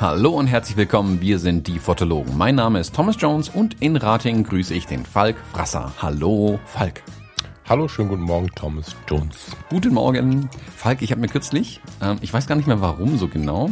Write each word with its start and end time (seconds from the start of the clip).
Hallo 0.00 0.32
und 0.32 0.46
herzlich 0.46 0.76
willkommen, 0.76 1.20
wir 1.20 1.38
sind 1.38 1.66
die 1.66 1.78
Fotologen. 1.78 2.36
Mein 2.36 2.56
Name 2.56 2.78
ist 2.78 2.94
Thomas 2.94 3.16
Jones 3.18 3.48
und 3.48 3.80
in 3.82 3.96
Rating 3.96 4.44
grüße 4.44 4.74
ich 4.74 4.86
den 4.86 5.04
Falk 5.06 5.36
Frasser. 5.52 5.92
Hallo, 6.00 6.58
Falk. 6.66 7.02
Hallo, 7.66 7.88
schönen 7.88 8.10
guten 8.10 8.22
Morgen, 8.22 8.48
Thomas 8.54 8.94
Jones. 9.08 9.56
Guten 9.70 9.94
Morgen. 9.94 10.50
Falk, 10.76 11.00
ich 11.00 11.10
habe 11.10 11.22
mir 11.22 11.28
kürzlich, 11.28 11.80
ähm, 12.02 12.18
ich 12.20 12.32
weiß 12.32 12.46
gar 12.46 12.56
nicht 12.56 12.66
mehr 12.66 12.82
warum 12.82 13.16
so 13.16 13.28
genau, 13.28 13.70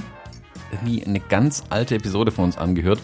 irgendwie 0.72 1.04
eine 1.04 1.20
ganz 1.20 1.62
alte 1.70 1.94
Episode 1.94 2.32
von 2.32 2.44
uns 2.44 2.56
angehört, 2.58 3.00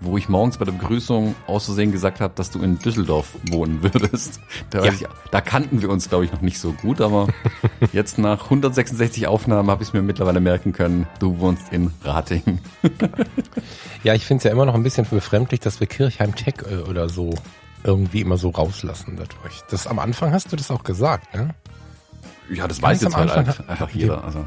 wo 0.00 0.18
ich 0.18 0.28
morgens 0.28 0.58
bei 0.58 0.64
der 0.64 0.72
Begrüßung 0.72 1.36
aus 1.46 1.66
Versehen 1.66 1.92
gesagt 1.92 2.20
habe, 2.20 2.34
dass 2.34 2.50
du 2.50 2.60
in 2.60 2.78
Düsseldorf 2.80 3.28
wohnen 3.50 3.82
würdest. 3.82 4.40
Da, 4.70 4.84
Ja. 4.84 4.92
ich, 4.92 5.04
da 5.30 5.40
kannten 5.40 5.80
wir 5.82 5.90
uns, 5.90 6.08
glaube 6.08 6.24
ich, 6.24 6.32
noch 6.32 6.40
nicht 6.40 6.58
so 6.58 6.72
gut, 6.72 7.00
aber 7.00 7.28
jetzt 7.92 8.18
nach 8.18 8.44
166 8.44 9.26
Aufnahmen 9.28 9.70
habe 9.70 9.82
ich 9.82 9.90
es 9.90 9.92
mir 9.92 10.02
mittlerweile 10.02 10.40
merken 10.40 10.72
können, 10.72 11.06
du 11.20 11.38
wohnst 11.38 11.72
in 11.72 11.92
Rating. 12.04 12.58
Ja, 14.04 14.14
ich 14.14 14.26
finde 14.26 14.38
es 14.38 14.44
ja 14.44 14.50
immer 14.50 14.64
noch 14.66 14.74
ein 14.74 14.82
bisschen 14.82 15.06
befremdlich, 15.08 15.60
dass 15.60 15.78
wir 15.78 15.86
Kirchheim 15.86 16.34
Tech 16.34 16.54
äh, 16.68 16.78
oder 16.88 17.08
so 17.08 17.30
irgendwie 17.84 18.20
immer 18.20 18.36
so 18.36 18.50
rauslassen 18.50 19.16
dadurch. 19.16 19.62
Das 19.70 19.86
am 19.86 20.00
Anfang 20.00 20.32
hast 20.32 20.50
du 20.50 20.56
das 20.56 20.72
auch 20.72 20.82
gesagt, 20.82 21.32
ne? 21.34 21.54
Ja, 22.50 22.66
das 22.66 22.80
Ganz 22.80 22.82
weiß 22.82 23.02
jetzt 23.02 23.16
halt 23.16 23.30
einfach 23.68 23.90
jeder. 23.90 24.24
Also. 24.24 24.44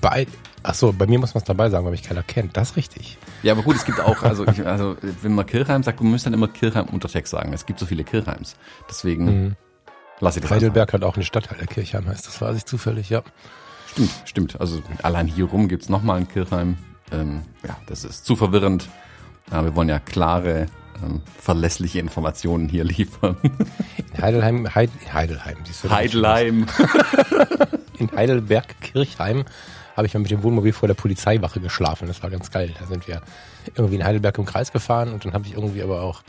Bei, 0.00 0.26
ach 0.62 0.74
so, 0.74 0.92
bei 0.92 1.06
mir 1.06 1.18
muss 1.18 1.34
man 1.34 1.40
es 1.40 1.46
dabei 1.46 1.70
sagen, 1.70 1.84
weil 1.84 1.92
mich 1.92 2.02
keiner 2.02 2.22
kennt. 2.22 2.56
Das 2.56 2.70
ist 2.70 2.76
richtig. 2.76 3.16
Ja, 3.42 3.52
aber 3.52 3.62
gut, 3.62 3.76
es 3.76 3.84
gibt 3.84 4.00
auch, 4.00 4.22
also, 4.22 4.46
ich, 4.46 4.66
also 4.66 4.96
wenn 5.22 5.34
man 5.34 5.46
Kirchheim 5.46 5.82
sagt, 5.82 6.00
du 6.00 6.04
müsst 6.04 6.26
dann 6.26 6.34
immer 6.34 6.48
Kirchheim 6.48 6.86
unter 6.86 7.08
Text 7.08 7.30
sagen. 7.30 7.52
Es 7.52 7.64
gibt 7.66 7.78
so 7.78 7.86
viele 7.86 8.04
Kirchheims. 8.04 8.56
Deswegen 8.88 9.24
Mhm. 9.24 9.56
lass 10.20 10.36
ich 10.36 10.42
das 10.42 10.50
Heidelberg 10.50 10.92
hat 10.92 11.04
auch 11.04 11.16
eine 11.16 11.24
Stadtteil 11.24 11.58
der 11.58 11.66
Kirchheim, 11.66 12.06
heißt 12.06 12.26
das 12.26 12.40
weiß 12.40 12.56
ich 12.56 12.64
zufällig, 12.66 13.10
ja. 13.10 13.22
Stimmt, 13.86 14.10
stimmt. 14.24 14.60
Also 14.60 14.82
allein 15.02 15.26
hier 15.26 15.44
rum 15.46 15.68
gibt's 15.68 15.88
noch 15.88 15.98
nochmal 15.98 16.18
ein 16.18 16.28
Kirchheim. 16.28 16.76
Ähm, 17.12 17.42
ja, 17.66 17.76
das 17.86 18.04
ist 18.04 18.24
zu 18.26 18.34
verwirrend. 18.36 18.88
Ja, 19.52 19.62
wir 19.62 19.76
wollen 19.76 19.88
ja 19.88 19.98
klare, 20.00 20.66
ähm, 21.04 21.20
verlässliche 21.38 22.00
Informationen 22.00 22.68
hier 22.68 22.82
liefern. 22.84 23.36
In 24.14 24.22
Heidelheim, 24.22 24.74
Heid, 24.74 24.90
Heidelheim, 25.12 25.56
Heidelheim. 25.88 26.66
in 27.98 28.10
Heidelberg 28.10 28.80
Kirchheim 28.80 29.44
habe 29.96 30.06
ich 30.06 30.14
mal 30.14 30.20
mit 30.20 30.30
dem 30.30 30.42
Wohnmobil 30.42 30.72
vor 30.72 30.88
der 30.88 30.94
Polizeiwache 30.94 31.60
geschlafen. 31.60 32.08
Das 32.08 32.22
war 32.22 32.30
ganz 32.30 32.50
geil. 32.50 32.74
Da 32.78 32.86
sind 32.86 33.06
wir 33.06 33.22
irgendwie 33.74 33.96
in 33.96 34.04
Heidelberg 34.04 34.36
im 34.38 34.44
Kreis 34.44 34.72
gefahren 34.72 35.12
und 35.12 35.24
dann 35.24 35.32
habe 35.32 35.46
ich 35.46 35.54
irgendwie 35.54 35.82
aber 35.82 36.02
auch 36.02 36.22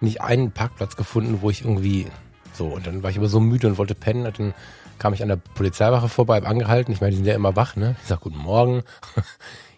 nicht 0.00 0.20
einen 0.20 0.50
Parkplatz 0.50 0.96
gefunden, 0.96 1.38
wo 1.42 1.50
ich 1.50 1.62
irgendwie 1.62 2.06
so 2.54 2.66
und 2.66 2.86
dann 2.86 3.02
war 3.02 3.10
ich 3.10 3.18
aber 3.18 3.28
so 3.28 3.40
müde 3.40 3.66
und 3.66 3.78
wollte 3.78 3.94
pennen 3.94 4.26
und 4.26 4.38
dann 4.38 4.54
kam 4.98 5.14
ich 5.14 5.22
an 5.22 5.28
der 5.28 5.36
Polizeiwache 5.36 6.08
vorbei, 6.08 6.36
hab 6.36 6.48
angehalten. 6.48 6.92
Ich 6.92 7.00
meine, 7.00 7.10
die 7.10 7.16
sind 7.16 7.26
ja 7.26 7.34
immer 7.34 7.56
wach, 7.56 7.76
ne? 7.76 7.96
Ich 8.02 8.08
sag 8.08 8.20
guten 8.20 8.38
Morgen. 8.38 8.82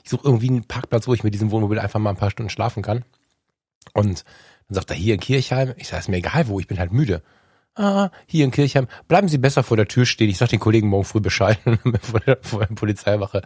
Ich 0.07 0.11
suche 0.11 0.27
irgendwie 0.27 0.51
einen 0.51 0.65
Parkplatz, 0.65 1.09
wo 1.09 1.15
ich 1.15 1.25
mit 1.25 1.33
diesem 1.33 1.51
Wohnmobil 1.51 1.79
einfach 1.79 1.99
mal 1.99 2.11
ein 2.11 2.19
paar 2.19 2.31
Stunden 2.31 2.51
schlafen 2.51 2.83
kann. 2.83 3.07
Und 3.95 4.23
dann 4.69 4.75
sagt 4.75 4.91
er 4.91 4.97
hier 4.97 5.15
in 5.15 5.21
Kirchheim. 5.21 5.73
Ich 5.79 5.89
sage, 5.89 6.01
ist 6.01 6.09
mir 6.11 6.19
egal 6.19 6.47
wo, 6.47 6.61
ich 6.61 6.67
bin 6.67 6.79
halt 6.79 6.93
müde 6.93 7.23
ah, 7.75 8.11
hier 8.27 8.45
in 8.45 8.51
Kirchheim, 8.51 8.89
bleiben 9.09 9.29
Sie 9.29 9.39
besser 9.39 9.63
vor 9.63 9.77
der 9.77 9.89
Tür 9.89 10.07
stehen. 10.07 10.31
Ich 10.31 10.39
sag 10.39 10.49
den 10.49 10.61
Kollegen 10.61 10.89
morgen 10.89 11.05
früh 11.05 11.21
Bescheid 11.21 11.59
und 11.65 11.85
haben 11.85 11.99
vor 12.01 12.21
der, 12.21 12.39
vor 12.43 12.61
der 12.61 12.75
Polizeiwache 12.75 13.43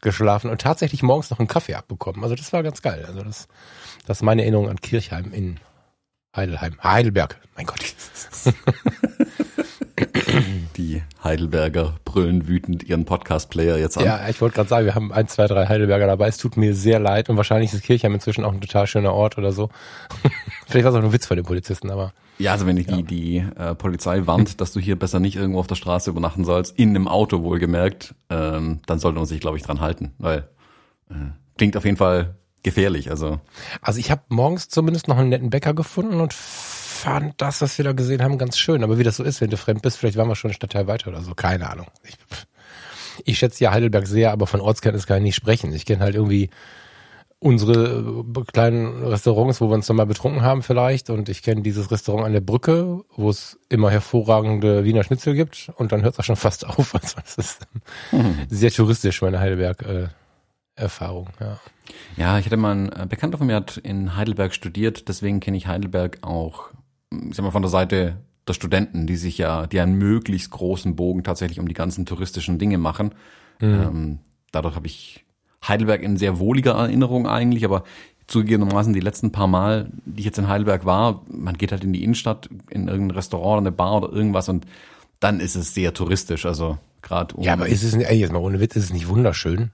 geschlafen 0.00 0.50
und 0.50 0.60
tatsächlich 0.60 1.02
morgens 1.02 1.30
noch 1.30 1.38
einen 1.38 1.48
Kaffee 1.48 1.74
abbekommen. 1.74 2.22
Also 2.22 2.34
das 2.34 2.52
war 2.52 2.62
ganz 2.62 2.82
geil. 2.82 3.04
Also 3.06 3.22
das, 3.22 3.48
das 4.06 4.18
ist 4.18 4.22
meine 4.22 4.42
Erinnerung 4.42 4.68
an 4.68 4.80
Kirchheim 4.80 5.32
in 5.32 5.58
Heidelheim. 6.34 6.76
Heidelberg. 6.82 7.40
Mein 7.56 7.66
Gott. 7.66 7.80
Die 10.76 11.02
Heidelberger 11.22 11.96
brüllen 12.04 12.46
wütend 12.48 12.84
ihren 12.84 13.04
Podcast-Player 13.04 13.76
jetzt 13.78 13.98
an. 13.98 14.04
Ja, 14.04 14.28
ich 14.28 14.40
wollte 14.40 14.54
gerade 14.54 14.68
sagen, 14.68 14.86
wir 14.86 14.94
haben 14.94 15.12
ein, 15.12 15.28
zwei, 15.28 15.46
drei 15.46 15.66
Heidelberger 15.66 16.06
dabei. 16.06 16.28
Es 16.28 16.38
tut 16.38 16.56
mir 16.56 16.74
sehr 16.74 17.00
leid 17.00 17.28
und 17.28 17.36
wahrscheinlich 17.36 17.72
ist 17.72 17.82
Kirchheim 17.82 18.14
inzwischen 18.14 18.44
auch 18.44 18.52
ein 18.52 18.60
total 18.60 18.86
schöner 18.86 19.12
Ort 19.12 19.38
oder 19.38 19.52
so. 19.52 19.70
Vielleicht 20.70 20.84
war 20.84 20.92
es 20.92 20.98
auch 20.98 21.04
ein 21.04 21.12
Witz 21.12 21.26
von 21.26 21.36
den 21.36 21.44
Polizisten, 21.44 21.90
aber 21.90 22.12
Ja, 22.38 22.52
also 22.52 22.66
wenn 22.66 22.76
die, 22.76 22.84
die, 22.84 23.02
die 23.02 23.36
äh, 23.56 23.74
Polizei 23.74 24.26
warnt, 24.26 24.60
dass 24.60 24.72
du 24.72 24.80
hier 24.80 24.98
besser 24.98 25.20
nicht 25.20 25.36
irgendwo 25.36 25.60
auf 25.60 25.66
der 25.66 25.74
Straße 25.74 26.10
übernachten 26.10 26.44
sollst, 26.44 26.78
in 26.78 26.90
einem 26.90 27.08
Auto 27.08 27.42
wohlgemerkt, 27.42 28.14
ähm, 28.30 28.80
dann 28.86 28.98
sollte 28.98 29.18
man 29.18 29.26
sich, 29.26 29.40
glaube 29.40 29.56
ich, 29.56 29.62
dran 29.62 29.80
halten, 29.80 30.12
weil 30.18 30.48
äh, 31.10 31.14
klingt 31.58 31.76
auf 31.76 31.84
jeden 31.84 31.96
Fall 31.96 32.36
gefährlich. 32.62 33.10
Also 33.10 33.40
Also 33.82 34.00
ich 34.00 34.10
habe 34.10 34.22
morgens 34.28 34.68
zumindest 34.68 35.08
noch 35.08 35.18
einen 35.18 35.30
netten 35.30 35.50
Bäcker 35.50 35.74
gefunden 35.74 36.20
und 36.20 36.32
fand 36.32 37.34
das, 37.40 37.62
was 37.62 37.78
wir 37.78 37.84
da 37.84 37.92
gesehen 37.92 38.22
haben, 38.22 38.36
ganz 38.38 38.58
schön. 38.58 38.84
Aber 38.84 38.98
wie 38.98 39.02
das 39.02 39.16
so 39.16 39.24
ist, 39.24 39.40
wenn 39.40 39.50
du 39.50 39.56
fremd 39.56 39.82
bist, 39.82 39.96
vielleicht 39.96 40.16
waren 40.16 40.28
wir 40.28 40.36
schon 40.36 40.50
einen 40.50 40.56
Stadtteil 40.56 40.86
weiter 40.86 41.08
oder 41.08 41.22
so, 41.22 41.34
keine 41.34 41.70
Ahnung. 41.70 41.86
Ich, 42.04 42.16
ich 43.24 43.38
schätze 43.38 43.64
ja 43.64 43.72
Heidelberg 43.72 44.06
sehr, 44.06 44.32
aber 44.32 44.46
von 44.46 44.60
Ortskenntnis 44.60 45.06
kann 45.06 45.18
ich 45.18 45.22
nicht 45.22 45.34
sprechen. 45.34 45.72
Ich 45.72 45.86
kenne 45.86 46.02
halt 46.02 46.14
irgendwie 46.14 46.50
unsere 47.40 48.24
äh, 48.36 48.44
kleinen 48.52 49.02
Restaurants, 49.02 49.60
wo 49.60 49.68
wir 49.68 49.74
uns 49.74 49.88
nochmal 49.88 50.06
betrunken 50.06 50.42
haben 50.42 50.62
vielleicht. 50.62 51.10
Und 51.10 51.28
ich 51.28 51.42
kenne 51.42 51.62
dieses 51.62 51.90
Restaurant 51.90 52.26
an 52.26 52.32
der 52.32 52.42
Brücke, 52.42 53.02
wo 53.16 53.30
es 53.30 53.58
immer 53.68 53.90
hervorragende 53.90 54.84
Wiener 54.84 55.02
Schnitzel 55.02 55.34
gibt. 55.34 55.72
Und 55.76 55.90
dann 55.92 56.02
hört 56.02 56.14
es 56.14 56.20
auch 56.20 56.24
schon 56.24 56.36
fast 56.36 56.66
auf. 56.66 56.94
Also 56.94 57.16
das 57.20 57.38
ist 57.38 57.66
sehr 58.48 58.70
touristisch, 58.70 59.22
meine 59.22 59.40
Heidelberg-Erfahrung. 59.40 61.30
ja. 61.40 61.58
ja, 62.16 62.38
ich 62.38 62.46
hatte 62.46 62.58
mal 62.58 62.72
einen 62.72 62.88
äh, 62.90 63.06
Bekannter 63.08 63.38
von 63.38 63.46
mir 63.46 63.56
hat 63.56 63.78
in 63.78 64.16
Heidelberg 64.16 64.54
studiert, 64.54 65.08
deswegen 65.08 65.40
kenne 65.40 65.56
ich 65.56 65.66
Heidelberg 65.66 66.18
auch, 66.22 66.70
ich 67.10 67.34
sag 67.34 67.44
mal, 67.44 67.50
von 67.50 67.62
der 67.62 67.70
Seite 67.70 68.18
der 68.46 68.52
Studenten, 68.54 69.06
die 69.06 69.16
sich 69.16 69.38
ja, 69.38 69.66
die 69.66 69.80
einen 69.80 69.94
möglichst 69.94 70.50
großen 70.50 70.94
Bogen 70.94 71.24
tatsächlich 71.24 71.58
um 71.58 71.68
die 71.68 71.74
ganzen 71.74 72.04
touristischen 72.04 72.58
Dinge 72.58 72.78
machen. 72.78 73.14
Ähm, 73.62 74.18
dadurch 74.52 74.74
habe 74.74 74.86
ich 74.86 75.24
Heidelberg 75.66 76.02
in 76.02 76.16
sehr 76.16 76.38
wohliger 76.38 76.72
Erinnerung 76.72 77.26
eigentlich, 77.26 77.64
aber 77.64 77.84
zugegebenermaßen 78.26 78.92
die 78.92 79.00
letzten 79.00 79.32
paar 79.32 79.48
Mal, 79.48 79.90
die 80.04 80.20
ich 80.20 80.26
jetzt 80.26 80.38
in 80.38 80.48
Heidelberg 80.48 80.84
war, 80.84 81.22
man 81.28 81.58
geht 81.58 81.72
halt 81.72 81.84
in 81.84 81.92
die 81.92 82.04
Innenstadt, 82.04 82.48
in 82.70 82.88
irgendein 82.88 83.16
Restaurant 83.16 83.52
oder 83.60 83.68
eine 83.68 83.72
Bar 83.72 83.96
oder 84.02 84.12
irgendwas 84.12 84.48
und 84.48 84.66
dann 85.18 85.40
ist 85.40 85.56
es 85.56 85.74
sehr 85.74 85.92
touristisch, 85.92 86.46
also 86.46 86.78
gerade 87.02 87.34
um 87.34 87.42
Ja, 87.42 87.54
aber 87.54 87.68
ist 87.68 87.82
es, 87.82 87.94
ey, 87.94 88.18
jetzt 88.18 88.32
mal 88.32 88.38
ohne 88.38 88.60
Witz, 88.60 88.76
ist 88.76 88.84
es 88.84 88.92
nicht 88.92 89.08
wunderschön? 89.08 89.70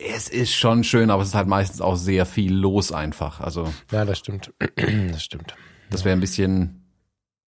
es 0.00 0.28
ist 0.28 0.54
schon 0.54 0.84
schön, 0.84 1.10
aber 1.10 1.22
es 1.22 1.28
ist 1.30 1.34
halt 1.34 1.48
meistens 1.48 1.80
auch 1.80 1.96
sehr 1.96 2.24
viel 2.24 2.54
los 2.54 2.92
einfach. 2.92 3.40
Also 3.40 3.68
Ja, 3.90 4.04
das 4.04 4.18
stimmt. 4.18 4.52
Das 5.10 5.24
stimmt. 5.24 5.56
das 5.90 6.04
wäre 6.04 6.12
ein 6.16 6.20
bisschen 6.20 6.84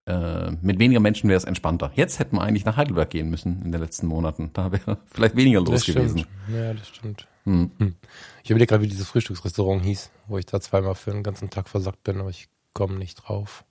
äh, 0.07 0.53
mit 0.63 0.79
weniger 0.79 1.01
Menschen 1.01 1.29
wäre 1.29 1.39
es 1.39 1.43
entspannter. 1.45 1.91
Jetzt 1.97 2.21
hätten 2.21 2.37
wir 2.37 2.43
eigentlich 2.43 2.65
nach 2.65 2.77
Heidelberg 2.77 3.11
gehen 3.11 3.31
müssen 3.31 3.63
in 3.65 3.73
den 3.73 3.81
letzten 3.81 4.07
Monaten. 4.07 4.51
Da 4.53 4.71
wäre 4.71 4.99
vielleicht 5.11 5.35
weniger 5.35 5.59
los 5.59 5.71
Das 5.71 5.85
gewesen. 5.87 6.21
stimmt. 6.21 6.57
Ja, 6.57 6.73
das 6.73 6.87
stimmt. 6.89 7.27
Hm. 7.47 7.71
Ich 8.43 8.51
überlege 8.51 8.69
gerade, 8.69 8.83
wie 8.83 8.89
dieses 8.89 9.09
Frühstücksrestaurant 9.09 9.83
hieß, 9.83 10.11
wo 10.27 10.37
ich 10.37 10.47
da 10.47 10.61
zweimal 10.61 10.95
für 10.95 11.13
einen 11.13 11.23
ganzen 11.23 11.49
Tag 11.49 11.69
versackt 11.69 12.03
bin, 12.05 12.21
aber 12.21 12.31
ich 12.31 12.49
komme 12.75 12.97
nicht 12.97 13.15
drauf. 13.17 13.65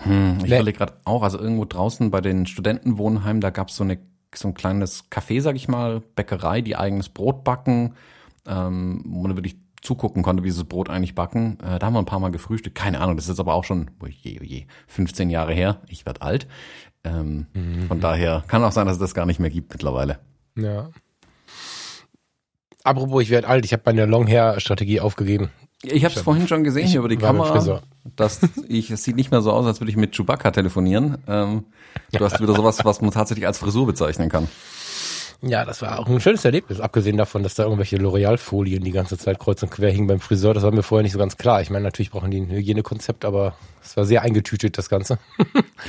Hm, 0.00 0.38
ich 0.40 0.46
überlege 0.46 0.78
gerade 0.78 0.94
auch, 1.04 1.22
also 1.22 1.38
irgendwo 1.38 1.64
draußen 1.64 2.10
bei 2.10 2.20
den 2.20 2.46
Studentenwohnheimen, 2.46 3.40
da 3.40 3.50
gab 3.50 3.68
es 3.68 3.76
so 3.76 3.84
eine 3.84 3.98
so 4.34 4.48
ein 4.48 4.54
kleines 4.54 5.10
Café, 5.10 5.40
sag 5.40 5.56
ich 5.56 5.68
mal, 5.68 6.00
Bäckerei, 6.00 6.60
die 6.60 6.76
eigenes 6.76 7.08
Brot 7.08 7.44
backen, 7.44 7.94
ähm, 8.46 9.02
wo 9.06 9.22
man 9.22 9.36
wirklich 9.36 9.56
zugucken 9.80 10.22
konnte, 10.22 10.44
wie 10.44 10.50
sie 10.50 10.60
das 10.60 10.68
Brot 10.68 10.90
eigentlich 10.90 11.14
backen. 11.14 11.58
Äh, 11.60 11.78
da 11.78 11.86
haben 11.86 11.94
wir 11.94 12.00
ein 12.00 12.04
paar 12.04 12.20
Mal 12.20 12.30
gefrühstückt. 12.30 12.76
Keine 12.76 13.00
Ahnung, 13.00 13.16
das 13.16 13.24
ist 13.24 13.30
jetzt 13.30 13.40
aber 13.40 13.54
auch 13.54 13.64
schon, 13.64 13.90
oh 14.02 14.06
je, 14.06 14.38
oh 14.40 14.44
je, 14.44 14.66
15 14.86 15.30
Jahre 15.30 15.54
her. 15.54 15.80
Ich 15.88 16.04
werd 16.04 16.20
alt. 16.20 16.46
Ähm, 17.04 17.46
Von 17.86 18.00
daher 18.00 18.44
kann 18.48 18.62
auch 18.64 18.72
sein, 18.72 18.86
dass 18.86 18.96
es 18.96 19.00
das 19.00 19.14
gar 19.14 19.24
nicht 19.24 19.40
mehr 19.40 19.50
gibt 19.50 19.72
mittlerweile. 19.72 20.18
Ja. 20.56 20.90
Apropos, 22.88 23.22
ich 23.22 23.28
werde 23.28 23.46
alt, 23.48 23.66
ich 23.66 23.74
habe 23.74 23.82
meine 23.84 24.06
Long-Hair-Strategie 24.06 25.00
aufgegeben. 25.00 25.50
Ich 25.82 26.06
habe 26.06 26.14
es 26.14 26.22
vorhin 26.22 26.48
schon 26.48 26.64
gesehen 26.64 26.92
über 26.94 27.08
die 27.08 27.18
Kamera, 27.18 27.82
dass 28.16 28.40
ich, 28.66 28.90
es 28.90 29.04
sieht 29.04 29.14
nicht 29.14 29.30
mehr 29.30 29.42
so 29.42 29.52
aus, 29.52 29.66
als 29.66 29.80
würde 29.80 29.90
ich 29.90 29.98
mit 29.98 30.16
Chewbacca 30.16 30.50
telefonieren. 30.50 31.18
Ähm, 31.28 31.64
du 32.12 32.24
hast 32.24 32.40
wieder 32.40 32.54
sowas, 32.54 32.82
was 32.86 33.02
man 33.02 33.10
tatsächlich 33.10 33.46
als 33.46 33.58
Frisur 33.58 33.86
bezeichnen 33.86 34.30
kann. 34.30 34.48
Ja, 35.40 35.64
das 35.64 35.82
war 35.82 36.00
auch 36.00 36.08
ein 36.08 36.20
schönes 36.20 36.44
Erlebnis, 36.44 36.80
abgesehen 36.80 37.16
davon, 37.16 37.44
dass 37.44 37.54
da 37.54 37.62
irgendwelche 37.62 37.96
L'Oreal-Folien 37.96 38.82
die 38.82 38.90
ganze 38.90 39.16
Zeit 39.16 39.38
kreuz 39.38 39.62
und 39.62 39.70
quer 39.70 39.90
hingen 39.90 40.08
beim 40.08 40.18
Friseur. 40.18 40.52
Das 40.52 40.64
war 40.64 40.72
mir 40.72 40.82
vorher 40.82 41.04
nicht 41.04 41.12
so 41.12 41.18
ganz 41.18 41.36
klar. 41.36 41.62
Ich 41.62 41.70
meine, 41.70 41.84
natürlich 41.84 42.10
brauchen 42.10 42.32
die 42.32 42.40
ein 42.40 42.50
Hygienekonzept, 42.50 43.24
aber 43.24 43.54
es 43.80 43.96
war 43.96 44.04
sehr 44.04 44.22
eingetütet, 44.22 44.76
das 44.78 44.88
Ganze. 44.88 45.18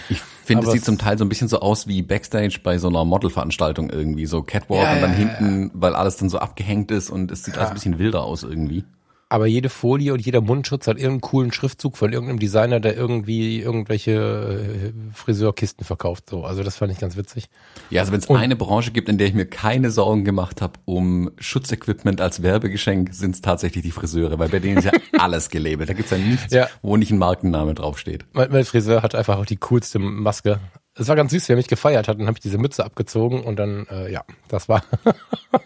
Ich 0.09 0.21
finde, 0.21 0.65
es 0.65 0.73
sieht 0.73 0.85
zum 0.85 0.97
Teil 0.97 1.17
so 1.17 1.25
ein 1.25 1.29
bisschen 1.29 1.47
so 1.47 1.59
aus 1.59 1.87
wie 1.87 2.01
Backstage 2.01 2.59
bei 2.63 2.79
so 2.79 2.87
einer 2.87 3.05
Modelveranstaltung 3.05 3.89
irgendwie. 3.91 4.25
So 4.25 4.41
Catwalk 4.41 4.81
Ja, 4.81 4.93
und 4.93 5.01
dann 5.01 5.11
ja, 5.13 5.19
ja, 5.19 5.37
hinten, 5.37 5.71
weil 5.73 5.93
alles 5.95 6.17
dann 6.17 6.29
so 6.29 6.39
abgehängt 6.39 6.89
ist 6.89 7.09
und 7.11 7.29
es 7.31 7.43
sieht 7.43 7.57
alles 7.57 7.69
ein 7.69 7.73
bisschen 7.75 7.99
wilder 7.99 8.23
aus 8.23 8.41
irgendwie. 8.43 8.83
Aber 9.29 9.45
jede 9.45 9.69
Folie 9.69 10.11
und 10.11 10.25
jeder 10.25 10.41
Mundschutz 10.41 10.87
hat 10.87 10.97
irgendeinen 10.97 11.21
coolen 11.21 11.51
Schriftzug 11.51 11.97
von 11.97 12.11
irgendeinem 12.11 12.39
Designer, 12.39 12.79
der 12.79 12.97
irgendwie 12.97 13.61
irgendwelche 13.61 14.11
äh, 14.11 14.91
Friseurkisten 15.13 15.85
verkauft. 15.85 16.29
So, 16.29 16.43
also 16.43 16.63
das 16.63 16.77
fand 16.77 16.91
ich 16.91 16.97
ganz 16.97 17.15
witzig. 17.15 17.47
Ja, 17.91 18.01
also 18.01 18.11
wenn 18.11 18.19
es 18.19 18.29
eine 18.29 18.55
Branche 18.55 18.91
gibt, 18.91 19.07
in 19.07 19.19
der 19.19 19.27
ich 19.27 19.35
mir 19.35 19.45
keine 19.45 19.91
Sorgen 19.91 20.25
gemacht 20.25 20.63
habe 20.63 20.79
um 20.85 21.29
Schutzequipment 21.37 22.21
als 22.21 22.41
Werbegeschenk, 22.41 23.13
sind 23.13 23.35
es 23.35 23.41
tatsächlich 23.41 23.83
die 23.83 23.91
Friseure, 23.91 24.39
weil 24.39 24.49
bei 24.49 24.59
denen 24.59 24.79
ist 24.79 24.85
ja 24.85 24.91
alles 25.19 25.49
gelabelt. 25.49 25.89
Da 25.89 25.93
gibt's 25.93 26.11
ja 26.11 26.17
nichts, 26.17 26.51
ja. 26.51 26.67
wo 26.81 26.97
nicht 26.97 27.11
ein 27.11 27.19
Markenname 27.19 27.75
draufsteht. 27.75 28.25
Mein, 28.33 28.51
mein 28.51 28.65
Friseur 28.65 29.03
hat 29.03 29.13
einfach 29.13 29.37
auch 29.37 29.45
die 29.45 29.57
coolste 29.57 29.99
Maske. 29.99 30.59
Es 30.95 31.07
war 31.07 31.15
ganz 31.15 31.31
süß, 31.31 31.47
wie 31.47 31.53
er 31.53 31.55
mich 31.55 31.67
gefeiert 31.67 32.07
hat. 32.07 32.19
Dann 32.19 32.25
habe 32.25 32.37
ich 32.37 32.41
diese 32.41 32.57
Mütze 32.57 32.83
abgezogen 32.83 33.43
und 33.43 33.57
dann, 33.57 33.85
äh, 33.91 34.11
ja, 34.11 34.23
das 34.47 34.67
war 34.67 34.83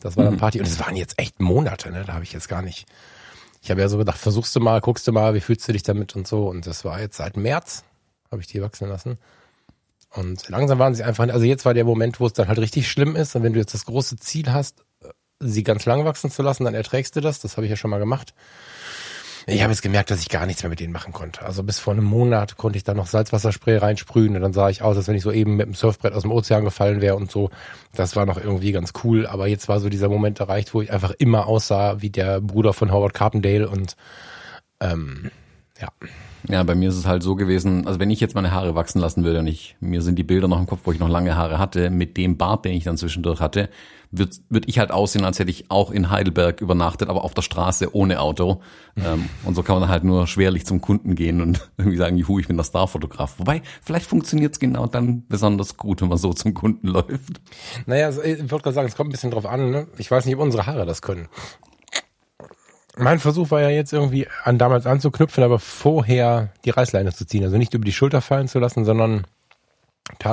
Das 0.00 0.16
war 0.16 0.24
dann 0.24 0.34
mhm. 0.34 0.38
Party. 0.38 0.60
Und 0.60 0.66
es 0.66 0.78
waren 0.80 0.96
jetzt 0.96 1.18
echt 1.18 1.40
Monate, 1.40 1.90
ne? 1.90 2.04
Da 2.06 2.14
habe 2.14 2.24
ich 2.24 2.32
jetzt 2.32 2.48
gar 2.48 2.62
nicht. 2.62 2.86
Ich 3.62 3.70
habe 3.70 3.80
ja 3.80 3.88
so 3.88 3.98
gedacht, 3.98 4.18
versuchst 4.18 4.54
du 4.54 4.60
mal, 4.60 4.80
guckst 4.80 5.06
du 5.06 5.12
mal, 5.12 5.34
wie 5.34 5.40
fühlst 5.40 5.66
du 5.66 5.72
dich 5.72 5.82
damit 5.82 6.14
und 6.14 6.28
so. 6.28 6.48
Und 6.48 6.66
das 6.66 6.84
war 6.84 7.00
jetzt 7.00 7.16
seit 7.16 7.36
März, 7.36 7.84
habe 8.30 8.40
ich 8.40 8.46
die 8.46 8.62
wachsen 8.62 8.88
lassen. 8.88 9.18
Und 10.10 10.48
langsam 10.48 10.78
waren 10.78 10.94
sie 10.94 11.02
einfach, 11.02 11.28
also 11.28 11.44
jetzt 11.44 11.64
war 11.64 11.74
der 11.74 11.84
Moment, 11.84 12.20
wo 12.20 12.26
es 12.26 12.32
dann 12.32 12.48
halt 12.48 12.58
richtig 12.58 12.88
schlimm 12.88 13.16
ist. 13.16 13.34
Und 13.34 13.42
wenn 13.42 13.52
du 13.52 13.58
jetzt 13.58 13.74
das 13.74 13.84
große 13.84 14.16
Ziel 14.16 14.52
hast, 14.52 14.84
sie 15.40 15.62
ganz 15.62 15.84
lang 15.86 16.04
wachsen 16.04 16.30
zu 16.30 16.42
lassen, 16.42 16.64
dann 16.64 16.74
erträgst 16.74 17.14
du 17.16 17.20
das. 17.20 17.40
Das 17.40 17.56
habe 17.56 17.66
ich 17.66 17.70
ja 17.70 17.76
schon 17.76 17.90
mal 17.90 17.98
gemacht. 17.98 18.34
Ich 19.50 19.62
habe 19.62 19.72
jetzt 19.72 19.80
gemerkt, 19.80 20.10
dass 20.10 20.20
ich 20.20 20.28
gar 20.28 20.44
nichts 20.44 20.62
mehr 20.62 20.68
mit 20.68 20.78
denen 20.78 20.92
machen 20.92 21.14
konnte. 21.14 21.42
Also 21.42 21.62
bis 21.62 21.78
vor 21.78 21.94
einem 21.94 22.04
Monat 22.04 22.58
konnte 22.58 22.76
ich 22.76 22.84
da 22.84 22.92
noch 22.92 23.06
Salzwasserspray 23.06 23.78
reinsprühen 23.78 24.36
und 24.36 24.42
dann 24.42 24.52
sah 24.52 24.68
ich 24.68 24.82
aus, 24.82 24.98
als 24.98 25.08
wenn 25.08 25.14
ich 25.14 25.22
so 25.22 25.32
eben 25.32 25.56
mit 25.56 25.66
dem 25.66 25.72
Surfbrett 25.72 26.12
aus 26.12 26.22
dem 26.22 26.32
Ozean 26.32 26.64
gefallen 26.64 27.00
wäre 27.00 27.16
und 27.16 27.30
so. 27.30 27.48
Das 27.94 28.14
war 28.14 28.26
noch 28.26 28.36
irgendwie 28.36 28.72
ganz 28.72 28.92
cool. 29.04 29.26
Aber 29.26 29.46
jetzt 29.46 29.66
war 29.66 29.80
so 29.80 29.88
dieser 29.88 30.10
Moment 30.10 30.38
erreicht, 30.38 30.74
wo 30.74 30.82
ich 30.82 30.92
einfach 30.92 31.12
immer 31.12 31.46
aussah 31.46 32.02
wie 32.02 32.10
der 32.10 32.42
Bruder 32.42 32.74
von 32.74 32.92
Howard 32.92 33.14
Carpendale 33.14 33.70
und 33.70 33.96
ähm, 34.80 35.30
ja. 35.80 35.88
Ja, 36.46 36.62
bei 36.62 36.74
mir 36.74 36.88
ist 36.88 36.96
es 36.96 37.06
halt 37.06 37.22
so 37.22 37.34
gewesen, 37.34 37.86
also 37.86 37.98
wenn 37.98 38.10
ich 38.10 38.20
jetzt 38.20 38.34
meine 38.34 38.52
Haare 38.52 38.74
wachsen 38.74 39.00
lassen 39.00 39.24
würde 39.24 39.40
und 39.40 39.46
ich, 39.46 39.76
mir 39.80 40.02
sind 40.02 40.16
die 40.16 40.24
Bilder 40.24 40.46
noch 40.46 40.58
im 40.58 40.66
Kopf, 40.66 40.80
wo 40.84 40.92
ich 40.92 40.98
noch 40.98 41.08
lange 41.08 41.36
Haare 41.36 41.58
hatte, 41.58 41.90
mit 41.90 42.16
dem 42.16 42.36
Bart, 42.36 42.64
den 42.64 42.72
ich 42.72 42.84
dann 42.84 42.96
zwischendurch 42.96 43.40
hatte, 43.40 43.68
würde 44.10 44.36
würd 44.48 44.64
ich 44.66 44.78
halt 44.78 44.90
aussehen, 44.90 45.24
als 45.24 45.38
hätte 45.38 45.50
ich 45.50 45.70
auch 45.70 45.90
in 45.90 46.10
Heidelberg 46.10 46.60
übernachtet, 46.60 47.08
aber 47.08 47.24
auf 47.24 47.34
der 47.34 47.42
Straße 47.42 47.94
ohne 47.94 48.20
Auto. 48.20 48.62
Ähm, 48.96 49.28
und 49.44 49.54
so 49.54 49.62
kann 49.62 49.78
man 49.78 49.88
halt 49.88 50.04
nur 50.04 50.26
schwerlich 50.26 50.64
zum 50.64 50.80
Kunden 50.80 51.14
gehen 51.14 51.42
und 51.42 51.68
irgendwie 51.76 51.98
sagen, 51.98 52.16
juhu, 52.16 52.38
ich 52.38 52.48
bin 52.48 52.56
der 52.56 52.64
Starfotograf. 52.64 53.38
Wobei, 53.38 53.62
vielleicht 53.82 54.06
funktioniert 54.06 54.54
es 54.54 54.60
genau 54.60 54.86
dann 54.86 55.26
besonders 55.28 55.76
gut, 55.76 56.00
wenn 56.00 56.08
man 56.08 56.18
so 56.18 56.32
zum 56.32 56.54
Kunden 56.54 56.86
läuft. 56.88 57.40
Naja, 57.86 58.06
also 58.06 58.22
ich 58.22 58.50
wollte 58.50 58.64
gerade 58.64 58.74
sagen, 58.74 58.88
es 58.88 58.96
kommt 58.96 59.08
ein 59.10 59.12
bisschen 59.12 59.30
drauf 59.30 59.46
an. 59.46 59.70
Ne? 59.70 59.86
Ich 59.98 60.10
weiß 60.10 60.24
nicht, 60.24 60.36
ob 60.36 60.42
unsere 60.42 60.66
Haare 60.66 60.86
das 60.86 61.02
können. 61.02 61.28
Mein 62.98 63.20
Versuch 63.20 63.50
war 63.50 63.60
ja 63.60 63.70
jetzt 63.70 63.92
irgendwie 63.92 64.26
an 64.44 64.58
damals 64.58 64.86
anzuknüpfen, 64.86 65.44
aber 65.44 65.58
vorher 65.58 66.50
die 66.64 66.70
Reißleine 66.70 67.12
zu 67.12 67.26
ziehen. 67.26 67.44
Also 67.44 67.56
nicht 67.56 67.74
über 67.74 67.84
die 67.84 67.92
Schulter 67.92 68.20
fallen 68.20 68.48
zu 68.48 68.58
lassen, 68.58 68.84
sondern 68.84 69.24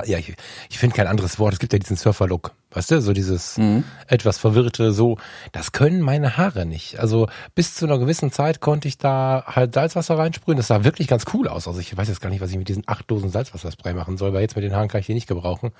ja, 0.06 0.18
ich, 0.18 0.36
ich 0.70 0.80
finde 0.80 0.96
kein 0.96 1.08
anderes 1.08 1.38
Wort. 1.38 1.54
Es 1.54 1.60
gibt 1.60 1.74
ja 1.74 1.80
diesen 1.80 1.98
Surfer-Look, 1.98 2.54
weißt 2.72 2.92
du, 2.92 3.02
so 3.02 3.14
dieses 3.14 3.58
mhm. 3.58 3.84
etwas 4.08 4.38
verwirrte, 4.38 4.94
so, 4.94 5.18
das 5.52 5.74
können 5.74 6.02
meine 6.02 6.38
Haare 6.38 6.66
nicht. 6.66 7.00
Also 7.00 7.28
bis 7.56 7.76
zu 7.76 7.86
einer 7.86 8.00
gewissen 8.00 8.32
Zeit 8.32 8.62
konnte 8.62 8.88
ich 8.88 8.98
da 8.98 9.44
halt 9.48 9.74
Salzwasser 9.74 10.18
reinsprühen. 10.18 10.58
Das 10.58 10.68
sah 10.68 10.84
wirklich 10.84 11.08
ganz 11.08 11.26
cool 11.34 11.48
aus. 11.48 11.68
Also 11.68 11.80
ich 11.80 11.96
weiß 11.96 12.08
jetzt 12.08 12.22
gar 12.22 12.30
nicht, 12.30 12.42
was 12.42 12.52
ich 12.52 12.58
mit 12.58 12.70
diesen 12.70 12.84
acht 12.88 13.10
Dosen 13.12 13.30
Salzwasserspray 13.30 13.94
machen 13.94 14.18
soll, 14.18 14.34
weil 14.34 14.42
jetzt 14.42 14.56
mit 14.56 14.64
den 14.64 14.76
Haaren 14.76 14.88
kann 14.88 15.02
ich 15.02 15.08
die 15.08 15.14
nicht 15.14 15.28
gebrauchen. 15.28 15.72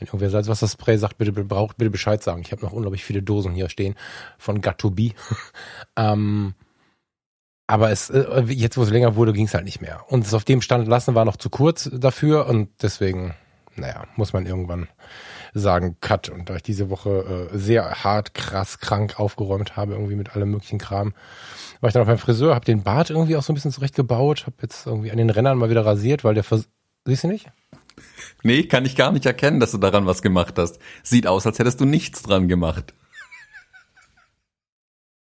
Wenn 0.00 0.06
irgendwer 0.06 0.30
Salzwasserspray 0.30 0.96
sagt, 0.96 1.18
bitte 1.18 1.32
braucht, 1.32 1.76
bitte 1.76 1.90
Bescheid 1.90 2.22
sagen. 2.22 2.40
Ich 2.40 2.52
habe 2.52 2.62
noch 2.62 2.72
unglaublich 2.72 3.04
viele 3.04 3.22
Dosen 3.22 3.52
hier 3.52 3.68
stehen 3.68 3.94
von 4.38 4.62
Gatobi. 4.62 5.14
ähm, 5.96 6.54
aber 7.66 7.90
es, 7.90 8.08
äh, 8.08 8.42
jetzt 8.48 8.78
wo 8.78 8.82
es 8.82 8.90
länger 8.90 9.14
wurde, 9.14 9.34
ging 9.34 9.44
es 9.44 9.54
halt 9.54 9.64
nicht 9.64 9.82
mehr. 9.82 10.04
Und 10.08 10.26
es 10.26 10.34
auf 10.34 10.44
dem 10.44 10.62
Stand 10.62 10.88
lassen 10.88 11.14
war 11.14 11.26
noch 11.26 11.36
zu 11.36 11.50
kurz 11.50 11.90
dafür 11.92 12.46
und 12.46 12.70
deswegen, 12.82 13.34
naja, 13.76 14.04
muss 14.16 14.32
man 14.32 14.46
irgendwann 14.46 14.88
sagen, 15.52 15.98
Cut. 16.00 16.30
Und 16.30 16.48
da 16.48 16.56
ich 16.56 16.62
diese 16.62 16.88
Woche 16.88 17.50
äh, 17.52 17.58
sehr 17.58 18.02
hart, 18.02 18.32
krass, 18.32 18.78
krank 18.78 19.20
aufgeräumt 19.20 19.76
habe, 19.76 19.92
irgendwie 19.92 20.16
mit 20.16 20.34
allem 20.34 20.50
möglichen 20.50 20.78
Kram, 20.78 21.12
war 21.80 21.88
ich 21.88 21.92
dann 21.92 22.02
auch 22.02 22.06
beim 22.06 22.18
Friseur, 22.18 22.54
habe 22.54 22.64
den 22.64 22.82
Bart 22.82 23.10
irgendwie 23.10 23.36
auch 23.36 23.42
so 23.42 23.52
ein 23.52 23.54
bisschen 23.54 23.72
zurechtgebaut, 23.72 24.46
habe 24.46 24.56
jetzt 24.62 24.86
irgendwie 24.86 25.10
an 25.10 25.18
den 25.18 25.30
Rändern 25.30 25.58
mal 25.58 25.70
wieder 25.70 25.84
rasiert, 25.84 26.24
weil 26.24 26.34
der 26.34 26.44
Vers 26.44 26.68
Siehst 27.06 27.24
du 27.24 27.28
nicht? 27.28 27.50
Nee, 28.42 28.64
kann 28.64 28.84
ich 28.84 28.96
gar 28.96 29.12
nicht 29.12 29.26
erkennen, 29.26 29.60
dass 29.60 29.72
du 29.72 29.78
daran 29.78 30.06
was 30.06 30.22
gemacht 30.22 30.58
hast. 30.58 30.78
Sieht 31.02 31.26
aus, 31.26 31.46
als 31.46 31.58
hättest 31.58 31.80
du 31.80 31.84
nichts 31.84 32.22
dran 32.22 32.48
gemacht. 32.48 32.94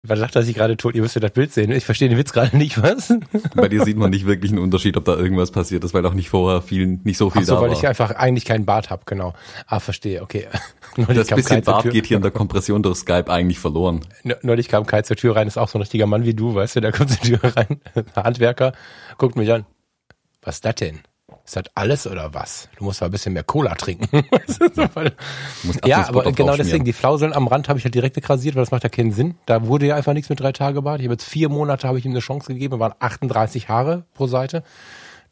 Was 0.08 0.20
sagt, 0.20 0.36
dass 0.36 0.46
ich 0.46 0.54
gerade 0.54 0.76
tot? 0.76 0.94
Ihr 0.94 1.02
müsst 1.02 1.16
ja 1.16 1.20
das 1.20 1.32
Bild 1.32 1.52
sehen. 1.52 1.72
Ich 1.72 1.84
verstehe 1.84 2.08
den 2.08 2.18
Witz 2.18 2.32
gerade 2.32 2.56
nicht, 2.56 2.80
was? 2.80 3.12
Bei 3.54 3.68
dir 3.68 3.82
sieht 3.84 3.96
man 3.96 4.10
nicht 4.10 4.26
wirklich 4.26 4.52
einen 4.52 4.60
Unterschied, 4.60 4.96
ob 4.96 5.04
da 5.04 5.16
irgendwas 5.16 5.50
passiert 5.50 5.82
ist, 5.82 5.94
weil 5.94 6.06
auch 6.06 6.14
nicht 6.14 6.28
vorher 6.28 6.62
viel, 6.62 6.86
nicht 7.02 7.16
so 7.16 7.30
viel 7.30 7.42
Ach 7.42 7.46
so, 7.46 7.54
da 7.56 7.60
weil 7.62 7.70
war. 7.70 7.76
ich 7.76 7.88
einfach 7.88 8.12
eigentlich 8.12 8.44
keinen 8.44 8.66
Bart 8.66 8.90
habe, 8.90 9.02
genau. 9.06 9.34
Ah, 9.66 9.80
verstehe, 9.80 10.22
okay. 10.22 10.46
Neulich 10.96 11.26
das 11.26 11.36
bisschen 11.36 11.62
Bart 11.62 11.90
geht 11.90 12.06
hier 12.06 12.18
in 12.18 12.22
der 12.22 12.30
Kompression 12.30 12.82
durch 12.82 12.98
Skype 12.98 13.28
eigentlich 13.28 13.58
verloren. 13.58 14.02
Neulich 14.42 14.68
kam 14.68 14.86
Kai 14.86 15.02
zur 15.02 15.16
Tür 15.16 15.34
rein, 15.36 15.48
ist 15.48 15.58
auch 15.58 15.68
so 15.68 15.78
ein 15.78 15.82
richtiger 15.82 16.06
Mann 16.06 16.24
wie 16.24 16.34
du, 16.34 16.54
weißt 16.54 16.76
du, 16.76 16.80
der 16.80 16.92
kommt 16.92 17.10
zur 17.10 17.40
Tür 17.40 17.56
rein, 17.56 17.80
Handwerker, 18.16 18.72
guckt 19.18 19.36
mich 19.36 19.52
an. 19.52 19.66
Was 20.42 20.56
ist 20.56 20.64
das 20.64 20.76
denn? 20.76 21.00
Ist 21.46 21.54
das 21.54 21.64
alles 21.76 22.08
oder 22.08 22.34
was? 22.34 22.68
Du 22.76 22.82
musst 22.82 23.00
mal 23.00 23.06
ein 23.06 23.12
bisschen 23.12 23.32
mehr 23.32 23.44
Cola 23.44 23.76
trinken. 23.76 24.08
ja, 25.84 26.08
aber 26.08 26.32
genau 26.32 26.56
deswegen, 26.56 26.84
die 26.84 26.92
Flauseln 26.92 27.32
am 27.32 27.46
Rand 27.46 27.68
habe 27.68 27.78
ich 27.78 27.84
halt 27.84 27.94
direkt 27.94 28.16
degrasiert, 28.16 28.56
weil 28.56 28.62
das 28.62 28.72
macht 28.72 28.82
ja 28.82 28.88
keinen 28.88 29.12
Sinn. 29.12 29.36
Da 29.46 29.64
wurde 29.64 29.86
ja 29.86 29.94
einfach 29.94 30.12
nichts 30.12 30.28
mit 30.28 30.40
drei 30.40 30.50
Tage 30.50 30.82
Bart. 30.82 31.00
Ich 31.00 31.06
habe 31.06 31.14
jetzt 31.14 31.24
vier 31.24 31.48
Monate, 31.48 31.86
habe 31.86 32.00
ich 32.00 32.04
ihm 32.04 32.10
eine 32.10 32.18
Chance 32.18 32.52
gegeben, 32.52 32.80
waren 32.80 32.94
38 32.98 33.68
Haare 33.68 34.06
pro 34.12 34.26
Seite. 34.26 34.64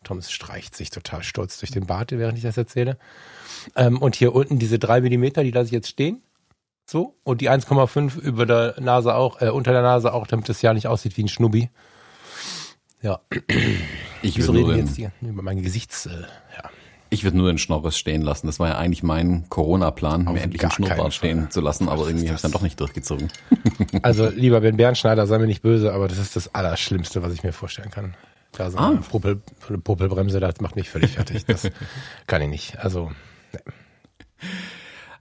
Thomas 0.04 0.30
streicht 0.30 0.76
sich 0.76 0.90
total 0.90 1.24
stolz 1.24 1.58
durch 1.58 1.72
den 1.72 1.86
Bart, 1.86 2.12
während 2.12 2.38
ich 2.38 2.44
das 2.44 2.56
erzähle. 2.56 2.96
Ähm, 3.74 4.00
und 4.00 4.14
hier 4.14 4.36
unten 4.36 4.60
diese 4.60 4.78
drei 4.78 5.00
Millimeter, 5.00 5.42
die 5.42 5.50
lasse 5.50 5.66
ich 5.66 5.72
jetzt 5.72 5.88
stehen. 5.88 6.22
So. 6.86 7.16
Und 7.24 7.40
die 7.40 7.50
1,5 7.50 8.20
über 8.20 8.46
der 8.46 8.76
Nase 8.78 9.16
auch, 9.16 9.40
äh, 9.40 9.48
unter 9.48 9.72
der 9.72 9.82
Nase 9.82 10.14
auch, 10.14 10.28
damit 10.28 10.48
es 10.48 10.62
ja 10.62 10.74
nicht 10.74 10.86
aussieht 10.86 11.16
wie 11.16 11.24
ein 11.24 11.28
Schnubbi. 11.28 11.70
Ja. 13.04 13.20
Ich 14.22 14.38
würde 14.38 14.60
nur 14.60 14.74
jetzt 14.74 14.96
hier 14.96 15.12
über 15.20 15.42
mein 15.42 15.62
Gesichts, 15.62 16.06
äh, 16.06 16.22
ja. 16.22 16.70
Ich 17.10 17.22
würde 17.22 17.36
nur 17.36 17.48
den 17.48 17.58
Schnorres 17.58 17.98
stehen 17.98 18.22
lassen. 18.22 18.46
Das 18.46 18.58
war 18.58 18.68
ja 18.68 18.78
eigentlich 18.78 19.02
mein 19.02 19.46
Corona-Plan, 19.50 20.24
mir 20.24 20.40
endlich 20.40 20.62
einen 20.62 20.72
Schnurrbart 20.72 21.12
stehen 21.12 21.50
zu 21.50 21.60
lassen, 21.60 21.88
aber 21.90 22.06
irgendwie 22.06 22.26
habe 22.26 22.36
ich 22.36 22.42
dann 22.42 22.50
doch 22.50 22.62
nicht 22.62 22.80
durchgezogen. 22.80 23.28
Also 24.02 24.28
lieber 24.28 24.60
Ben 24.60 24.76
Bernschneider, 24.76 25.26
sei 25.26 25.38
mir 25.38 25.46
nicht 25.46 25.62
böse, 25.62 25.92
aber 25.92 26.08
das 26.08 26.18
ist 26.18 26.34
das 26.34 26.54
Allerschlimmste, 26.54 27.22
was 27.22 27.32
ich 27.32 27.44
mir 27.44 27.52
vorstellen 27.52 27.90
kann. 27.90 28.14
Da 28.52 28.70
so 28.70 28.78
eine 28.78 28.98
ah. 28.98 29.02
Puppel, 29.08 29.36
Puppelbremse, 29.82 30.40
das 30.40 30.60
macht 30.60 30.74
mich 30.74 30.88
völlig 30.88 31.12
fertig. 31.12 31.44
Das 31.44 31.70
kann 32.26 32.42
ich 32.42 32.48
nicht. 32.48 32.78
Also, 32.78 33.12
ne. 33.52 33.60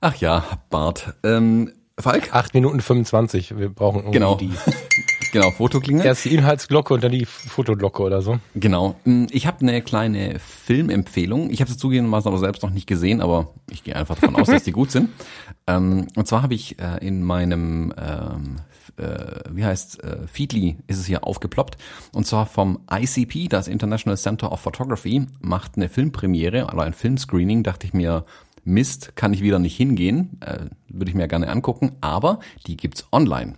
Ach 0.01 0.15
ja, 0.15 0.43
Bart. 0.69 1.13
Ähm, 1.23 1.73
Falk? 1.99 2.33
8 2.33 2.53
Minuten 2.53 2.81
25. 2.81 3.57
Wir 3.57 3.69
brauchen 3.69 3.99
irgendwie 3.99 4.13
genau. 4.13 4.35
die. 4.35 4.51
Genau, 5.33 5.49
Fotoklingel. 5.49 6.05
Erst 6.05 6.25
die 6.25 6.35
Inhaltsglocke 6.35 6.93
und 6.93 7.03
dann 7.03 7.11
die 7.11 7.25
Fotoglocke 7.25 8.03
oder 8.03 8.21
so. 8.21 8.37
Genau. 8.53 8.95
Hm, 9.03 9.25
ich 9.31 9.47
habe 9.47 9.61
eine 9.61 9.81
kleine 9.81 10.37
Filmempfehlung. 10.37 11.49
Ich 11.49 11.59
habe 11.59 11.71
sie 11.71 11.75
zugegebenermaßen 11.75 12.27
aber 12.27 12.37
selbst 12.37 12.61
noch 12.61 12.69
nicht 12.69 12.85
gesehen, 12.85 13.19
aber 13.19 13.51
ich 13.71 13.83
gehe 13.83 13.95
einfach 13.95 14.19
davon 14.19 14.35
aus, 14.35 14.47
dass 14.47 14.63
die 14.63 14.71
gut 14.71 14.91
sind. 14.91 15.09
Ähm, 15.65 16.07
und 16.17 16.27
zwar 16.27 16.41
habe 16.41 16.55
ich 16.55 16.77
äh, 16.77 16.97
in 17.07 17.23
meinem, 17.23 17.93
ähm, 17.97 18.57
äh, 18.97 19.39
wie 19.49 19.63
heißt 19.63 20.03
äh, 20.03 20.27
Feedly 20.27 20.75
ist 20.87 20.97
es 20.97 21.05
hier 21.05 21.25
aufgeploppt. 21.25 21.77
Und 22.11 22.27
zwar 22.27 22.47
vom 22.47 22.81
ICP, 22.91 23.47
das 23.47 23.69
International 23.69 24.17
Center 24.17 24.51
of 24.51 24.59
Photography, 24.59 25.25
macht 25.39 25.77
eine 25.77 25.87
Filmpremiere 25.87 26.65
oder 26.65 26.83
ein 26.83 26.91
Filmscreening. 26.91 27.63
Dachte 27.63 27.87
ich 27.87 27.93
mir, 27.93 28.25
Mist, 28.65 29.15
kann 29.15 29.33
ich 29.33 29.41
wieder 29.41 29.59
nicht 29.59 29.77
hingehen, 29.77 30.37
äh, 30.41 30.65
würde 30.89 31.09
ich 31.09 31.15
mir 31.15 31.29
gerne 31.29 31.47
angucken, 31.47 31.93
aber 32.01 32.39
die 32.67 32.75
gibt's 32.75 33.07
online. 33.13 33.55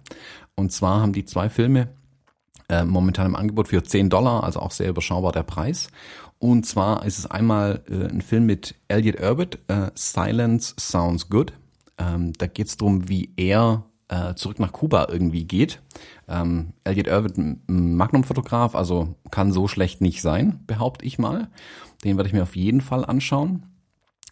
Und 0.56 0.72
zwar 0.72 1.02
haben 1.02 1.14
die 1.14 1.26
zwei 1.26 1.50
Filme 1.50 1.90
äh, 2.70 2.84
momentan 2.84 3.28
im 3.28 3.36
Angebot 3.36 3.68
für 3.68 3.84
10 3.84 4.10
Dollar, 4.10 4.44
also 4.44 4.60
auch 4.60 4.72
sehr 4.72 4.90
überschaubar 4.90 5.32
der 5.32 5.44
Preis. 5.44 5.90
Und 6.40 6.66
zwar 6.66 7.06
ist 7.06 7.20
es 7.20 7.30
einmal 7.30 7.84
äh, 7.90 8.08
ein 8.08 8.22
Film 8.22 8.46
mit 8.46 8.76
Elliot 8.88 9.16
Erbett, 9.16 9.60
äh, 9.68 9.92
Silence 9.96 10.76
Sounds 10.80 11.30
Good. 11.30 11.54
Ähm, 11.98 12.34
da 12.34 12.48
geht 12.48 12.68
es 12.68 12.78
darum, 12.78 13.08
wie 13.08 13.32
er 13.38 13.84
äh, 14.10 14.36
zurück 14.36 14.60
nach 14.60 14.72
Kuba 14.72 15.08
irgendwie 15.10 15.46
geht. 15.46 15.82
Ähm, 16.28 16.74
Elliot 16.84 17.08
ein 17.38 17.62
Magnum-Fotograf, 17.68 18.76
also 18.76 19.16
kann 19.32 19.52
so 19.52 19.68
schlecht 19.68 20.02
nicht 20.02 20.22
sein, 20.22 20.60
behaupte 20.68 21.06
ich 21.06 21.18
mal. 21.20 21.50
Den 22.04 22.18
werde 22.18 22.28
ich 22.28 22.34
mir 22.34 22.44
auf 22.44 22.56
jeden 22.56 22.82
Fall 22.82 23.06
anschauen. 23.06 23.64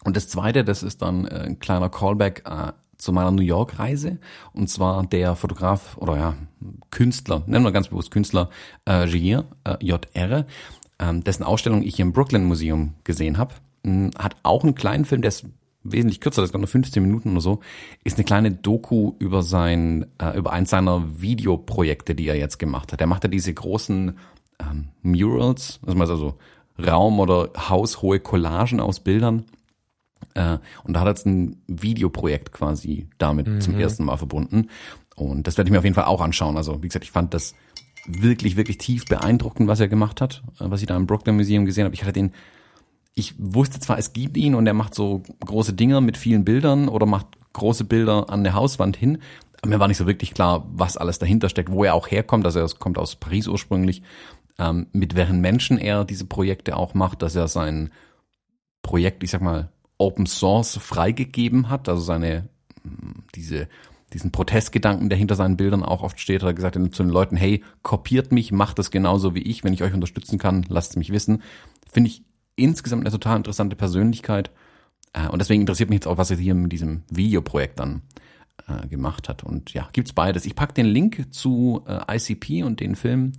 Und 0.04 0.16
das 0.16 0.28
zweite, 0.28 0.64
das 0.64 0.82
ist 0.82 1.02
dann 1.02 1.26
äh, 1.26 1.44
ein 1.46 1.58
kleiner 1.58 1.88
Callback 1.88 2.44
äh, 2.46 2.72
zu 2.96 3.12
meiner 3.12 3.30
New 3.30 3.42
York 3.42 3.78
Reise. 3.78 4.18
Und 4.52 4.68
zwar 4.68 5.06
der 5.06 5.36
Fotograf 5.36 5.96
oder 5.98 6.16
ja, 6.16 6.34
Künstler, 6.90 7.42
nennen 7.46 7.64
wir 7.64 7.72
ganz 7.72 7.88
bewusst 7.88 8.10
Künstler, 8.10 8.50
äh, 8.88 9.06
Jair, 9.06 9.44
äh, 9.64 9.76
JR, 9.80 10.46
äh, 10.98 11.14
dessen 11.20 11.44
Ausstellung 11.44 11.82
ich 11.82 12.00
im 12.00 12.12
Brooklyn 12.12 12.44
Museum 12.44 12.94
gesehen 13.04 13.38
habe. 13.38 13.54
Hm, 13.84 14.10
hat 14.18 14.36
auch 14.42 14.62
einen 14.62 14.74
kleinen 14.74 15.04
Film, 15.04 15.22
der 15.22 15.28
ist 15.28 15.46
wesentlich 15.84 16.20
kürzer, 16.20 16.40
das 16.40 16.50
ist 16.50 16.56
nur 16.56 16.66
15 16.66 17.02
Minuten 17.02 17.32
oder 17.32 17.40
so, 17.40 17.60
ist 18.02 18.16
eine 18.16 18.24
kleine 18.24 18.50
Doku 18.50 19.12
über 19.18 19.42
sein, 19.42 20.06
äh, 20.18 20.36
über 20.36 20.52
eins 20.52 20.70
seiner 20.70 21.20
Videoprojekte, 21.20 22.14
die 22.14 22.26
er 22.26 22.36
jetzt 22.36 22.58
gemacht 22.58 22.92
hat. 22.92 23.00
Er 23.00 23.06
macht 23.06 23.24
ja 23.24 23.28
diese 23.28 23.52
großen 23.52 24.18
ähm, 24.60 24.88
Murals, 25.02 25.80
also 25.86 26.34
Raum- 26.78 27.20
oder 27.20 27.50
haushohe 27.56 28.18
Collagen 28.18 28.80
aus 28.80 29.00
Bildern. 29.00 29.44
Äh, 30.34 30.58
und 30.82 30.94
da 30.94 31.00
hat 31.00 31.06
er 31.06 31.10
jetzt 31.10 31.26
ein 31.26 31.62
Videoprojekt 31.66 32.52
quasi 32.52 33.08
damit 33.18 33.46
mhm. 33.46 33.60
zum 33.60 33.78
ersten 33.78 34.04
Mal 34.04 34.16
verbunden. 34.16 34.68
Und 35.16 35.46
das 35.46 35.56
werde 35.56 35.68
ich 35.68 35.72
mir 35.72 35.78
auf 35.78 35.84
jeden 35.84 35.94
Fall 35.94 36.04
auch 36.04 36.20
anschauen. 36.20 36.56
Also, 36.56 36.82
wie 36.82 36.88
gesagt, 36.88 37.04
ich 37.04 37.12
fand 37.12 37.34
das 37.34 37.54
wirklich, 38.06 38.56
wirklich 38.56 38.78
tief 38.78 39.06
beeindruckend, 39.06 39.68
was 39.68 39.80
er 39.80 39.88
gemacht 39.88 40.20
hat, 40.20 40.42
äh, 40.60 40.64
was 40.68 40.80
ich 40.80 40.86
da 40.86 40.96
im 40.96 41.06
Brooklyn 41.06 41.36
Museum 41.36 41.64
gesehen 41.64 41.84
habe. 41.84 41.94
Ich 41.94 42.02
hatte 42.02 42.12
den, 42.12 42.32
ich 43.14 43.34
wusste 43.38 43.80
zwar, 43.80 43.98
es 43.98 44.12
gibt 44.12 44.36
ihn 44.36 44.54
und 44.54 44.66
er 44.66 44.74
macht 44.74 44.94
so 44.94 45.22
große 45.44 45.72
Dinger 45.72 46.00
mit 46.00 46.16
vielen 46.16 46.44
Bildern 46.44 46.88
oder 46.88 47.06
macht 47.06 47.26
große 47.52 47.84
Bilder 47.84 48.28
an 48.28 48.44
der 48.44 48.54
Hauswand 48.54 48.96
hin. 48.96 49.18
Aber 49.62 49.70
mir 49.70 49.80
war 49.80 49.88
nicht 49.88 49.96
so 49.96 50.06
wirklich 50.06 50.34
klar, 50.34 50.66
was 50.72 50.96
alles 50.96 51.18
dahinter 51.18 51.48
steckt, 51.48 51.70
wo 51.70 51.84
er 51.84 51.94
auch 51.94 52.10
herkommt. 52.10 52.44
Also 52.44 52.58
er 52.58 52.68
kommt 52.78 52.98
aus 52.98 53.16
Paris 53.16 53.48
ursprünglich, 53.48 54.02
ähm, 54.58 54.88
mit 54.92 55.14
welchen 55.14 55.40
Menschen 55.40 55.78
er 55.78 56.04
diese 56.04 56.26
Projekte 56.26 56.76
auch 56.76 56.94
macht, 56.94 57.22
dass 57.22 57.34
er 57.34 57.48
sein 57.48 57.90
Projekt, 58.82 59.22
ich 59.22 59.30
sag 59.30 59.40
mal, 59.40 59.70
Open 59.98 60.26
Source 60.26 60.76
freigegeben 60.78 61.68
hat, 61.68 61.88
also 61.88 62.02
seine, 62.02 62.48
diese 63.34 63.68
diesen 64.14 64.30
Protestgedanken, 64.30 65.08
der 65.08 65.18
hinter 65.18 65.34
seinen 65.34 65.56
Bildern 65.56 65.82
auch 65.82 66.02
oft 66.02 66.20
steht, 66.20 66.42
hat 66.42 66.48
er 66.48 66.54
gesagt 66.54 66.76
zu 66.94 67.02
den 67.02 67.10
Leuten, 67.10 67.36
hey, 67.36 67.64
kopiert 67.82 68.30
mich, 68.30 68.52
macht 68.52 68.78
das 68.78 68.92
genauso 68.92 69.34
wie 69.34 69.42
ich, 69.42 69.64
wenn 69.64 69.72
ich 69.72 69.82
euch 69.82 69.92
unterstützen 69.92 70.38
kann, 70.38 70.64
lasst 70.68 70.92
es 70.92 70.96
mich 70.96 71.10
wissen. 71.10 71.42
Finde 71.90 72.10
ich 72.10 72.22
insgesamt 72.56 73.02
eine 73.02 73.10
total 73.10 73.36
interessante 73.36 73.74
Persönlichkeit. 73.74 74.52
Äh, 75.12 75.28
und 75.28 75.40
deswegen 75.40 75.62
interessiert 75.62 75.90
mich 75.90 75.98
jetzt 75.98 76.06
auch, 76.06 76.16
was 76.16 76.30
er 76.30 76.36
hier 76.36 76.54
mit 76.54 76.72
diesem 76.72 77.02
Videoprojekt 77.10 77.80
dann 77.80 78.02
äh, 78.68 78.86
gemacht 78.86 79.28
hat. 79.28 79.42
Und 79.42 79.74
ja, 79.74 79.88
gibt's 79.92 80.12
beides. 80.12 80.46
Ich 80.46 80.54
pack 80.54 80.74
den 80.74 80.86
Link 80.86 81.34
zu 81.34 81.82
äh, 81.86 82.16
ICP 82.16 82.62
und 82.62 82.78
den 82.78 82.94
Film 82.94 83.32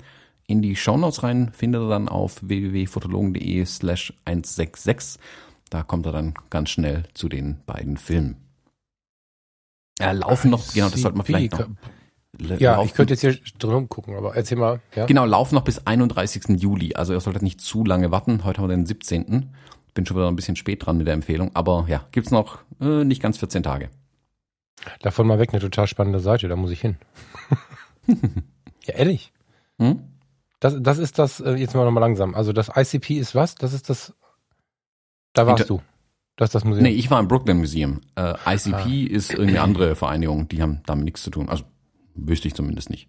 in 0.48 0.62
die 0.62 0.76
Shownotes 0.76 1.24
rein, 1.24 1.52
findet 1.54 1.82
er 1.82 1.90
dann 1.90 2.08
auf 2.08 2.40
www.fotologen.de 2.42 3.66
slash 3.66 4.14
166. 4.26 5.20
Da 5.70 5.84
kommt 5.84 6.06
er 6.06 6.12
dann 6.12 6.34
ganz 6.50 6.70
schnell 6.70 7.04
zu 7.14 7.30
den 7.30 7.62
beiden 7.66 7.98
Filmen. 7.98 8.38
Ja, 10.00 10.12
laufen 10.12 10.52
noch, 10.52 10.74
genau, 10.74 10.90
das 10.90 11.02
sollte 11.02 11.18
man 11.18 11.26
vielleicht 11.26 11.54
noch. 11.54 11.68
Ja, 12.60 12.76
laufen. 12.76 12.88
ich 12.88 12.94
könnte 12.94 13.14
jetzt 13.14 13.22
hier 13.22 13.38
drum 13.60 13.88
gucken, 13.88 14.16
aber 14.16 14.36
erzähl 14.36 14.58
mal. 14.58 14.82
Ja? 14.94 15.06
Genau, 15.06 15.26
laufen 15.26 15.56
noch 15.56 15.64
bis 15.64 15.88
31. 15.88 16.62
Juli. 16.62 16.94
Also 16.94 17.14
ihr 17.14 17.22
solltet 17.22 17.42
nicht 17.42 17.62
zu 17.62 17.86
lange 17.86 18.12
warten. 18.12 18.44
Heute 18.44 18.62
haben 18.62 18.70
wir 18.70 18.76
den 18.76 18.86
17. 18.86 19.54
Bin 19.94 20.06
schon 20.06 20.18
wieder 20.18 20.28
ein 20.28 20.36
bisschen 20.36 20.58
spät 20.58 20.86
dran 20.86 20.98
mit 20.98 21.08
der 21.08 21.14
Empfehlung. 21.14 21.52
Aber 21.54 21.86
ja, 21.88 22.06
gibt's 22.12 22.32
noch 22.32 22.60
äh, 22.82 23.06
nicht 23.06 23.22
ganz 23.22 23.38
14 23.38 23.64
Tage. 23.64 23.90
Davon 25.00 25.28
mal 25.28 25.40
weg, 25.40 25.54
eine 25.54 25.62
total 25.62 25.88
spannende 25.88 26.20
Seite, 26.20 26.48
da 26.48 26.56
muss 26.56 26.72
ich 26.72 26.82
hin. 26.82 26.98
ja, 28.84 28.94
ehrlich. 28.96 29.32
Hm? 29.80 30.04
Das, 30.60 30.76
das 30.80 30.98
ist 30.98 31.18
das, 31.18 31.40
äh, 31.40 31.54
jetzt 31.54 31.76
mal 31.76 31.86
nochmal 31.86 32.02
langsam. 32.02 32.36
Also 32.36 32.52
das 32.52 32.70
ICP 32.76 33.18
ist 33.18 33.36
was? 33.36 33.56
Das 33.56 33.74
ist 33.74 33.90
das, 33.90 34.14
da 35.36 35.48
warst 35.48 35.62
Inter 35.62 35.76
du. 35.76 35.82
Das 36.38 36.50
ist 36.50 36.56
das 36.56 36.66
Museum? 36.66 36.84
Nee, 36.84 36.92
ich 36.92 37.10
war 37.10 37.20
im 37.20 37.28
Brooklyn 37.28 37.58
Museum. 37.58 38.02
Äh, 38.16 38.34
ICP 38.46 38.74
ah. 38.74 39.16
ist 39.16 39.32
irgendeine 39.32 39.62
andere 39.62 39.96
Vereinigung, 39.96 40.48
die 40.50 40.62
haben 40.62 40.82
damit 40.86 41.06
nichts 41.06 41.24
zu 41.24 41.30
tun. 41.30 41.48
Also 41.48 41.64
wüsste 42.16 42.48
ich 42.48 42.56
zumindest 42.56 42.90
nicht. 42.90 43.08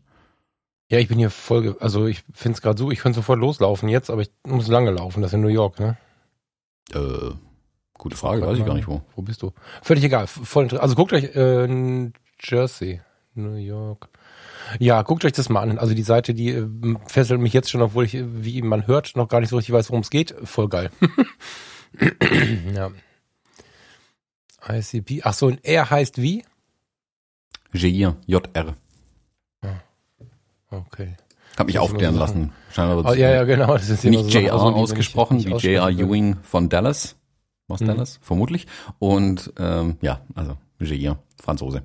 Ja, 0.89 0.99
ich 0.99 1.09
bin 1.09 1.19
hier 1.19 1.31
voll, 1.31 1.77
also 1.81 2.07
ich 2.07 2.23
finde 2.33 2.57
es 2.57 2.63
gerade 2.63 2.79
so, 2.79 2.93
ich 2.93 3.01
könnte 3.01 3.17
sofort 3.17 3.41
loslaufen 3.41 3.89
jetzt, 3.89 4.09
aber 4.09 4.23
ich 4.23 4.31
muss 4.47 4.69
lange 4.69 4.93
laufen, 4.93 5.21
das 5.21 5.31
ist 5.31 5.35
in 5.35 5.41
New 5.41 5.49
York, 5.49 5.81
ne? 5.81 5.97
Äh, 6.95 7.33
gute 7.95 8.17
Frage, 8.17 8.47
weiß 8.47 8.59
ich 8.59 8.65
gar 8.65 8.75
nicht 8.75 8.87
wo. 8.87 9.03
Wo 9.17 9.23
bist 9.23 9.43
du? 9.43 9.53
Völlig 9.83 10.05
egal, 10.05 10.29
voll 10.29 10.69
Also 10.79 10.95
guckt 10.95 11.13
euch 11.13 11.35
äh, 11.35 12.11
Jersey, 12.41 13.01
New 13.35 13.55
York. 13.55 14.09
Ja, 14.79 15.03
guckt 15.03 15.25
euch 15.25 15.33
das 15.33 15.49
mal 15.49 15.63
an. 15.63 15.79
Also 15.79 15.95
die 15.95 16.03
Seite, 16.03 16.35
die 16.35 16.51
äh, 16.51 16.69
fesselt 17.07 17.41
mich 17.41 17.53
jetzt 17.53 17.71
schon, 17.71 17.83
obwohl 17.83 18.05
ich, 18.05 18.17
wie 18.17 18.63
man 18.63 18.87
hört, 18.87 19.17
noch 19.17 19.29
gar 19.29 19.41
nicht 19.41 19.51
so 19.51 19.57
richtig 19.57 19.75
weiß, 19.75 19.91
worum 19.91 20.03
es 20.03 20.11
geht. 20.11 20.35
Voll 20.45 20.69
geil. 20.69 20.91
ja. 22.75 22.91
ICP. 24.69 25.23
Ach 25.23 25.35
so, 25.35 25.47
und 25.47 25.65
er 25.65 25.91
heißt 25.91 26.21
wie? 26.21 26.45
JR, 27.73 28.17
JR. 28.27 28.77
Ah, 29.63 29.69
okay. 30.71 31.17
Hab 31.57 31.67
mich 31.67 31.79
aufklären 31.79 32.17
lassen. 32.17 32.53
Scheinbar 32.71 33.13
oh, 33.13 33.15
ja, 33.15 33.31
ja, 33.31 33.45
genau. 33.45 33.73
Das 33.73 33.89
ist 33.89 34.05
nicht 34.05 34.31
so 34.31 34.39
JR 34.39 34.55
ausgesprochen, 34.55 35.45
wie 35.45 35.53
JR 35.53 35.89
Ewing 35.89 36.37
von 36.43 36.69
Dallas. 36.69 37.17
Aus 37.69 37.81
mhm. 37.81 37.87
Dallas, 37.87 38.21
vermutlich. 38.23 38.67
Und 38.99 39.53
ähm, 39.59 39.97
ja, 40.01 40.21
also 40.35 40.57
JR, 40.79 41.19
Franzose. 41.41 41.83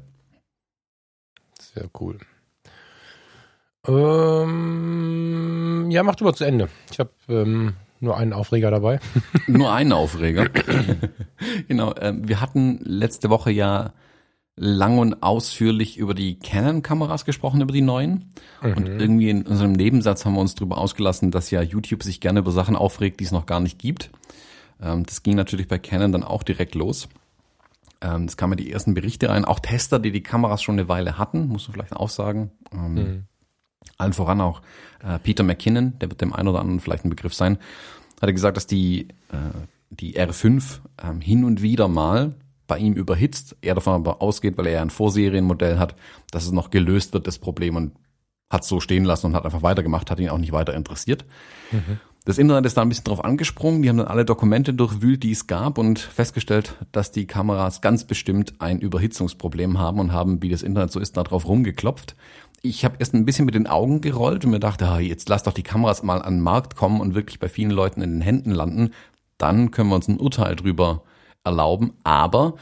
Sehr 1.59 1.89
cool. 1.99 2.19
Ähm, 3.87 5.89
ja, 5.89 6.03
mach 6.03 6.15
du 6.15 6.25
mal 6.25 6.33
zu 6.33 6.43
Ende. 6.43 6.69
Ich 6.91 6.99
habe 6.99 7.11
ähm, 7.29 7.75
nur 8.01 8.17
einen 8.17 8.33
Aufreger 8.33 8.71
dabei. 8.71 8.99
Nur 9.47 9.71
einen 9.71 9.93
Aufreger. 9.93 10.49
genau. 11.67 11.93
Äh, 11.93 12.13
wir 12.17 12.41
hatten 12.41 12.79
letzte 12.83 13.29
Woche 13.29 13.51
ja 13.51 13.93
lang 14.55 14.97
und 14.97 15.23
ausführlich 15.23 15.97
über 15.97 16.13
die 16.13 16.37
Canon-Kameras 16.39 17.25
gesprochen, 17.25 17.61
über 17.61 17.71
die 17.71 17.81
neuen. 17.81 18.33
Mhm. 18.61 18.73
Und 18.73 18.87
irgendwie 18.87 19.29
in 19.29 19.43
unserem 19.43 19.71
Nebensatz 19.71 20.25
haben 20.25 20.33
wir 20.33 20.41
uns 20.41 20.55
darüber 20.55 20.77
ausgelassen, 20.77 21.31
dass 21.31 21.51
ja 21.51 21.61
YouTube 21.61 22.03
sich 22.03 22.19
gerne 22.19 22.39
über 22.39 22.51
Sachen 22.51 22.75
aufregt, 22.75 23.19
die 23.19 23.23
es 23.23 23.31
noch 23.31 23.45
gar 23.45 23.59
nicht 23.59 23.79
gibt. 23.79 24.09
Ähm, 24.81 25.05
das 25.05 25.23
ging 25.23 25.35
natürlich 25.35 25.67
bei 25.67 25.77
Canon 25.77 26.11
dann 26.11 26.23
auch 26.23 26.43
direkt 26.43 26.75
los. 26.75 27.07
Ähm, 28.01 28.25
es 28.25 28.35
kamen 28.35 28.57
die 28.57 28.71
ersten 28.71 28.93
Berichte 28.95 29.29
rein, 29.29 29.45
auch 29.45 29.59
Tester, 29.59 29.99
die 29.99 30.11
die 30.11 30.23
Kameras 30.23 30.63
schon 30.63 30.75
eine 30.75 30.89
Weile 30.89 31.17
hatten, 31.17 31.47
musst 31.47 31.67
du 31.67 31.71
vielleicht 31.71 31.95
auch 31.95 32.09
sagen. 32.09 32.51
Ähm, 32.73 32.93
mhm. 32.93 33.23
Allen 33.97 34.13
voran 34.13 34.41
auch 34.41 34.61
äh, 35.03 35.19
Peter 35.19 35.43
McKinnon, 35.43 35.97
der 35.99 36.09
wird 36.09 36.21
dem 36.21 36.33
einen 36.33 36.47
oder 36.47 36.59
anderen 36.59 36.79
vielleicht 36.79 37.05
ein 37.05 37.09
Begriff 37.09 37.33
sein, 37.33 37.57
hat 38.21 38.29
gesagt, 38.31 38.57
dass 38.57 38.67
die, 38.67 39.07
äh, 39.31 39.37
die 39.89 40.17
R5 40.17 40.79
ähm, 41.03 41.21
hin 41.21 41.43
und 41.43 41.61
wieder 41.61 41.87
mal 41.87 42.35
bei 42.67 42.77
ihm 42.77 42.93
überhitzt. 42.93 43.57
Er 43.61 43.75
davon 43.75 43.95
aber 43.95 44.21
ausgeht, 44.21 44.57
weil 44.57 44.67
er 44.67 44.81
ein 44.81 44.89
Vorserienmodell 44.89 45.77
hat, 45.77 45.95
dass 46.31 46.45
es 46.45 46.51
noch 46.51 46.69
gelöst 46.69 47.13
wird, 47.13 47.27
das 47.27 47.39
Problem 47.39 47.75
und 47.75 47.93
hat 48.49 48.63
so 48.63 48.79
stehen 48.79 49.05
lassen 49.05 49.27
und 49.27 49.35
hat 49.35 49.45
einfach 49.45 49.63
weitergemacht, 49.63 50.11
hat 50.11 50.19
ihn 50.19 50.29
auch 50.29 50.37
nicht 50.37 50.51
weiter 50.51 50.73
interessiert. 50.73 51.25
Mhm. 51.71 51.99
Das 52.23 52.37
Internet 52.37 52.67
ist 52.67 52.77
da 52.77 52.83
ein 52.83 52.89
bisschen 52.89 53.05
drauf 53.05 53.23
angesprungen. 53.23 53.81
Die 53.81 53.89
haben 53.89 53.97
dann 53.97 54.07
alle 54.07 54.25
Dokumente 54.25 54.75
durchwühlt, 54.75 55.23
die 55.23 55.31
es 55.31 55.47
gab 55.47 55.79
und 55.79 55.97
festgestellt, 55.97 56.75
dass 56.91 57.11
die 57.11 57.25
Kameras 57.25 57.81
ganz 57.81 58.03
bestimmt 58.03 58.53
ein 58.59 58.79
Überhitzungsproblem 58.79 59.79
haben 59.79 59.99
und 59.99 60.11
haben, 60.11 60.43
wie 60.43 60.49
das 60.49 60.61
Internet 60.61 60.91
so 60.91 60.99
ist, 60.99 61.17
da 61.17 61.23
drauf 61.23 61.47
rumgeklopft 61.47 62.15
ich 62.61 62.85
habe 62.85 62.97
erst 62.99 63.13
ein 63.13 63.25
bisschen 63.25 63.45
mit 63.45 63.55
den 63.55 63.67
Augen 63.67 64.01
gerollt 64.01 64.45
und 64.45 64.51
mir 64.51 64.59
dachte, 64.59 64.87
ah, 64.87 64.99
jetzt 64.99 65.29
lass 65.29 65.43
doch 65.43 65.53
die 65.53 65.63
Kameras 65.63 66.03
mal 66.03 66.21
an 66.21 66.35
den 66.35 66.41
Markt 66.41 66.75
kommen 66.75 67.01
und 67.01 67.15
wirklich 67.15 67.39
bei 67.39 67.49
vielen 67.49 67.71
Leuten 67.71 68.01
in 68.01 68.11
den 68.11 68.21
Händen 68.21 68.51
landen. 68.51 68.91
Dann 69.37 69.71
können 69.71 69.89
wir 69.89 69.95
uns 69.95 70.07
ein 70.07 70.19
Urteil 70.19 70.55
drüber 70.55 71.03
erlauben. 71.43 71.93
Aber 72.03 72.55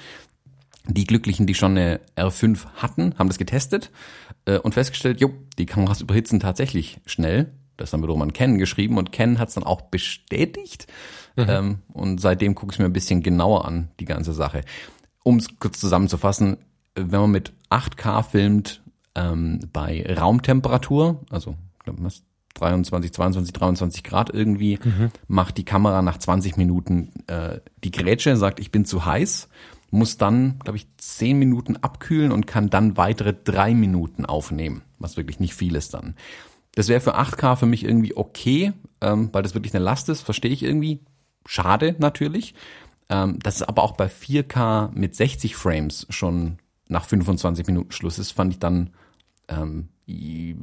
die 0.87 1.03
Glücklichen, 1.03 1.47
die 1.47 1.53
schon 1.53 1.71
eine 1.71 1.99
R5 2.15 2.65
hatten, 2.75 3.13
haben 3.19 3.27
das 3.27 3.37
getestet 3.37 3.91
äh, 4.45 4.57
und 4.57 4.73
festgestellt, 4.73 5.19
jo, 5.19 5.31
die 5.57 5.65
Kameras 5.65 6.01
überhitzen 6.01 6.39
tatsächlich 6.39 7.01
schnell. 7.05 7.51
Das 7.75 7.91
haben 7.91 8.01
wir 8.01 8.07
wiederum 8.07 8.21
an 8.21 8.33
Ken 8.33 8.57
geschrieben 8.57 8.97
und 8.97 9.11
Ken 9.11 9.37
hat 9.37 9.49
es 9.49 9.55
dann 9.55 9.63
auch 9.63 9.81
bestätigt. 9.81 10.87
Mhm. 11.35 11.45
Ähm, 11.47 11.79
und 11.91 12.21
seitdem 12.21 12.55
gucke 12.55 12.73
ich 12.73 12.79
mir 12.79 12.85
ein 12.85 12.93
bisschen 12.93 13.21
genauer 13.21 13.65
an, 13.65 13.89
die 13.99 14.05
ganze 14.05 14.33
Sache. 14.33 14.61
Um 15.23 15.37
es 15.37 15.59
kurz 15.59 15.79
zusammenzufassen, 15.79 16.57
wenn 16.95 17.21
man 17.21 17.31
mit 17.31 17.53
8K 17.69 18.23
filmt 18.23 18.81
ähm, 19.15 19.59
bei 19.71 20.05
Raumtemperatur, 20.17 21.21
also 21.29 21.55
was, 21.85 22.23
23, 22.55 23.13
22, 23.13 23.53
23 23.53 24.03
Grad 24.03 24.33
irgendwie, 24.33 24.79
mhm. 24.83 25.11
macht 25.27 25.57
die 25.57 25.65
Kamera 25.65 26.01
nach 26.01 26.17
20 26.17 26.57
Minuten 26.57 27.11
äh, 27.27 27.59
die 27.83 27.91
Grätsche, 27.91 28.35
sagt, 28.37 28.59
ich 28.59 28.71
bin 28.71 28.85
zu 28.85 29.05
heiß, 29.05 29.49
muss 29.91 30.17
dann, 30.17 30.59
glaube 30.59 30.77
ich, 30.77 30.87
10 30.97 31.37
Minuten 31.39 31.77
abkühlen 31.77 32.31
und 32.31 32.47
kann 32.47 32.69
dann 32.69 32.97
weitere 32.97 33.33
drei 33.33 33.73
Minuten 33.73 34.25
aufnehmen, 34.25 34.83
was 34.99 35.17
wirklich 35.17 35.39
nicht 35.39 35.53
viel 35.53 35.75
ist 35.75 35.93
dann. 35.93 36.15
Das 36.75 36.87
wäre 36.87 37.01
für 37.01 37.17
8K 37.17 37.55
für 37.55 37.65
mich 37.65 37.83
irgendwie 37.83 38.15
okay, 38.15 38.73
ähm, 39.01 39.29
weil 39.31 39.43
das 39.43 39.53
wirklich 39.53 39.73
eine 39.73 39.83
Last 39.83 40.09
ist, 40.09 40.21
verstehe 40.21 40.51
ich 40.51 40.63
irgendwie. 40.63 40.99
Schade 41.45 41.95
natürlich. 41.99 42.53
Ähm, 43.09 43.39
dass 43.39 43.55
es 43.55 43.63
aber 43.63 43.81
auch 43.81 43.93
bei 43.93 44.05
4K 44.05 44.91
mit 44.93 45.15
60 45.15 45.55
Frames 45.55 46.05
schon 46.09 46.59
nach 46.89 47.05
25 47.05 47.65
Minuten 47.67 47.91
Schluss 47.91 48.19
ist, 48.19 48.31
fand 48.31 48.53
ich 48.53 48.59
dann 48.59 48.89
ähm, 49.47 49.89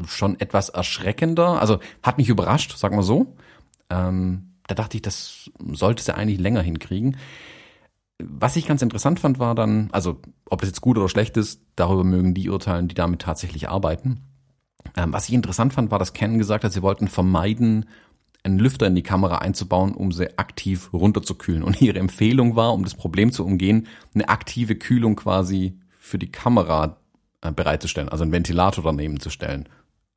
schon 0.06 0.38
etwas 0.40 0.68
erschreckender. 0.68 1.60
Also 1.60 1.78
hat 2.02 2.18
mich 2.18 2.28
überrascht, 2.28 2.76
sagen 2.76 2.96
wir 2.96 3.02
so. 3.02 3.34
Ähm, 3.88 4.52
da 4.66 4.74
dachte 4.74 4.96
ich, 4.96 5.02
das 5.02 5.50
sollte 5.72 6.02
sie 6.02 6.14
eigentlich 6.14 6.40
länger 6.40 6.62
hinkriegen. 6.62 7.16
Was 8.18 8.56
ich 8.56 8.66
ganz 8.66 8.82
interessant 8.82 9.20
fand, 9.20 9.38
war 9.38 9.54
dann, 9.54 9.88
also 9.92 10.20
ob 10.48 10.60
das 10.60 10.70
jetzt 10.70 10.80
gut 10.80 10.98
oder 10.98 11.08
schlecht 11.08 11.36
ist, 11.36 11.60
darüber 11.76 12.02
mögen 12.02 12.34
die 12.34 12.48
urteilen, 12.48 12.88
die 12.88 12.94
damit 12.94 13.22
tatsächlich 13.22 13.68
arbeiten. 13.68 14.22
Ähm, 14.96 15.12
was 15.12 15.28
ich 15.28 15.34
interessant 15.34 15.74
fand, 15.74 15.90
war, 15.90 15.98
dass 15.98 16.12
Canon 16.12 16.38
gesagt 16.38 16.64
hat, 16.64 16.72
sie 16.72 16.82
wollten 16.82 17.08
vermeiden, 17.08 17.86
einen 18.42 18.58
Lüfter 18.58 18.86
in 18.86 18.94
die 18.94 19.02
Kamera 19.02 19.38
einzubauen, 19.38 19.92
um 19.94 20.12
sie 20.12 20.38
aktiv 20.38 20.92
runterzukühlen. 20.92 21.62
Und 21.62 21.80
ihre 21.82 21.98
Empfehlung 21.98 22.56
war, 22.56 22.72
um 22.72 22.84
das 22.84 22.94
Problem 22.94 23.32
zu 23.32 23.44
umgehen, 23.44 23.86
eine 24.14 24.28
aktive 24.28 24.76
Kühlung 24.76 25.16
quasi 25.16 25.78
für 26.06 26.18
die 26.18 26.30
Kamera 26.30 26.98
äh, 27.42 27.50
bereitzustellen, 27.50 28.08
also 28.08 28.22
einen 28.22 28.32
Ventilator 28.32 28.84
daneben 28.84 29.18
zu 29.18 29.28
stellen. 29.28 29.68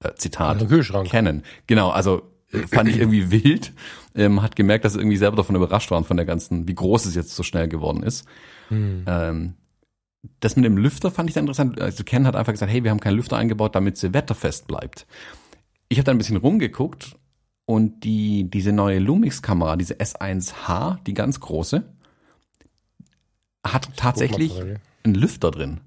Äh, 0.04 0.14
Zitat. 0.16 0.56
Also 0.56 0.68
Kühlschrank. 0.68 1.10
Kennen. 1.10 1.44
Genau, 1.66 1.90
also 1.90 2.22
äh, 2.52 2.60
fand 2.68 2.90
ich 2.90 2.98
irgendwie 2.98 3.32
wild. 3.44 3.74
Ähm, 4.16 4.42
hat 4.42 4.56
gemerkt, 4.56 4.86
dass 4.86 4.94
sie 4.94 5.00
irgendwie 5.00 5.18
selber 5.18 5.38
davon 5.38 5.56
überrascht 5.56 5.90
waren 5.90 6.04
von 6.04 6.16
der 6.16 6.28
ganzen, 6.28 6.68
wie 6.68 6.76
groß 6.76 7.06
es 7.06 7.16
jetzt 7.16 7.36
so 7.36 7.44
schnell 7.44 7.68
geworden 7.68 8.04
ist. 8.04 8.26
Hm. 8.68 9.04
Ähm, 9.08 9.54
das 10.40 10.56
mit 10.56 10.66
dem 10.66 10.78
Lüfter 10.78 11.12
fand 11.12 11.30
ich 11.30 11.34
sehr 11.34 11.42
interessant. 11.42 11.82
Also 11.82 12.04
Ken 12.04 12.28
hat 12.28 12.36
einfach 12.36 12.54
gesagt, 12.54 12.72
hey, 12.72 12.84
wir 12.84 12.92
haben 12.92 13.00
keinen 13.00 13.16
Lüfter 13.16 13.38
eingebaut, 13.38 13.74
damit 13.74 13.98
sie 13.98 14.14
wetterfest 14.14 14.68
bleibt. 14.68 15.08
Ich 15.88 15.98
habe 15.98 16.06
da 16.06 16.12
ein 16.12 16.18
bisschen 16.18 16.38
rumgeguckt 16.38 17.16
und 17.66 18.04
die 18.04 18.50
diese 18.50 18.74
neue 18.74 19.00
Lumix-Kamera, 19.00 19.76
diese 19.76 19.96
S1H, 19.96 21.04
die 21.06 21.14
ganz 21.14 21.40
große, 21.40 21.84
hat 23.64 23.90
tatsächlich. 23.96 24.54
Einen 25.04 25.16
Lüfter 25.16 25.52
drin. 25.52 25.82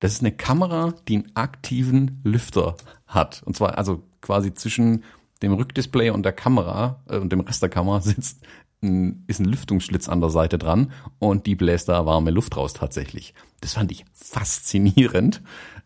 Das 0.00 0.12
ist 0.12 0.20
eine 0.20 0.32
Kamera, 0.32 0.94
die 1.08 1.16
einen 1.16 1.32
aktiven 1.36 2.20
Lüfter 2.22 2.76
hat. 3.06 3.42
Und 3.44 3.56
zwar 3.56 3.78
also 3.78 4.02
quasi 4.20 4.52
zwischen 4.52 5.04
dem 5.42 5.54
Rückdisplay 5.54 6.10
und 6.10 6.22
der 6.22 6.32
Kamera 6.32 7.02
äh, 7.08 7.16
und 7.18 7.30
dem 7.32 7.40
Rest 7.40 7.62
der 7.62 7.68
Kamera 7.70 8.00
sitzt 8.02 8.44
ein, 8.82 9.24
ist 9.26 9.40
ein 9.40 9.46
Lüftungsschlitz 9.46 10.08
an 10.08 10.20
der 10.20 10.30
Seite 10.30 10.58
dran 10.58 10.92
und 11.18 11.46
die 11.46 11.54
bläst 11.54 11.88
da 11.88 12.04
warme 12.04 12.30
Luft 12.30 12.56
raus 12.56 12.74
tatsächlich. 12.74 13.32
Das 13.60 13.72
fand 13.74 13.90
ich 13.90 14.04
faszinierend. 14.12 15.42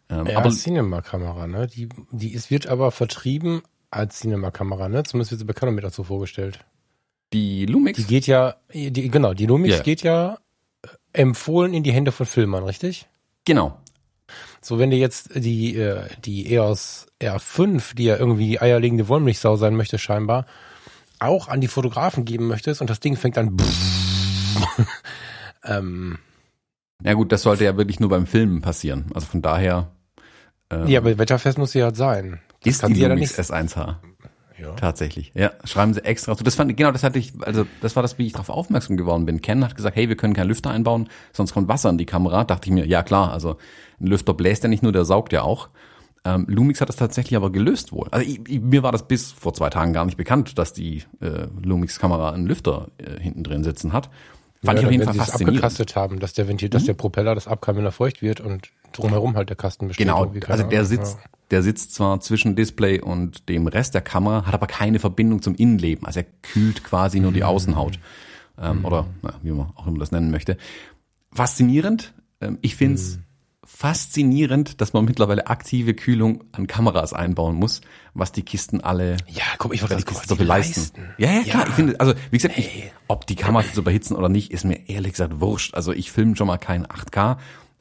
Ähm, 0.09 0.27
Ja, 0.27 0.39
aber 0.39 0.51
Cinema-Kamera, 0.51 1.47
ne? 1.47 1.67
Die, 1.69 1.89
die 2.11 2.33
ist, 2.33 2.51
wird 2.51 2.67
aber 2.67 2.91
vertrieben 2.91 3.63
als 3.91 4.19
Cinema-Kamera, 4.21 4.89
ne? 4.89 5.05
Zumindest 5.05 5.31
wird 5.31 5.39
sie 5.41 5.45
bei 5.45 5.53
Canometer 5.53 5.91
so 5.91 6.03
vorgestellt. 6.03 6.65
die 7.33 7.65
Lumix, 7.67 7.97
Die 7.99 8.05
geht 8.05 8.27
ja, 8.27 8.57
die, 8.75 8.91
genau, 9.09 9.35
die 9.35 9.47
Lumix 9.47 9.77
Ja. 9.77 9.83
geht 9.85 10.03
ja 10.03 10.39
empfohlen 11.13 11.75
in 11.75 11.83
die 11.83 11.93
Hände 11.93 12.13
von 12.13 12.27
Filmern, 12.27 12.65
richtig? 12.65 13.07
genau, 13.45 13.79
So, 14.61 14.79
wenn 14.79 14.91
du 14.91 14.97
jetzt 14.97 15.31
die, 15.35 15.77
äh, 15.77 16.09
die 16.25 16.53
EOS 16.53 17.07
R5, 17.21 17.95
die 17.95 18.05
ja 18.05 18.17
irgendwie 18.17 18.49
die 18.49 18.61
eierlegende 18.61 19.09
Wollmilchsau 19.09 19.57
sein 19.57 19.75
möchte 19.75 19.99
scheinbar, 19.99 20.47
auch 21.19 21.49
an 21.49 21.61
die 21.61 21.69
Fotografen 21.69 22.25
geben 22.25 22.47
möchtest 22.47 22.81
und 22.81 22.91
das 22.91 23.01
Ding 23.01 23.17
fängt 23.17 23.39
an 23.39 23.57
ähm, 25.65 26.19
ja 27.03 27.15
gut, 27.15 27.33
das 27.33 27.43
sollte 27.43 27.65
ja 27.65 27.77
wirklich 27.77 28.01
nur 28.01 28.11
beim 28.11 28.27
Filmen 28.27 28.61
passieren. 28.61 29.07
Also 29.15 29.27
von 29.27 29.43
daher 29.43 29.91
ähm, 30.71 30.87
ja, 30.87 31.01
aber 31.01 31.19
wetterfest 31.19 31.59
muss 31.59 31.73
sie 31.73 31.83
halt 31.83 31.97
sein. 31.97 32.41
Das 32.63 32.75
ist 32.75 32.81
kann 32.81 32.93
die 32.93 32.97
sie 32.97 33.03
ja 33.03 33.15
nicht. 33.15 33.33
S1H. 33.33 33.97
Ja. 34.61 34.73
Tatsächlich. 34.73 35.33
Ja, 35.35 35.53
schreiben 35.65 35.95
sie 35.95 36.05
extra 36.05 36.37
zu. 36.37 36.45
Das 36.45 36.55
fand 36.55 36.77
genau, 36.77 36.93
das 36.93 37.03
hatte 37.03 37.19
ich, 37.19 37.33
also 37.41 37.67
das 37.81 37.97
war 37.97 38.03
das, 38.03 38.19
wie 38.19 38.27
ich 38.27 38.33
darauf 38.33 38.51
aufmerksam 38.51 38.97
geworden 38.97 39.27
bin. 39.27 39.41
Ken 39.41 39.65
hat 39.65 39.75
gesagt, 39.75 39.97
hey, 39.97 40.09
wir 40.09 40.17
können 40.17 40.35
keinen 40.35 40.49
Lüfter 40.49 40.71
einbauen, 40.71 41.09
sonst 41.33 41.53
kommt 41.53 41.69
Wasser 41.69 41.91
in 41.91 41.99
die 41.99 42.07
Kamera. 42.07 42.45
Dachte 42.45 42.69
ich 42.69 42.73
mir, 42.73 42.87
ja 42.87 43.03
klar, 43.03 43.33
also 43.33 43.57
ein 44.01 44.07
Lüfter 44.07 44.35
bläst 44.35 44.63
ja 44.63 44.69
nicht 44.69 44.83
nur, 44.83 44.93
der 44.93 45.05
saugt 45.05 45.33
ja 45.33 45.43
auch. 45.43 45.69
Ähm, 46.25 46.45
Lumix 46.49 46.81
hat 46.83 46.89
das 46.91 46.97
tatsächlich 46.97 47.37
aber 47.37 47.51
gelöst 47.51 47.93
wohl. 47.93 48.09
Also 48.11 48.27
ich, 48.27 48.41
ich, 48.47 48.61
mir 48.61 48.83
war 48.83 48.93
das 48.93 49.09
bis 49.09 49.33
vor 49.33 49.55
zwei 49.55 49.71
Tagen 49.71 49.95
gar 49.95 50.05
nicht 50.05 50.19
bekannt, 50.19 50.59
dass 50.59 50.75
die 50.75 51.05
äh, 51.21 51.47
Lumix-Kamera 51.63 52.33
einen 52.33 52.47
Lüfter 52.47 52.89
äh, 52.99 53.19
hinten 53.19 53.43
drin 53.43 53.65
sitzen 53.65 53.95
hat. 53.95 54.11
Fand 54.63 54.79
ja, 54.79 54.83
ich 54.83 54.87
auf 54.87 54.93
jeden 54.93 55.05
Fall 55.05 55.15
faszinierend. 55.15 55.57
Mhm. 55.57 55.59
abgekastet 55.65 55.97
haben, 55.97 56.21
dass 56.21 56.35
der 56.35 56.47
Ventil, 56.47 56.69
dass 56.69 56.85
der 56.85 56.93
Propeller 56.93 57.35
das 57.35 57.49
ab 57.49 57.63
kann, 57.63 57.77
wenn 57.77 57.85
er 57.85 57.93
feucht 57.93 58.21
wird 58.21 58.41
und 58.41 58.69
drumherum 58.93 59.35
halt 59.35 59.49
der 59.49 59.57
Kasten 59.57 59.89
besteht. 59.89 60.07
Genau, 60.07 60.31
also 60.49 60.65
der 60.65 60.85
sitzt, 60.85 61.17
ja. 61.17 61.31
Der 61.51 61.63
sitzt 61.63 61.95
zwar 61.95 62.21
zwischen 62.21 62.57
Display 62.57 63.01
und 63.01 63.49
dem 63.49 63.67
Rest 63.67 63.95
der 63.95 64.03
Kamera, 64.03 64.47
hat 64.47 64.55
aber 64.55 64.67
keine 64.67 64.99
Verbindung 64.99 65.43
zum 65.43 65.55
Innenleben. 65.55 66.07
Also 66.07 66.21
er 66.21 66.27
kühlt 66.43 66.85
quasi 66.85 67.21
nur 67.21 67.31
Mhm. 67.31 67.35
die 67.35 67.45
Außenhaut. 67.45 67.99
Ähm, 68.61 68.85
Oder 68.85 69.07
na, 69.23 69.35
wie 69.43 69.51
man 69.53 69.71
auch 69.75 69.87
immer 69.87 69.99
das 69.99 70.13
nennen 70.13 70.31
möchte. 70.31 70.57
Faszinierend. 71.33 72.13
Ähm, 72.41 72.59
ich 72.61 72.77
finde 72.77 72.97
es 72.97 73.17
Mhm. 73.17 73.23
faszinierend, 73.65 74.81
dass 74.81 74.93
man 74.93 75.05
mittlerweile 75.05 75.47
aktive 75.47 75.95
Kühlung 75.95 76.45
an 76.53 76.67
Kameras 76.67 77.13
einbauen 77.13 77.55
muss, 77.57 77.81
was 78.15 78.33
die 78.33 78.43
Kisten 78.43 78.81
alle 78.83 79.17
Ja, 79.29 79.45
guck, 79.59 79.73
ich 79.75 79.81
wollte 79.83 79.97
die 79.97 80.03
Kisten 80.03 80.29
so 80.29 80.37
viel 80.37 80.47
leisten. 80.47 80.91
Ja, 81.19 81.31
ja, 81.33 81.43
klar. 81.43 81.67
Ich 81.69 81.75
finde, 81.75 81.99
also 82.01 82.15
wie 82.31 82.37
gesagt, 82.37 82.59
ich, 82.59 82.91
ob 83.09 83.27
die 83.27 83.37
Kameras 83.37 83.67
jetzt 83.67 83.79
überhitzen 83.79 84.17
oder 84.17 84.29
nicht, 84.29 84.51
ist 84.53 84.65
mir 84.65 84.89
ehrlich 84.89 85.13
gesagt 85.13 85.41
wurscht. 85.41 85.75
Also 85.75 85.93
ich 85.93 86.11
filme 86.13 86.37
schon 86.37 86.47
mal 86.49 86.59
kein 86.59 86.85
8K. 86.87 87.39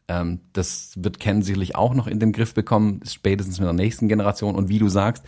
Ähm, 0.09 0.39
das 0.53 0.91
wird 0.97 1.19
Ken 1.19 1.41
sicherlich 1.43 1.75
auch 1.75 1.93
noch 1.93 2.07
in 2.07 2.19
den 2.19 2.33
Griff 2.33 2.53
bekommen, 2.53 2.99
spätestens 3.07 3.59
mit 3.59 3.67
der 3.67 3.73
nächsten 3.73 4.07
Generation. 4.09 4.55
Und 4.55 4.67
wie 4.67 4.79
du 4.79 4.89
sagst, 4.89 5.23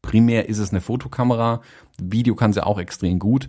primär 0.00 0.48
ist 0.48 0.58
es 0.58 0.70
eine 0.70 0.80
Fotokamera. 0.80 1.60
Video 2.02 2.34
kann 2.34 2.52
sie 2.52 2.66
auch 2.66 2.78
extrem 2.80 3.18
gut. 3.18 3.48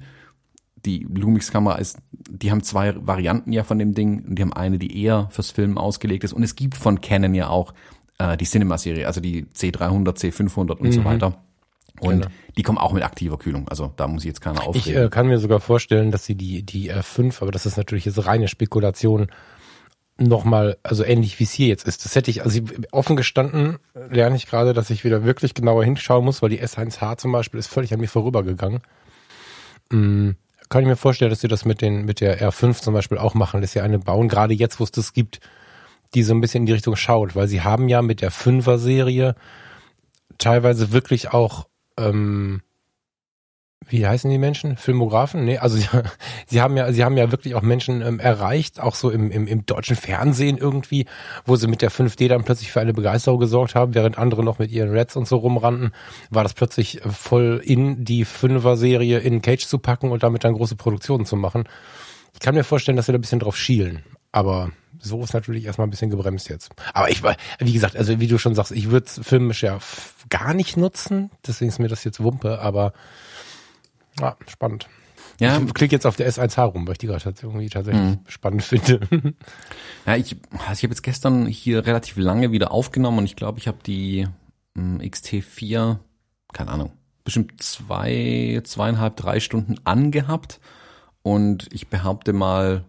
Die 0.85 1.07
Lumix-Kamera 1.09 1.75
ist, 1.75 1.97
die 2.29 2.51
haben 2.51 2.61
zwei 2.61 2.93
Varianten 3.07 3.53
ja 3.53 3.63
von 3.63 3.79
dem 3.79 3.93
Ding. 3.93 4.25
Und 4.27 4.35
die 4.37 4.41
haben 4.41 4.53
eine, 4.53 4.77
die 4.77 5.01
eher 5.01 5.29
fürs 5.31 5.51
Filmen 5.51 5.77
ausgelegt 5.77 6.25
ist. 6.25 6.33
Und 6.33 6.43
es 6.43 6.55
gibt 6.55 6.75
von 6.75 6.99
Canon 6.99 7.33
ja 7.33 7.47
auch 7.47 7.73
äh, 8.19 8.35
die 8.35 8.45
Cinema-Serie, 8.45 9.07
also 9.07 9.21
die 9.21 9.45
C300, 9.45 10.17
C500 10.17 10.73
und 10.73 10.91
so 10.91 11.05
weiter. 11.05 11.37
Und 12.01 12.21
Genau. 12.23 12.27
die 12.57 12.63
kommen 12.63 12.79
auch 12.79 12.91
mit 12.91 13.03
aktiver 13.03 13.37
Kühlung. 13.37 13.69
Also 13.69 13.93
da 13.95 14.07
muss 14.07 14.23
ich 14.23 14.27
jetzt 14.27 14.41
keiner 14.41 14.59
Ich 14.61 14.67
aufregen. 14.67 15.03
äh, 15.05 15.09
kann 15.09 15.27
mir 15.27 15.39
sogar 15.39 15.61
vorstellen, 15.61 16.11
dass 16.11 16.25
sie 16.25 16.35
die, 16.35 16.63
die 16.63 16.91
R5, 16.91 17.41
aber 17.41 17.51
das 17.51 17.65
ist 17.65 17.77
natürlich 17.77 18.03
jetzt 18.05 18.25
reine 18.25 18.47
Spekulation, 18.49 19.27
nochmal, 20.17 20.77
also 20.83 21.03
ähnlich 21.03 21.39
wie 21.39 21.43
es 21.43 21.51
hier 21.51 21.67
jetzt 21.67 21.87
ist. 21.87 22.05
Das 22.05 22.15
hätte 22.15 22.29
ich, 22.29 22.43
also 22.43 22.61
offen 22.91 23.15
gestanden, 23.15 23.77
lerne 24.09 24.35
ich 24.35 24.47
gerade, 24.47 24.73
dass 24.73 24.89
ich 24.89 25.03
wieder 25.03 25.23
wirklich 25.23 25.53
genauer 25.53 25.83
hinschauen 25.83 26.23
muss, 26.23 26.41
weil 26.41 26.49
die 26.49 26.61
S1H 26.61 27.17
zum 27.17 27.31
Beispiel 27.31 27.59
ist 27.59 27.67
völlig 27.67 27.93
an 27.93 27.99
mir 27.99 28.07
vorübergegangen. 28.07 28.81
Mm, 29.89 30.31
kann 30.69 30.81
ich 30.81 30.87
mir 30.87 30.95
vorstellen, 30.95 31.29
dass 31.29 31.41
sie 31.41 31.47
das 31.47 31.65
mit 31.65 31.81
den, 31.81 32.05
mit 32.05 32.21
der 32.21 32.39
R5 32.41 32.81
zum 32.81 32.93
Beispiel 32.93 33.17
auch 33.17 33.33
machen, 33.33 33.61
dass 33.61 33.73
sie 33.73 33.81
eine 33.81 33.99
bauen, 33.99 34.27
gerade 34.27 34.53
jetzt, 34.53 34.79
wo 34.79 34.83
es 34.83 34.91
das 34.91 35.13
gibt, 35.13 35.39
die 36.13 36.23
so 36.23 36.33
ein 36.33 36.41
bisschen 36.41 36.63
in 36.63 36.65
die 36.67 36.73
Richtung 36.73 36.95
schaut, 36.95 37.35
weil 37.35 37.47
sie 37.47 37.61
haben 37.61 37.89
ja 37.89 38.01
mit 38.01 38.21
der 38.21 38.31
5er 38.31 38.77
Serie 38.77 39.35
teilweise 40.37 40.91
wirklich 40.91 41.31
auch, 41.31 41.67
ähm, 41.97 42.61
wie 43.89 44.05
heißen 44.05 44.29
die 44.29 44.37
Menschen? 44.37 44.77
Filmografen? 44.77 45.45
Nee, 45.45 45.57
also 45.57 45.77
sie, 45.77 45.87
sie 46.47 46.61
haben 46.61 46.77
ja, 46.77 46.91
sie 46.91 47.03
haben 47.03 47.17
ja 47.17 47.31
wirklich 47.31 47.55
auch 47.55 47.61
Menschen 47.61 48.01
ähm, 48.01 48.19
erreicht, 48.19 48.79
auch 48.79 48.95
so 48.95 49.09
im, 49.09 49.31
im, 49.31 49.47
im 49.47 49.65
deutschen 49.65 49.95
Fernsehen 49.95 50.57
irgendwie, 50.57 51.05
wo 51.45 51.55
sie 51.55 51.67
mit 51.67 51.81
der 51.81 51.91
5D 51.91 52.27
dann 52.27 52.43
plötzlich 52.43 52.71
für 52.71 52.81
eine 52.81 52.93
Begeisterung 52.93 53.39
gesorgt 53.39 53.75
haben, 53.75 53.95
während 53.95 54.17
andere 54.17 54.43
noch 54.43 54.59
mit 54.59 54.71
ihren 54.71 54.91
Reds 54.91 55.15
und 55.15 55.27
so 55.27 55.37
rumrannten, 55.37 55.93
war 56.29 56.43
das 56.43 56.53
plötzlich 56.53 57.03
äh, 57.05 57.09
voll 57.09 57.61
in 57.63 58.03
die 58.05 58.25
5er-Serie 58.25 59.19
in 59.19 59.41
Cage 59.41 59.65
zu 59.65 59.79
packen 59.79 60.11
und 60.11 60.23
damit 60.23 60.43
dann 60.43 60.53
große 60.53 60.75
Produktionen 60.75 61.25
zu 61.25 61.35
machen. 61.35 61.63
Ich 62.33 62.39
kann 62.39 62.55
mir 62.55 62.63
vorstellen, 62.63 62.95
dass 62.95 63.05
sie 63.05 63.11
da 63.11 63.17
ein 63.17 63.21
bisschen 63.21 63.39
drauf 63.39 63.57
schielen, 63.57 64.03
aber 64.31 64.71
so 64.99 65.21
ist 65.21 65.33
natürlich 65.33 65.65
erstmal 65.65 65.87
ein 65.87 65.89
bisschen 65.89 66.09
gebremst 66.09 66.49
jetzt. 66.49 66.71
Aber 66.93 67.09
ich 67.09 67.23
war, 67.23 67.35
wie 67.59 67.73
gesagt, 67.73 67.95
also 67.95 68.19
wie 68.19 68.27
du 68.27 68.37
schon 68.37 68.55
sagst, 68.55 68.71
ich 68.71 68.89
würde 68.89 69.07
filmisch 69.07 69.63
ja 69.63 69.79
gar 70.29 70.53
nicht 70.53 70.77
nutzen, 70.77 71.29
deswegen 71.45 71.69
ist 71.69 71.79
mir 71.79 71.89
das 71.89 72.03
jetzt 72.03 72.23
Wumpe, 72.23 72.59
aber 72.59 72.93
ja, 74.19 74.37
spannend. 74.47 74.87
ja, 75.39 75.59
Ich 75.59 75.73
klicke 75.73 75.95
jetzt 75.95 76.05
auf 76.05 76.15
der 76.15 76.31
S1H 76.31 76.61
rum, 76.63 76.87
weil 76.87 76.93
ich 76.93 76.97
die 76.99 77.07
gerade 77.07 77.23
irgendwie 77.41 77.69
tatsächlich 77.69 78.17
spannend 78.27 78.63
finde. 78.63 78.99
ja, 80.05 80.15
ich, 80.15 80.35
also 80.51 80.73
ich 80.73 80.83
habe 80.83 80.93
jetzt 80.93 81.03
gestern 81.03 81.45
hier 81.45 81.85
relativ 81.85 82.17
lange 82.17 82.51
wieder 82.51 82.71
aufgenommen 82.71 83.19
und 83.19 83.25
ich 83.25 83.35
glaube, 83.35 83.59
ich 83.59 83.67
habe 83.67 83.79
die 83.85 84.27
ähm, 84.75 84.99
XT4, 84.99 85.97
keine 86.53 86.71
Ahnung, 86.71 86.91
bestimmt 87.23 87.61
zwei, 87.61 88.61
zweieinhalb, 88.63 89.15
drei 89.15 89.39
Stunden 89.39 89.75
angehabt 89.83 90.59
und 91.21 91.67
ich 91.71 91.87
behaupte 91.87 92.33
mal 92.33 92.85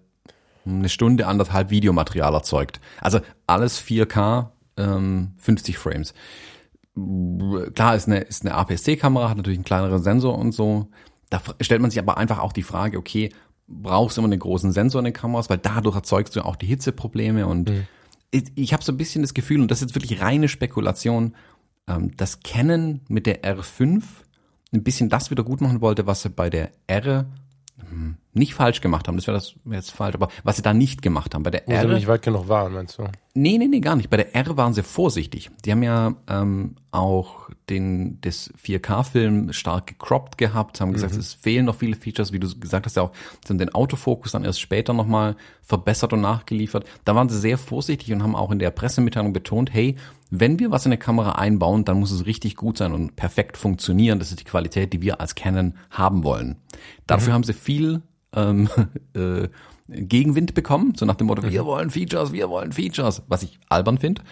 eine 0.66 0.88
Stunde, 0.88 1.26
anderthalb 1.26 1.70
Videomaterial 1.70 2.34
erzeugt. 2.34 2.80
Also 3.00 3.20
alles 3.46 3.80
4K, 3.80 4.48
ähm, 4.76 5.32
50 5.38 5.78
Frames. 5.78 6.14
Klar, 7.74 7.96
ist 7.96 8.06
eine, 8.06 8.20
ist 8.20 8.44
eine 8.44 8.54
APS-C-Kamera, 8.54 9.28
hat 9.28 9.36
natürlich 9.36 9.58
einen 9.58 9.64
kleineren 9.64 10.02
Sensor 10.02 10.38
und 10.38 10.52
so. 10.52 10.88
Da 11.34 11.42
stellt 11.60 11.82
man 11.82 11.90
sich 11.90 11.98
aber 11.98 12.16
einfach 12.16 12.38
auch 12.38 12.52
die 12.52 12.62
Frage, 12.62 12.96
okay, 12.96 13.30
brauchst 13.66 14.16
du 14.16 14.20
immer 14.20 14.30
einen 14.30 14.38
großen 14.38 14.70
Sensor 14.70 15.00
in 15.00 15.06
den 15.06 15.14
Kameras, 15.14 15.50
weil 15.50 15.58
dadurch 15.58 15.96
erzeugst 15.96 16.36
du 16.36 16.44
auch 16.44 16.54
die 16.54 16.66
Hitzeprobleme 16.66 17.48
und 17.48 17.70
ich, 18.30 18.44
ich 18.54 18.72
habe 18.72 18.84
so 18.84 18.92
ein 18.92 18.96
bisschen 18.96 19.22
das 19.22 19.34
Gefühl, 19.34 19.60
und 19.60 19.68
das 19.68 19.78
ist 19.78 19.88
jetzt 19.88 19.94
wirklich 19.96 20.20
reine 20.20 20.48
Spekulation, 20.48 21.34
ähm, 21.88 22.16
dass 22.16 22.40
Canon 22.40 23.00
mit 23.08 23.26
der 23.26 23.42
R5 23.42 24.02
ein 24.72 24.84
bisschen 24.84 25.08
das 25.08 25.32
wieder 25.32 25.42
gut 25.42 25.60
machen 25.60 25.80
wollte, 25.80 26.06
was 26.06 26.22
sie 26.22 26.30
bei 26.30 26.50
der 26.50 26.70
R, 26.86 27.26
nicht 28.32 28.54
falsch 28.54 28.80
gemacht 28.80 29.06
haben, 29.06 29.16
das 29.16 29.26
wäre 29.26 29.36
das 29.36 29.54
wär 29.64 29.78
jetzt 29.78 29.92
falsch, 29.92 30.14
aber 30.14 30.28
was 30.42 30.56
sie 30.56 30.62
da 30.62 30.74
nicht 30.74 31.02
gemacht 31.02 31.34
haben, 31.34 31.42
bei 31.42 31.50
der 31.50 31.62
Wo 31.66 31.72
sie 31.72 31.76
R, 31.76 31.86
nicht 31.86 32.08
weit 32.08 32.22
genug 32.22 32.48
waren, 32.48 32.72
meinst 32.72 32.98
du? 32.98 33.04
nee, 33.34 33.58
nee, 33.58 33.68
nee, 33.68 33.80
gar 33.80 33.96
nicht, 33.96 34.10
bei 34.10 34.16
der 34.16 34.34
R 34.34 34.56
waren 34.56 34.74
sie 34.74 34.82
vorsichtig. 34.82 35.50
Die 35.64 35.70
haben 35.70 35.82
ja 35.82 36.14
ähm, 36.28 36.76
auch 36.90 37.48
den 37.70 38.20
das 38.20 38.52
4K-Film 38.62 39.52
stark 39.52 39.86
gecroppt 39.86 40.36
gehabt, 40.38 40.80
haben 40.80 40.92
gesagt, 40.92 41.16
es 41.16 41.32
fehlen 41.34 41.66
noch 41.66 41.76
viele 41.76 41.96
Features, 41.96 42.32
wie 42.32 42.40
du 42.40 42.48
gesagt 42.58 42.86
hast 42.86 42.96
ja 42.96 43.02
auch, 43.02 43.12
sie 43.44 43.50
haben 43.50 43.58
den 43.58 43.74
Autofokus 43.74 44.32
dann 44.32 44.44
erst 44.44 44.60
später 44.60 44.92
nochmal 44.92 45.36
verbessert 45.62 46.12
und 46.12 46.20
nachgeliefert. 46.20 46.84
Da 47.04 47.14
waren 47.14 47.28
sie 47.28 47.38
sehr 47.38 47.56
vorsichtig 47.56 48.12
und 48.12 48.22
haben 48.22 48.36
auch 48.36 48.50
in 48.50 48.58
der 48.58 48.70
Pressemitteilung 48.70 49.32
betont, 49.32 49.72
hey, 49.72 49.96
wenn 50.40 50.58
wir 50.58 50.70
was 50.70 50.86
in 50.86 50.92
eine 50.92 50.98
Kamera 50.98 51.32
einbauen, 51.32 51.84
dann 51.84 52.00
muss 52.00 52.10
es 52.10 52.26
richtig 52.26 52.56
gut 52.56 52.78
sein 52.78 52.92
und 52.92 53.16
perfekt 53.16 53.56
funktionieren. 53.56 54.18
Das 54.18 54.30
ist 54.30 54.40
die 54.40 54.44
Qualität, 54.44 54.92
die 54.92 55.02
wir 55.02 55.20
als 55.20 55.34
Canon 55.34 55.74
haben 55.90 56.24
wollen. 56.24 56.56
Dafür 57.06 57.32
haben 57.32 57.44
sie 57.44 57.52
viel 57.52 58.02
ähm, 58.34 58.68
äh, 59.14 59.48
Gegenwind 59.88 60.54
bekommen, 60.54 60.94
so 60.96 61.04
nach 61.04 61.16
dem 61.16 61.26
Motto, 61.26 61.42
wir 61.42 61.64
wollen 61.66 61.90
Features, 61.90 62.32
wir 62.32 62.48
wollen 62.48 62.72
Features, 62.72 63.22
was 63.28 63.42
ich 63.42 63.58
albern 63.68 63.98
finde. 63.98 64.22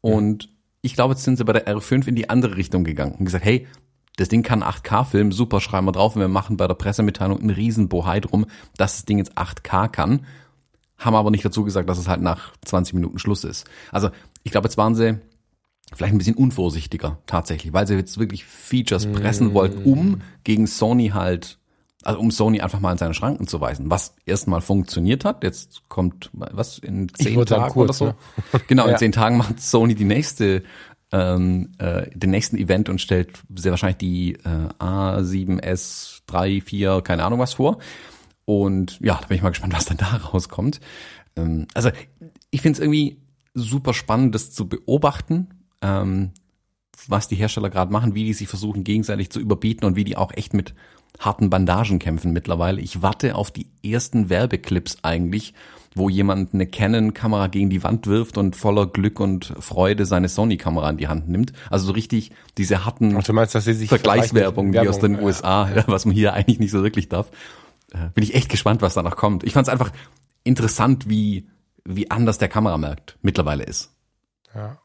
Und 0.00 0.48
ich 0.82 0.94
glaube, 0.94 1.14
jetzt 1.14 1.24
sind 1.24 1.36
sie 1.36 1.44
bei 1.44 1.52
der 1.52 1.66
R5 1.66 2.08
in 2.08 2.16
die 2.16 2.28
andere 2.28 2.56
Richtung 2.56 2.84
gegangen 2.84 3.14
und 3.14 3.24
gesagt, 3.24 3.44
hey, 3.44 3.66
das 4.16 4.28
Ding 4.28 4.42
kann 4.42 4.62
8K 4.62 5.04
filmen, 5.04 5.30
super, 5.30 5.60
schreiben 5.60 5.86
wir 5.86 5.92
drauf 5.92 6.16
und 6.16 6.20
wir 6.20 6.28
machen 6.28 6.56
bei 6.56 6.66
der 6.66 6.74
Pressemitteilung 6.74 7.38
einen 7.38 7.50
riesen 7.50 7.88
Bohai 7.88 8.20
drum, 8.20 8.46
dass 8.76 8.96
das 8.96 9.04
Ding 9.04 9.18
jetzt 9.18 9.36
8K 9.36 9.88
kann, 9.88 10.26
haben 10.98 11.14
aber 11.14 11.30
nicht 11.30 11.44
dazu 11.44 11.64
gesagt, 11.64 11.88
dass 11.88 11.98
es 11.98 12.08
halt 12.08 12.22
nach 12.22 12.52
20 12.64 12.94
Minuten 12.94 13.18
Schluss 13.18 13.44
ist. 13.44 13.68
Also 13.92 14.10
ich 14.42 14.52
glaube, 14.52 14.66
jetzt 14.66 14.78
waren 14.78 14.94
sie 14.94 15.20
vielleicht 15.94 16.14
ein 16.14 16.18
bisschen 16.18 16.34
unvorsichtiger 16.36 17.18
tatsächlich, 17.26 17.72
weil 17.72 17.86
sie 17.86 17.94
jetzt 17.94 18.18
wirklich 18.18 18.44
Features 18.44 19.06
pressen 19.12 19.54
wollten, 19.54 19.82
um 19.84 20.20
gegen 20.44 20.66
Sony 20.66 21.08
halt, 21.14 21.58
also 22.02 22.18
um 22.20 22.30
Sony 22.30 22.60
einfach 22.60 22.80
mal 22.80 22.92
in 22.92 22.98
seine 22.98 23.14
Schranken 23.14 23.46
zu 23.46 23.60
weisen, 23.60 23.88
was 23.90 24.14
erstmal 24.26 24.60
funktioniert 24.60 25.24
hat. 25.24 25.44
Jetzt 25.44 25.82
kommt 25.88 26.30
was 26.32 26.78
in 26.78 27.08
zehn 27.14 27.44
Tagen 27.46 27.72
kurz, 27.72 27.84
oder 27.84 27.92
so. 27.92 28.04
ne? 28.06 28.14
Genau, 28.66 28.84
in 28.86 28.90
Ja. 28.92 28.96
zehn 28.96 29.12
Tagen 29.12 29.36
macht 29.36 29.60
Sony 29.60 29.94
die 29.94 30.04
nächste 30.04 30.62
ähm, 31.12 31.70
äh, 31.78 32.10
den 32.18 32.30
nächsten 32.30 32.56
Event 32.56 32.88
und 32.88 33.00
stellt 33.00 33.38
sehr 33.54 33.70
wahrscheinlich 33.70 33.98
die 33.98 34.32
äh, 34.34 34.68
A7S 34.80 36.22
3, 36.26 36.60
4, 36.60 37.00
keine 37.02 37.24
Ahnung 37.24 37.38
was 37.38 37.54
vor. 37.54 37.78
Und 38.44 38.98
ja, 39.00 39.18
da 39.20 39.26
bin 39.26 39.36
ich 39.36 39.42
mal 39.42 39.50
gespannt, 39.50 39.72
was 39.72 39.84
dann 39.86 39.96
da 39.98 40.16
rauskommt. 40.16 40.80
Ähm, 41.36 41.66
also 41.74 41.90
ich 42.50 42.60
finde 42.60 42.76
es 42.78 42.80
irgendwie 42.80 43.18
super 43.54 43.94
spannend, 43.94 44.34
das 44.34 44.52
zu 44.52 44.68
beobachten, 44.68 45.48
ähm, 45.86 46.30
was 47.08 47.28
die 47.28 47.36
Hersteller 47.36 47.70
gerade 47.70 47.92
machen, 47.92 48.14
wie 48.14 48.24
die 48.24 48.32
sich 48.32 48.48
versuchen 48.48 48.84
gegenseitig 48.84 49.30
zu 49.30 49.40
überbieten 49.40 49.86
und 49.86 49.96
wie 49.96 50.04
die 50.04 50.16
auch 50.16 50.32
echt 50.32 50.54
mit 50.54 50.74
harten 51.18 51.50
Bandagen 51.50 51.98
kämpfen 51.98 52.32
mittlerweile. 52.32 52.80
Ich 52.80 53.02
warte 53.02 53.34
auf 53.36 53.50
die 53.50 53.66
ersten 53.84 54.28
Werbeclips 54.28 54.98
eigentlich, 55.02 55.54
wo 55.94 56.10
jemand 56.10 56.52
eine 56.52 56.66
Canon-Kamera 56.66 57.46
gegen 57.46 57.70
die 57.70 57.82
Wand 57.82 58.06
wirft 58.06 58.36
und 58.36 58.54
voller 58.54 58.86
Glück 58.86 59.18
und 59.18 59.54
Freude 59.60 60.04
seine 60.04 60.28
Sony-Kamera 60.28 60.90
in 60.90 60.98
die 60.98 61.08
Hand 61.08 61.28
nimmt. 61.28 61.52
Also 61.70 61.86
so 61.86 61.92
richtig 61.92 62.32
diese 62.58 62.84
harten 62.84 63.16
Und 63.16 63.26
du 63.26 63.32
meinst, 63.32 63.54
dass 63.54 63.64
sie 63.64 63.72
sich 63.72 63.88
Vergleichswerbung 63.88 64.68
wie 64.68 64.72
vergleichen 64.74 64.94
aus 64.94 65.00
den 65.00 65.12
Werbung? 65.12 65.26
USA, 65.26 65.70
ja, 65.74 65.84
was 65.86 66.04
man 66.04 66.14
hier 66.14 66.34
eigentlich 66.34 66.58
nicht 66.58 66.72
so 66.72 66.82
wirklich 66.82 67.08
darf. 67.08 67.30
Äh, 67.92 68.10
Bin 68.12 68.24
ich 68.24 68.34
echt 68.34 68.50
gespannt, 68.50 68.82
was 68.82 68.94
da 68.94 69.02
noch 69.02 69.16
kommt. 69.16 69.42
Ich 69.44 69.54
fand 69.54 69.68
es 69.68 69.72
einfach 69.72 69.90
interessant, 70.44 71.08
wie, 71.08 71.46
wie 71.84 72.10
anders 72.10 72.36
der 72.36 72.48
Kameramarkt 72.48 73.16
mittlerweile 73.22 73.64
ist. 73.64 73.94
Ja. 74.54 74.78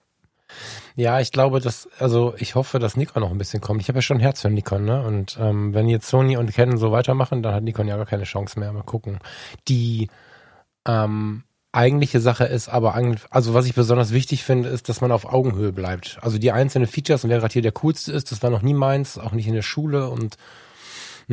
Ja, 0.95 1.19
ich 1.19 1.31
glaube, 1.31 1.59
dass, 1.61 1.87
also 1.99 2.33
ich 2.37 2.55
hoffe, 2.55 2.79
dass 2.79 2.97
Nikon 2.97 3.23
noch 3.23 3.31
ein 3.31 3.37
bisschen 3.37 3.61
kommt. 3.61 3.81
Ich 3.81 3.87
habe 3.87 3.99
ja 3.99 4.01
schon 4.01 4.17
ein 4.17 4.21
Herz 4.21 4.41
für 4.41 4.49
Nikon, 4.49 4.85
ne? 4.85 5.03
Und 5.03 5.37
ähm, 5.39 5.73
wenn 5.73 5.87
jetzt 5.87 6.07
Sony 6.07 6.37
und 6.37 6.53
Canon 6.53 6.77
so 6.77 6.91
weitermachen, 6.91 7.41
dann 7.43 7.53
hat 7.53 7.63
Nikon 7.63 7.87
ja 7.87 7.97
gar 7.97 8.05
keine 8.05 8.23
Chance 8.23 8.59
mehr. 8.59 8.71
Mal 8.73 8.83
gucken. 8.83 9.19
Die 9.67 10.09
ähm, 10.85 11.43
eigentliche 11.71 12.19
Sache 12.19 12.45
ist 12.45 12.69
aber, 12.69 12.95
also 13.29 13.53
was 13.53 13.65
ich 13.65 13.73
besonders 13.73 14.11
wichtig 14.11 14.43
finde, 14.43 14.69
ist, 14.69 14.89
dass 14.89 15.01
man 15.01 15.11
auf 15.11 15.25
Augenhöhe 15.25 15.71
bleibt. 15.71 16.19
Also 16.21 16.37
die 16.37 16.51
einzelnen 16.51 16.87
Features 16.87 17.23
und 17.23 17.29
wer 17.29 17.39
gerade 17.39 17.53
hier 17.53 17.61
der 17.61 17.71
coolste 17.71 18.11
ist, 18.11 18.31
das 18.31 18.43
war 18.43 18.49
noch 18.49 18.61
nie 18.61 18.73
meins, 18.73 19.17
auch 19.17 19.31
nicht 19.31 19.47
in 19.47 19.53
der 19.53 19.61
Schule 19.61 20.09
und 20.09 20.35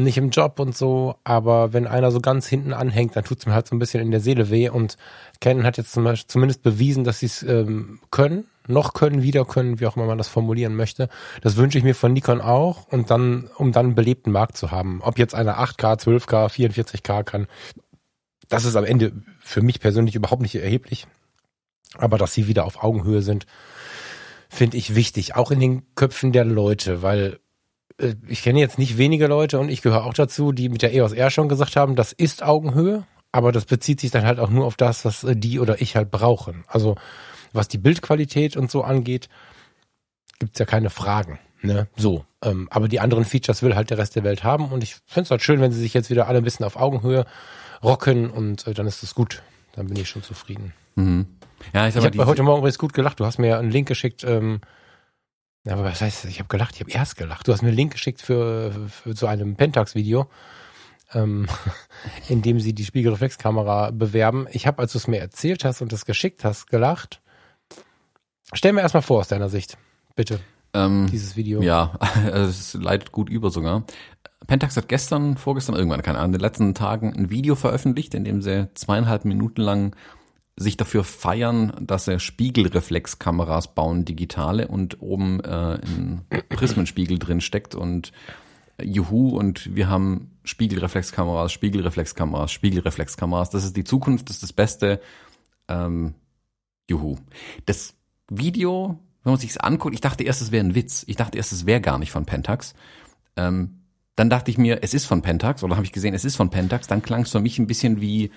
nicht 0.02 0.18
im 0.18 0.30
Job 0.30 0.60
und 0.60 0.76
so, 0.76 1.16
aber 1.24 1.72
wenn 1.72 1.86
einer 1.86 2.10
so 2.10 2.20
ganz 2.20 2.46
hinten 2.46 2.72
anhängt, 2.72 3.16
dann 3.16 3.24
tut's 3.24 3.46
mir 3.46 3.54
halt 3.54 3.66
so 3.66 3.74
ein 3.74 3.78
bisschen 3.78 4.02
in 4.02 4.10
der 4.10 4.20
Seele 4.20 4.50
weh 4.50 4.68
und 4.68 4.96
Canon 5.40 5.64
hat 5.64 5.76
jetzt 5.76 5.92
zum 5.92 6.04
Beispiel 6.04 6.28
zumindest 6.28 6.62
bewiesen, 6.62 7.04
dass 7.04 7.20
sie 7.20 7.26
es 7.26 7.42
ähm, 7.42 8.00
können, 8.10 8.46
noch 8.66 8.92
können, 8.92 9.22
wieder 9.22 9.44
können, 9.44 9.80
wie 9.80 9.86
auch 9.86 9.96
immer 9.96 10.06
man 10.06 10.18
das 10.18 10.28
formulieren 10.28 10.76
möchte. 10.76 11.08
Das 11.42 11.56
wünsche 11.56 11.78
ich 11.78 11.84
mir 11.84 11.94
von 11.94 12.12
Nikon 12.12 12.40
auch 12.40 12.86
und 12.88 13.10
dann, 13.10 13.48
um 13.56 13.72
dann 13.72 13.86
einen 13.86 13.94
belebten 13.94 14.32
Markt 14.32 14.56
zu 14.56 14.70
haben. 14.70 15.00
Ob 15.02 15.18
jetzt 15.18 15.34
einer 15.34 15.58
8K, 15.58 15.98
12K, 15.98 16.48
44K 16.48 17.22
kann, 17.22 17.46
das 18.48 18.64
ist 18.64 18.76
am 18.76 18.84
Ende 18.84 19.12
für 19.40 19.62
mich 19.62 19.80
persönlich 19.80 20.14
überhaupt 20.14 20.42
nicht 20.42 20.54
erheblich. 20.54 21.06
Aber 21.96 22.18
dass 22.18 22.34
sie 22.34 22.48
wieder 22.48 22.64
auf 22.64 22.82
Augenhöhe 22.82 23.22
sind, 23.22 23.46
finde 24.48 24.76
ich 24.76 24.94
wichtig, 24.94 25.36
auch 25.36 25.50
in 25.50 25.60
den 25.60 25.94
Köpfen 25.94 26.32
der 26.32 26.44
Leute, 26.44 27.02
weil 27.02 27.40
ich 28.28 28.42
kenne 28.42 28.60
jetzt 28.60 28.78
nicht 28.78 28.98
wenige 28.98 29.26
Leute 29.26 29.58
und 29.58 29.68
ich 29.68 29.82
gehöre 29.82 30.04
auch 30.04 30.14
dazu, 30.14 30.52
die 30.52 30.68
mit 30.68 30.82
der 30.82 30.94
EOS 30.94 31.12
R 31.12 31.30
schon 31.30 31.48
gesagt 31.48 31.76
haben, 31.76 31.96
das 31.96 32.12
ist 32.12 32.42
Augenhöhe, 32.42 33.04
aber 33.32 33.52
das 33.52 33.64
bezieht 33.64 34.00
sich 34.00 34.10
dann 34.10 34.24
halt 34.24 34.38
auch 34.38 34.50
nur 34.50 34.66
auf 34.66 34.76
das, 34.76 35.04
was 35.04 35.24
äh, 35.24 35.36
die 35.36 35.60
oder 35.60 35.80
ich 35.80 35.96
halt 35.96 36.10
brauchen. 36.10 36.64
Also 36.68 36.96
was 37.52 37.68
die 37.68 37.78
Bildqualität 37.78 38.56
und 38.56 38.70
so 38.70 38.82
angeht, 38.82 39.28
gibt's 40.38 40.58
ja 40.58 40.66
keine 40.66 40.90
Fragen. 40.90 41.38
Ne? 41.62 41.88
So. 41.96 42.24
Ähm, 42.42 42.68
aber 42.70 42.86
die 42.86 43.00
anderen 43.00 43.24
Features 43.24 43.62
will 43.62 43.74
halt 43.74 43.90
der 43.90 43.98
Rest 43.98 44.14
der 44.14 44.22
Welt 44.22 44.44
haben 44.44 44.66
und 44.66 44.84
ich 44.84 44.96
finde 45.06 45.22
es 45.22 45.30
halt 45.30 45.42
schön, 45.42 45.60
wenn 45.60 45.72
sie 45.72 45.80
sich 45.80 45.94
jetzt 45.94 46.10
wieder 46.10 46.28
alle 46.28 46.38
ein 46.38 46.44
bisschen 46.44 46.64
auf 46.64 46.76
Augenhöhe 46.76 47.26
rocken 47.82 48.30
und 48.30 48.66
äh, 48.66 48.74
dann 48.74 48.86
ist 48.86 49.02
es 49.02 49.14
gut. 49.14 49.42
Dann 49.72 49.86
bin 49.86 49.96
ich 49.96 50.08
schon 50.08 50.22
zufrieden. 50.22 50.72
Mhm. 50.94 51.26
Ja, 51.74 51.88
ich 51.88 51.96
Ich 51.96 52.04
habe 52.04 52.26
heute 52.26 52.42
Morgen 52.42 52.58
übrigens 52.58 52.78
gut 52.78 52.92
gelacht. 52.92 53.18
Du 53.18 53.24
hast 53.24 53.38
mir 53.38 53.48
ja 53.48 53.58
einen 53.58 53.70
Link 53.70 53.88
geschickt. 53.88 54.22
Ähm, 54.24 54.60
aber 55.66 55.84
was 55.84 56.00
heißt, 56.00 56.24
ich 56.26 56.38
habe 56.38 56.48
gelacht, 56.48 56.74
ich 56.74 56.80
habe 56.80 56.90
erst 56.90 57.16
gelacht. 57.16 57.46
Du 57.46 57.52
hast 57.52 57.62
mir 57.62 57.68
einen 57.68 57.76
Link 57.76 57.92
geschickt 57.92 58.22
für, 58.22 58.72
für 58.88 59.14
zu 59.14 59.26
einem 59.26 59.56
Pentax-Video, 59.56 60.26
ähm, 61.12 61.46
in 62.28 62.42
dem 62.42 62.60
sie 62.60 62.74
die 62.74 62.84
Spiegelreflexkamera 62.84 63.90
bewerben. 63.90 64.46
Ich 64.50 64.66
habe, 64.66 64.80
als 64.80 64.92
du 64.92 64.98
es 64.98 65.08
mir 65.08 65.20
erzählt 65.20 65.64
hast 65.64 65.82
und 65.82 65.92
das 65.92 66.06
geschickt 66.06 66.44
hast, 66.44 66.68
gelacht. 66.68 67.20
Stell 68.52 68.72
mir 68.72 68.80
erstmal 68.80 69.02
vor 69.02 69.20
aus 69.20 69.28
deiner 69.28 69.50
Sicht, 69.50 69.76
bitte, 70.16 70.40
ähm, 70.72 71.06
dieses 71.10 71.36
Video. 71.36 71.60
ja, 71.60 71.92
also 72.32 72.48
es 72.48 72.74
leitet 72.74 73.12
gut 73.12 73.28
über 73.28 73.50
sogar. 73.50 73.84
Pentax 74.46 74.76
hat 74.76 74.88
gestern, 74.88 75.36
vorgestern, 75.36 75.76
irgendwann, 75.76 76.02
keine 76.02 76.18
Ahnung, 76.18 76.30
in 76.30 76.38
den 76.38 76.40
letzten 76.40 76.74
Tagen 76.74 77.12
ein 77.14 77.28
Video 77.28 77.54
veröffentlicht, 77.54 78.14
in 78.14 78.24
dem 78.24 78.40
sie 78.40 78.68
zweieinhalb 78.74 79.24
Minuten 79.24 79.60
lang 79.60 79.96
sich 80.58 80.76
dafür 80.76 81.04
feiern, 81.04 81.72
dass 81.80 82.06
sie 82.06 82.18
Spiegelreflexkameras 82.18 83.74
bauen, 83.74 84.04
digitale, 84.04 84.68
und 84.68 85.00
oben 85.00 85.40
äh, 85.40 85.78
ein 85.80 86.26
Prismenspiegel 86.48 87.18
drin 87.18 87.40
steckt 87.40 87.74
und 87.74 88.12
Juhu 88.82 89.36
und 89.36 89.74
wir 89.74 89.88
haben 89.88 90.38
Spiegelreflexkameras, 90.44 91.52
Spiegelreflexkameras, 91.52 92.52
Spiegelreflexkameras. 92.52 93.50
Das 93.50 93.64
ist 93.64 93.76
die 93.76 93.84
Zukunft, 93.84 94.28
das 94.28 94.36
ist 94.36 94.42
das 94.42 94.52
Beste. 94.52 95.00
Ähm, 95.68 96.14
Juhu. 96.88 97.16
Das 97.66 97.94
Video, 98.30 98.98
wenn 99.24 99.32
man 99.32 99.40
sich's 99.40 99.56
anguckt, 99.56 99.94
ich 99.94 100.00
dachte 100.00 100.24
erst, 100.24 100.42
es 100.42 100.52
wäre 100.52 100.64
ein 100.64 100.74
Witz. 100.74 101.04
Ich 101.06 101.16
dachte 101.16 101.38
erst, 101.38 101.52
es 101.52 101.66
wäre 101.66 101.80
gar 101.80 101.98
nicht 101.98 102.12
von 102.12 102.24
Pentax. 102.24 102.74
Ähm, 103.36 103.82
dann 104.16 104.30
dachte 104.30 104.50
ich 104.50 104.58
mir, 104.58 104.82
es 104.82 104.94
ist 104.94 105.06
von 105.06 105.22
Pentax, 105.22 105.62
oder 105.62 105.76
habe 105.76 105.84
ich 105.84 105.92
gesehen, 105.92 106.14
es 106.14 106.24
ist 106.24 106.36
von 106.36 106.50
Pentax. 106.50 106.86
Dann 106.86 107.02
klang 107.02 107.22
es 107.22 107.30
für 107.30 107.40
mich 107.40 107.58
ein 107.58 107.66
bisschen 107.66 108.00
wie, 108.00 108.30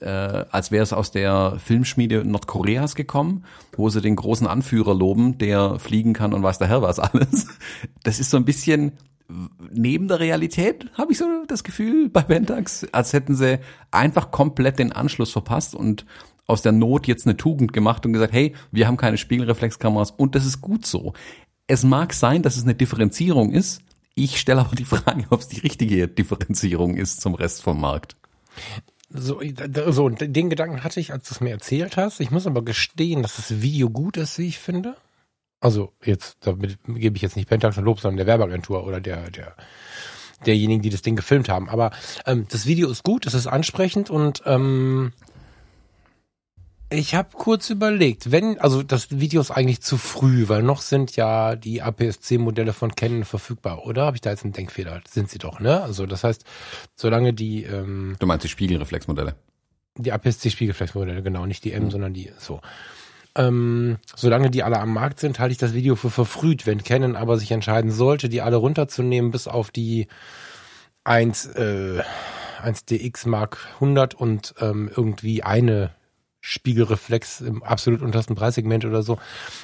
äh, 0.00 0.06
als 0.06 0.70
wäre 0.70 0.82
es 0.82 0.92
aus 0.92 1.12
der 1.12 1.58
Filmschmiede 1.64 2.24
Nordkoreas 2.24 2.94
gekommen, 2.94 3.44
wo 3.76 3.88
sie 3.88 4.00
den 4.00 4.16
großen 4.16 4.46
Anführer 4.46 4.94
loben, 4.94 5.38
der 5.38 5.78
fliegen 5.78 6.12
kann 6.12 6.34
und 6.34 6.42
weiß 6.42 6.58
der 6.58 6.68
Herr 6.68 6.82
was 6.82 6.98
alles. 6.98 7.46
Das 8.02 8.18
ist 8.18 8.30
so 8.30 8.36
ein 8.36 8.44
bisschen 8.44 8.92
neben 9.70 10.08
der 10.08 10.20
Realität, 10.20 10.90
habe 10.94 11.12
ich 11.12 11.18
so 11.18 11.24
das 11.46 11.64
Gefühl 11.64 12.08
bei 12.08 12.22
Pentax, 12.22 12.86
als 12.92 13.12
hätten 13.12 13.34
sie 13.34 13.60
einfach 13.90 14.30
komplett 14.30 14.78
den 14.78 14.92
Anschluss 14.92 15.32
verpasst 15.32 15.74
und 15.74 16.04
aus 16.46 16.62
der 16.62 16.72
Not 16.72 17.06
jetzt 17.06 17.26
eine 17.26 17.36
Tugend 17.36 17.72
gemacht 17.72 18.04
und 18.04 18.12
gesagt, 18.12 18.32
hey, 18.32 18.54
wir 18.70 18.86
haben 18.86 18.96
keine 18.96 19.16
Spiegelreflexkameras 19.16 20.10
und 20.10 20.34
das 20.34 20.44
ist 20.44 20.60
gut 20.60 20.84
so. 20.84 21.14
Es 21.66 21.84
mag 21.84 22.12
sein, 22.12 22.42
dass 22.42 22.56
es 22.56 22.64
eine 22.64 22.74
Differenzierung 22.74 23.52
ist. 23.52 23.80
Ich 24.14 24.38
stelle 24.38 24.60
aber 24.60 24.76
die 24.76 24.84
Frage, 24.84 25.24
ob 25.30 25.40
es 25.40 25.48
die 25.48 25.60
richtige 25.60 26.08
Differenzierung 26.08 26.96
ist 26.96 27.20
zum 27.20 27.34
Rest 27.34 27.62
vom 27.62 27.80
Markt. 27.80 28.16
So, 29.14 29.40
so, 29.88 30.04
und 30.06 30.20
den 30.20 30.48
Gedanken 30.48 30.84
hatte 30.84 30.98
ich, 30.98 31.12
als 31.12 31.28
du 31.28 31.34
es 31.34 31.40
mir 31.40 31.50
erzählt 31.50 31.96
hast. 31.96 32.20
Ich 32.20 32.30
muss 32.30 32.46
aber 32.46 32.64
gestehen, 32.64 33.22
dass 33.22 33.36
das 33.36 33.60
Video 33.60 33.90
gut 33.90 34.16
ist, 34.16 34.38
wie 34.38 34.48
ich 34.48 34.58
finde. 34.58 34.96
Also 35.60 35.92
jetzt, 36.02 36.38
damit 36.40 36.78
gebe 36.86 37.16
ich 37.16 37.22
jetzt 37.22 37.36
nicht 37.36 37.48
Pentax 37.48 37.78
ein 37.78 37.84
Lob, 37.84 38.00
sondern 38.00 38.16
der 38.16 38.26
Werbeagentur 38.26 38.86
oder 38.86 39.00
der, 39.00 39.30
der, 39.30 39.54
derjenigen, 40.46 40.82
die 40.82 40.90
das 40.90 41.02
Ding 41.02 41.14
gefilmt 41.14 41.48
haben. 41.48 41.68
Aber 41.68 41.92
ähm, 42.26 42.46
das 42.50 42.66
Video 42.66 42.90
ist 42.90 43.04
gut, 43.04 43.26
es 43.26 43.34
ist 43.34 43.46
ansprechend 43.46 44.10
und 44.10 44.42
ähm, 44.46 45.12
Ich 46.92 47.14
habe 47.14 47.30
kurz 47.32 47.70
überlegt, 47.70 48.30
wenn, 48.32 48.58
also 48.58 48.82
das 48.82 49.10
Video 49.10 49.40
ist 49.40 49.50
eigentlich 49.50 49.80
zu 49.80 49.96
früh, 49.96 50.48
weil 50.48 50.62
noch 50.62 50.82
sind 50.82 51.16
ja 51.16 51.56
die 51.56 51.80
APS-C-Modelle 51.80 52.74
von 52.74 52.94
Canon 52.94 53.24
verfügbar, 53.24 53.86
oder? 53.86 54.04
Habe 54.04 54.16
ich 54.16 54.20
da 54.20 54.30
jetzt 54.30 54.44
einen 54.44 54.52
Denkfehler? 54.52 55.00
Sind 55.08 55.30
sie 55.30 55.38
doch, 55.38 55.58
ne? 55.58 55.82
Also 55.82 56.04
das 56.04 56.22
heißt, 56.22 56.44
solange 56.94 57.32
die 57.32 57.64
ähm, 57.64 58.16
Du 58.18 58.26
meinst 58.26 58.44
die 58.44 58.48
Spiegelreflexmodelle? 58.48 59.34
Die 59.96 60.12
APS-C-Spiegelreflexmodelle, 60.12 61.22
genau, 61.22 61.46
nicht 61.46 61.64
die 61.64 61.72
M, 61.72 61.84
mhm. 61.84 61.90
sondern 61.90 62.14
die 62.14 62.30
so. 62.38 62.60
Ähm, 63.34 63.96
solange 64.14 64.50
die 64.50 64.62
alle 64.62 64.78
am 64.78 64.92
Markt 64.92 65.18
sind, 65.18 65.38
halte 65.38 65.52
ich 65.52 65.58
das 65.58 65.72
Video 65.72 65.96
für 65.96 66.10
verfrüht. 66.10 66.66
Wenn 66.66 66.84
Canon 66.84 67.16
aber 67.16 67.38
sich 67.38 67.52
entscheiden 67.52 67.90
sollte, 67.90 68.28
die 68.28 68.42
alle 68.42 68.56
runterzunehmen, 68.56 69.30
bis 69.30 69.48
auf 69.48 69.70
die 69.70 70.08
1, 71.04 71.46
äh, 71.46 72.02
1DX 72.62 73.28
Mark 73.28 73.66
100 73.74 74.14
und 74.14 74.54
ähm, 74.60 74.90
irgendwie 74.94 75.42
eine 75.42 75.94
Spiegelreflex 76.44 77.40
im 77.40 77.62
absolut 77.62 78.02
untersten 78.02 78.34
Preissegment 78.34 78.84
oder 78.84 79.02
so. 79.02 79.18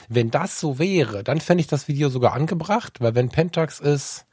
Wenn 0.08 0.30
das 0.30 0.60
so 0.60 0.78
wäre, 0.78 1.24
dann 1.24 1.40
fände 1.40 1.60
ich 1.60 1.66
das 1.66 1.88
Video 1.88 2.08
sogar 2.08 2.32
angebracht, 2.32 3.00
weil 3.00 3.14
wenn 3.16 3.28
Pentax 3.28 3.80
ist, 3.80 4.24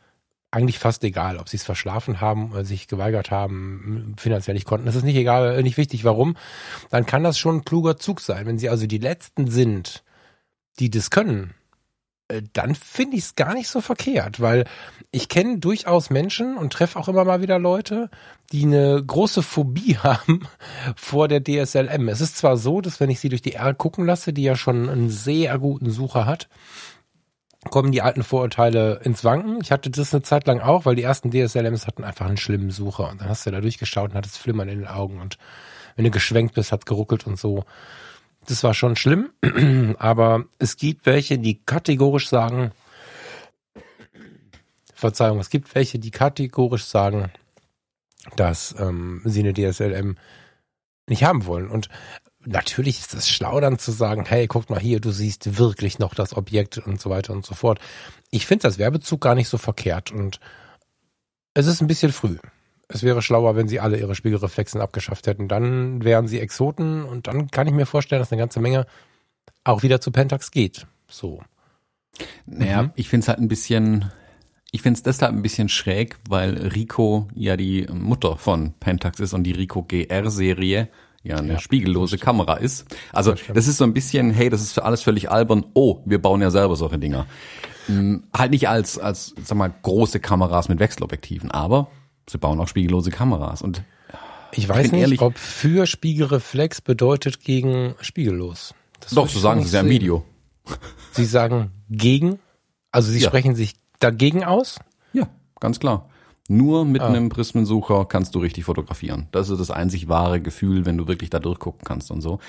eigentlich 0.51 0.79
fast 0.79 1.03
egal, 1.03 1.37
ob 1.37 1.49
sie 1.49 1.57
es 1.57 1.65
verschlafen 1.65 2.21
haben, 2.21 2.51
oder 2.51 2.63
sich 2.63 2.87
geweigert 2.87 3.29
haben, 3.29 4.15
finanziell 4.17 4.53
nicht 4.53 4.65
konnten. 4.65 4.85
Das 4.85 4.95
ist 4.95 5.03
nicht 5.03 5.17
egal, 5.17 5.61
nicht 5.63 5.75
wichtig, 5.75 6.05
warum. 6.05 6.37
Dann 6.91 7.05
kann 7.05 7.23
das 7.23 7.37
schon 7.37 7.57
ein 7.57 7.65
kluger 7.65 7.97
Zug 7.97 8.21
sein. 8.21 8.45
Wenn 8.45 8.57
sie 8.57 8.69
also 8.69 8.87
die 8.87 8.99
Letzten 8.99 9.47
sind, 9.49 10.03
die 10.79 10.89
das 10.89 11.09
können, 11.09 11.49
äh, 11.49 11.64
dann 12.53 12.73
finde 12.73 13.17
ich 13.17 13.23
es 13.23 13.35
gar 13.35 13.53
nicht 13.53 13.67
so 13.67 13.81
verkehrt, 13.81 14.39
weil 14.39 14.65
ich 15.11 15.29
kenne 15.29 15.59
durchaus 15.59 16.09
Menschen 16.09 16.57
und 16.57 16.73
treffe 16.73 16.97
auch 16.97 17.07
immer 17.07 17.23
mal 17.23 17.41
wieder 17.41 17.59
Leute, 17.59 18.09
die 18.51 18.63
eine 18.63 19.03
große 19.05 19.43
Phobie 19.43 19.97
haben 20.03 20.47
vor 20.95 21.27
der 21.27 21.43
DSLM. 21.43 22.09
Es 22.09 22.21
ist 22.21 22.37
zwar 22.37 22.57
so, 22.57 22.81
dass 22.81 22.99
wenn 22.99 23.09
ich 23.09 23.19
sie 23.19 23.29
durch 23.29 23.41
die 23.41 23.53
R 23.53 23.73
gucken 23.73 24.05
lasse, 24.05 24.33
die 24.33 24.43
ja 24.43 24.55
schon 24.55 24.89
einen 24.89 25.09
sehr 25.09 25.57
guten 25.59 25.91
Sucher 25.91 26.25
hat, 26.25 26.49
kommen 27.69 27.91
die 27.91 28.01
alten 28.01 28.23
Vorurteile 28.23 28.99
ins 29.03 29.23
Wanken. 29.23 29.59
Ich 29.61 29.71
hatte 29.71 29.89
das 29.89 30.13
eine 30.13 30.23
Zeit 30.23 30.47
lang 30.47 30.59
auch, 30.59 30.85
weil 30.85 30.95
die 30.95 31.03
ersten 31.03 31.31
DSLMs 31.31 31.87
hatten 31.87 32.03
einfach 32.03 32.27
einen 32.27 32.37
schlimmen 32.37 32.71
Sucher 32.71 33.09
und 33.09 33.21
dann 33.21 33.29
hast 33.29 33.45
du 33.45 33.51
da 33.51 33.61
durchgeschaut 33.61 34.11
und 34.11 34.17
hattest 34.17 34.37
Flimmern 34.37 34.69
in 34.69 34.79
den 34.79 34.87
Augen 34.87 35.19
und 35.19 35.37
wenn 35.95 36.05
du 36.05 36.11
geschwenkt 36.11 36.55
bist, 36.55 36.71
hat 36.71 36.85
geruckelt 36.85 37.25
und 37.25 37.39
so. 37.39 37.63
Das 38.47 38.63
war 38.63 38.73
schon 38.73 38.95
schlimm, 38.95 39.29
aber 39.99 40.45
es 40.59 40.77
gibt 40.77 41.05
welche, 41.05 41.37
die 41.37 41.61
kategorisch 41.65 42.29
sagen, 42.29 42.71
Verzeihung, 44.93 45.39
es 45.39 45.49
gibt 45.49 45.73
welche, 45.75 45.99
die 45.99 46.11
kategorisch 46.11 46.85
sagen, 46.85 47.31
dass 48.35 48.75
ähm, 48.79 49.21
sie 49.25 49.41
eine 49.41 49.53
DSLM 49.53 50.17
nicht 51.07 51.23
haben 51.23 51.45
wollen. 51.45 51.69
Und 51.69 51.89
natürlich 52.45 52.99
ist 52.99 53.13
es 53.13 53.29
schlau 53.29 53.59
dann 53.59 53.77
zu 53.77 53.91
sagen, 53.91 54.25
hey, 54.25 54.47
guck 54.47 54.69
mal 54.69 54.79
hier, 54.79 54.99
du 54.99 55.11
siehst 55.11 55.57
wirklich 55.57 55.99
noch 55.99 56.15
das 56.15 56.35
Objekt 56.35 56.77
und 56.77 57.01
so 57.01 57.09
weiter 57.09 57.33
und 57.33 57.45
so 57.45 57.55
fort. 57.55 57.79
Ich 58.31 58.45
finde 58.45 58.63
das 58.63 58.77
Werbezug 58.77 59.21
gar 59.21 59.35
nicht 59.35 59.49
so 59.49 59.57
verkehrt 59.57 60.11
und 60.11 60.39
es 61.53 61.67
ist 61.67 61.81
ein 61.81 61.87
bisschen 61.87 62.11
früh 62.11 62.37
es 62.87 63.03
wäre 63.03 63.21
schlauer, 63.21 63.55
wenn 63.55 63.67
sie 63.67 63.79
alle 63.79 63.97
ihre 63.97 64.15
Spiegelreflexen 64.15 64.81
abgeschafft 64.81 65.27
hätten. 65.27 65.47
Dann 65.47 66.03
wären 66.03 66.27
sie 66.27 66.39
Exoten 66.39 67.03
und 67.03 67.27
dann 67.27 67.49
kann 67.49 67.67
ich 67.67 67.73
mir 67.73 67.85
vorstellen, 67.85 68.21
dass 68.21 68.31
eine 68.31 68.39
ganze 68.39 68.59
Menge 68.59 68.85
auch 69.63 69.83
wieder 69.83 70.01
zu 70.01 70.11
Pentax 70.11 70.51
geht. 70.51 70.85
So. 71.07 71.41
Naja, 72.45 72.83
mhm. 72.83 72.91
ich 72.95 73.09
finde 73.09 73.23
es 73.23 73.27
halt 73.27 73.39
ein 73.39 73.47
bisschen, 73.47 74.11
ich 74.71 74.81
finde 74.81 74.97
es 74.97 75.03
deshalb 75.03 75.33
ein 75.33 75.41
bisschen 75.41 75.69
schräg, 75.69 76.17
weil 76.29 76.55
Rico 76.67 77.27
ja 77.33 77.57
die 77.57 77.87
Mutter 77.91 78.37
von 78.37 78.73
Pentax 78.79 79.19
ist 79.19 79.33
und 79.33 79.43
die 79.43 79.51
Rico 79.51 79.83
GR-Serie 79.83 80.89
ja 81.23 81.37
eine 81.37 81.53
ja, 81.53 81.59
spiegellose 81.59 82.19
Kamera 82.19 82.55
ist. 82.55 82.85
Also 83.11 83.31
das, 83.31 83.41
das, 83.53 83.67
ist 83.67 83.77
so 83.77 83.83
ein 83.83 83.93
bisschen, 83.93 84.31
hey, 84.31 84.49
das 84.49 84.61
ist 84.61 84.73
für 84.73 84.83
alles 84.83 85.01
völlig 85.01 85.31
albern. 85.31 85.65
Oh, 85.73 86.01
wir 86.05 86.21
bauen 86.21 86.41
ja 86.41 86.51
selber 86.51 86.75
solche 86.75 86.99
Dinger. 86.99 87.25
Hm, 87.87 88.23
halt 88.35 88.51
nicht 88.51 88.69
als, 88.69 88.99
als, 88.99 89.33
sag 89.43 89.57
mal, 89.57 89.73
große 89.81 90.19
Kameras 90.19 90.69
mit 90.69 90.79
Wechselobjektiven, 90.79 91.49
aber 91.49 91.89
sie 92.29 92.37
bauen 92.37 92.59
auch 92.59 92.67
spiegellose 92.67 93.11
Kameras 93.11 93.61
und 93.61 93.83
ich 94.51 94.69
weiß 94.69 94.87
ich 94.87 94.91
nicht, 94.93 95.01
ehrlich, 95.01 95.21
ob 95.21 95.37
für 95.37 95.85
Spiegelreflex 95.85 96.81
bedeutet 96.81 97.41
gegen 97.41 97.95
spiegellos. 97.99 98.73
Das 99.01 99.11
Doch, 99.11 99.27
so 99.27 99.39
sagen 99.39 99.63
sie 99.63 99.73
ja 99.73 99.81
im 99.81 99.89
Video. 99.89 100.23
Sie 101.11 101.25
sagen 101.25 101.71
gegen, 101.89 102.39
also 102.91 103.11
sie 103.11 103.19
ja. 103.19 103.27
sprechen 103.27 103.55
sich 103.55 103.75
dagegen 103.99 104.43
aus? 104.43 104.79
Ja, 105.13 105.27
ganz 105.59 105.79
klar. 105.79 106.09
Nur 106.47 106.85
mit 106.85 107.01
ah. 107.01 107.07
einem 107.07 107.29
Prismensucher 107.29 108.05
kannst 108.05 108.35
du 108.35 108.39
richtig 108.39 108.65
fotografieren. 108.65 109.27
Das 109.31 109.49
ist 109.49 109.59
das 109.59 109.71
einzig 109.71 110.07
wahre 110.07 110.41
Gefühl, 110.41 110.85
wenn 110.85 110.97
du 110.97 111.07
wirklich 111.07 111.29
da 111.29 111.39
durchgucken 111.39 111.81
kannst 111.83 112.11
und 112.11 112.21
so. 112.21 112.39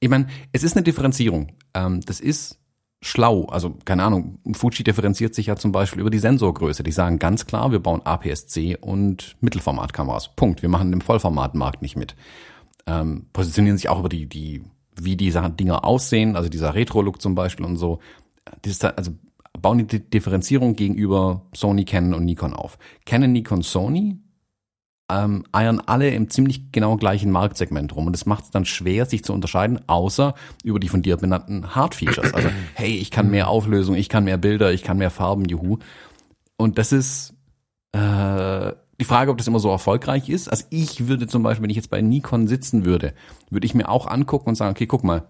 Ich 0.00 0.08
meine, 0.08 0.28
es 0.52 0.62
ist 0.62 0.76
eine 0.76 0.82
Differenzierung. 0.82 1.52
Ähm, 1.74 2.00
das 2.02 2.20
ist 2.20 2.58
schlau. 3.00 3.44
Also 3.46 3.76
keine 3.84 4.04
Ahnung, 4.04 4.38
Fuji 4.52 4.84
differenziert 4.84 5.34
sich 5.34 5.46
ja 5.46 5.56
zum 5.56 5.72
Beispiel 5.72 6.00
über 6.00 6.10
die 6.10 6.18
Sensorgröße. 6.18 6.82
Die 6.82 6.92
sagen 6.92 7.18
ganz 7.18 7.46
klar, 7.46 7.70
wir 7.70 7.78
bauen 7.78 8.02
APS-C 8.04 8.76
und 8.76 9.36
Mittelformatkameras. 9.40 10.34
Punkt. 10.34 10.62
Wir 10.62 10.68
machen 10.68 10.90
den 10.90 11.00
Vollformatmarkt 11.00 11.82
nicht 11.82 11.96
mit. 11.96 12.16
Ähm, 12.86 13.26
positionieren 13.32 13.76
sich 13.76 13.88
auch 13.88 14.00
über 14.00 14.08
die, 14.08 14.26
die, 14.26 14.62
wie 14.96 15.16
diese 15.16 15.48
Dinger 15.50 15.84
aussehen, 15.84 16.36
also 16.36 16.48
dieser 16.48 16.74
Retro-Look 16.74 17.20
zum 17.20 17.34
Beispiel 17.34 17.66
und 17.66 17.76
so. 17.76 18.00
Das 18.62 18.82
also 18.82 19.12
bauen 19.60 19.86
die 19.86 20.00
Differenzierung 20.10 20.74
gegenüber 20.74 21.42
Sony, 21.54 21.84
Canon 21.84 22.14
und 22.14 22.24
Nikon 22.24 22.54
auf. 22.54 22.78
Canon, 23.04 23.32
Nikon, 23.32 23.62
Sony 23.62 24.18
ähm, 25.10 25.44
eiern 25.52 25.80
alle 25.86 26.10
im 26.10 26.28
ziemlich 26.28 26.70
genau 26.70 26.96
gleichen 26.96 27.30
Marktsegment 27.30 27.94
rum. 27.96 28.06
Und 28.06 28.12
das 28.12 28.26
macht 28.26 28.44
es 28.44 28.50
dann 28.50 28.64
schwer, 28.64 29.06
sich 29.06 29.24
zu 29.24 29.32
unterscheiden, 29.32 29.80
außer 29.88 30.34
über 30.64 30.78
die 30.78 30.88
von 30.88 31.02
dir 31.02 31.16
benannten 31.16 31.74
Hard 31.74 31.94
Features. 31.94 32.34
Also, 32.34 32.48
hey, 32.74 32.94
ich 32.96 33.10
kann 33.10 33.30
mehr 33.30 33.48
Auflösung, 33.48 33.94
ich 33.94 34.08
kann 34.08 34.24
mehr 34.24 34.38
Bilder, 34.38 34.72
ich 34.72 34.82
kann 34.82 34.98
mehr 34.98 35.10
Farben, 35.10 35.46
juhu. 35.46 35.78
Und 36.56 36.78
das 36.78 36.92
ist 36.92 37.34
äh, 37.92 38.72
die 39.00 39.04
Frage, 39.04 39.30
ob 39.30 39.38
das 39.38 39.46
immer 39.46 39.60
so 39.60 39.70
erfolgreich 39.70 40.28
ist. 40.28 40.48
Also 40.48 40.64
ich 40.70 41.06
würde 41.06 41.26
zum 41.26 41.42
Beispiel, 41.42 41.62
wenn 41.62 41.70
ich 41.70 41.76
jetzt 41.76 41.90
bei 41.90 42.00
Nikon 42.00 42.48
sitzen 42.48 42.84
würde, 42.84 43.14
würde 43.48 43.64
ich 43.64 43.74
mir 43.74 43.88
auch 43.88 44.06
angucken 44.06 44.50
und 44.50 44.54
sagen, 44.56 44.72
okay, 44.72 44.86
guck 44.86 45.04
mal, 45.04 45.24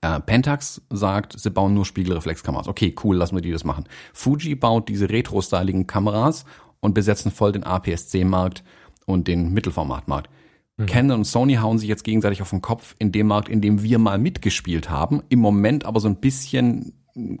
äh, 0.00 0.18
Pentax 0.20 0.82
sagt, 0.90 1.38
sie 1.38 1.50
bauen 1.50 1.74
nur 1.74 1.84
Spiegelreflexkameras. 1.84 2.68
Okay, 2.68 2.94
cool, 3.04 3.16
lassen 3.16 3.34
wir 3.34 3.42
die 3.42 3.52
das 3.52 3.64
machen. 3.64 3.84
Fuji 4.14 4.54
baut 4.54 4.88
diese 4.88 5.10
retro-styligen 5.10 5.86
Kameras 5.86 6.44
und 6.80 6.94
besetzen 6.94 7.30
voll 7.30 7.52
den 7.52 7.64
APS-C-Markt 7.64 8.64
und 9.06 9.28
den 9.28 9.52
Mittelformatmarkt. 9.54 10.28
Mhm. 10.76 10.86
Canon 10.86 11.18
und 11.18 11.24
Sony 11.24 11.54
hauen 11.54 11.78
sich 11.78 11.88
jetzt 11.88 12.04
gegenseitig 12.04 12.42
auf 12.42 12.50
den 12.50 12.60
Kopf 12.60 12.94
in 12.98 13.12
dem 13.12 13.28
Markt, 13.28 13.48
in 13.48 13.60
dem 13.60 13.82
wir 13.82 13.98
mal 13.98 14.18
mitgespielt 14.18 14.90
haben, 14.90 15.22
im 15.30 15.38
Moment 15.38 15.86
aber 15.86 16.00
so 16.00 16.08
ein 16.08 16.16
bisschen 16.16 16.92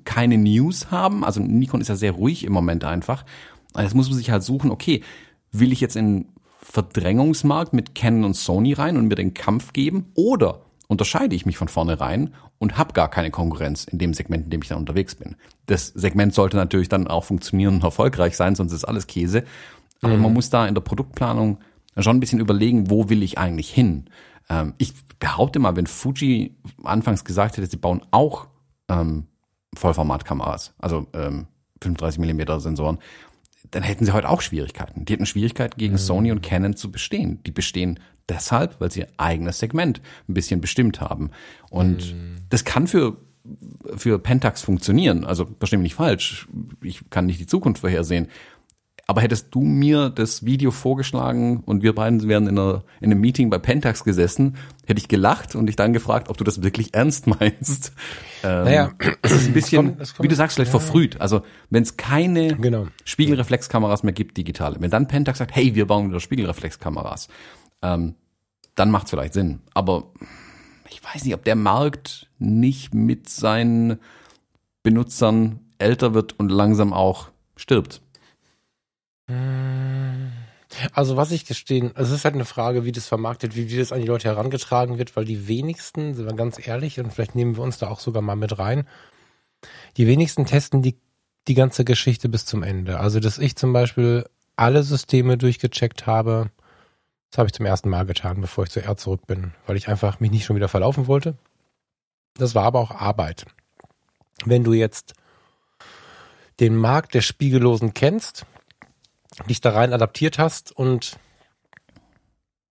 keine 0.04 0.38
News 0.38 0.90
haben. 0.90 1.22
Also 1.24 1.40
Nikon 1.40 1.82
ist 1.82 1.88
ja 1.88 1.96
sehr 1.96 2.12
ruhig 2.12 2.44
im 2.44 2.52
Moment 2.52 2.84
einfach. 2.84 3.26
Jetzt 3.76 3.94
muss 3.94 4.08
man 4.08 4.16
sich 4.16 4.30
halt 4.30 4.42
suchen, 4.42 4.70
okay, 4.70 5.02
will 5.52 5.72
ich 5.72 5.82
jetzt 5.82 5.96
in 5.96 6.28
Verdrängungsmarkt 6.62 7.74
mit 7.74 7.94
Canon 7.94 8.24
und 8.24 8.34
Sony 8.34 8.72
rein 8.72 8.96
und 8.96 9.08
mir 9.08 9.14
den 9.14 9.34
Kampf 9.34 9.72
geben 9.72 10.06
oder 10.14 10.62
unterscheide 10.88 11.36
ich 11.36 11.46
mich 11.46 11.58
von 11.58 11.68
vornherein 11.68 12.34
und 12.58 12.78
habe 12.78 12.92
gar 12.92 13.10
keine 13.10 13.30
Konkurrenz 13.30 13.84
in 13.84 13.98
dem 13.98 14.14
Segment, 14.14 14.44
in 14.44 14.50
dem 14.50 14.62
ich 14.62 14.68
dann 14.68 14.78
unterwegs 14.78 15.14
bin. 15.14 15.36
Das 15.66 15.88
Segment 15.88 16.32
sollte 16.32 16.56
natürlich 16.56 16.88
dann 16.88 17.06
auch 17.06 17.24
funktionieren 17.24 17.76
und 17.76 17.84
erfolgreich 17.84 18.36
sein, 18.36 18.54
sonst 18.54 18.72
ist 18.72 18.84
alles 18.84 19.06
Käse. 19.06 19.44
Aber 20.02 20.16
mhm. 20.16 20.22
man 20.22 20.32
muss 20.32 20.50
da 20.50 20.66
in 20.66 20.74
der 20.74 20.82
Produktplanung 20.82 21.58
schon 21.98 22.16
ein 22.16 22.20
bisschen 22.20 22.40
überlegen, 22.40 22.90
wo 22.90 23.08
will 23.08 23.22
ich 23.22 23.38
eigentlich 23.38 23.70
hin? 23.70 24.06
Ähm, 24.48 24.74
ich 24.78 24.92
behaupte 25.18 25.58
mal, 25.58 25.76
wenn 25.76 25.86
Fuji 25.86 26.56
anfangs 26.84 27.24
gesagt 27.24 27.56
hätte, 27.56 27.66
sie 27.66 27.76
bauen 27.76 28.02
auch 28.10 28.48
ähm, 28.88 29.26
Vollformatkameras, 29.74 30.74
also 30.78 31.06
ähm, 31.12 31.46
35 31.82 32.20
Millimeter 32.20 32.60
Sensoren, 32.60 32.98
dann 33.70 33.82
hätten 33.82 34.04
sie 34.04 34.12
heute 34.12 34.28
auch 34.28 34.40
Schwierigkeiten. 34.40 35.04
Die 35.04 35.12
hätten 35.12 35.26
Schwierigkeiten 35.26 35.76
gegen 35.76 35.94
mhm. 35.94 35.98
Sony 35.98 36.32
und 36.32 36.42
Canon 36.42 36.76
zu 36.76 36.90
bestehen. 36.90 37.42
Die 37.44 37.50
bestehen 37.50 37.98
deshalb, 38.28 38.80
weil 38.80 38.90
sie 38.90 39.00
ihr 39.00 39.08
eigenes 39.16 39.58
Segment 39.58 40.00
ein 40.28 40.34
bisschen 40.34 40.60
bestimmt 40.60 41.00
haben. 41.00 41.30
Und 41.70 42.14
mhm. 42.14 42.36
das 42.48 42.64
kann 42.64 42.86
für 42.86 43.16
für 43.96 44.18
Pentax 44.18 44.62
funktionieren. 44.62 45.24
Also 45.24 45.46
verstehe 45.58 45.78
mich 45.78 45.92
nicht 45.92 45.94
falsch. 45.94 46.48
Ich 46.82 47.08
kann 47.10 47.26
nicht 47.26 47.38
die 47.38 47.46
Zukunft 47.46 47.80
vorhersehen. 47.80 48.26
Aber 49.08 49.20
hättest 49.20 49.54
du 49.54 49.60
mir 49.60 50.10
das 50.10 50.44
Video 50.44 50.72
vorgeschlagen 50.72 51.62
und 51.64 51.84
wir 51.84 51.94
beiden 51.94 52.26
wären 52.26 52.48
in, 52.48 52.58
einer, 52.58 52.82
in 53.00 53.12
einem 53.12 53.20
Meeting 53.20 53.50
bei 53.50 53.58
Pentax 53.58 54.02
gesessen, 54.02 54.56
hätte 54.84 55.00
ich 55.00 55.06
gelacht 55.06 55.54
und 55.54 55.66
dich 55.66 55.76
dann 55.76 55.92
gefragt, 55.92 56.28
ob 56.28 56.36
du 56.36 56.42
das 56.42 56.62
wirklich 56.62 56.92
ernst 56.92 57.26
meinst. 57.40 57.92
Ähm, 58.42 58.64
naja, 58.64 58.90
es 59.22 59.32
ist 59.32 59.46
ein 59.46 59.52
bisschen, 59.52 59.96
kommt, 59.96 59.98
kommt, 59.98 60.22
wie 60.22 60.28
du 60.28 60.34
sagst, 60.34 60.56
vielleicht 60.56 60.72
ja. 60.72 60.78
verfrüht. 60.80 61.20
Also 61.20 61.42
wenn 61.70 61.84
es 61.84 61.96
keine 61.96 62.56
genau. 62.56 62.88
Spiegelreflexkameras 63.04 64.02
mehr 64.02 64.12
gibt, 64.12 64.36
digitale, 64.36 64.76
wenn 64.80 64.90
dann 64.90 65.06
Pentax 65.06 65.38
sagt, 65.38 65.54
hey, 65.54 65.76
wir 65.76 65.86
bauen 65.86 66.08
wieder 66.08 66.18
Spiegelreflexkameras, 66.18 67.28
ähm, 67.82 68.16
dann 68.74 68.90
macht 68.90 69.04
es 69.04 69.10
vielleicht 69.10 69.34
Sinn. 69.34 69.60
Aber 69.72 70.12
ich 70.90 71.02
weiß 71.02 71.24
nicht, 71.24 71.34
ob 71.34 71.44
der 71.44 71.56
Markt 71.56 72.28
nicht 72.38 72.92
mit 72.92 73.28
seinen 73.28 73.98
Benutzern 74.82 75.60
älter 75.78 76.12
wird 76.12 76.38
und 76.38 76.50
langsam 76.50 76.92
auch 76.92 77.28
stirbt. 77.56 78.02
Also 80.92 81.16
was 81.16 81.30
ich 81.30 81.46
gestehen, 81.46 81.92
es 81.96 82.10
ist 82.10 82.24
halt 82.24 82.34
eine 82.34 82.44
Frage, 82.44 82.84
wie 82.84 82.92
das 82.92 83.06
vermarktet, 83.06 83.56
wie, 83.56 83.70
wie 83.70 83.78
das 83.78 83.92
an 83.92 84.00
die 84.00 84.06
Leute 84.06 84.28
herangetragen 84.28 84.98
wird, 84.98 85.16
weil 85.16 85.24
die 85.24 85.48
wenigsten, 85.48 86.14
sind 86.14 86.26
wir 86.26 86.34
ganz 86.34 86.64
ehrlich, 86.64 87.00
und 87.00 87.12
vielleicht 87.12 87.34
nehmen 87.34 87.56
wir 87.56 87.62
uns 87.62 87.78
da 87.78 87.88
auch 87.88 88.00
sogar 88.00 88.22
mal 88.22 88.36
mit 88.36 88.58
rein, 88.58 88.86
die 89.96 90.06
wenigsten 90.06 90.46
testen 90.46 90.82
die, 90.82 90.96
die 91.48 91.54
ganze 91.54 91.84
Geschichte 91.84 92.28
bis 92.28 92.46
zum 92.46 92.62
Ende. 92.62 93.00
Also 93.00 93.20
dass 93.20 93.38
ich 93.38 93.56
zum 93.56 93.72
Beispiel 93.72 94.26
alle 94.56 94.82
Systeme 94.82 95.38
durchgecheckt 95.38 96.06
habe, 96.06 96.50
das 97.30 97.38
habe 97.38 97.48
ich 97.48 97.54
zum 97.54 97.66
ersten 97.66 97.88
Mal 97.88 98.06
getan, 98.06 98.40
bevor 98.40 98.64
ich 98.64 98.70
zu 98.70 98.82
R 98.82 98.96
zurück 98.96 99.26
bin, 99.26 99.52
weil 99.66 99.76
ich 99.76 99.88
einfach 99.88 100.20
mich 100.20 100.30
nicht 100.30 100.44
schon 100.44 100.56
wieder 100.56 100.68
verlaufen 100.68 101.06
wollte. 101.06 101.36
Das 102.34 102.54
war 102.54 102.64
aber 102.64 102.80
auch 102.80 102.90
Arbeit. 102.90 103.46
Wenn 104.44 104.64
du 104.64 104.72
jetzt 104.72 105.14
den 106.60 106.76
Markt 106.76 107.14
der 107.14 107.22
Spiegellosen 107.22 107.94
kennst, 107.94 108.46
dich 109.48 109.60
da 109.60 109.70
rein 109.70 109.92
adaptiert 109.92 110.38
hast 110.38 110.72
und 110.72 111.18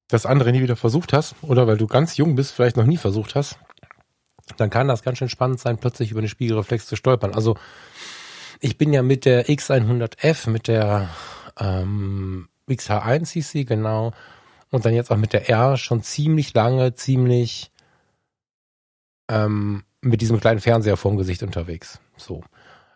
das 0.07 0.25
andere 0.25 0.51
nie 0.51 0.61
wieder 0.61 0.75
versucht 0.75 1.13
hast, 1.13 1.35
oder 1.41 1.67
weil 1.67 1.77
du 1.77 1.87
ganz 1.87 2.17
jung 2.17 2.35
bist, 2.35 2.51
vielleicht 2.51 2.77
noch 2.77 2.85
nie 2.85 2.97
versucht 2.97 3.35
hast, 3.35 3.57
dann 4.57 4.69
kann 4.69 4.87
das 4.87 5.03
ganz 5.03 5.17
schön 5.17 5.29
spannend 5.29 5.59
sein, 5.59 5.77
plötzlich 5.77 6.11
über 6.11 6.21
den 6.21 6.29
Spiegelreflex 6.29 6.85
zu 6.85 6.95
stolpern. 6.95 7.33
Also 7.33 7.57
ich 8.59 8.77
bin 8.77 8.93
ja 8.93 9.01
mit 9.01 9.25
der 9.25 9.47
X100F, 9.47 10.49
mit 10.49 10.67
der 10.67 11.09
ähm, 11.59 12.49
XH1 12.69 13.31
hieß 13.31 13.49
sie, 13.49 13.65
genau, 13.65 14.13
und 14.69 14.85
dann 14.85 14.93
jetzt 14.93 15.11
auch 15.11 15.17
mit 15.17 15.33
der 15.33 15.49
R 15.49 15.77
schon 15.77 16.03
ziemlich 16.03 16.53
lange, 16.53 16.93
ziemlich 16.93 17.71
ähm, 19.29 19.83
mit 20.01 20.21
diesem 20.21 20.39
kleinen 20.39 20.59
Fernseher 20.59 20.97
vorm 20.97 21.17
Gesicht 21.17 21.43
unterwegs. 21.43 21.99
So. 22.17 22.43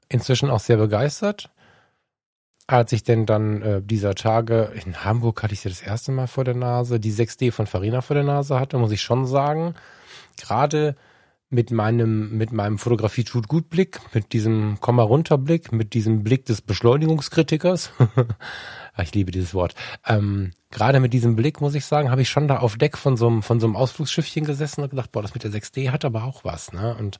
Inzwischen 0.09 0.49
auch 0.49 0.59
sehr 0.59 0.77
begeistert. 0.77 1.51
Als 2.69 2.91
ich 2.91 3.01
denn 3.01 3.25
dann 3.25 3.63
äh, 3.63 3.81
dieser 3.81 4.13
Tage 4.13 4.71
in 4.85 5.03
Hamburg 5.03 5.41
hatte 5.41 5.55
ich 5.55 5.61
sie 5.61 5.69
das 5.69 5.81
erste 5.81 6.11
Mal 6.11 6.27
vor 6.27 6.43
der 6.43 6.53
Nase, 6.53 6.99
die 6.99 7.11
6D 7.11 7.51
von 7.51 7.65
Farina 7.65 8.01
vor 8.01 8.13
der 8.13 8.23
Nase 8.23 8.59
hatte, 8.59 8.77
muss 8.77 8.91
ich 8.91 9.01
schon 9.01 9.25
sagen, 9.25 9.73
gerade 10.39 10.95
mit 11.49 11.71
meinem, 11.71 12.37
mit 12.37 12.51
meinem 12.51 12.77
Fotografie 12.77 13.23
tut 13.23 13.47
gut 13.47 13.71
Blick, 13.71 13.99
mit 14.13 14.33
diesem 14.33 14.79
Komma 14.81 15.01
runter 15.01 15.39
Blick, 15.39 15.71
mit 15.71 15.95
diesem 15.95 16.23
Blick 16.23 16.45
des 16.45 16.61
Beschleunigungskritikers. 16.61 17.91
ich 19.01 19.15
liebe 19.15 19.31
dieses 19.31 19.55
Wort. 19.55 19.73
Ähm, 20.05 20.51
gerade 20.69 20.99
mit 20.99 21.11
diesem 21.11 21.35
Blick, 21.35 21.61
muss 21.61 21.73
ich 21.73 21.85
sagen, 21.85 22.11
habe 22.11 22.21
ich 22.21 22.29
schon 22.29 22.47
da 22.47 22.57
auf 22.57 22.77
Deck 22.77 22.99
von 22.99 23.17
so 23.17 23.25
einem, 23.25 23.41
von 23.41 23.59
so 23.59 23.65
einem 23.65 23.77
Ausflugsschiffchen 23.77 24.45
gesessen 24.45 24.83
und 24.83 24.91
gedacht, 24.91 25.11
boah, 25.11 25.23
das 25.23 25.33
mit 25.33 25.43
der 25.43 25.51
6D 25.51 25.89
hat 25.89 26.05
aber 26.05 26.23
auch 26.23 26.43
was, 26.43 26.71
ne? 26.71 26.95
Und 26.99 27.19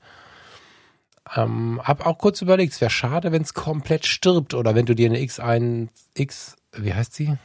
ähm, 1.36 1.80
hab 1.84 2.06
auch 2.06 2.18
kurz 2.18 2.42
überlegt, 2.42 2.74
es 2.74 2.82
wäre 2.82 2.92
schade, 2.92 3.32
wenn 3.32 3.42
es 3.42 3.54
komplett 3.54 4.06
stirbt 4.06 4.54
oder 4.54 4.76
wenn 4.76 4.86
du 4.86 4.96
dir 4.96 5.10
eine 5.10 5.20
X1, 5.20 5.90
X, 6.16 6.56
wie 6.74 6.94
heißt 6.94 7.14
sie? 7.14 7.38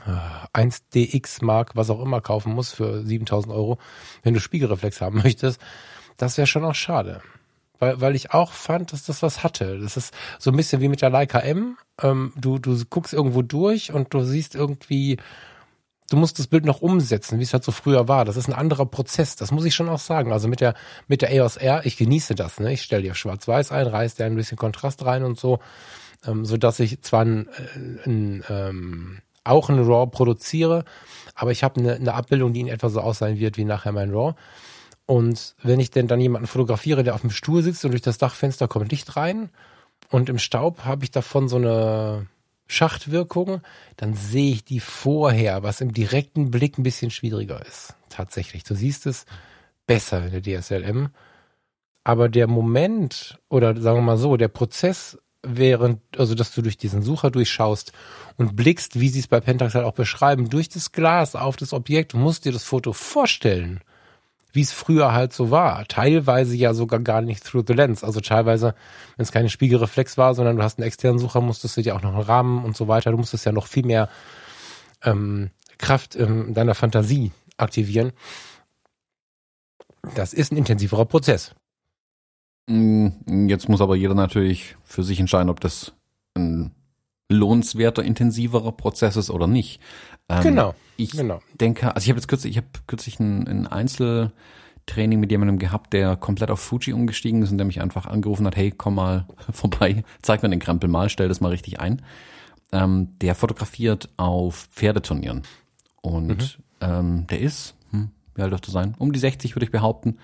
1DX 0.55 1.43
äh, 1.43 1.45
Mark, 1.45 1.77
was 1.77 1.91
auch 1.91 2.01
immer 2.01 2.21
kaufen 2.21 2.55
musst 2.55 2.75
für 2.75 3.05
7000 3.05 3.53
Euro, 3.53 3.79
wenn 4.23 4.35
du 4.35 4.41
Spiegelreflex 4.41 5.01
haben 5.01 5.19
möchtest. 5.23 5.61
Das 6.17 6.37
wäre 6.39 6.47
schon 6.47 6.65
auch 6.65 6.75
schade. 6.75 7.21
Weil, 7.79 8.01
weil 8.01 8.15
ich 8.15 8.33
auch 8.33 8.53
fand, 8.53 8.93
dass 8.93 9.05
das 9.05 9.23
was 9.23 9.43
hatte. 9.43 9.79
Das 9.81 9.97
ist 9.97 10.15
so 10.39 10.51
ein 10.51 10.57
bisschen 10.57 10.81
wie 10.81 10.89
mit 10.89 11.03
der 11.03 11.11
Leica 11.11 11.41
M. 11.41 11.77
Ähm, 12.01 12.33
du, 12.37 12.59
du 12.59 12.81
guckst 12.89 13.13
irgendwo 13.13 13.43
durch 13.43 13.93
und 13.93 14.15
du 14.15 14.23
siehst 14.23 14.55
irgendwie, 14.55 15.19
du 16.11 16.17
musst 16.17 16.39
das 16.39 16.47
Bild 16.47 16.65
noch 16.65 16.83
umsetzen, 16.83 17.39
wie 17.39 17.43
es 17.43 17.53
halt 17.53 17.65
so 17.65 17.73
früher 17.73 18.09
war. 18.09 18.25
Das 18.25 18.37
ist 18.37 18.49
ein 18.49 18.55
anderer 18.55 18.87
Prozess, 18.87 19.37
das 19.37 19.51
muss 19.51 19.65
ich 19.65 19.75
schon 19.75 19.89
auch 19.89 19.99
sagen. 19.99 20.33
Also 20.33 20.49
mit 20.49 20.61
der, 20.61 20.75
mit 21.09 21.23
der 21.23 21.33
EOS 21.33 21.57
R, 21.57 21.85
ich 21.87 21.97
genieße 21.97 22.35
das, 22.35 22.61
ne? 22.61 22.73
Ich 22.73 22.83
stelle 22.83 23.03
dir 23.03 23.15
Schwarz-Weiß 23.15 23.73
ein, 23.73 23.87
reiß 23.87 24.15
dir 24.17 24.27
ein 24.27 24.37
bisschen 24.37 24.59
Kontrast 24.59 25.05
rein 25.05 25.25
und 25.25 25.39
so, 25.39 25.61
ähm, 26.27 26.45
so 26.45 26.57
dass 26.57 26.81
ich 26.81 27.01
zwar 27.03 27.25
ein, 27.25 27.49
äh, 27.49 28.09
ein, 28.09 28.45
ähm, 28.49 29.19
auch 29.45 29.69
ein 29.69 29.79
RAW 29.79 30.11
produziere, 30.11 30.85
aber 31.35 31.53
ich 31.53 31.65
habe 31.65 31.81
eine, 31.81 31.95
eine 31.95 32.15
Abbildung, 32.15 32.53
die 32.53 32.61
in 32.61 32.69
etwa 32.69 32.89
so 32.89 33.01
aussehen 33.01 33.39
wird 33.39 33.57
wie 33.57 33.65
nachher 33.65 33.93
mein 33.93 34.11
RAW. 34.11 34.35
Und 35.07 35.55
wenn 35.63 35.81
ich 35.81 35.91
denn 35.91 36.09
dann 36.09 36.21
jemanden 36.21 36.47
fotografiere, 36.47 37.03
der 37.03 37.15
auf 37.15 37.21
dem 37.21 37.31
Stuhl 37.31 37.63
sitzt 37.63 37.85
und 37.85 37.91
durch 37.91 38.03
das 38.03 38.17
Dachfenster 38.19 38.69
kommt 38.69 38.91
Licht 38.91 39.17
rein 39.17 39.51
und 40.11 40.31
im 40.31 40.39
Staub 40.39 40.85
habe 40.85 41.05
ich 41.05 41.11
davon 41.11 41.49
so 41.49 41.57
eine 41.57 42.27
Schachtwirkung, 42.67 43.61
dann 43.97 44.15
sehe 44.15 44.53
ich 44.53 44.65
die 44.65 44.81
vorher, 44.81 45.63
was 45.63 45.81
im 45.81 45.93
direkten 45.93 46.51
Blick 46.51 46.79
ein 46.79 46.83
bisschen 46.83 47.11
schwieriger 47.11 47.65
ist. 47.67 47.95
Tatsächlich. 48.09 48.65
Du 48.65 48.75
siehst 48.75 49.07
es 49.07 49.27
besser 49.87 50.25
in 50.27 50.43
der 50.43 50.43
DSLM. 50.43 51.11
Aber 52.05 52.29
der 52.29 52.47
Moment, 52.47 53.39
oder 53.49 53.81
sagen 53.81 53.99
wir 53.99 54.03
mal 54.03 54.19
so, 54.19 54.37
der 54.37 54.49
Prozess, 54.49 55.19
während, 55.43 56.01
also 56.19 56.35
dass 56.35 56.55
du 56.55 56.63
durch 56.63 56.77
diesen 56.77 57.03
Sucher 57.03 57.31
durchschaust 57.31 57.93
und 58.37 58.57
blickst, 58.57 59.01
wie 59.01 59.09
sie 59.09 59.21
es 59.21 59.29
bei 59.29 59.41
Pentax 59.41 59.75
halt 59.75 59.85
auch 59.85 59.95
beschreiben, 59.95 60.51
durch 60.51 60.69
das 60.69 60.93
Glas 60.93 61.35
auf 61.35 61.57
das 61.57 61.73
Objekt, 61.73 62.15
musst 62.15 62.45
dir 62.45 62.53
das 62.53 62.65
Foto 62.65 62.93
vorstellen 62.93 63.81
wie 64.55 64.61
es 64.61 64.73
früher 64.73 65.13
halt 65.13 65.33
so 65.33 65.51
war. 65.51 65.85
Teilweise 65.87 66.57
ja 66.57 66.75
sogar 66.75 67.01
gar 67.01 67.21
nicht 67.21 67.45
through 67.45 67.65
the 67.67 67.75
lens. 67.75 68.05
Also 68.05 68.21
teilweise, 68.21 68.75
wenn 69.17 69.25
es 69.25 69.33
keine 69.33 69.51
Spiegelreflex 69.51 70.17
war, 70.17 70.35
sondern 70.35 70.57
du 70.57 70.63
hast 70.63 70.79
einen 70.79 70.87
externen 70.87 71.19
Sucher, 71.19 71.41
musstest 71.41 71.77
du 71.77 71.83
dir 71.83 71.97
auch 71.97 72.03
noch 72.03 72.15
einen 72.15 72.23
Rahmen 72.23 72.65
und 72.65 72.77
so 72.77 72.87
weiter. 72.87 73.11
Du 73.11 73.17
musstest 73.17 73.45
ja 73.45 73.53
noch 73.53 73.67
viel 73.67 73.85
mehr 73.85 74.09
ähm, 75.03 75.51
Kraft 75.79 76.15
in 76.15 76.55
deiner 76.55 76.77
Fantasie 76.77 77.33
aktivieren. 77.57 78.13
Das 80.15 80.33
ist 80.33 80.53
ein 80.53 80.57
intensiverer 80.57 81.05
Prozess. 81.05 81.55
Mm, 82.69 83.49
jetzt 83.49 83.69
muss 83.69 83.81
aber 83.81 83.97
jeder 83.97 84.15
natürlich 84.15 84.77
für 84.85 85.03
sich 85.03 85.19
entscheiden, 85.19 85.51
ob 85.51 85.61
das 85.61 85.93
ein 86.35 86.71
lohnenswerter, 87.29 88.05
intensiverer 88.05 88.73
Prozess 88.73 89.17
ist 89.17 89.31
oder 89.31 89.49
nicht. 89.49 89.81
Ähm, 90.29 90.43
genau. 90.43 90.75
Ich 90.97 91.13
genau. 91.13 91.41
denke, 91.55 91.95
also 91.95 92.05
ich 92.05 92.11
habe 92.11 92.19
jetzt 92.19 92.29
kürzlich, 92.29 92.53
ich 92.53 92.57
habe 92.57 92.69
kürzlich 92.87 93.19
ein, 93.21 93.47
ein 93.47 93.67
Einzeltraining 93.67 95.21
mit 95.21 95.31
jemandem 95.31 95.59
gehabt, 95.59 95.93
der 95.93 96.17
komplett 96.17 96.51
auf 96.51 96.61
Fuji 96.61 96.93
umgestiegen 96.93 97.43
ist 97.43 97.51
und 97.51 97.59
der 97.59 97.67
mich 97.67 97.81
einfach 97.81 98.07
angerufen 98.07 98.47
hat, 98.47 98.57
hey, 98.57 98.71
komm 98.71 98.97
mal 98.97 99.27
vorbei, 99.53 100.05
zeig 100.23 100.43
mir 100.43 100.51
den 100.51 100.61
Krempel 100.61 100.89
mal, 100.89 101.09
stell 101.09 101.29
das 101.29 101.41
mal 101.41 101.49
richtig 101.49 101.81
ein. 101.81 102.03
Ähm, 102.73 103.19
der 103.21 103.35
fotografiert 103.35 104.09
auf 104.17 104.69
Pferdeturnieren. 104.73 105.43
Und 106.01 106.59
mhm. 106.59 106.65
ähm, 106.81 107.27
der 107.29 107.41
ist, 107.41 107.77
hm, 107.91 108.11
wie 108.35 108.43
alt 108.43 108.53
dürfte 108.53 108.71
sein? 108.71 108.95
Um 108.99 109.13
die 109.13 109.21
60 109.21 109.55
würde 109.55 109.65
ich 109.65 109.71
behaupten. 109.71 110.19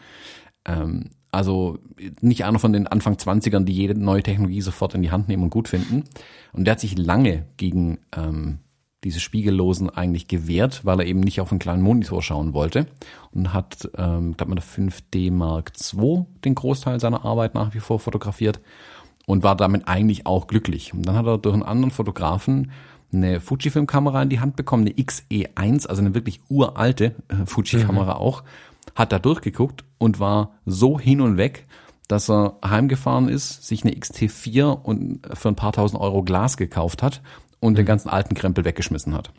Ähm, 0.65 1.11
also 1.33 1.79
nicht 2.21 2.45
einer 2.45 2.59
von 2.59 2.73
den 2.73 2.87
Anfang 2.87 3.15
20ern, 3.15 3.65
die 3.65 3.73
jede 3.73 3.95
neue 3.95 4.23
Technologie 4.23 4.61
sofort 4.61 4.95
in 4.95 5.03
die 5.03 5.11
Hand 5.11 5.29
nehmen 5.29 5.45
und 5.45 5.51
gut 5.51 5.69
finden. 5.69 6.05
Und 6.53 6.65
der 6.65 6.73
hat 6.73 6.81
sich 6.81 6.99
lange 6.99 7.47
gegen 7.57 7.99
ähm, 8.17 8.59
diese 9.05 9.21
Spiegellosen 9.21 9.89
eigentlich 9.89 10.29
gewehrt, 10.29 10.85
weil 10.85 11.01
er 11.01 11.07
eben 11.07 11.21
nicht 11.21 11.41
auf 11.41 11.51
einen 11.51 11.59
kleinen 11.59 11.83
Monitor 11.83 12.23
schauen 12.23 12.53
wollte 12.53 12.87
und 13.33 13.55
hat, 13.55 13.89
ähm, 13.97 14.37
glaube 14.37 14.55
mit 14.55 14.59
der 14.59 14.65
5D 14.65 15.33
Mark 15.33 15.73
II 15.95 16.27
den 16.45 16.55
Großteil 16.55 17.01
seiner 17.01 17.25
Arbeit 17.25 17.55
nach 17.55 17.73
wie 17.75 17.81
vor 17.81 17.99
fotografiert 17.99 18.61
und 19.27 19.43
war 19.43 19.57
damit 19.57 19.89
eigentlich 19.89 20.27
auch 20.27 20.47
glücklich. 20.47 20.93
Und 20.93 21.05
dann 21.05 21.17
hat 21.17 21.27
er 21.27 21.39
durch 21.39 21.55
einen 21.55 21.63
anderen 21.63 21.91
Fotografen 21.91 22.73
eine 23.13 23.41
Fujifilm-Kamera 23.41 24.23
in 24.23 24.29
die 24.29 24.41
Hand 24.41 24.57
bekommen, 24.57 24.87
eine 24.87 24.95
XE1, 24.95 25.87
also 25.87 26.01
eine 26.01 26.15
wirklich 26.15 26.41
uralte 26.49 27.17
äh, 27.29 27.47
Fuji-Kamera 27.47 28.15
mhm. 28.15 28.21
auch, 28.21 28.45
hat 28.95 29.13
da 29.13 29.19
durchgeguckt 29.19 29.85
und 29.99 30.21
war 30.21 30.53
so 30.67 31.01
hin 31.01 31.21
und 31.21 31.37
weg, 31.37 31.67
dass 32.07 32.29
er 32.29 32.59
heimgefahren 32.65 33.29
ist, 33.29 33.67
sich 33.67 33.85
eine 33.85 33.95
XT4 33.95 34.65
und 34.65 35.21
für 35.33 35.49
ein 35.49 35.57
paar 35.57 35.73
tausend 35.73 36.01
Euro 36.01 36.23
Glas 36.23 36.57
gekauft 36.57 37.03
hat 37.03 37.23
und 37.61 37.73
mhm. 37.73 37.77
den 37.77 37.87
ganzen 37.87 38.09
alten 38.09 38.35
Krempel 38.35 38.65
weggeschmissen 38.65 39.15
hat. 39.15 39.33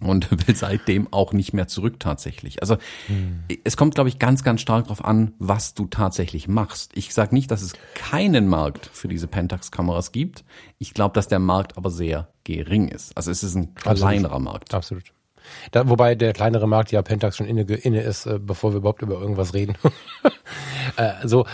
Und 0.00 0.30
will 0.46 0.56
seitdem 0.56 1.12
auch 1.12 1.32
nicht 1.32 1.52
mehr 1.52 1.68
zurück 1.68 2.00
tatsächlich. 2.00 2.62
Also 2.62 2.76
mhm. 3.08 3.44
es 3.64 3.76
kommt, 3.76 3.94
glaube 3.94 4.08
ich, 4.08 4.18
ganz, 4.18 4.42
ganz 4.42 4.60
stark 4.60 4.84
darauf 4.84 5.04
an, 5.04 5.34
was 5.38 5.74
du 5.74 5.86
tatsächlich 5.86 6.48
machst. 6.48 6.92
Ich 6.94 7.12
sage 7.12 7.34
nicht, 7.34 7.50
dass 7.50 7.62
es 7.62 7.74
keinen 7.94 8.48
Markt 8.48 8.86
für 8.86 9.08
diese 9.08 9.26
Pentax-Kameras 9.26 10.12
gibt. 10.12 10.44
Ich 10.78 10.94
glaube, 10.94 11.14
dass 11.14 11.28
der 11.28 11.38
Markt 11.38 11.76
aber 11.76 11.90
sehr 11.90 12.28
gering 12.44 12.88
ist. 12.88 13.16
Also 13.16 13.30
es 13.30 13.42
ist 13.42 13.54
ein 13.54 13.74
kleinerer 13.74 14.32
Absolut. 14.32 14.42
Markt. 14.42 14.74
Absolut. 14.74 15.12
Da, 15.70 15.88
wobei 15.88 16.14
der 16.14 16.32
kleinere 16.32 16.68
Markt 16.68 16.92
ja 16.92 17.02
Pentax 17.02 17.36
schon 17.36 17.46
inne, 17.46 17.62
inne 17.62 18.02
ist, 18.02 18.26
äh, 18.26 18.38
bevor 18.38 18.72
wir 18.72 18.78
überhaupt 18.78 19.02
über 19.02 19.20
irgendwas 19.20 19.54
reden. 19.54 19.76
äh, 20.96 21.12
so, 21.24 21.46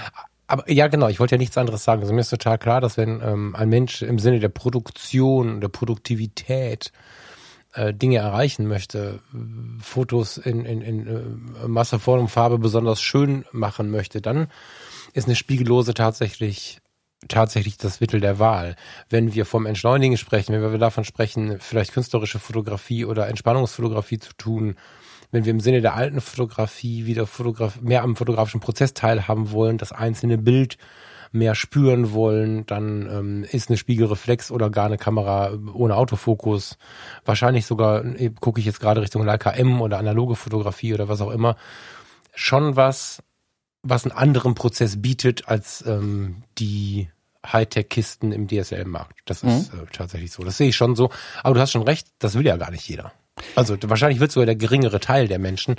aber 0.46 0.70
ja, 0.70 0.86
genau, 0.88 1.08
ich 1.08 1.20
wollte 1.20 1.34
ja 1.34 1.38
nichts 1.38 1.58
anderes 1.58 1.84
sagen. 1.84 2.02
Also 2.02 2.14
mir 2.14 2.20
ist 2.20 2.30
total 2.30 2.58
klar, 2.58 2.80
dass 2.80 2.96
wenn 2.96 3.20
ähm, 3.20 3.56
ein 3.56 3.68
Mensch 3.68 4.02
im 4.02 4.18
Sinne 4.18 4.38
der 4.40 4.48
Produktion, 4.48 5.60
der 5.60 5.68
Produktivität 5.68 6.92
äh, 7.74 7.92
Dinge 7.92 8.18
erreichen 8.18 8.66
möchte, 8.66 9.20
Fotos 9.80 10.38
in, 10.38 10.64
in, 10.64 10.80
in 10.82 11.06
äh, 11.06 11.68
Masse, 11.68 11.98
Form 11.98 12.20
und 12.20 12.28
Farbe 12.28 12.58
besonders 12.58 13.00
schön 13.00 13.44
machen 13.52 13.90
möchte, 13.90 14.20
dann 14.20 14.48
ist 15.12 15.26
eine 15.26 15.36
Spiegellose 15.36 15.94
tatsächlich 15.94 16.80
tatsächlich 17.28 17.76
das 17.78 18.00
Mittel 18.00 18.20
der 18.20 18.38
Wahl. 18.38 18.76
Wenn 19.08 19.34
wir 19.34 19.46
vom 19.46 19.66
Entschleunigen 19.66 20.16
sprechen, 20.16 20.52
wenn 20.52 20.70
wir 20.70 20.78
davon 20.78 21.04
sprechen, 21.04 21.58
vielleicht 21.60 21.92
künstlerische 21.92 22.38
Fotografie 22.38 23.04
oder 23.04 23.28
Entspannungsfotografie 23.28 24.18
zu 24.18 24.32
tun, 24.34 24.76
wenn 25.30 25.44
wir 25.44 25.50
im 25.50 25.60
Sinne 25.60 25.80
der 25.80 25.94
alten 25.94 26.20
Fotografie 26.20 27.06
wieder 27.06 27.26
Fotograf 27.26 27.80
mehr 27.80 28.02
am 28.02 28.16
fotografischen 28.16 28.60
Prozess 28.60 28.94
teilhaben 28.94 29.50
wollen, 29.50 29.78
das 29.78 29.92
einzelne 29.92 30.38
Bild 30.38 30.78
mehr 31.32 31.54
spüren 31.54 32.12
wollen, 32.12 32.66
dann 32.66 33.08
ähm, 33.10 33.44
ist 33.50 33.68
eine 33.68 33.76
Spiegelreflex 33.76 34.50
oder 34.50 34.70
gar 34.70 34.86
eine 34.86 34.98
Kamera 34.98 35.52
ohne 35.74 35.96
Autofokus. 35.96 36.78
Wahrscheinlich 37.24 37.66
sogar, 37.66 38.04
äh, 38.04 38.30
gucke 38.40 38.60
ich 38.60 38.66
jetzt 38.66 38.80
gerade 38.80 39.02
Richtung 39.02 39.24
Leica 39.24 39.50
M 39.50 39.80
oder 39.80 39.98
analoge 39.98 40.36
Fotografie 40.36 40.94
oder 40.94 41.08
was 41.08 41.20
auch 41.20 41.30
immer, 41.30 41.56
schon 42.34 42.76
was, 42.76 43.22
was 43.82 44.04
einen 44.04 44.16
anderen 44.16 44.54
Prozess 44.54 45.00
bietet 45.00 45.48
als 45.48 45.84
ähm, 45.86 46.42
die 46.58 47.08
Hightech-Kisten 47.44 48.32
im 48.32 48.48
DSL-Markt. 48.48 49.20
Das 49.26 49.42
ist 49.42 49.72
mhm. 49.72 49.80
äh, 49.80 49.86
tatsächlich 49.92 50.32
so. 50.32 50.42
Das 50.42 50.56
sehe 50.56 50.68
ich 50.68 50.76
schon 50.76 50.96
so. 50.96 51.10
Aber 51.42 51.54
du 51.54 51.60
hast 51.60 51.72
schon 51.72 51.82
recht, 51.82 52.08
das 52.18 52.34
will 52.34 52.46
ja 52.46 52.56
gar 52.56 52.70
nicht 52.70 52.88
jeder. 52.88 53.12
Also 53.54 53.76
wahrscheinlich 53.82 54.20
wird 54.20 54.32
sogar 54.32 54.46
der 54.46 54.56
geringere 54.56 55.00
Teil 55.00 55.28
der 55.28 55.38
Menschen. 55.38 55.76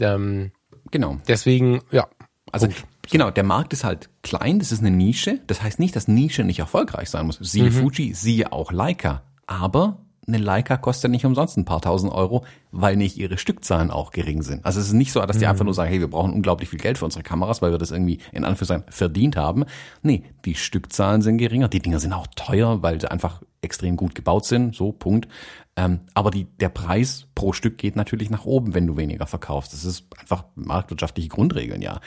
Ähm, 0.00 0.52
genau. 0.90 1.18
Deswegen, 1.28 1.82
ja. 1.90 2.08
Also 2.50 2.66
Punkt. 2.66 2.84
genau, 3.10 3.30
der 3.30 3.44
Markt 3.44 3.72
ist 3.72 3.84
halt 3.84 4.08
klein, 4.22 4.58
das 4.58 4.72
ist 4.72 4.80
eine 4.80 4.90
Nische. 4.90 5.40
Das 5.46 5.62
heißt 5.62 5.78
nicht, 5.78 5.94
dass 5.96 6.08
Nische 6.08 6.44
nicht 6.44 6.60
erfolgreich 6.60 7.10
sein 7.10 7.26
muss. 7.26 7.38
Siehe 7.40 7.70
mhm. 7.70 7.72
Fuji, 7.72 8.14
siehe 8.14 8.52
auch 8.52 8.72
Leica. 8.72 9.22
Aber 9.46 10.06
eine 10.28 10.38
Leica 10.38 10.76
kostet 10.76 11.10
nicht 11.10 11.24
umsonst 11.24 11.56
ein 11.56 11.64
paar 11.64 11.80
tausend 11.80 12.12
Euro, 12.12 12.44
weil 12.70 12.96
nicht 12.96 13.16
ihre 13.16 13.38
Stückzahlen 13.38 13.90
auch 13.90 14.10
gering 14.10 14.42
sind. 14.42 14.64
Also 14.64 14.78
es 14.78 14.88
ist 14.88 14.92
nicht 14.92 15.12
so, 15.12 15.20
dass 15.20 15.38
die 15.38 15.44
mhm. 15.44 15.50
einfach 15.50 15.64
nur 15.64 15.74
sagen, 15.74 15.90
hey, 15.90 16.00
wir 16.00 16.08
brauchen 16.08 16.32
unglaublich 16.32 16.68
viel 16.68 16.78
Geld 16.78 16.98
für 16.98 17.06
unsere 17.06 17.22
Kameras, 17.22 17.62
weil 17.62 17.72
wir 17.72 17.78
das 17.78 17.90
irgendwie 17.90 18.18
in 18.32 18.44
Anführungszeichen 18.44 18.84
verdient 18.90 19.36
haben. 19.36 19.64
Nee, 20.02 20.22
die 20.44 20.54
Stückzahlen 20.54 21.22
sind 21.22 21.38
geringer. 21.38 21.68
Die 21.68 21.80
Dinger 21.80 21.98
sind 21.98 22.12
auch 22.12 22.26
teuer, 22.36 22.82
weil 22.82 23.00
sie 23.00 23.10
einfach 23.10 23.42
extrem 23.62 23.96
gut 23.96 24.14
gebaut 24.14 24.44
sind. 24.44 24.74
So, 24.76 24.92
Punkt. 24.92 25.28
Ähm, 25.76 26.00
aber 26.14 26.30
die, 26.30 26.44
der 26.44 26.68
Preis 26.68 27.26
pro 27.34 27.52
Stück 27.52 27.78
geht 27.78 27.96
natürlich 27.96 28.30
nach 28.30 28.44
oben, 28.44 28.74
wenn 28.74 28.86
du 28.86 28.96
weniger 28.96 29.26
verkaufst. 29.26 29.72
Das 29.72 29.84
ist 29.84 30.06
einfach 30.20 30.44
marktwirtschaftliche 30.54 31.28
Grundregeln, 31.28 31.82
ja. 31.82 32.00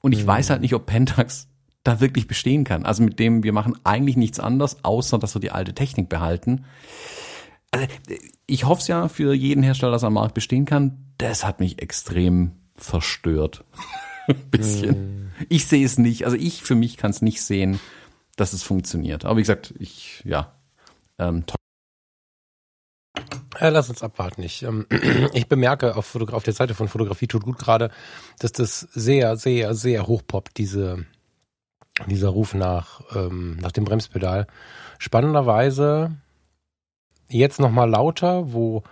Und 0.00 0.12
ich 0.12 0.24
mhm. 0.24 0.28
weiß 0.28 0.50
halt 0.50 0.60
nicht, 0.60 0.74
ob 0.74 0.86
Pentax 0.86 1.48
da 1.84 2.00
wirklich 2.00 2.26
bestehen 2.26 2.64
kann. 2.64 2.84
Also 2.84 3.02
mit 3.02 3.18
dem, 3.18 3.42
wir 3.44 3.52
machen 3.52 3.74
eigentlich 3.84 4.16
nichts 4.16 4.40
anderes, 4.40 4.84
außer 4.84 5.18
dass 5.18 5.34
wir 5.34 5.40
die 5.40 5.52
alte 5.52 5.74
Technik 5.74 6.08
behalten 6.08 6.64
also 7.70 7.86
ich 8.46 8.64
hoffe 8.64 8.80
es 8.80 8.88
ja 8.88 9.08
für 9.08 9.34
jeden 9.34 9.62
Hersteller, 9.62 9.92
dass 9.92 10.02
er 10.02 10.08
am 10.08 10.14
Markt 10.14 10.34
bestehen 10.34 10.64
kann. 10.64 11.12
Das 11.18 11.44
hat 11.44 11.60
mich 11.60 11.82
extrem 11.82 12.52
verstört. 12.76 13.64
Ein 14.28 14.50
bisschen. 14.50 15.24
Mm. 15.24 15.32
Ich 15.48 15.66
sehe 15.66 15.84
es 15.84 15.98
nicht. 15.98 16.24
Also 16.24 16.36
ich 16.36 16.62
für 16.62 16.74
mich 16.74 16.96
kann 16.96 17.10
es 17.10 17.22
nicht 17.22 17.42
sehen, 17.42 17.80
dass 18.36 18.52
es 18.52 18.62
funktioniert. 18.62 19.24
Aber 19.24 19.36
wie 19.36 19.42
gesagt, 19.42 19.74
ich, 19.78 20.22
ja. 20.24 20.52
Ähm, 21.18 21.44
ja, 23.60 23.68
lass 23.70 23.88
uns 23.88 24.02
abwarten. 24.02 24.42
Ich, 24.42 24.62
ähm, 24.62 24.86
ich 25.32 25.48
bemerke 25.48 25.96
auf, 25.96 26.06
Fotograf 26.06 26.36
auf 26.36 26.42
der 26.44 26.54
Seite 26.54 26.74
von 26.74 26.88
Fotografie 26.88 27.26
tut 27.26 27.42
gut 27.42 27.58
gerade, 27.58 27.90
dass 28.38 28.52
das 28.52 28.80
sehr, 28.80 29.36
sehr, 29.36 29.74
sehr 29.74 30.06
hochpoppt, 30.06 30.56
diese, 30.58 31.06
dieser 32.06 32.28
Ruf 32.28 32.54
nach, 32.54 33.00
ähm, 33.14 33.56
nach 33.60 33.72
dem 33.72 33.84
Bremspedal. 33.84 34.46
Spannenderweise 34.98 36.16
jetzt 37.28 37.60
nochmal 37.60 37.88
lauter, 37.88 38.52
wo 38.52 38.82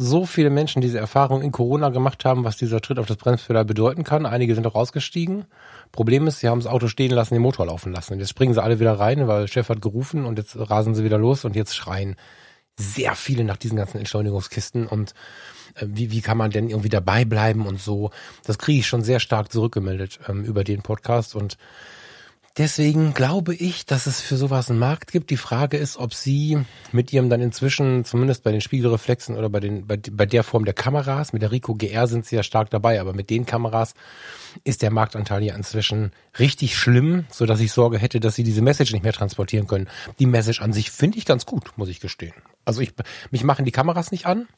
so 0.00 0.26
viele 0.26 0.50
Menschen 0.50 0.80
diese 0.80 0.98
Erfahrung 0.98 1.42
in 1.42 1.50
Corona 1.50 1.88
gemacht 1.88 2.24
haben, 2.24 2.44
was 2.44 2.56
dieser 2.56 2.80
Tritt 2.80 3.00
auf 3.00 3.06
das 3.06 3.16
Bremspedal 3.16 3.64
bedeuten 3.64 4.04
kann. 4.04 4.26
Einige 4.26 4.54
sind 4.54 4.66
auch 4.66 4.76
ausgestiegen. 4.76 5.46
Problem 5.90 6.28
ist, 6.28 6.38
sie 6.38 6.48
haben 6.48 6.60
das 6.60 6.70
Auto 6.70 6.86
stehen 6.86 7.10
lassen, 7.10 7.34
den 7.34 7.42
Motor 7.42 7.66
laufen 7.66 7.92
lassen. 7.92 8.18
Jetzt 8.20 8.30
springen 8.30 8.54
sie 8.54 8.62
alle 8.62 8.78
wieder 8.78 8.92
rein, 8.92 9.26
weil 9.26 9.48
Chef 9.48 9.68
hat 9.68 9.82
gerufen 9.82 10.24
und 10.24 10.38
jetzt 10.38 10.56
rasen 10.56 10.94
sie 10.94 11.02
wieder 11.02 11.18
los 11.18 11.44
und 11.44 11.56
jetzt 11.56 11.74
schreien 11.74 12.14
sehr 12.76 13.16
viele 13.16 13.42
nach 13.42 13.56
diesen 13.56 13.76
ganzen 13.76 13.98
Entschleunigungskisten 13.98 14.86
und 14.86 15.14
äh, 15.74 15.86
wie, 15.88 16.12
wie 16.12 16.20
kann 16.20 16.38
man 16.38 16.52
denn 16.52 16.70
irgendwie 16.70 16.88
dabei 16.88 17.24
bleiben 17.24 17.66
und 17.66 17.80
so. 17.80 18.10
Das 18.44 18.58
kriege 18.58 18.78
ich 18.78 18.86
schon 18.86 19.02
sehr 19.02 19.18
stark 19.18 19.50
zurückgemeldet 19.50 20.20
ähm, 20.28 20.44
über 20.44 20.62
den 20.62 20.82
Podcast 20.82 21.34
und 21.34 21.58
Deswegen 22.58 23.14
glaube 23.14 23.54
ich, 23.54 23.86
dass 23.86 24.06
es 24.06 24.20
für 24.20 24.36
sowas 24.36 24.68
einen 24.68 24.80
Markt 24.80 25.12
gibt. 25.12 25.30
Die 25.30 25.36
Frage 25.36 25.76
ist, 25.76 25.96
ob 25.96 26.12
Sie 26.12 26.58
mit 26.90 27.12
Ihrem 27.12 27.30
dann 27.30 27.40
inzwischen, 27.40 28.04
zumindest 28.04 28.42
bei 28.42 28.50
den 28.50 28.60
Spiegelreflexen 28.60 29.36
oder 29.36 29.48
bei, 29.48 29.60
den, 29.60 29.86
bei, 29.86 29.96
bei 30.10 30.26
der 30.26 30.42
Form 30.42 30.64
der 30.64 30.74
Kameras, 30.74 31.32
mit 31.32 31.42
der 31.42 31.52
Rico 31.52 31.74
GR 31.74 32.08
sind 32.08 32.26
Sie 32.26 32.34
ja 32.34 32.42
stark 32.42 32.70
dabei, 32.70 33.00
aber 33.00 33.12
mit 33.12 33.30
den 33.30 33.46
Kameras 33.46 33.94
ist 34.64 34.82
der 34.82 34.90
Marktanteil 34.90 35.44
ja 35.44 35.54
inzwischen 35.54 36.10
richtig 36.40 36.76
schlimm, 36.76 37.26
so 37.30 37.46
dass 37.46 37.60
ich 37.60 37.70
Sorge 37.70 37.96
hätte, 37.96 38.18
dass 38.18 38.34
Sie 38.34 38.42
diese 38.42 38.60
Message 38.60 38.92
nicht 38.92 39.04
mehr 39.04 39.12
transportieren 39.12 39.68
können. 39.68 39.88
Die 40.18 40.26
Message 40.26 40.60
an 40.60 40.72
sich 40.72 40.90
finde 40.90 41.18
ich 41.18 41.26
ganz 41.26 41.46
gut, 41.46 41.70
muss 41.76 41.88
ich 41.88 42.00
gestehen. 42.00 42.34
Also 42.64 42.80
ich, 42.80 42.92
mich 43.30 43.44
machen 43.44 43.66
die 43.66 43.72
Kameras 43.72 44.10
nicht 44.10 44.26
an, 44.26 44.48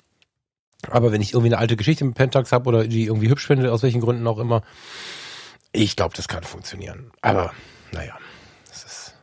aber 0.88 1.12
wenn 1.12 1.20
ich 1.20 1.34
irgendwie 1.34 1.52
eine 1.52 1.58
alte 1.58 1.76
Geschichte 1.76 2.06
mit 2.06 2.14
Pentax 2.14 2.50
habe 2.50 2.66
oder 2.66 2.86
die 2.86 3.04
irgendwie 3.04 3.28
hübsch 3.28 3.46
finde, 3.46 3.70
aus 3.70 3.82
welchen 3.82 4.00
Gründen 4.00 4.26
auch 4.26 4.38
immer, 4.38 4.62
ich 5.72 5.96
glaube, 5.96 6.16
das 6.16 6.28
kann 6.28 6.44
funktionieren. 6.44 7.12
Aber 7.20 7.52
naja, 7.92 8.16
das 8.68 8.84
ist, 8.84 9.14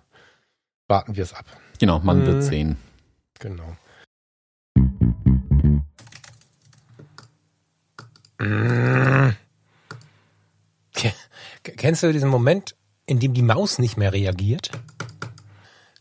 warten 0.87 1.15
wir 1.15 1.23
es 1.23 1.33
ab. 1.33 1.45
Genau, 1.79 1.99
man 1.99 2.19
hm. 2.19 2.25
wird 2.25 2.43
sehen. 2.43 2.77
Genau. 3.39 3.75
Hm. 8.39 9.35
Kennst 11.63 12.03
du 12.03 12.11
diesen 12.11 12.29
Moment, 12.29 12.75
in 13.05 13.19
dem 13.19 13.33
die 13.33 13.41
Maus 13.41 13.79
nicht 13.79 13.97
mehr 13.97 14.13
reagiert? 14.13 14.71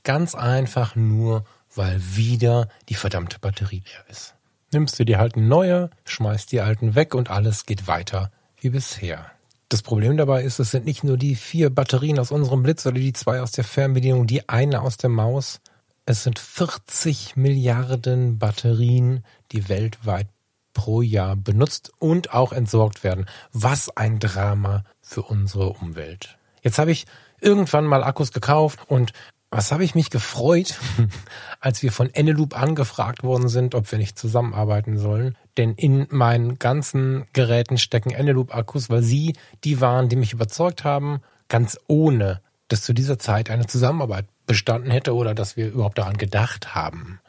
Ganz 0.04 0.34
einfach 0.34 0.94
nur, 0.94 1.44
weil 1.74 2.00
wieder 2.00 2.68
die 2.88 2.94
verdammte 2.94 3.38
Batterie 3.38 3.82
leer 3.84 4.04
ist. 4.08 4.34
Nimmst 4.72 4.98
du 4.98 5.04
dir 5.04 5.18
halt 5.18 5.34
eine 5.34 5.46
neue, 5.46 5.90
schmeißt 6.04 6.52
die 6.52 6.60
alten 6.60 6.94
weg 6.94 7.14
und 7.14 7.30
alles 7.30 7.66
geht 7.66 7.86
weiter 7.86 8.30
wie 8.60 8.70
bisher. 8.70 9.30
Das 9.68 9.82
Problem 9.82 10.16
dabei 10.16 10.44
ist, 10.44 10.60
es 10.60 10.70
sind 10.70 10.84
nicht 10.84 11.02
nur 11.02 11.16
die 11.16 11.34
vier 11.34 11.70
Batterien 11.70 12.20
aus 12.20 12.30
unserem 12.30 12.62
Blitz 12.62 12.86
oder 12.86 13.00
die 13.00 13.12
zwei 13.12 13.40
aus 13.40 13.50
der 13.50 13.64
Fernbedienung, 13.64 14.28
die 14.28 14.48
eine 14.48 14.80
aus 14.82 14.96
der 14.96 15.10
Maus. 15.10 15.60
Es 16.04 16.22
sind 16.22 16.38
40 16.38 17.34
Milliarden 17.34 18.38
Batterien, 18.38 19.24
die 19.50 19.68
weltweit 19.68 20.28
pro 20.72 21.02
Jahr 21.02 21.34
benutzt 21.34 21.90
und 21.98 22.32
auch 22.32 22.52
entsorgt 22.52 23.02
werden. 23.02 23.26
Was 23.52 23.88
ein 23.96 24.20
Drama 24.20 24.84
für 25.00 25.22
unsere 25.22 25.70
Umwelt. 25.70 26.38
Jetzt 26.62 26.78
habe 26.78 26.92
ich 26.92 27.06
irgendwann 27.40 27.86
mal 27.86 28.04
Akkus 28.04 28.30
gekauft 28.30 28.80
und 28.86 29.12
was 29.56 29.72
habe 29.72 29.84
ich 29.84 29.94
mich 29.94 30.10
gefreut, 30.10 30.78
als 31.60 31.82
wir 31.82 31.90
von 31.90 32.12
Eneloop 32.12 32.60
angefragt 32.60 33.22
worden 33.22 33.48
sind, 33.48 33.74
ob 33.74 33.90
wir 33.90 33.98
nicht 33.98 34.18
zusammenarbeiten 34.18 34.98
sollen. 34.98 35.34
Denn 35.56 35.72
in 35.72 36.06
meinen 36.10 36.58
ganzen 36.58 37.24
Geräten 37.32 37.78
stecken 37.78 38.10
Eneloop-Akkus, 38.10 38.90
weil 38.90 39.02
sie 39.02 39.34
die 39.64 39.80
waren, 39.80 40.10
die 40.10 40.16
mich 40.16 40.34
überzeugt 40.34 40.84
haben, 40.84 41.20
ganz 41.48 41.78
ohne, 41.88 42.42
dass 42.68 42.82
zu 42.82 42.92
dieser 42.92 43.18
Zeit 43.18 43.48
eine 43.48 43.66
Zusammenarbeit 43.66 44.26
bestanden 44.46 44.90
hätte 44.90 45.14
oder 45.14 45.34
dass 45.34 45.56
wir 45.56 45.68
überhaupt 45.68 45.96
daran 45.96 46.18
gedacht 46.18 46.74
haben. 46.74 47.20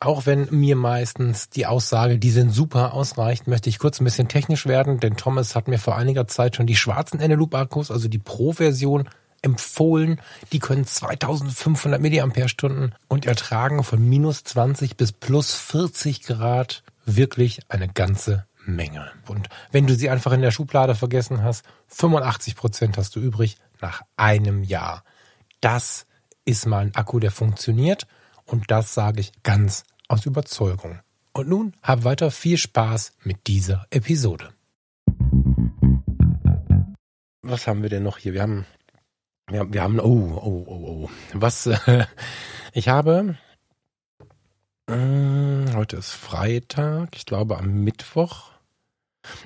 Auch 0.00 0.26
wenn 0.26 0.48
mir 0.50 0.76
meistens 0.76 1.48
die 1.48 1.64
Aussage, 1.64 2.18
die 2.18 2.30
sind 2.30 2.50
super 2.50 2.92
ausreicht, 2.92 3.46
möchte 3.46 3.70
ich 3.70 3.78
kurz 3.78 4.00
ein 4.00 4.04
bisschen 4.04 4.28
technisch 4.28 4.66
werden, 4.66 5.00
denn 5.00 5.16
Thomas 5.16 5.56
hat 5.56 5.66
mir 5.66 5.78
vor 5.78 5.96
einiger 5.96 6.26
Zeit 6.26 6.56
schon 6.56 6.66
die 6.66 6.76
schwarzen 6.76 7.20
Eneloop-Akkus, 7.20 7.90
also 7.90 8.08
die 8.08 8.18
Pro-Version, 8.18 9.08
empfohlen. 9.42 10.20
Die 10.52 10.58
können 10.58 10.86
2500 10.86 12.00
Milliampere-Stunden 12.00 12.94
und 13.08 13.26
ertragen 13.26 13.84
von 13.84 14.06
minus 14.06 14.44
20 14.44 14.96
bis 14.96 15.12
plus 15.12 15.54
40 15.54 16.22
Grad 16.22 16.82
wirklich 17.04 17.60
eine 17.68 17.88
ganze 17.88 18.46
Menge. 18.66 19.10
Und 19.26 19.48
wenn 19.72 19.86
du 19.86 19.94
sie 19.94 20.10
einfach 20.10 20.32
in 20.32 20.42
der 20.42 20.50
Schublade 20.50 20.94
vergessen 20.94 21.42
hast, 21.42 21.64
85 21.88 22.56
Prozent 22.56 22.98
hast 22.98 23.16
du 23.16 23.20
übrig 23.20 23.56
nach 23.80 24.02
einem 24.16 24.62
Jahr. 24.62 25.04
Das 25.60 26.06
ist 26.44 26.66
mal 26.66 26.86
ein 26.86 26.94
Akku, 26.94 27.18
der 27.18 27.30
funktioniert 27.30 28.06
und 28.44 28.70
das 28.70 28.94
sage 28.94 29.20
ich 29.20 29.32
ganz 29.42 29.84
aus 30.08 30.26
Überzeugung. 30.26 31.00
Und 31.32 31.48
nun 31.48 31.74
hab 31.82 32.04
weiter 32.04 32.30
viel 32.30 32.58
Spaß 32.58 33.12
mit 33.22 33.46
dieser 33.46 33.86
Episode. 33.90 34.50
Was 37.42 37.66
haben 37.66 37.82
wir 37.82 37.88
denn 37.88 38.02
noch 38.02 38.18
hier? 38.18 38.34
Wir 38.34 38.42
haben 38.42 38.66
wir, 39.50 39.72
wir 39.72 39.82
haben, 39.82 40.00
oh, 40.00 40.40
oh, 40.42 40.64
oh, 40.66 41.04
oh. 41.04 41.10
Was, 41.32 41.66
äh, 41.66 42.04
ich 42.72 42.88
habe, 42.88 43.36
äh, 44.86 45.74
heute 45.74 45.96
ist 45.96 46.12
Freitag, 46.12 47.10
ich 47.14 47.26
glaube 47.26 47.58
am 47.58 47.84
Mittwoch, 47.84 48.50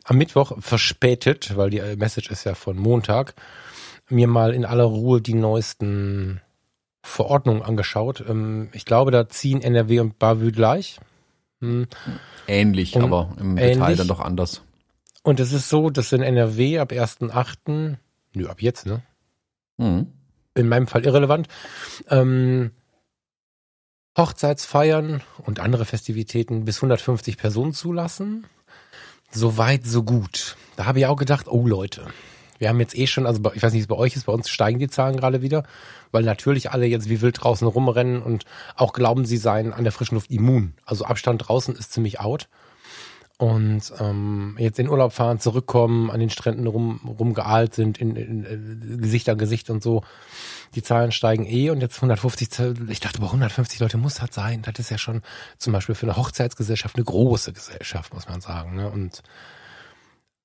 am 0.04 0.18
Mittwoch 0.18 0.52
verspätet, 0.60 1.56
weil 1.56 1.70
die 1.70 1.80
Message 1.96 2.30
ist 2.30 2.44
ja 2.44 2.54
von 2.54 2.76
Montag, 2.76 3.34
mir 4.08 4.28
mal 4.28 4.54
in 4.54 4.64
aller 4.64 4.84
Ruhe 4.84 5.20
die 5.20 5.34
neuesten 5.34 6.40
Verordnungen 7.02 7.62
angeschaut. 7.62 8.24
Ähm, 8.26 8.68
ich 8.72 8.84
glaube, 8.84 9.10
da 9.10 9.28
ziehen 9.28 9.62
NRW 9.62 10.00
und 10.00 10.18
Bavü 10.18 10.52
gleich. 10.52 11.00
Hm. 11.60 11.86
Ähnlich, 12.46 12.94
und 12.96 13.04
aber 13.04 13.34
im 13.38 13.56
ähnlich. 13.56 13.74
Detail 13.74 13.96
dann 13.96 14.08
doch 14.08 14.20
anders. 14.20 14.62
Und 15.22 15.40
es 15.40 15.52
ist 15.52 15.68
so, 15.68 15.88
dass 15.90 16.12
in 16.12 16.22
NRW 16.22 16.78
ab 16.78 16.92
1.8., 16.92 17.96
nö, 18.34 18.46
ab 18.46 18.60
jetzt, 18.60 18.86
ne? 18.86 19.02
Mhm. 19.76 20.12
In 20.54 20.68
meinem 20.68 20.86
Fall 20.86 21.04
irrelevant. 21.04 21.48
Ähm, 22.08 22.70
Hochzeitsfeiern 24.16 25.22
und 25.44 25.58
andere 25.58 25.84
Festivitäten 25.84 26.64
bis 26.64 26.76
150 26.76 27.36
Personen 27.36 27.72
zulassen. 27.72 28.46
So 29.30 29.58
weit, 29.58 29.84
so 29.84 30.04
gut. 30.04 30.56
Da 30.76 30.86
habe 30.86 31.00
ich 31.00 31.06
auch 31.06 31.16
gedacht, 31.16 31.48
oh 31.48 31.66
Leute, 31.66 32.06
Wir 32.58 32.68
haben 32.68 32.80
jetzt 32.80 32.96
eh 32.96 33.06
schon, 33.06 33.26
also 33.26 33.40
ich 33.54 33.62
weiß 33.62 33.72
nicht, 33.72 33.80
wie 33.80 33.82
es 33.82 33.88
bei 33.88 33.96
euch 33.96 34.16
ist, 34.16 34.26
bei 34.26 34.32
uns 34.32 34.48
steigen 34.48 34.78
die 34.78 34.88
Zahlen 34.88 35.16
gerade 35.16 35.42
wieder, 35.42 35.64
weil 36.12 36.22
natürlich 36.22 36.70
alle 36.70 36.86
jetzt 36.86 37.08
wie 37.08 37.20
wild 37.20 37.42
draußen 37.42 37.66
rumrennen 37.66 38.22
und 38.22 38.44
auch 38.76 38.92
glauben, 38.92 39.24
sie 39.24 39.36
seien 39.36 39.72
an 39.72 39.84
der 39.84 39.92
frischen 39.92 40.14
Luft 40.14 40.30
immun. 40.30 40.74
Also 40.84 41.04
Abstand 41.04 41.48
draußen 41.48 41.74
ist 41.74 41.92
ziemlich 41.92 42.20
out. 42.20 42.48
Und 43.36 43.92
ähm, 43.98 44.56
jetzt 44.60 44.78
in 44.78 44.88
Urlaub 44.88 45.12
fahren, 45.12 45.40
zurückkommen, 45.40 46.10
an 46.10 46.20
den 46.20 46.30
Stränden 46.30 46.68
rum, 46.68 47.00
rumgeahlt 47.18 47.74
sind, 47.74 47.98
in, 47.98 48.14
in, 48.14 48.44
in 48.44 49.00
Gesicht 49.00 49.28
an 49.28 49.38
Gesicht 49.38 49.70
und 49.70 49.82
so. 49.82 50.04
Die 50.76 50.82
Zahlen 50.82 51.10
steigen 51.10 51.44
eh 51.44 51.70
und 51.70 51.80
jetzt 51.80 51.96
150, 51.96 52.48
ich 52.88 53.00
dachte, 53.00 53.18
über 53.18 53.26
150 53.26 53.80
Leute 53.80 53.96
muss 53.96 54.14
das 54.14 54.32
sein. 54.32 54.62
Das 54.62 54.78
ist 54.78 54.90
ja 54.90 54.98
schon 54.98 55.22
zum 55.58 55.72
Beispiel 55.72 55.96
für 55.96 56.06
eine 56.06 56.16
Hochzeitsgesellschaft 56.16 56.94
eine 56.94 57.04
große 57.04 57.52
Gesellschaft, 57.52 58.14
muss 58.14 58.28
man 58.28 58.40
sagen. 58.40 58.76
Ne? 58.76 58.88
Und 58.88 59.22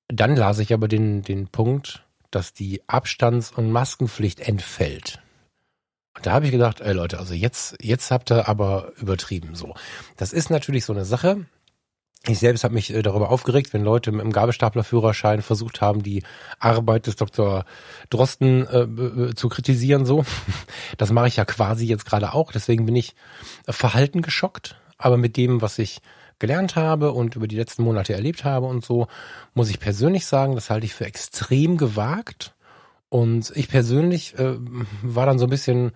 dann 0.08 0.34
las 0.34 0.58
ich 0.58 0.74
aber 0.74 0.88
den, 0.88 1.22
den 1.22 1.46
Punkt, 1.46 2.04
dass 2.32 2.52
die 2.52 2.82
Abstands- 2.88 3.52
und 3.52 3.70
Maskenpflicht 3.70 4.40
entfällt. 4.40 5.20
Und 6.16 6.26
da 6.26 6.32
habe 6.32 6.46
ich 6.46 6.52
gedacht, 6.52 6.80
ey 6.80 6.92
Leute, 6.92 7.18
also 7.20 7.34
jetzt, 7.34 7.76
jetzt 7.80 8.10
habt 8.10 8.32
ihr 8.32 8.48
aber 8.48 8.92
übertrieben 8.96 9.54
so. 9.54 9.74
Das 10.16 10.32
ist 10.32 10.50
natürlich 10.50 10.84
so 10.84 10.92
eine 10.92 11.04
Sache. 11.04 11.46
Ich 12.26 12.38
selbst 12.38 12.64
habe 12.64 12.74
mich 12.74 12.92
äh, 12.92 13.02
darüber 13.02 13.30
aufgeregt, 13.30 13.72
wenn 13.72 13.82
Leute 13.82 14.10
dem 14.10 14.32
Gabelstaplerführerschein 14.32 15.40
versucht 15.40 15.80
haben, 15.80 16.02
die 16.02 16.22
Arbeit 16.58 17.06
des 17.06 17.16
Dr. 17.16 17.64
Drosten 18.10 18.66
äh, 18.66 19.34
zu 19.34 19.48
kritisieren. 19.48 20.04
So, 20.04 20.24
das 20.98 21.12
mache 21.12 21.28
ich 21.28 21.36
ja 21.36 21.46
quasi 21.46 21.86
jetzt 21.86 22.04
gerade 22.04 22.34
auch. 22.34 22.52
Deswegen 22.52 22.84
bin 22.84 22.96
ich 22.96 23.14
verhalten 23.66 24.20
geschockt. 24.20 24.76
Aber 24.98 25.16
mit 25.16 25.38
dem, 25.38 25.62
was 25.62 25.78
ich 25.78 26.02
gelernt 26.38 26.76
habe 26.76 27.12
und 27.12 27.36
über 27.36 27.48
die 27.48 27.56
letzten 27.56 27.84
Monate 27.84 28.12
erlebt 28.12 28.44
habe 28.44 28.66
und 28.66 28.84
so, 28.84 29.06
muss 29.54 29.70
ich 29.70 29.80
persönlich 29.80 30.26
sagen, 30.26 30.54
das 30.54 30.68
halte 30.68 30.86
ich 30.86 30.94
für 30.94 31.06
extrem 31.06 31.78
gewagt. 31.78 32.54
Und 33.08 33.50
ich 33.54 33.68
persönlich 33.68 34.38
äh, 34.38 34.56
war 35.02 35.24
dann 35.24 35.38
so 35.38 35.46
ein 35.46 35.50
bisschen 35.50 35.92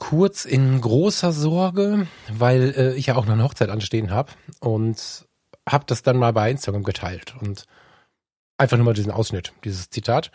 kurz 0.00 0.46
in 0.46 0.80
großer 0.80 1.30
Sorge, 1.30 2.08
weil 2.32 2.74
äh, 2.76 2.94
ich 2.94 3.06
ja 3.06 3.16
auch 3.16 3.26
noch 3.26 3.34
eine 3.34 3.44
Hochzeit 3.44 3.68
anstehen 3.68 4.10
habe 4.10 4.32
und 4.58 5.28
habe 5.68 5.84
das 5.86 6.02
dann 6.02 6.16
mal 6.16 6.32
bei 6.32 6.50
Instagram 6.50 6.82
geteilt 6.82 7.34
und 7.40 7.66
einfach 8.56 8.78
nur 8.78 8.86
mal 8.86 8.94
diesen 8.94 9.12
Ausschnitt, 9.12 9.52
dieses 9.62 9.90
Zitat. 9.90 10.32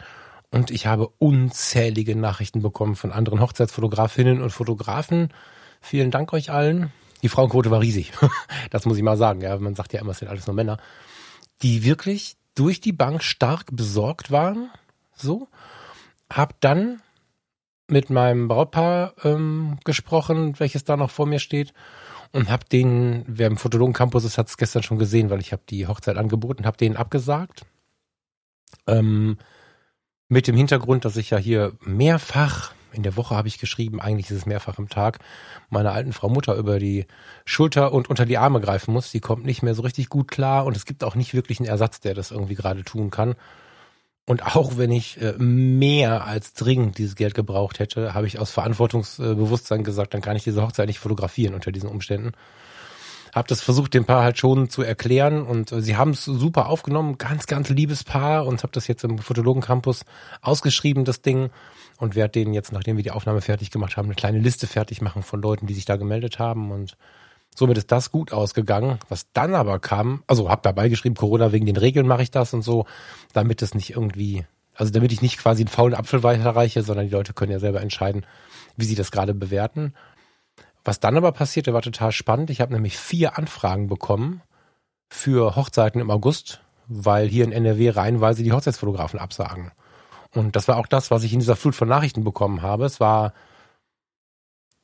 Und 0.51 0.71
ich 0.71 0.85
habe 0.85 1.09
unzählige 1.17 2.15
Nachrichten 2.15 2.61
bekommen 2.61 2.95
von 2.95 3.11
anderen 3.11 3.41
Hochzeitsfotografinnen 3.41 4.41
und 4.41 4.51
Fotografen. 4.51 5.33
Vielen 5.81 6.11
Dank 6.11 6.31
euch 6.31 6.51
allen. 6.51 6.93
Die 7.23 7.29
Frauenquote 7.29 7.71
war 7.71 7.81
riesig. 7.81 8.13
das 8.69 8.85
muss 8.85 8.97
ich 8.97 9.03
mal 9.03 9.17
sagen. 9.17 9.41
Ja, 9.41 9.57
man 9.57 9.75
sagt 9.75 9.93
ja 9.93 9.99
immer, 9.99 10.11
es 10.11 10.19
sind 10.19 10.27
alles 10.27 10.45
nur 10.45 10.55
Männer. 10.55 10.77
Die 11.63 11.83
wirklich 11.83 12.37
durch 12.53 12.79
die 12.79 12.93
Bank 12.93 13.23
stark 13.23 13.65
besorgt 13.71 14.31
waren. 14.31 14.69
So. 15.15 15.47
Hab 16.31 16.61
dann 16.61 17.01
mit 17.87 18.09
meinem 18.09 18.47
Brautpaar 18.47 19.13
ähm, 19.23 19.77
gesprochen, 19.83 20.59
welches 20.59 20.83
da 20.83 20.97
noch 20.97 21.11
vor 21.11 21.25
mir 21.25 21.39
steht 21.39 21.73
und 22.31 22.49
habe 22.49 22.65
den, 22.65 23.23
wer 23.27 23.47
im 23.47 23.57
Fotologen 23.57 23.93
Campus 23.93 24.25
ist, 24.25 24.37
hat 24.37 24.47
es 24.47 24.57
gestern 24.57 24.83
schon 24.83 24.97
gesehen, 24.97 25.29
weil 25.29 25.39
ich 25.39 25.51
habe 25.51 25.63
die 25.69 25.87
Hochzeit 25.87 26.17
angeboten, 26.17 26.65
habe 26.65 26.77
denen 26.77 26.97
abgesagt. 26.97 27.65
Ähm, 28.87 29.37
mit 30.27 30.47
dem 30.47 30.57
Hintergrund, 30.57 31.05
dass 31.05 31.17
ich 31.17 31.29
ja 31.29 31.37
hier 31.37 31.73
mehrfach 31.81 32.73
in 32.95 33.03
der 33.03 33.15
Woche 33.15 33.35
habe 33.35 33.47
ich 33.47 33.59
geschrieben, 33.59 33.99
eigentlich 34.01 34.31
ist 34.31 34.37
es 34.37 34.45
mehrfach 34.45 34.79
im 34.79 34.89
Tag, 34.89 35.19
meiner 35.69 35.91
alten 35.91 36.13
Frau 36.13 36.29
Mutter 36.29 36.55
über 36.55 36.79
die 36.79 37.05
Schulter 37.43 37.93
und 37.93 38.09
unter 38.09 38.25
die 38.25 38.37
Arme 38.37 38.61
greifen 38.61 38.93
muss. 38.93 39.11
Die 39.11 39.19
kommt 39.19 39.45
nicht 39.45 39.63
mehr 39.63 39.75
so 39.75 39.81
richtig 39.81 40.09
gut 40.09 40.29
klar 40.29 40.65
und 40.65 40.75
es 40.77 40.85
gibt 40.85 41.03
auch 41.03 41.15
nicht 41.15 41.33
wirklich 41.33 41.59
einen 41.59 41.69
Ersatz, 41.69 41.99
der 41.99 42.13
das 42.13 42.31
irgendwie 42.31 42.55
gerade 42.55 42.83
tun 42.83 43.11
kann. 43.11 43.35
Und 44.25 44.55
auch 44.55 44.77
wenn 44.77 44.91
ich 44.91 45.21
äh, 45.21 45.33
mehr 45.37 46.25
als 46.25 46.53
dringend 46.53 46.97
dieses 46.97 47.15
Geld 47.15 47.35
gebraucht 47.35 47.79
hätte, 47.79 48.15
habe 48.15 48.25
ich 48.25 48.39
aus 48.39 48.49
Verantwortungsbewusstsein 48.51 49.83
gesagt, 49.83 50.13
dann 50.13 50.21
kann 50.21 50.35
ich 50.35 50.43
diese 50.43 50.63
Hochzeit 50.63 50.87
nicht 50.87 50.99
fotografieren 50.99 51.53
unter 51.53 51.71
diesen 51.71 51.89
Umständen. 51.89 52.31
Hab 53.33 53.47
das 53.47 53.61
versucht, 53.61 53.93
dem 53.93 54.05
Paar 54.05 54.23
halt 54.23 54.39
schon 54.39 54.69
zu 54.69 54.81
erklären 54.81 55.43
und 55.43 55.71
äh, 55.71 55.81
sie 55.81 55.95
haben 55.95 56.11
es 56.11 56.25
super 56.25 56.69
aufgenommen, 56.69 57.19
ganz, 57.19 57.45
ganz 57.45 57.69
liebes 57.69 58.03
Paar 58.03 58.47
und 58.47 58.63
habe 58.63 58.71
das 58.73 58.87
jetzt 58.87 59.03
im 59.03 59.19
Fotologen 59.19 59.61
Campus 59.61 60.05
ausgeschrieben, 60.41 61.05
das 61.05 61.21
Ding 61.21 61.51
und 61.97 62.15
werde 62.15 62.31
denen 62.31 62.53
jetzt, 62.53 62.71
nachdem 62.71 62.97
wir 62.97 63.03
die 63.03 63.11
Aufnahme 63.11 63.41
fertig 63.41 63.69
gemacht 63.69 63.95
haben, 63.95 64.05
eine 64.05 64.15
kleine 64.15 64.39
Liste 64.39 64.65
fertig 64.65 65.01
machen 65.01 65.21
von 65.21 65.41
Leuten, 65.41 65.67
die 65.67 65.73
sich 65.75 65.85
da 65.85 65.97
gemeldet 65.97 66.39
haben 66.39 66.71
und 66.71 66.97
Somit 67.55 67.77
ist 67.77 67.91
das 67.91 68.11
gut 68.11 68.33
ausgegangen. 68.33 68.99
Was 69.09 69.31
dann 69.31 69.55
aber 69.55 69.79
kam, 69.79 70.23
also 70.27 70.49
hab 70.49 70.61
dabei 70.61 70.89
geschrieben, 70.89 71.15
Corona 71.15 71.53
wegen 71.53 71.65
den 71.65 71.77
Regeln 71.77 72.05
mache 72.05 72.21
ich 72.21 72.29
das 72.29 72.53
und 72.53 72.61
so, 72.61 72.85
damit 73.33 73.61
es 73.61 73.73
nicht 73.73 73.91
irgendwie, 73.91 74.45
also 74.75 74.91
damit 74.91 75.13
ich 75.13 75.21
nicht 75.21 75.39
quasi 75.39 75.63
einen 75.63 75.69
faulen 75.69 75.95
Apfel 75.95 76.21
weiterreiche, 76.21 76.83
sondern 76.83 77.07
die 77.07 77.13
Leute 77.13 77.33
können 77.33 77.53
ja 77.53 77.59
selber 77.59 77.81
entscheiden, 77.81 78.25
wie 78.75 78.85
sie 78.85 78.95
das 78.95 79.09
gerade 79.09 79.33
bewerten. 79.33 79.93
Was 80.83 80.99
dann 80.99 81.17
aber 81.17 81.31
passierte, 81.31 81.73
war 81.73 81.81
total 81.81 82.11
spannend. 82.11 82.49
Ich 82.49 82.61
habe 82.61 82.73
nämlich 82.73 82.97
vier 82.97 83.37
Anfragen 83.37 83.87
bekommen 83.87 84.41
für 85.09 85.55
Hochzeiten 85.55 86.01
im 86.01 86.11
August, 86.11 86.61
weil 86.87 87.27
hier 87.27 87.45
in 87.45 87.53
NRW 87.53 87.89
reihenweise 87.89 88.43
die 88.43 88.51
Hochzeitsfotografen 88.51 89.19
absagen. 89.19 89.71
Und 90.33 90.57
das 90.57 90.67
war 90.67 90.77
auch 90.77 90.87
das, 90.87 91.09
was 91.09 91.23
ich 91.23 91.31
in 91.31 91.39
dieser 91.39 91.55
Flut 91.55 91.73
von 91.73 91.87
Nachrichten 91.87 92.25
bekommen 92.25 92.61
habe. 92.61 92.85
Es 92.85 92.99
war 92.99 93.33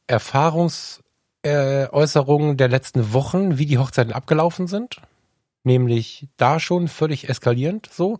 Erfahrungs 0.07 1.03
äh, 1.43 1.87
Äußerungen 1.89 2.57
der 2.57 2.69
letzten 2.69 3.13
Wochen, 3.13 3.57
wie 3.57 3.65
die 3.65 3.77
Hochzeiten 3.77 4.13
abgelaufen 4.13 4.67
sind. 4.67 4.97
Nämlich 5.63 6.27
da 6.37 6.59
schon 6.59 6.87
völlig 6.87 7.29
eskalierend 7.29 7.87
so, 7.91 8.19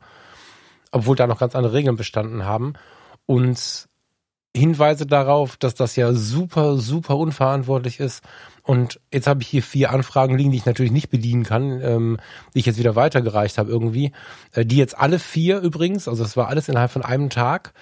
obwohl 0.91 1.15
da 1.15 1.27
noch 1.27 1.39
ganz 1.39 1.55
andere 1.55 1.73
Regeln 1.73 1.95
bestanden 1.95 2.45
haben. 2.45 2.73
Und 3.25 3.89
Hinweise 4.55 5.05
darauf, 5.05 5.55
dass 5.55 5.75
das 5.75 5.95
ja 5.95 6.11
super, 6.11 6.77
super 6.77 7.17
unverantwortlich 7.17 8.01
ist. 8.01 8.21
Und 8.63 8.99
jetzt 9.11 9.27
habe 9.27 9.41
ich 9.41 9.47
hier 9.47 9.63
vier 9.63 9.91
Anfragen 9.91 10.37
liegen, 10.37 10.51
die 10.51 10.57
ich 10.57 10.65
natürlich 10.65 10.91
nicht 10.91 11.09
bedienen 11.09 11.43
kann, 11.43 11.81
ähm, 11.81 12.17
die 12.53 12.59
ich 12.59 12.65
jetzt 12.65 12.77
wieder 12.77 12.97
weitergereicht 12.97 13.57
habe 13.57 13.71
irgendwie. 13.71 14.11
Äh, 14.53 14.65
die 14.65 14.75
jetzt 14.75 14.97
alle 14.97 15.19
vier 15.19 15.59
übrigens, 15.59 16.09
also 16.09 16.23
es 16.23 16.35
war 16.35 16.49
alles 16.49 16.67
innerhalb 16.67 16.91
von 16.91 17.01
einem 17.01 17.29
Tag, 17.29 17.73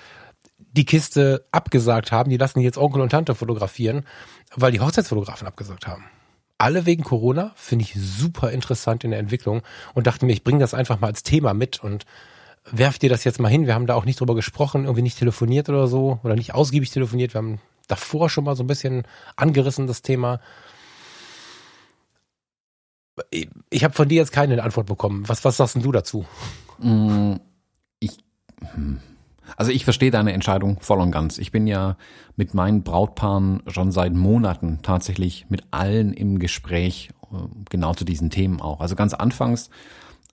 die 0.71 0.85
Kiste 0.85 1.45
abgesagt 1.51 2.11
haben. 2.11 2.29
Die 2.29 2.37
lassen 2.37 2.59
jetzt 2.59 2.77
Onkel 2.77 3.01
und 3.01 3.09
Tante 3.09 3.35
fotografieren 3.35 4.03
weil 4.55 4.71
die 4.71 4.79
Hochzeitsfotografen 4.79 5.47
abgesagt 5.47 5.87
haben. 5.87 6.05
Alle 6.57 6.85
wegen 6.85 7.03
Corona, 7.03 7.51
finde 7.55 7.83
ich 7.83 7.95
super 7.95 8.51
interessant 8.51 9.03
in 9.03 9.11
der 9.11 9.19
Entwicklung 9.19 9.61
und 9.93 10.07
dachte 10.07 10.25
mir, 10.25 10.33
ich 10.33 10.43
bringe 10.43 10.59
das 10.59 10.73
einfach 10.73 10.99
mal 10.99 11.07
als 11.07 11.23
Thema 11.23 11.53
mit 11.53 11.81
und 11.81 12.05
werf 12.69 12.99
dir 12.99 13.09
das 13.09 13.23
jetzt 13.23 13.39
mal 13.39 13.49
hin. 13.49 13.65
Wir 13.65 13.75
haben 13.75 13.87
da 13.87 13.95
auch 13.95 14.05
nicht 14.05 14.19
drüber 14.19 14.35
gesprochen, 14.35 14.83
irgendwie 14.83 15.01
nicht 15.01 15.17
telefoniert 15.17 15.69
oder 15.69 15.87
so 15.87 16.19
oder 16.23 16.35
nicht 16.35 16.53
ausgiebig 16.53 16.91
telefoniert. 16.91 17.33
Wir 17.33 17.39
haben 17.39 17.61
davor 17.87 18.29
schon 18.29 18.43
mal 18.43 18.55
so 18.55 18.63
ein 18.63 18.67
bisschen 18.67 19.03
angerissen, 19.37 19.87
das 19.87 20.01
Thema. 20.01 20.41
Ich 23.69 23.83
habe 23.83 23.93
von 23.93 24.09
dir 24.09 24.15
jetzt 24.15 24.31
keine 24.31 24.61
Antwort 24.61 24.87
bekommen. 24.87 25.27
Was, 25.27 25.45
was 25.45 25.57
sagst 25.57 25.75
denn 25.75 25.81
du 25.81 25.91
dazu? 25.91 26.25
Mm, 26.79 27.35
ich, 27.99 28.17
hm. 28.73 28.99
Also 29.57 29.71
ich 29.71 29.83
verstehe 29.83 30.11
deine 30.11 30.33
Entscheidung 30.33 30.77
voll 30.81 30.99
und 30.99 31.11
ganz. 31.11 31.37
Ich 31.37 31.51
bin 31.51 31.67
ja 31.67 31.97
mit 32.35 32.53
meinen 32.53 32.83
Brautpaaren 32.83 33.63
schon 33.67 33.91
seit 33.91 34.13
Monaten 34.13 34.79
tatsächlich 34.81 35.45
mit 35.49 35.63
allen 35.71 36.13
im 36.13 36.39
Gespräch, 36.39 37.09
äh, 37.31 37.37
genau 37.69 37.93
zu 37.93 38.05
diesen 38.05 38.29
Themen 38.29 38.61
auch. 38.61 38.79
Also 38.79 38.95
ganz 38.95 39.13
anfangs, 39.13 39.69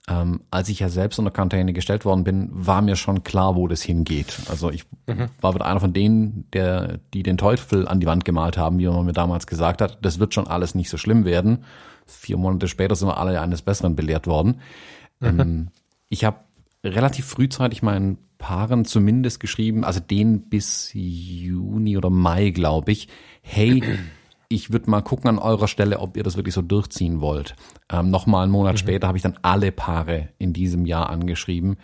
ähm, 0.09 0.41
als 0.51 0.69
ich 0.69 0.79
ja 0.79 0.87
selbst 0.87 1.19
unter 1.19 1.31
Quarantäne 1.31 1.73
gestellt 1.73 2.05
worden 2.05 2.23
bin, 2.23 2.49
war 2.53 2.81
mir 2.81 2.95
schon 2.95 3.23
klar, 3.23 3.55
wo 3.55 3.67
das 3.67 3.81
hingeht. 3.81 4.39
Also 4.49 4.71
ich 4.71 4.85
mhm. 5.05 5.27
war 5.41 5.51
mit 5.51 5.61
einer 5.61 5.81
von 5.81 5.91
denen, 5.91 6.45
der, 6.53 6.99
die 7.13 7.23
den 7.23 7.37
Teufel 7.37 7.87
an 7.87 7.99
die 7.99 8.07
Wand 8.07 8.23
gemalt 8.23 8.57
haben, 8.57 8.79
wie 8.79 8.87
man 8.87 9.05
mir 9.05 9.13
damals 9.13 9.47
gesagt 9.47 9.81
hat, 9.81 9.97
das 10.01 10.19
wird 10.19 10.33
schon 10.33 10.47
alles 10.47 10.75
nicht 10.75 10.89
so 10.89 10.97
schlimm 10.97 11.25
werden. 11.25 11.65
Vier 12.05 12.37
Monate 12.37 12.69
später 12.69 12.95
sind 12.95 13.09
wir 13.09 13.17
alle 13.17 13.41
eines 13.41 13.61
Besseren 13.61 13.97
belehrt 13.97 14.27
worden. 14.27 14.61
Mhm. 15.19 15.39
Ähm, 15.39 15.67
ich 16.07 16.23
habe 16.23 16.37
relativ 16.85 17.25
frühzeitig 17.25 17.83
meinen 17.83 18.17
Paaren 18.37 18.85
zumindest 18.85 19.39
geschrieben, 19.39 19.83
also 19.83 19.99
den 19.99 20.41
bis 20.49 20.91
Juni 20.93 21.97
oder 21.97 22.09
Mai, 22.09 22.51
glaube 22.51 22.91
ich, 22.91 23.07
hey, 23.41 23.81
ich 24.49 24.71
würde 24.71 24.89
mal 24.89 25.01
gucken 25.01 25.29
an 25.29 25.39
eurer 25.39 25.67
Stelle, 25.67 25.99
ob 25.99 26.17
ihr 26.17 26.23
das 26.23 26.37
wirklich 26.37 26.53
so 26.55 26.61
durchziehen 26.61 27.19
wollt. 27.21 27.55
Ähm, 27.89 28.09
Nochmal 28.09 28.43
einen 28.43 28.51
Monat 28.51 28.73
mhm. 28.73 28.77
später 28.77 29.07
habe 29.07 29.17
ich 29.17 29.23
dann 29.23 29.37
alle 29.41 29.71
Paare 29.71 30.29
in 30.37 30.53
diesem 30.53 30.85
Jahr 30.85 31.09
angeschrieben, 31.09 31.77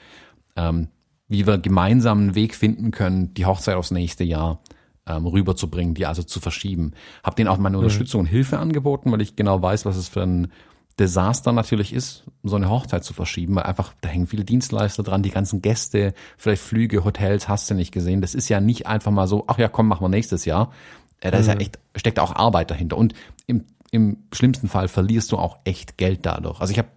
ähm, 0.55 0.87
wie 1.27 1.47
wir 1.47 1.57
gemeinsam 1.57 2.19
einen 2.19 2.35
Weg 2.35 2.55
finden 2.55 2.91
können, 2.91 3.33
die 3.33 3.45
Hochzeit 3.45 3.75
aufs 3.75 3.91
nächste 3.91 4.23
Jahr 4.23 4.59
ähm, 5.07 5.25
rüberzubringen, 5.25 5.95
die 5.95 6.05
also 6.05 6.23
zu 6.23 6.39
verschieben. 6.39 6.93
Hab 7.23 7.35
denen 7.35 7.49
auch 7.49 7.57
meine 7.57 7.77
mhm. 7.77 7.83
Unterstützung 7.83 8.21
und 8.21 8.27
Hilfe 8.27 8.59
angeboten, 8.59 9.11
weil 9.11 9.21
ich 9.21 9.35
genau 9.35 9.61
weiß, 9.61 9.85
was 9.85 9.97
es 9.97 10.07
für 10.07 10.21
ein 10.21 10.51
Desaster 10.99 11.51
natürlich 11.51 11.91
ist, 11.91 12.23
so 12.43 12.55
eine 12.55 12.69
Hochzeit 12.69 13.03
zu 13.03 13.13
verschieben, 13.13 13.55
weil 13.55 13.63
einfach, 13.63 13.93
da 14.01 14.09
hängen 14.09 14.27
viele 14.27 14.45
Dienstleister 14.45 15.01
dran, 15.01 15.23
die 15.23 15.31
ganzen 15.31 15.61
Gäste, 15.61 16.13
vielleicht 16.37 16.61
Flüge, 16.61 17.03
Hotels, 17.03 17.47
hast 17.47 17.69
du 17.69 17.73
nicht 17.73 17.91
gesehen. 17.91 18.21
Das 18.21 18.35
ist 18.35 18.49
ja 18.49 18.59
nicht 18.59 18.85
einfach 18.85 19.11
mal 19.11 19.27
so, 19.27 19.43
ach 19.47 19.57
ja, 19.57 19.69
komm, 19.69 19.87
machen 19.87 20.03
wir 20.03 20.09
nächstes 20.09 20.45
Jahr. 20.45 20.71
Äh, 21.19 21.31
da 21.31 21.39
ist 21.39 21.47
ja 21.47 21.55
mhm. 21.55 21.61
echt, 21.61 21.79
steckt 21.95 22.19
auch 22.19 22.35
Arbeit 22.35 22.69
dahinter. 22.69 22.97
Und 22.97 23.13
im, 23.47 23.65
im 23.91 24.17
schlimmsten 24.33 24.67
Fall 24.67 24.87
verlierst 24.87 25.31
du 25.31 25.37
auch 25.37 25.57
echt 25.63 25.97
Geld 25.97 26.25
dadurch. 26.25 26.61
Also 26.61 26.71
ich 26.71 26.77
habe 26.77 26.89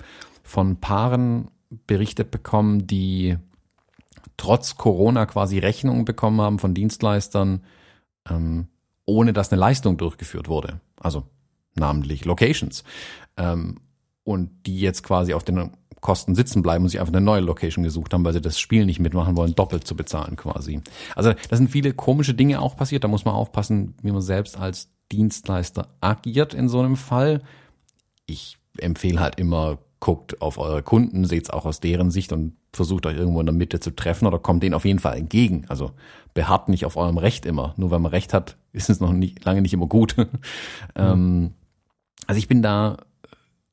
von 0.42 0.76
Paaren 0.76 1.50
berichtet 1.86 2.30
bekommen, 2.30 2.86
die 2.86 3.38
trotz 4.36 4.76
Corona 4.76 5.24
quasi 5.24 5.58
Rechnungen 5.58 6.04
bekommen 6.04 6.40
haben 6.42 6.58
von 6.58 6.74
Dienstleistern, 6.74 7.64
ähm, 8.28 8.68
ohne 9.06 9.32
dass 9.32 9.50
eine 9.50 9.60
Leistung 9.60 9.96
durchgeführt 9.96 10.48
wurde. 10.48 10.80
Also 11.00 11.24
namentlich 11.74 12.24
Locations. 12.24 12.84
Ähm, 13.36 13.80
und 14.26 14.50
die 14.66 14.80
jetzt 14.80 15.04
quasi 15.04 15.34
auf 15.34 15.44
den 15.44 15.70
Kosten 16.00 16.34
sitzen 16.34 16.60
bleiben 16.60 16.84
und 16.84 16.90
sich 16.90 17.00
einfach 17.00 17.12
eine 17.12 17.24
neue 17.24 17.40
Location 17.40 17.84
gesucht 17.84 18.12
haben, 18.12 18.24
weil 18.24 18.32
sie 18.32 18.40
das 18.40 18.58
Spiel 18.58 18.84
nicht 18.84 18.98
mitmachen 18.98 19.36
wollen, 19.36 19.54
doppelt 19.54 19.86
zu 19.86 19.94
bezahlen 19.96 20.34
quasi. 20.34 20.80
Also 21.14 21.32
da 21.48 21.56
sind 21.56 21.70
viele 21.70 21.94
komische 21.94 22.34
Dinge 22.34 22.60
auch 22.60 22.76
passiert. 22.76 23.04
Da 23.04 23.08
muss 23.08 23.24
man 23.24 23.34
aufpassen, 23.34 23.94
wie 24.02 24.10
man 24.10 24.20
selbst 24.20 24.58
als 24.58 24.90
Dienstleister 25.12 25.88
agiert 26.00 26.54
in 26.54 26.68
so 26.68 26.80
einem 26.80 26.96
Fall. 26.96 27.40
Ich 28.26 28.58
empfehle 28.78 29.20
halt 29.20 29.38
immer, 29.38 29.78
guckt 30.00 30.42
auf 30.42 30.58
eure 30.58 30.82
Kunden, 30.82 31.24
seht's 31.24 31.50
auch 31.50 31.64
aus 31.64 31.78
deren 31.78 32.10
Sicht 32.10 32.32
und 32.32 32.56
versucht 32.72 33.06
euch 33.06 33.16
irgendwo 33.16 33.38
in 33.38 33.46
der 33.46 33.54
Mitte 33.54 33.78
zu 33.78 33.94
treffen 33.94 34.26
oder 34.26 34.40
kommt 34.40 34.64
denen 34.64 34.74
auf 34.74 34.84
jeden 34.84 34.98
Fall 34.98 35.16
entgegen. 35.16 35.66
Also 35.68 35.92
beharrt 36.34 36.68
nicht 36.68 36.84
auf 36.84 36.96
eurem 36.96 37.18
Recht 37.18 37.46
immer. 37.46 37.74
Nur 37.76 37.92
weil 37.92 38.00
man 38.00 38.10
Recht 38.10 38.34
hat, 38.34 38.56
ist 38.72 38.90
es 38.90 38.98
noch 38.98 39.12
nicht, 39.12 39.44
lange 39.44 39.62
nicht 39.62 39.72
immer 39.72 39.86
gut. 39.86 40.16
Mhm. 40.98 41.52
also 42.26 42.38
ich 42.38 42.48
bin 42.48 42.60
da 42.60 42.96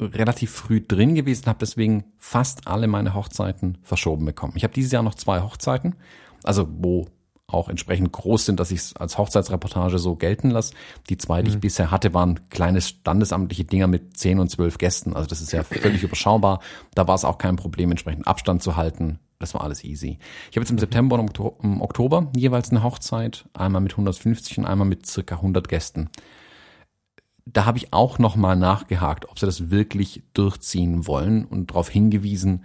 relativ 0.01 0.51
früh 0.51 0.81
drin 0.81 1.15
gewesen, 1.15 1.45
habe 1.47 1.59
deswegen 1.59 2.05
fast 2.17 2.67
alle 2.67 2.87
meine 2.87 3.13
Hochzeiten 3.13 3.77
verschoben 3.83 4.25
bekommen. 4.25 4.53
Ich 4.55 4.63
habe 4.63 4.73
dieses 4.73 4.91
Jahr 4.91 5.03
noch 5.03 5.15
zwei 5.15 5.41
Hochzeiten, 5.41 5.95
also 6.43 6.67
wo 6.69 7.07
auch 7.47 7.69
entsprechend 7.69 8.11
groß 8.11 8.45
sind, 8.45 8.59
dass 8.59 8.71
ich 8.71 8.79
es 8.79 8.95
als 8.95 9.17
Hochzeitsreportage 9.17 9.99
so 9.99 10.15
gelten 10.15 10.49
lasse. 10.49 10.73
Die 11.09 11.17
zwei, 11.17 11.41
die 11.43 11.51
mhm. 11.51 11.55
ich 11.55 11.61
bisher 11.61 11.91
hatte, 11.91 12.13
waren 12.13 12.49
kleine 12.49 12.81
standesamtliche 12.81 13.65
Dinger 13.65 13.87
mit 13.87 14.17
zehn 14.17 14.39
und 14.39 14.49
zwölf 14.49 14.77
Gästen. 14.77 15.13
Also 15.13 15.27
das 15.27 15.41
ist 15.41 15.51
ja 15.51 15.63
völlig 15.63 16.03
überschaubar. 16.03 16.59
Da 16.95 17.07
war 17.07 17.15
es 17.15 17.25
auch 17.25 17.37
kein 17.37 17.55
Problem, 17.55 17.91
entsprechend 17.91 18.27
Abstand 18.27 18.63
zu 18.63 18.75
halten. 18.75 19.19
Das 19.39 19.53
war 19.53 19.61
alles 19.61 19.83
easy. 19.83 20.19
Ich 20.49 20.57
habe 20.57 20.61
jetzt 20.61 20.71
im 20.71 20.79
September 20.79 21.19
und 21.19 21.39
im 21.61 21.81
Oktober 21.81 22.31
jeweils 22.35 22.71
eine 22.71 22.81
Hochzeit, 22.81 23.45
einmal 23.53 23.81
mit 23.81 23.91
150 23.91 24.59
und 24.59 24.65
einmal 24.65 24.87
mit 24.87 25.05
circa 25.05 25.35
100 25.35 25.67
Gästen. 25.67 26.09
Da 27.45 27.65
habe 27.65 27.77
ich 27.77 27.91
auch 27.91 28.19
nochmal 28.19 28.55
nachgehakt, 28.55 29.29
ob 29.29 29.39
sie 29.39 29.45
das 29.45 29.69
wirklich 29.69 30.23
durchziehen 30.33 31.07
wollen 31.07 31.45
und 31.45 31.71
darauf 31.71 31.89
hingewiesen, 31.89 32.63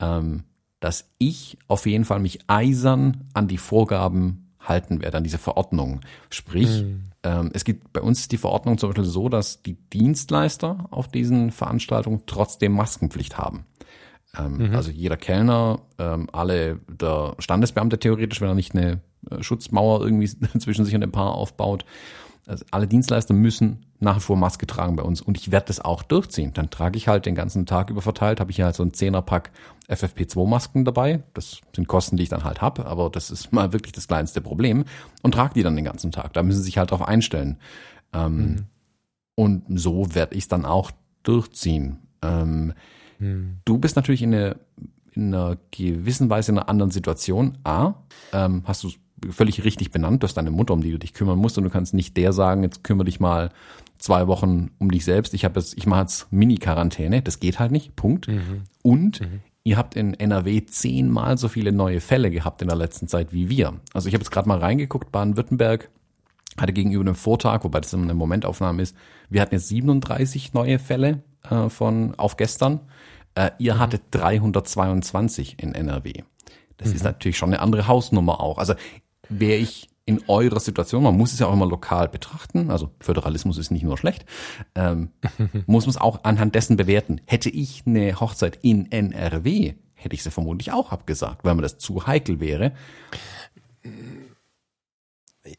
ähm, 0.00 0.44
dass 0.80 1.10
ich 1.18 1.58
auf 1.66 1.86
jeden 1.86 2.04
Fall 2.04 2.20
mich 2.20 2.40
eisern 2.46 3.28
an 3.34 3.48
die 3.48 3.58
Vorgaben 3.58 4.52
halten 4.60 5.00
werde, 5.00 5.16
an 5.16 5.24
diese 5.24 5.38
Verordnung. 5.38 6.00
Sprich, 6.30 6.82
mhm. 6.82 7.10
ähm, 7.22 7.50
es 7.54 7.64
gibt 7.64 7.92
bei 7.92 8.00
uns 8.00 8.28
die 8.28 8.36
Verordnung 8.36 8.78
zum 8.78 8.90
Beispiel 8.90 9.04
so, 9.04 9.28
dass 9.28 9.62
die 9.62 9.74
Dienstleister 9.74 10.86
auf 10.90 11.08
diesen 11.08 11.50
Veranstaltungen 11.50 12.22
trotzdem 12.26 12.72
Maskenpflicht 12.72 13.38
haben. 13.38 13.64
Ähm, 14.36 14.68
mhm. 14.68 14.74
Also 14.74 14.90
jeder 14.90 15.16
Kellner, 15.16 15.80
ähm, 15.98 16.28
alle 16.32 16.80
der 16.88 17.34
Standesbeamte 17.38 17.98
theoretisch, 17.98 18.40
wenn 18.40 18.48
er 18.48 18.54
nicht 18.54 18.74
eine 18.74 19.00
äh, 19.30 19.42
Schutzmauer 19.42 20.02
irgendwie 20.02 20.28
zwischen 20.58 20.84
sich 20.84 20.94
und 20.94 21.00
dem 21.00 21.12
Paar 21.12 21.32
aufbaut. 21.32 21.84
Also 22.48 22.64
alle 22.70 22.88
Dienstleister 22.88 23.34
müssen 23.34 23.84
nach 24.00 24.16
wie 24.16 24.20
vor 24.20 24.36
Maske 24.36 24.66
tragen 24.66 24.96
bei 24.96 25.02
uns 25.02 25.20
und 25.20 25.36
ich 25.36 25.50
werde 25.50 25.66
das 25.66 25.80
auch 25.80 26.02
durchziehen. 26.02 26.52
Dann 26.54 26.70
trage 26.70 26.96
ich 26.96 27.06
halt 27.06 27.26
den 27.26 27.34
ganzen 27.34 27.66
Tag 27.66 27.90
über 27.90 28.00
verteilt, 28.00 28.40
habe 28.40 28.50
ich 28.50 28.56
ja 28.56 28.66
halt 28.66 28.74
so 28.74 28.82
ein 28.82 28.94
Zehnerpack 28.94 29.50
FFP2-Masken 29.88 30.86
dabei. 30.86 31.22
Das 31.34 31.60
sind 31.74 31.88
Kosten, 31.88 32.16
die 32.16 32.22
ich 32.22 32.28
dann 32.30 32.44
halt 32.44 32.62
habe, 32.62 32.86
aber 32.86 33.10
das 33.10 33.30
ist 33.30 33.52
mal 33.52 33.74
wirklich 33.74 33.92
das 33.92 34.08
kleinste 34.08 34.40
Problem 34.40 34.84
und 35.22 35.32
trage 35.32 35.54
die 35.54 35.62
dann 35.62 35.76
den 35.76 35.84
ganzen 35.84 36.10
Tag. 36.10 36.32
Da 36.32 36.42
müssen 36.42 36.58
sie 36.58 36.64
sich 36.64 36.78
halt 36.78 36.90
drauf 36.90 37.02
einstellen. 37.02 37.58
Ähm, 38.14 38.36
mhm. 38.36 38.66
Und 39.34 39.78
so 39.78 40.14
werde 40.14 40.34
ich 40.34 40.44
es 40.44 40.48
dann 40.48 40.64
auch 40.64 40.90
durchziehen. 41.24 41.98
Ähm, 42.22 42.72
mhm. 43.18 43.58
Du 43.66 43.76
bist 43.76 43.94
natürlich 43.96 44.22
in, 44.22 44.34
eine, 44.34 44.56
in 45.12 45.34
einer 45.34 45.58
gewissen 45.70 46.30
Weise 46.30 46.52
in 46.52 46.58
einer 46.58 46.70
anderen 46.70 46.90
Situation. 46.92 47.58
A, 47.62 47.94
ähm, 48.32 48.62
hast 48.64 48.84
du 48.84 48.90
völlig 49.30 49.64
richtig 49.64 49.90
benannt, 49.90 50.22
du 50.22 50.26
hast 50.26 50.34
deine 50.34 50.50
Mutter, 50.50 50.74
um 50.74 50.82
die 50.82 50.90
du 50.90 50.98
dich 50.98 51.14
kümmern 51.14 51.38
musst 51.38 51.58
und 51.58 51.64
du 51.64 51.70
kannst 51.70 51.94
nicht 51.94 52.16
der 52.16 52.32
sagen, 52.32 52.62
jetzt 52.62 52.84
kümmere 52.84 53.06
dich 53.06 53.20
mal 53.20 53.50
zwei 53.98 54.26
Wochen 54.26 54.70
um 54.78 54.90
dich 54.90 55.04
selbst. 55.04 55.34
Ich 55.34 55.44
habe 55.44 55.58
jetzt, 55.60 55.76
ich 55.76 55.86
mache 55.86 56.02
jetzt 56.02 56.32
Mini-Quarantäne. 56.32 57.22
Das 57.22 57.40
geht 57.40 57.58
halt 57.58 57.72
nicht. 57.72 57.96
Punkt. 57.96 58.28
Mhm. 58.28 58.62
Und 58.82 59.20
mhm. 59.20 59.40
ihr 59.64 59.76
habt 59.76 59.96
in 59.96 60.14
NRW 60.14 60.64
zehnmal 60.66 61.36
so 61.38 61.48
viele 61.48 61.72
neue 61.72 62.00
Fälle 62.00 62.30
gehabt 62.30 62.62
in 62.62 62.68
der 62.68 62.76
letzten 62.76 63.08
Zeit 63.08 63.32
wie 63.32 63.48
wir. 63.48 63.74
Also 63.92 64.08
ich 64.08 64.14
habe 64.14 64.22
jetzt 64.22 64.30
gerade 64.30 64.48
mal 64.48 64.58
reingeguckt, 64.58 65.12
Baden-Württemberg 65.12 65.90
hatte 66.56 66.72
gegenüber 66.72 67.02
einem 67.02 67.14
Vortag, 67.14 67.64
wobei 67.64 67.80
das 67.80 67.94
eine 67.94 68.14
Momentaufnahme 68.14 68.82
ist, 68.82 68.96
wir 69.30 69.40
hatten 69.40 69.54
jetzt 69.54 69.68
37 69.68 70.54
neue 70.54 70.78
Fälle 70.78 71.22
äh, 71.48 71.68
von 71.68 72.14
auf 72.16 72.36
gestern. 72.36 72.80
Äh, 73.34 73.50
ihr 73.58 73.74
mhm. 73.74 73.78
hattet 73.78 74.02
322 74.10 75.62
in 75.62 75.74
NRW. 75.74 76.22
Das 76.76 76.88
ist 76.88 77.00
mhm. 77.00 77.06
natürlich 77.10 77.36
schon 77.36 77.50
eine 77.50 77.60
andere 77.60 77.86
Hausnummer 77.86 78.40
auch. 78.40 78.58
Also 78.58 78.74
wäre 79.28 79.58
ich 79.58 79.88
in 80.08 80.22
eurer 80.26 80.58
Situation, 80.58 81.02
man 81.02 81.16
muss 81.16 81.34
es 81.34 81.38
ja 81.38 81.46
auch 81.48 81.52
immer 81.52 81.66
lokal 81.66 82.08
betrachten, 82.08 82.70
also 82.70 82.90
Föderalismus 82.98 83.58
ist 83.58 83.70
nicht 83.70 83.82
nur 83.82 83.98
schlecht, 83.98 84.24
ähm, 84.74 85.10
muss 85.66 85.84
man 85.84 85.90
es 85.90 86.00
auch 86.00 86.24
anhand 86.24 86.54
dessen 86.54 86.76
bewerten. 86.78 87.20
Hätte 87.26 87.50
ich 87.50 87.82
eine 87.86 88.18
Hochzeit 88.18 88.58
in 88.62 88.90
NRW, 88.90 89.74
hätte 89.94 90.14
ich 90.14 90.22
sie 90.22 90.30
vermutlich 90.30 90.72
auch 90.72 90.92
abgesagt, 90.92 91.44
weil 91.44 91.54
mir 91.54 91.62
das 91.62 91.76
zu 91.76 92.06
heikel 92.06 92.40
wäre. 92.40 92.72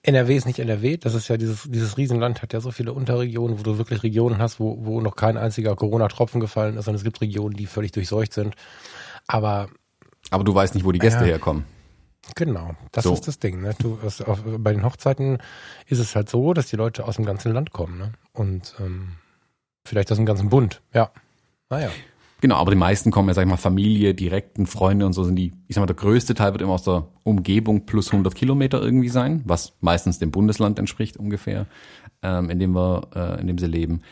NRW 0.01 0.35
ist 0.35 0.47
nicht 0.47 0.57
NRW, 0.57 0.97
das 0.97 1.13
ist 1.13 1.27
ja 1.27 1.37
dieses, 1.37 1.69
dieses 1.69 1.97
Riesenland 1.97 2.41
hat 2.41 2.51
ja 2.51 2.59
so 2.59 2.71
viele 2.71 2.93
Unterregionen, 2.93 3.59
wo 3.59 3.63
du 3.63 3.77
wirklich 3.77 4.01
Regionen 4.01 4.39
hast, 4.39 4.59
wo, 4.59 4.83
wo 4.83 4.99
noch 4.99 5.15
kein 5.15 5.37
einziger 5.37 5.75
Corona-Tropfen 5.75 6.41
gefallen 6.41 6.77
ist 6.77 6.87
und 6.87 6.95
es 6.95 7.03
gibt 7.03 7.21
Regionen, 7.21 7.55
die 7.55 7.67
völlig 7.67 7.91
durchseucht 7.91 8.33
sind. 8.33 8.55
Aber. 9.27 9.67
Aber 10.31 10.43
du 10.43 10.55
weißt 10.55 10.73
nicht, 10.73 10.85
wo 10.85 10.91
die 10.91 10.99
Gäste 10.99 11.21
ja, 11.21 11.27
herkommen. 11.27 11.65
Genau, 12.35 12.75
das 12.91 13.05
so. 13.05 13.13
ist 13.13 13.27
das 13.27 13.39
Ding. 13.39 13.61
Ne? 13.61 13.75
Du, 13.79 13.97
es, 14.05 14.21
auf, 14.21 14.43
bei 14.45 14.71
den 14.71 14.83
Hochzeiten 14.83 15.39
ist 15.87 15.99
es 15.99 16.15
halt 16.15 16.29
so, 16.29 16.53
dass 16.53 16.67
die 16.67 16.75
Leute 16.75 17.05
aus 17.05 17.15
dem 17.15 17.25
ganzen 17.25 17.53
Land 17.53 17.71
kommen. 17.71 17.97
Ne? 17.97 18.11
Und 18.33 18.75
ähm, 18.79 19.13
vielleicht 19.85 20.11
aus 20.11 20.17
dem 20.17 20.25
ganzen 20.25 20.49
Bund. 20.49 20.81
Ja, 20.93 21.11
naja. 21.69 21.89
Genau, 22.41 22.55
aber 22.55 22.71
die 22.71 22.77
meisten 22.77 23.11
kommen 23.11 23.27
ja, 23.27 23.33
sag 23.33 23.43
ich 23.43 23.49
mal, 23.49 23.57
Familie, 23.57 24.13
direkten 24.13 24.65
Freunde 24.65 25.05
und 25.05 25.11
so 25.11 25.25
sind 25.25 25.35
die, 25.35 25.51
ich 25.67 25.75
sag 25.75 25.81
mal, 25.81 25.87
der 25.87 25.95
größte 25.95 26.35
Teil 26.35 26.53
wird 26.53 26.61
immer 26.61 26.73
aus 26.73 26.83
der 26.83 27.07
Umgebung 27.23 27.85
plus 27.85 28.11
100 28.11 28.33
Kilometer 28.33 28.81
irgendwie 28.81 29.09
sein, 29.09 29.41
was 29.43 29.73
meistens 29.81 30.19
dem 30.19 30.31
Bundesland 30.31 30.79
entspricht 30.79 31.17
ungefähr, 31.17 31.65
ähm, 32.21 32.49
in 32.49 32.59
dem 32.59 32.73
wir, 32.73 33.09
äh, 33.13 33.41
in 33.41 33.47
dem 33.47 33.57
sie 33.57 33.67
leben. 33.67 34.03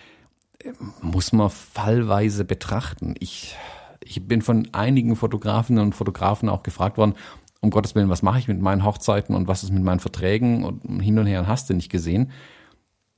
Muss 1.02 1.32
man 1.32 1.50
fallweise 1.50 2.44
betrachten. 2.44 3.16
Ich, 3.20 3.56
ich 4.04 4.28
bin 4.28 4.42
von 4.42 4.68
einigen 4.74 5.16
Fotografinnen 5.16 5.82
und 5.82 5.96
Fotografen 5.96 6.50
auch 6.50 6.64
gefragt 6.64 6.98
worden, 6.98 7.14
um 7.62 7.70
Gottes 7.70 7.96
Willen, 7.96 8.10
was 8.10 8.22
mache 8.22 8.40
ich 8.40 8.48
mit 8.48 8.60
meinen 8.60 8.84
Hochzeiten 8.84 9.36
und 9.36 9.48
was 9.48 9.64
ist 9.64 9.72
mit 9.72 9.84
meinen 9.84 10.00
Verträgen 10.00 10.64
und 10.64 11.00
hin 11.00 11.18
und 11.20 11.26
her 11.26 11.40
und 11.40 11.48
hast 11.48 11.70
du 11.70 11.74
nicht 11.74 11.92
gesehen. 11.92 12.32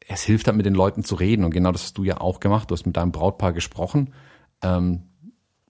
Es 0.07 0.23
hilft 0.23 0.47
halt 0.47 0.57
mit 0.57 0.65
den 0.65 0.73
Leuten 0.73 1.03
zu 1.03 1.15
reden 1.15 1.43
und 1.43 1.51
genau 1.51 1.71
das 1.71 1.83
hast 1.83 1.97
du 1.97 2.03
ja 2.03 2.19
auch 2.19 2.39
gemacht. 2.39 2.71
Du 2.71 2.73
hast 2.73 2.85
mit 2.85 2.97
deinem 2.97 3.11
Brautpaar 3.11 3.53
gesprochen. 3.53 4.13
Ähm, 4.61 5.03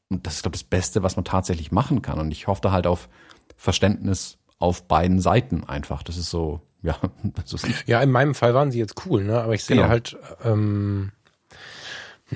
und 0.10 0.26
das 0.26 0.36
ist, 0.36 0.42
glaube 0.44 0.56
ich, 0.56 0.64
das 0.64 0.70
Beste, 0.70 1.04
was 1.04 1.16
man 1.16 1.26
tatsächlich 1.26 1.72
machen 1.72 2.02
kann. 2.02 2.20
Und 2.20 2.32
ich 2.32 2.48
hoffe 2.48 2.62
da 2.62 2.72
halt 2.72 2.88
auf 2.88 3.10
Verständnis 3.56 4.38
auf 4.58 4.88
beiden 4.88 5.20
Seiten 5.20 5.64
einfach. 5.64 6.04
Das 6.04 6.18
ist 6.18 6.30
so, 6.30 6.62
ja, 6.82 6.96
das 7.24 7.54
ist 7.54 7.68
ich. 7.68 7.88
Ja, 7.88 8.02
in 8.02 8.12
meinem 8.12 8.36
Fall 8.36 8.54
waren 8.54 8.72
sie 8.72 8.80
jetzt 8.80 9.06
cool, 9.06 9.24
ne? 9.24 9.42
Aber 9.42 9.54
ich 9.54 9.64
sehe 9.64 9.78
genau. 9.78 9.90
halt, 9.90 10.18
ähm, 10.44 11.12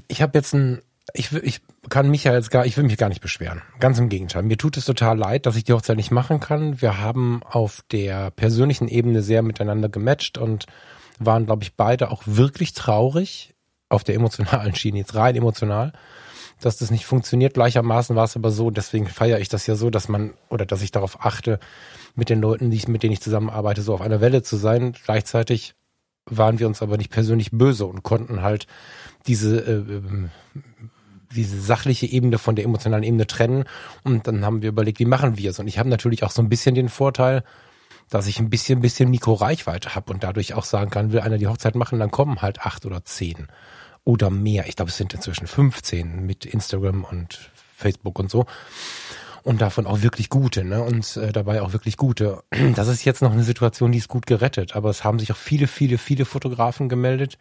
ich 0.08 0.22
habe 0.22 0.38
jetzt 0.38 0.54
ein 0.54 0.82
ich, 1.14 1.32
ich 1.32 1.62
kann 1.90 2.10
mich 2.10 2.24
ja 2.24 2.34
jetzt 2.34 2.50
gar, 2.50 2.66
ich 2.66 2.76
will 2.76 2.84
mich 2.84 2.98
gar 2.98 3.10
nicht 3.10 3.22
beschweren. 3.22 3.62
Ganz 3.80 4.00
im 4.00 4.10
Gegenteil. 4.10 4.42
Mir 4.42 4.58
tut 4.58 4.78
es 4.78 4.86
total 4.86 5.18
leid, 5.18 5.46
dass 5.46 5.56
ich 5.56 5.64
die 5.64 5.74
Hochzeit 5.74 5.96
nicht 5.96 6.12
machen 6.12 6.40
kann. 6.40 6.82
Wir 6.82 6.98
haben 6.98 7.42
auf 7.44 7.84
der 7.92 8.32
persönlichen 8.32 8.88
Ebene 8.88 9.22
sehr 9.22 9.44
miteinander 9.44 9.90
gematcht 9.90 10.40
und 10.40 10.66
waren, 11.20 11.46
glaube 11.46 11.64
ich, 11.64 11.76
beide 11.76 12.10
auch 12.10 12.24
wirklich 12.26 12.74
traurig 12.74 13.54
auf 13.90 14.04
der 14.04 14.16
emotionalen 14.16 14.74
Schiene, 14.74 14.98
jetzt 14.98 15.14
rein 15.14 15.36
emotional, 15.36 15.94
dass 16.60 16.78
das 16.78 16.90
nicht 16.90 17.06
funktioniert. 17.06 17.54
Gleichermaßen 17.54 18.16
war 18.16 18.26
es 18.26 18.36
aber 18.36 18.50
so, 18.50 18.72
deswegen 18.72 19.06
feiere 19.06 19.40
ich 19.40 19.50
das 19.50 19.68
ja 19.68 19.76
so, 19.76 19.92
dass 19.92 20.10
man 20.10 20.34
oder 20.50 20.66
dass 20.66 20.82
ich 20.82 20.90
darauf 20.90 21.24
achte, 21.24 21.60
mit 22.16 22.30
den 22.30 22.42
Leuten, 22.42 22.72
die 22.72 22.78
ich, 22.78 22.88
mit 22.88 23.04
denen 23.04 23.14
ich 23.14 23.22
zusammenarbeite, 23.22 23.84
so 23.84 23.94
auf 23.94 24.02
einer 24.02 24.22
Welle 24.22 24.42
zu 24.42 24.56
sein. 24.56 24.96
Gleichzeitig 25.06 25.76
waren 26.26 26.58
wir 26.58 26.68
uns 26.68 26.82
aber 26.82 26.98
nicht 26.98 27.12
persönlich 27.12 27.52
böse 27.52 27.86
und 27.86 28.02
konnten 28.02 28.42
halt 28.42 28.68
diese 29.28 29.60
äh, 29.60 29.74
ähm, 29.74 30.30
diese 31.36 31.60
sachliche 31.60 32.06
Ebene 32.06 32.38
von 32.38 32.56
der 32.56 32.66
emotionalen 32.66 33.04
Ebene 33.04 33.28
trennen. 33.28 33.66
Und 34.04 34.28
dann 34.28 34.46
haben 34.46 34.62
wir 34.62 34.70
überlegt, 34.70 35.00
wie 35.00 35.06
machen 35.06 35.38
wir 35.38 35.52
es? 35.52 35.60
Und 35.60 35.68
ich 35.68 35.80
habe 35.80 35.90
natürlich 35.90 36.24
auch 36.24 36.32
so 36.32 36.42
ein 36.42 36.50
bisschen 36.50 36.76
den 36.76 36.90
Vorteil, 36.90 37.44
dass 38.10 38.28
ich 38.28 38.40
ein 38.40 38.50
bisschen, 38.50 38.82
bisschen 38.82 39.10
Mikroreichweite 39.10 39.96
habe 39.96 40.14
und 40.14 40.24
dadurch 40.24 40.54
auch 40.54 40.66
sagen 40.66 40.92
kann, 40.92 41.12
will 41.12 41.22
einer 41.22 41.38
die 41.38 41.48
Hochzeit 41.48 41.76
machen, 41.76 42.00
dann 42.00 42.12
kommen 42.12 42.42
halt 42.42 42.62
acht 42.62 42.86
oder 42.86 43.04
zehn 43.06 43.48
oder 44.04 44.30
mehr. 44.30 44.68
Ich 44.68 44.76
glaube, 44.76 44.90
es 44.90 44.98
sind 44.98 45.14
inzwischen 45.14 45.48
15 45.48 46.26
mit 46.26 46.46
Instagram 46.46 47.04
und 47.04 47.52
Facebook 47.76 48.20
und 48.20 48.30
so. 48.30 48.46
Und 49.44 49.62
davon 49.62 49.86
auch 49.86 50.02
wirklich 50.02 50.30
gute, 50.30 50.64
ne? 50.64 50.82
Und 50.82 51.18
äh, 51.18 51.34
dabei 51.34 51.62
auch 51.62 51.74
wirklich 51.74 51.98
gute. 51.98 52.44
Das 52.76 52.88
ist 52.88 53.04
jetzt 53.04 53.22
noch 53.22 53.34
eine 53.34 53.44
Situation, 53.44 53.92
die 53.92 53.98
ist 53.98 54.08
gut 54.08 54.26
gerettet. 54.26 54.76
Aber 54.76 54.90
es 54.90 55.04
haben 55.04 55.20
sich 55.20 55.32
auch 55.32 55.38
viele, 55.38 55.68
viele, 55.68 55.98
viele 55.98 56.26
Fotografen 56.26 56.88
gemeldet, 56.88 57.38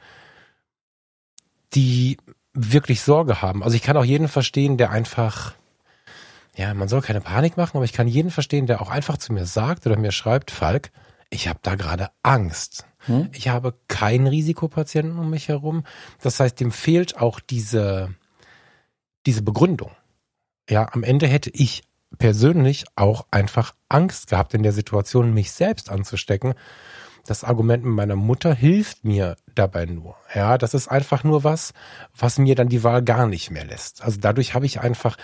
die 1.75 2.17
wirklich 2.55 3.03
Sorge 3.03 3.43
haben. 3.43 3.63
Also 3.63 3.77
ich 3.77 3.83
kann 3.83 3.97
auch 3.97 4.05
jeden 4.05 4.29
verstehen, 4.29 4.77
der 4.77 4.91
einfach 4.91 5.55
ja, 6.57 6.75
man 6.75 6.89
soll 6.89 7.01
keine 7.01 7.21
Panik 7.21 7.57
machen, 7.57 7.77
aber 7.77 7.85
ich 7.85 7.93
kann 7.93 8.07
jeden 8.07 8.31
verstehen, 8.31 8.67
der 8.67 8.83
auch 8.83 8.91
einfach 8.91 9.17
zu 9.17 9.33
mir 9.33 9.47
sagt 9.47 9.87
oder 9.87 9.97
mir 9.97 10.13
schreibt, 10.13 10.51
Falk, 10.51 10.91
ich 11.31 11.49
habe 11.49 11.61
da 11.63 11.77
gerade 11.77 12.11
Angst. 12.23 12.87
Hm? 13.07 13.31
Ich 13.33 13.49
habe 13.49 13.75
keinen 13.89 14.27
Risikopatienten 14.27 15.19
um 15.19 15.31
mich 15.31 15.49
herum. 15.49 15.85
Das 16.21 16.39
heißt, 16.41 16.61
dem 16.61 16.71
fehlt 16.71 17.19
auch 17.19 17.41
diese, 17.41 18.15
diese 19.25 19.43
Begründung. 19.43 19.93
Ja, 20.69 20.93
am 20.93 21.03
Ende 21.03 21.27
hätte 21.27 21.51
ich 21.51 21.83
persönlich 22.19 22.85
auch 22.97 23.27
einfach 23.31 23.75
Angst 23.89 24.29
gehabt, 24.29 24.53
in 24.53 24.63
der 24.63 24.73
Situation 24.73 25.33
mich 25.33 25.53
selbst 25.53 25.91
anzustecken. 25.91 26.55
Das 27.27 27.45
Argument 27.45 27.85
mit 27.85 27.95
meiner 27.95 28.17
Mutter 28.17 28.55
hilft 28.55 29.05
mir 29.05 29.37
dabei 29.55 29.87
nur. 29.87 30.17
Ja, 30.35 30.59
das 30.59 30.75
ist 30.75 30.89
einfach 30.89 31.23
nur 31.23 31.45
was, 31.45 31.73
was 32.17 32.39
mir 32.39 32.55
dann 32.55 32.69
die 32.69 32.83
Wahl 32.83 33.03
gar 33.03 33.27
nicht 33.27 33.51
mehr 33.51 33.65
lässt. 33.65 34.03
Also 34.03 34.19
dadurch 34.21 34.55
habe 34.55 34.67
ich 34.67 34.81
einfach, 34.81 35.17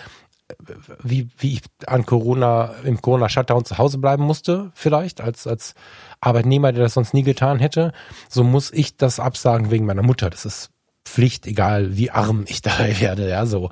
wie, 1.03 1.27
wie 1.37 1.53
ich 1.53 1.61
an 1.85 2.05
Corona, 2.05 2.73
im 2.83 3.01
Corona-Shutdown 3.01 3.65
zu 3.65 3.77
Hause 3.77 3.97
bleiben 3.97 4.23
musste, 4.23 4.71
vielleicht, 4.75 5.19
als, 5.19 5.45
als 5.45 5.73
Arbeitnehmer, 6.21 6.71
der 6.71 6.83
das 6.83 6.93
sonst 6.93 7.13
nie 7.13 7.23
getan 7.23 7.59
hätte, 7.59 7.91
so 8.29 8.43
muss 8.43 8.71
ich 8.71 8.95
das 8.95 9.19
absagen 9.19 9.69
wegen 9.69 9.85
meiner 9.85 10.03
Mutter. 10.03 10.29
Das 10.29 10.45
ist 10.45 10.71
Pflicht, 11.05 11.47
egal 11.47 11.97
wie 11.97 12.11
arm 12.11 12.45
ich 12.47 12.61
da 12.63 12.79
werde, 12.79 13.29
ja, 13.29 13.45
so. 13.45 13.71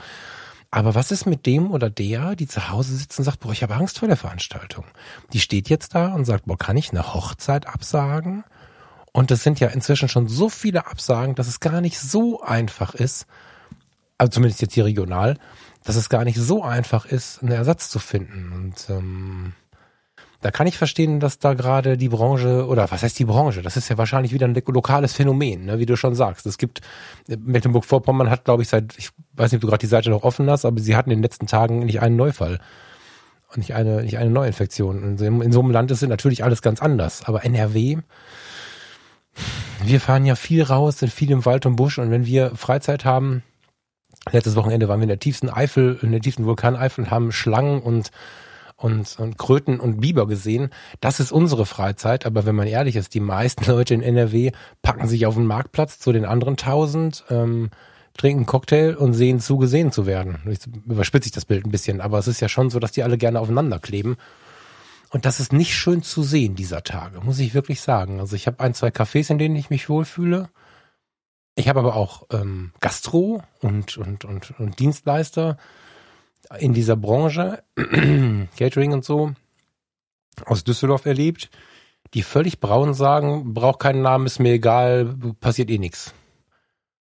Aber 0.69 0.95
was 0.95 1.11
ist 1.11 1.25
mit 1.25 1.45
dem 1.45 1.71
oder 1.71 1.89
der, 1.89 2.35
die 2.35 2.47
zu 2.47 2.69
Hause 2.69 2.95
sitzt 2.95 3.17
und 3.17 3.25
sagt, 3.25 3.39
boah, 3.39 3.51
ich 3.51 3.63
habe 3.63 3.75
Angst 3.75 3.99
vor 3.99 4.07
der 4.07 4.17
Veranstaltung? 4.17 4.85
Die 5.33 5.39
steht 5.39 5.69
jetzt 5.69 5.95
da 5.95 6.13
und 6.13 6.25
sagt, 6.25 6.45
boah, 6.45 6.57
kann 6.57 6.77
ich 6.77 6.91
eine 6.91 7.13
Hochzeit 7.13 7.67
absagen? 7.67 8.43
Und 9.13 9.31
das 9.31 9.43
sind 9.43 9.59
ja 9.59 9.69
inzwischen 9.69 10.09
schon 10.09 10.27
so 10.27 10.49
viele 10.49 10.87
Absagen, 10.87 11.35
dass 11.35 11.47
es 11.47 11.59
gar 11.59 11.81
nicht 11.81 11.99
so 11.99 12.41
einfach 12.41 12.93
ist, 12.93 13.25
also 14.17 14.31
zumindest 14.31 14.61
jetzt 14.61 14.73
hier 14.73 14.85
regional, 14.85 15.37
dass 15.83 15.95
es 15.95 16.09
gar 16.09 16.23
nicht 16.23 16.37
so 16.37 16.63
einfach 16.63 17.05
ist, 17.05 17.41
einen 17.41 17.51
Ersatz 17.51 17.89
zu 17.89 17.99
finden. 17.99 18.51
Und 18.51 18.89
ähm, 18.89 19.53
da 20.41 20.51
kann 20.51 20.67
ich 20.67 20.77
verstehen, 20.77 21.19
dass 21.19 21.39
da 21.39 21.53
gerade 21.53 21.97
die 21.97 22.09
Branche, 22.09 22.67
oder 22.67 22.91
was 22.91 23.01
heißt 23.01 23.17
die 23.17 23.25
Branche? 23.25 23.63
Das 23.63 23.75
ist 23.75 23.89
ja 23.89 23.97
wahrscheinlich 23.97 24.33
wieder 24.33 24.47
ein 24.47 24.53
lokales 24.67 25.13
Phänomen, 25.13 25.65
ne, 25.65 25.79
wie 25.79 25.85
du 25.85 25.97
schon 25.97 26.13
sagst. 26.13 26.45
Es 26.45 26.57
gibt, 26.57 26.81
Mecklenburg-Vorpommern 27.27 28.29
hat, 28.29 28.45
glaube 28.45 28.61
ich, 28.61 28.69
seit, 28.69 28.97
ich 28.97 29.09
weiß 29.33 29.51
nicht, 29.51 29.57
ob 29.57 29.61
du 29.61 29.67
gerade 29.67 29.81
die 29.81 29.87
Seite 29.87 30.11
noch 30.11 30.23
offen 30.23 30.49
hast, 30.49 30.65
aber 30.65 30.79
sie 30.79 30.95
hatten 30.95 31.09
in 31.09 31.17
den 31.17 31.23
letzten 31.23 31.47
Tagen 31.47 31.79
nicht 31.79 32.01
einen 32.01 32.15
Neufall. 32.15 32.59
Und 33.49 33.59
nicht 33.59 33.73
eine, 33.73 34.03
nicht 34.03 34.17
eine 34.17 34.29
Neuinfektion. 34.29 35.03
Und 35.03 35.21
in 35.21 35.51
so 35.53 35.61
einem 35.61 35.71
Land 35.71 35.89
ist 35.89 36.01
natürlich 36.01 36.43
alles 36.43 36.61
ganz 36.61 36.81
anders. 36.81 37.23
Aber 37.23 37.45
NRW, 37.45 37.97
wir 39.83 40.01
fahren 40.01 40.25
ja 40.25 40.35
viel 40.35 40.63
raus, 40.63 40.99
sind 40.99 41.13
viel 41.13 41.31
im 41.31 41.45
Wald 41.45 41.65
und 41.65 41.77
Busch. 41.77 41.97
Und 41.97 42.11
wenn 42.11 42.25
wir 42.25 42.51
Freizeit 42.55 43.05
haben, 43.05 43.43
letztes 44.31 44.57
Wochenende 44.57 44.89
waren 44.89 44.99
wir 44.99 45.03
in 45.03 45.09
der 45.09 45.19
tiefsten 45.19 45.49
Eifel, 45.49 45.97
in 46.01 46.11
der 46.11 46.19
tiefsten 46.19 46.45
Vulkaneifel 46.45 47.05
und 47.05 47.11
haben 47.11 47.31
Schlangen 47.31 47.81
und 47.81 48.11
und, 48.77 49.19
und 49.19 49.37
Kröten 49.37 49.79
und 49.79 49.99
Biber 49.99 50.27
gesehen. 50.27 50.69
Das 51.01 51.19
ist 51.19 51.31
unsere 51.31 51.65
Freizeit, 51.65 52.25
aber 52.25 52.45
wenn 52.45 52.55
man 52.55 52.67
ehrlich 52.67 52.95
ist, 52.95 53.13
die 53.13 53.19
meisten 53.19 53.65
Leute 53.69 53.93
in 53.93 54.01
NRW 54.01 54.51
packen 54.81 55.07
sich 55.07 55.25
auf 55.25 55.35
den 55.35 55.45
Marktplatz 55.45 55.99
zu 55.99 56.11
den 56.11 56.25
anderen 56.25 56.55
tausend, 56.55 57.25
ähm, 57.29 57.71
trinken 58.15 58.45
Cocktail 58.45 58.95
und 58.95 59.13
sehen 59.13 59.39
zu, 59.39 59.57
gesehen 59.57 59.91
zu 59.91 60.05
werden. 60.05 60.39
Ich 60.49 60.59
überspitze 60.85 61.27
ich 61.27 61.33
das 61.33 61.45
Bild 61.45 61.65
ein 61.65 61.71
bisschen, 61.71 62.01
aber 62.01 62.17
es 62.17 62.27
ist 62.27 62.39
ja 62.39 62.49
schon 62.49 62.69
so, 62.69 62.79
dass 62.79 62.91
die 62.91 63.03
alle 63.03 63.17
gerne 63.17 63.39
aufeinander 63.39 63.79
kleben. 63.79 64.17
Und 65.09 65.25
das 65.25 65.39
ist 65.39 65.53
nicht 65.53 65.75
schön 65.75 66.03
zu 66.03 66.23
sehen 66.23 66.55
dieser 66.55 66.83
Tage, 66.83 67.21
muss 67.21 67.39
ich 67.39 67.53
wirklich 67.53 67.81
sagen. 67.81 68.19
Also 68.19 68.35
ich 68.35 68.47
habe 68.47 68.59
ein, 68.59 68.73
zwei 68.73 68.89
Cafés, 68.89 69.31
in 69.31 69.37
denen 69.37 69.55
ich 69.55 69.69
mich 69.69 69.87
wohlfühle. 69.89 70.49
Ich 71.55 71.69
habe 71.69 71.79
aber 71.79 71.95
auch 71.95 72.23
ähm, 72.31 72.71
Gastro 72.81 73.41
und, 73.61 73.97
und, 73.97 74.25
und, 74.25 74.59
und 74.59 74.79
Dienstleister 74.79 75.57
in 76.59 76.73
dieser 76.73 76.95
Branche, 76.95 77.63
Catering 78.57 78.93
und 78.93 79.05
so, 79.05 79.33
aus 80.45 80.63
Düsseldorf 80.63 81.05
erlebt, 81.05 81.49
die 82.13 82.21
völlig 82.21 82.59
braun 82.59 82.93
sagen, 82.93 83.53
braucht 83.53 83.79
keinen 83.79 84.01
Namen, 84.01 84.25
ist 84.25 84.39
mir 84.39 84.53
egal, 84.53 85.15
passiert 85.39 85.69
eh 85.69 85.77
nichts. 85.77 86.13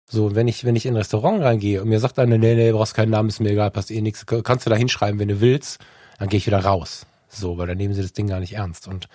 So, 0.07 0.35
wenn 0.35 0.47
ich, 0.47 0.65
wenn 0.65 0.75
ich 0.75 0.85
in 0.85 0.93
ein 0.93 0.97
Restaurant 0.97 1.41
reingehe 1.41 1.81
und 1.81 1.89
mir 1.89 1.99
sagt 1.99 2.19
einer, 2.19 2.37
nee, 2.37 2.55
nee, 2.55 2.71
brauchst 2.71 2.93
keinen 2.93 3.11
Namen, 3.11 3.29
ist 3.29 3.39
mir 3.39 3.51
egal, 3.51 3.71
passiert 3.71 3.99
eh 3.99 4.01
nichts, 4.01 4.25
kannst 4.25 4.65
du 4.65 4.69
da 4.69 4.75
hinschreiben, 4.75 5.19
wenn 5.19 5.27
du 5.27 5.41
willst, 5.41 5.79
dann 6.19 6.29
gehe 6.29 6.37
ich 6.37 6.47
wieder 6.47 6.63
raus. 6.63 7.05
So, 7.27 7.57
weil 7.57 7.67
dann 7.67 7.77
nehmen 7.77 7.93
sie 7.93 8.01
das 8.01 8.13
Ding 8.13 8.27
gar 8.27 8.39
nicht 8.39 8.53
ernst. 8.53 8.87
Und 8.87 9.09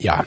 ja, 0.00 0.26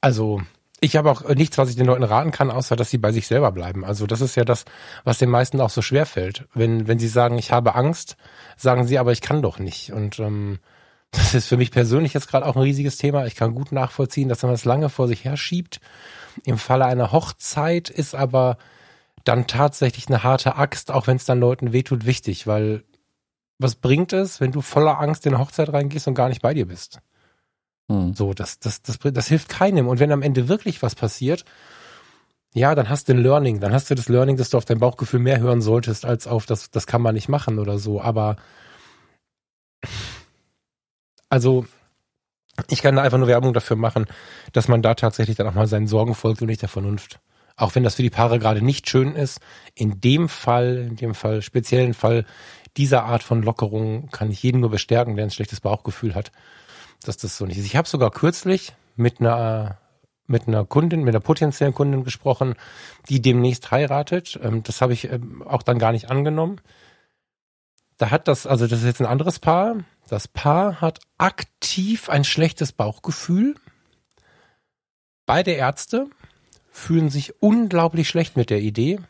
also 0.00 0.42
ich 0.80 0.96
habe 0.96 1.10
auch 1.10 1.28
nichts, 1.34 1.58
was 1.58 1.70
ich 1.70 1.76
den 1.76 1.86
Leuten 1.86 2.04
raten 2.04 2.30
kann, 2.30 2.50
außer 2.50 2.76
dass 2.76 2.90
sie 2.90 2.98
bei 2.98 3.12
sich 3.12 3.26
selber 3.26 3.50
bleiben. 3.52 3.84
Also 3.84 4.06
das 4.06 4.20
ist 4.20 4.36
ja 4.36 4.44
das, 4.44 4.64
was 5.04 5.18
den 5.18 5.30
meisten 5.30 5.60
auch 5.60 5.70
so 5.70 5.82
schwer 5.82 6.06
fällt. 6.06 6.46
Wenn, 6.54 6.86
wenn 6.86 6.98
sie 6.98 7.08
sagen, 7.08 7.38
ich 7.38 7.50
habe 7.50 7.74
Angst, 7.74 8.16
sagen 8.56 8.86
sie, 8.86 8.98
aber 8.98 9.12
ich 9.12 9.20
kann 9.20 9.42
doch 9.42 9.58
nicht. 9.58 9.92
Und 9.92 10.18
ähm, 10.20 10.60
das 11.10 11.34
ist 11.34 11.46
für 11.46 11.56
mich 11.56 11.70
persönlich 11.70 12.14
jetzt 12.14 12.28
gerade 12.28 12.46
auch 12.46 12.56
ein 12.56 12.62
riesiges 12.62 12.96
Thema. 12.96 13.26
Ich 13.26 13.34
kann 13.34 13.54
gut 13.54 13.72
nachvollziehen, 13.72 14.28
dass 14.28 14.42
man 14.42 14.52
das 14.52 14.64
lange 14.64 14.88
vor 14.88 15.08
sich 15.08 15.24
her 15.24 15.36
schiebt. 15.36 15.80
Im 16.44 16.58
Falle 16.58 16.86
einer 16.86 17.12
Hochzeit 17.12 17.90
ist 17.90 18.14
aber 18.14 18.58
dann 19.24 19.46
tatsächlich 19.46 20.08
eine 20.08 20.22
harte 20.22 20.56
Axt, 20.56 20.90
auch 20.90 21.06
wenn 21.06 21.16
es 21.16 21.24
dann 21.24 21.40
Leuten 21.40 21.72
wehtut, 21.72 22.06
wichtig, 22.06 22.46
weil 22.46 22.84
was 23.58 23.74
bringt 23.74 24.12
es, 24.12 24.40
wenn 24.40 24.52
du 24.52 24.60
voller 24.60 25.00
Angst 25.00 25.26
in 25.26 25.34
eine 25.34 25.42
Hochzeit 25.42 25.72
reingehst 25.72 26.06
und 26.06 26.14
gar 26.14 26.28
nicht 26.28 26.40
bei 26.40 26.54
dir 26.54 26.66
bist? 26.66 27.00
Hm. 27.88 28.14
So, 28.14 28.34
das, 28.34 28.58
das, 28.58 28.82
das, 28.82 28.98
das 28.98 29.28
hilft 29.28 29.48
keinem. 29.48 29.88
Und 29.88 29.98
wenn 29.98 30.12
am 30.12 30.22
Ende 30.22 30.48
wirklich 30.48 30.82
was 30.82 30.94
passiert, 30.94 31.44
ja, 32.54 32.74
dann 32.74 32.88
hast 32.88 33.08
du 33.08 33.12
ein 33.12 33.22
Learning. 33.22 33.60
Dann 33.60 33.72
hast 33.72 33.90
du 33.90 33.94
das 33.94 34.08
Learning, 34.08 34.36
dass 34.36 34.50
du 34.50 34.58
auf 34.58 34.64
dein 34.64 34.78
Bauchgefühl 34.78 35.20
mehr 35.20 35.40
hören 35.40 35.60
solltest, 35.60 36.04
als 36.04 36.26
auf 36.26 36.46
das, 36.46 36.70
das 36.70 36.86
kann 36.86 37.02
man 37.02 37.14
nicht 37.14 37.28
machen 37.28 37.58
oder 37.58 37.78
so. 37.78 38.00
Aber 38.00 38.36
also, 41.28 41.66
ich 42.68 42.82
kann 42.82 42.96
da 42.96 43.02
einfach 43.02 43.18
nur 43.18 43.28
Werbung 43.28 43.52
dafür 43.52 43.76
machen, 43.76 44.06
dass 44.52 44.68
man 44.68 44.82
da 44.82 44.94
tatsächlich 44.94 45.36
dann 45.36 45.46
auch 45.46 45.54
mal 45.54 45.66
seinen 45.66 45.86
Sorgen 45.86 46.14
folgt 46.14 46.40
und 46.40 46.48
nicht 46.48 46.62
der 46.62 46.68
Vernunft. 46.68 47.20
Auch 47.56 47.74
wenn 47.74 47.82
das 47.82 47.96
für 47.96 48.02
die 48.02 48.10
Paare 48.10 48.38
gerade 48.38 48.62
nicht 48.64 48.88
schön 48.88 49.14
ist, 49.14 49.40
in 49.74 50.00
dem 50.00 50.28
Fall, 50.28 50.86
in 50.88 50.96
dem 50.96 51.14
Fall, 51.14 51.42
speziellen 51.42 51.94
Fall 51.94 52.24
dieser 52.76 53.04
Art 53.04 53.22
von 53.22 53.42
Lockerung 53.42 54.08
kann 54.10 54.30
ich 54.30 54.42
jeden 54.42 54.60
nur 54.60 54.70
bestärken, 54.70 55.16
der 55.16 55.26
ein 55.26 55.30
schlechtes 55.30 55.60
Bauchgefühl 55.60 56.14
hat 56.14 56.30
dass 57.04 57.16
das 57.16 57.36
so 57.36 57.46
nicht 57.46 57.58
ist. 57.58 57.66
Ich 57.66 57.76
habe 57.76 57.88
sogar 57.88 58.10
kürzlich 58.10 58.74
mit 58.96 59.20
einer 59.20 59.78
mit 60.28 60.46
einer 60.46 60.64
Kundin, 60.64 61.04
mit 61.04 61.14
einer 61.14 61.24
potenziellen 61.24 61.72
Kundin 61.74 62.04
gesprochen, 62.04 62.54
die 63.08 63.22
demnächst 63.22 63.70
heiratet. 63.70 64.38
Ähm, 64.42 64.62
das 64.62 64.82
habe 64.82 64.92
ich 64.92 65.10
ähm, 65.10 65.42
auch 65.42 65.62
dann 65.62 65.78
gar 65.78 65.90
nicht 65.90 66.10
angenommen. 66.10 66.60
Da 67.96 68.10
hat 68.10 68.28
das, 68.28 68.46
also 68.46 68.66
das 68.66 68.80
ist 68.80 68.84
jetzt 68.84 69.00
ein 69.00 69.06
anderes 69.06 69.38
Paar. 69.38 69.76
Das 70.08 70.28
Paar 70.28 70.80
hat 70.80 71.00
aktiv 71.16 72.08
ein 72.08 72.24
schlechtes 72.24 72.72
Bauchgefühl. 72.72 73.54
Beide 75.26 75.50
Ärzte 75.52 76.08
fühlen 76.70 77.10
sich 77.10 77.42
unglaublich 77.42 78.08
schlecht 78.08 78.36
mit 78.36 78.50
der 78.50 78.60
Idee, 78.60 79.00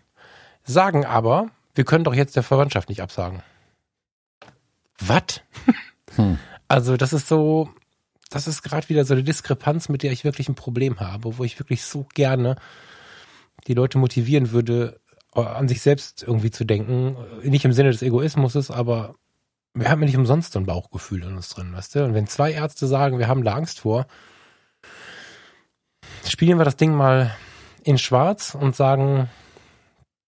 sagen 0.65 1.05
aber, 1.05 1.51
wir 1.75 1.85
können 1.85 2.05
doch 2.05 2.15
jetzt 2.15 2.35
der 2.35 2.43
Verwandtschaft 2.43 2.89
nicht 2.89 3.03
absagen. 3.03 3.43
Was? 4.99 5.43
Hm. 6.17 6.39
Also 6.67 6.97
das 6.97 7.13
ist 7.13 7.29
so, 7.29 7.71
das 8.31 8.47
ist 8.47 8.63
gerade 8.63 8.89
wieder 8.89 9.05
so 9.05 9.15
eine 9.15 9.25
Diskrepanz, 9.25 9.89
mit 9.89 10.03
der 10.03 10.13
ich 10.13 10.25
wirklich 10.25 10.49
ein 10.49 10.55
Problem 10.55 11.01
habe, 11.01 11.39
wo 11.39 11.45
ich 11.45 11.59
wirklich 11.59 11.83
so 11.83 12.07
gerne 12.15 12.57
die 13.67 13.75
Leute 13.75 13.99
motivieren 13.99 14.51
würde, 14.51 15.01
äh, 15.35 15.41
an 15.41 15.69
sich 15.69 15.81
selbst 15.81 16.23
irgendwie 16.23 16.51
zu 16.51 16.65
denken. 16.65 17.17
Nicht 17.43 17.65
im 17.65 17.73
Sinne 17.73 17.91
des 17.91 18.03
Egoismus, 18.03 18.71
aber 18.71 19.15
wir 19.75 19.91
haben 19.91 20.01
ja 20.01 20.07
nicht 20.07 20.17
umsonst 20.17 20.53
so 20.53 20.59
ein 20.59 20.67
Bauchgefühl 20.67 21.23
in 21.23 21.37
uns 21.37 21.51
drin, 21.51 21.73
weißt 21.73 21.95
du? 21.95 22.05
Und 22.05 22.15
wenn 22.15 22.27
zwei 22.27 22.53
Ärzte 22.53 22.87
sagen, 22.87 23.19
wir 23.19 23.29
haben 23.29 23.45
da 23.45 23.55
Angst 23.55 23.81
vor, 23.81 24.07
spielen 26.27 26.59
wir 26.59 26.65
das 26.65 26.77
Ding 26.77 26.93
mal 26.95 27.35
in 27.85 27.99
schwarz 27.99 28.55
und 28.55 28.75
sagen, 28.75 29.29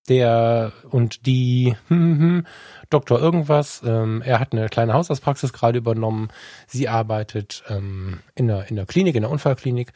der 0.08 0.72
und 0.90 1.26
die 1.26 1.76
hm, 1.88 2.18
hm, 2.18 2.46
Doktor 2.88 3.20
irgendwas, 3.20 3.82
ähm, 3.84 4.22
er 4.22 4.40
hat 4.40 4.52
eine 4.52 4.68
kleine 4.68 4.94
Hausarztpraxis 4.94 5.52
gerade 5.52 5.78
übernommen, 5.78 6.28
sie 6.66 6.88
arbeitet 6.88 7.62
ähm, 7.68 8.20
in, 8.34 8.48
der, 8.48 8.68
in 8.68 8.76
der 8.76 8.86
Klinik, 8.86 9.14
in 9.14 9.22
der 9.22 9.30
Unfallklinik. 9.30 9.92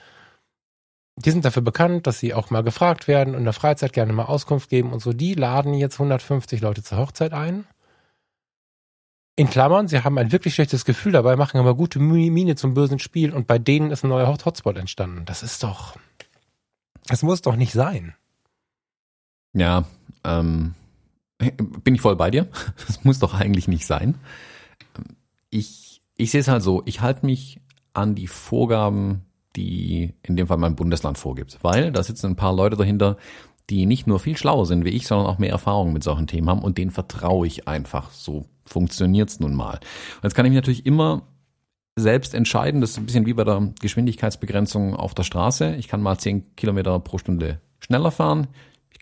Die 1.16 1.30
sind 1.30 1.44
dafür 1.44 1.62
bekannt, 1.62 2.07
dass 2.07 2.18
sie 2.18 2.34
auch 2.34 2.50
mal 2.50 2.62
gefragt 2.62 3.07
werden 3.07 3.34
und 3.34 3.40
in 3.40 3.44
der 3.44 3.52
Freizeit 3.52 3.92
gerne 3.92 4.12
mal 4.12 4.24
Auskunft 4.24 4.68
geben 4.68 4.92
und 4.92 5.00
so. 5.00 5.12
Die 5.12 5.34
laden 5.34 5.74
jetzt 5.74 5.94
150 5.94 6.61
Leute 6.61 6.82
zur 6.82 6.98
Hochzeit 6.98 7.32
ein. 7.32 7.66
In 9.36 9.50
Klammern, 9.50 9.88
sie 9.88 10.02
haben 10.02 10.18
ein 10.18 10.30
wirklich 10.30 10.55
schlechtes 10.55 10.84
Gefühl 10.84 11.12
dabei, 11.12 11.34
machen 11.34 11.59
aber 11.59 11.74
gute 11.74 11.98
Miene 11.98 12.55
zum 12.55 12.74
bösen 12.74 13.00
Spiel 13.00 13.32
und 13.32 13.48
bei 13.48 13.59
denen 13.59 13.90
ist 13.90 14.05
ein 14.05 14.09
neuer 14.09 14.28
Hotspot 14.28 14.76
entstanden. 14.76 15.24
Das 15.24 15.42
ist 15.42 15.62
doch, 15.62 15.96
das 17.09 17.22
muss 17.22 17.42
doch 17.42 17.57
nicht 17.57 17.72
sein. 17.72 18.14
Ja, 19.55 19.84
ähm, 20.24 20.74
bin 21.38 21.94
ich 21.94 22.00
voll 22.00 22.16
bei 22.16 22.30
dir. 22.30 22.48
Das 22.86 23.05
muss 23.05 23.18
doch 23.18 23.34
eigentlich 23.34 23.68
nicht 23.68 23.86
sein. 23.86 24.16
Ich, 25.50 26.02
ich 26.16 26.30
sehe 26.30 26.40
es 26.40 26.48
halt 26.48 26.62
so, 26.62 26.82
ich 26.84 27.00
halte 27.00 27.24
mich 27.24 27.61
an 27.92 28.14
die 28.14 28.26
Vorgaben, 28.26 29.22
die 29.57 30.12
in 30.22 30.36
dem 30.36 30.48
Fall 30.48 30.59
mein 30.59 30.76
Bundesland 30.76 31.16
vorgibt. 31.16 31.59
Weil 31.62 31.92
da 31.92 32.02
sitzen 32.02 32.26
ein 32.26 32.36
paar 32.36 32.55
Leute 32.55 32.76
dahinter, 32.76 33.16
die 33.70 33.86
nicht 33.86 34.07
nur 34.07 34.20
viel 34.20 34.36
schlauer 34.36 34.66
sind 34.66 34.84
wie 34.84 34.90
ich, 34.90 35.07
sondern 35.07 35.26
auch 35.26 35.38
mehr 35.38 35.50
Erfahrung 35.50 35.92
mit 35.92 36.05
solchen 36.05 36.26
Themen 36.26 36.50
haben 36.50 36.62
und 36.62 36.76
denen 36.76 36.90
vertraue 36.90 37.46
ich 37.46 37.66
einfach. 37.68 38.11
So 38.11 38.46
funktioniert's 38.66 39.40
nun 39.40 39.55
mal. 39.55 39.74
Und 40.16 40.24
jetzt 40.24 40.34
kann 40.34 40.44
ich 40.44 40.50
mich 40.50 40.59
natürlich 40.59 40.86
immer 40.86 41.22
selbst 41.96 42.34
entscheiden. 42.34 42.80
Das 42.80 42.90
ist 42.90 42.98
ein 42.98 43.07
bisschen 43.07 43.26
wie 43.26 43.34
bei 43.34 43.44
der 43.44 43.72
Geschwindigkeitsbegrenzung 43.80 44.96
auf 44.96 45.14
der 45.14 45.22
Straße. 45.22 45.76
Ich 45.76 45.88
kann 45.88 46.02
mal 46.02 46.18
zehn 46.18 46.55
Kilometer 46.57 46.98
pro 46.98 47.18
Stunde 47.18 47.61
schneller 47.78 48.11
fahren. 48.11 48.48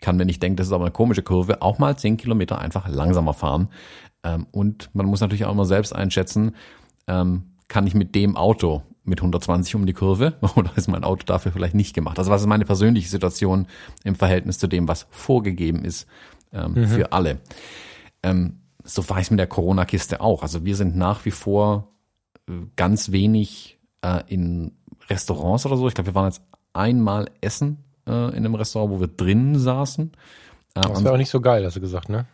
Ich 0.03 0.05
kann, 0.05 0.19
wenn 0.19 0.27
ich 0.27 0.41
denke, 0.41 0.57
das 0.57 0.67
ist 0.67 0.73
aber 0.73 0.83
eine 0.83 0.91
komische 0.91 1.23
Kurve, 1.23 1.61
auch 1.61 1.79
mal 1.79 1.97
zehn 1.97 2.17
Kilometer 2.17 2.59
einfach 2.59 2.89
langsamer 2.89 3.33
fahren. 3.33 3.69
Ähm, 4.21 4.47
und 4.51 4.89
man 4.91 5.05
muss 5.05 5.21
natürlich 5.21 5.45
auch 5.45 5.51
immer 5.53 5.63
selbst 5.63 5.95
einschätzen, 5.95 6.57
ähm, 7.07 7.53
kann 7.69 7.87
ich 7.87 7.95
mit 7.95 8.13
dem 8.13 8.35
Auto 8.35 8.83
mit 9.05 9.19
120 9.19 9.75
um 9.75 9.85
die 9.85 9.93
Kurve 9.93 10.33
oder 10.57 10.71
ist 10.75 10.89
mein 10.89 11.05
Auto 11.05 11.23
dafür 11.25 11.53
vielleicht 11.53 11.73
nicht 11.73 11.95
gemacht? 11.95 12.19
Also 12.19 12.31
was 12.31 12.41
ist 12.41 12.47
meine 12.47 12.65
persönliche 12.65 13.07
Situation 13.07 13.67
im 14.03 14.15
Verhältnis 14.15 14.59
zu 14.59 14.67
dem, 14.67 14.89
was 14.89 15.07
vorgegeben 15.09 15.85
ist 15.85 16.05
ähm, 16.51 16.73
mhm. 16.73 16.87
für 16.87 17.13
alle? 17.13 17.39
Ähm, 18.23 18.59
so 18.83 19.07
war 19.07 19.21
ich 19.21 19.31
mit 19.31 19.39
der 19.39 19.47
Corona-Kiste 19.47 20.19
auch. 20.19 20.41
Also 20.41 20.65
wir 20.65 20.75
sind 20.75 20.97
nach 20.97 21.23
wie 21.23 21.31
vor 21.31 21.93
äh, 22.49 22.51
ganz 22.75 23.13
wenig 23.13 23.79
äh, 24.01 24.21
in 24.27 24.73
Restaurants 25.09 25.65
oder 25.65 25.77
so. 25.77 25.87
Ich 25.87 25.93
glaube, 25.93 26.09
wir 26.09 26.15
waren 26.15 26.25
jetzt 26.25 26.41
einmal 26.73 27.29
essen 27.39 27.77
äh, 28.07 28.29
in 28.29 28.37
einem 28.37 28.55
Restaurant, 28.55 28.91
wo 28.91 28.99
wir 28.99 29.07
drinnen 29.07 29.57
saßen. 29.57 30.11
Äh, 30.75 30.81
das 30.81 31.03
wäre 31.03 31.13
auch 31.13 31.17
nicht 31.17 31.29
so 31.29 31.41
geil, 31.41 31.65
hast 31.65 31.75
du 31.75 31.81
gesagt, 31.81 32.09
ne? 32.09 32.25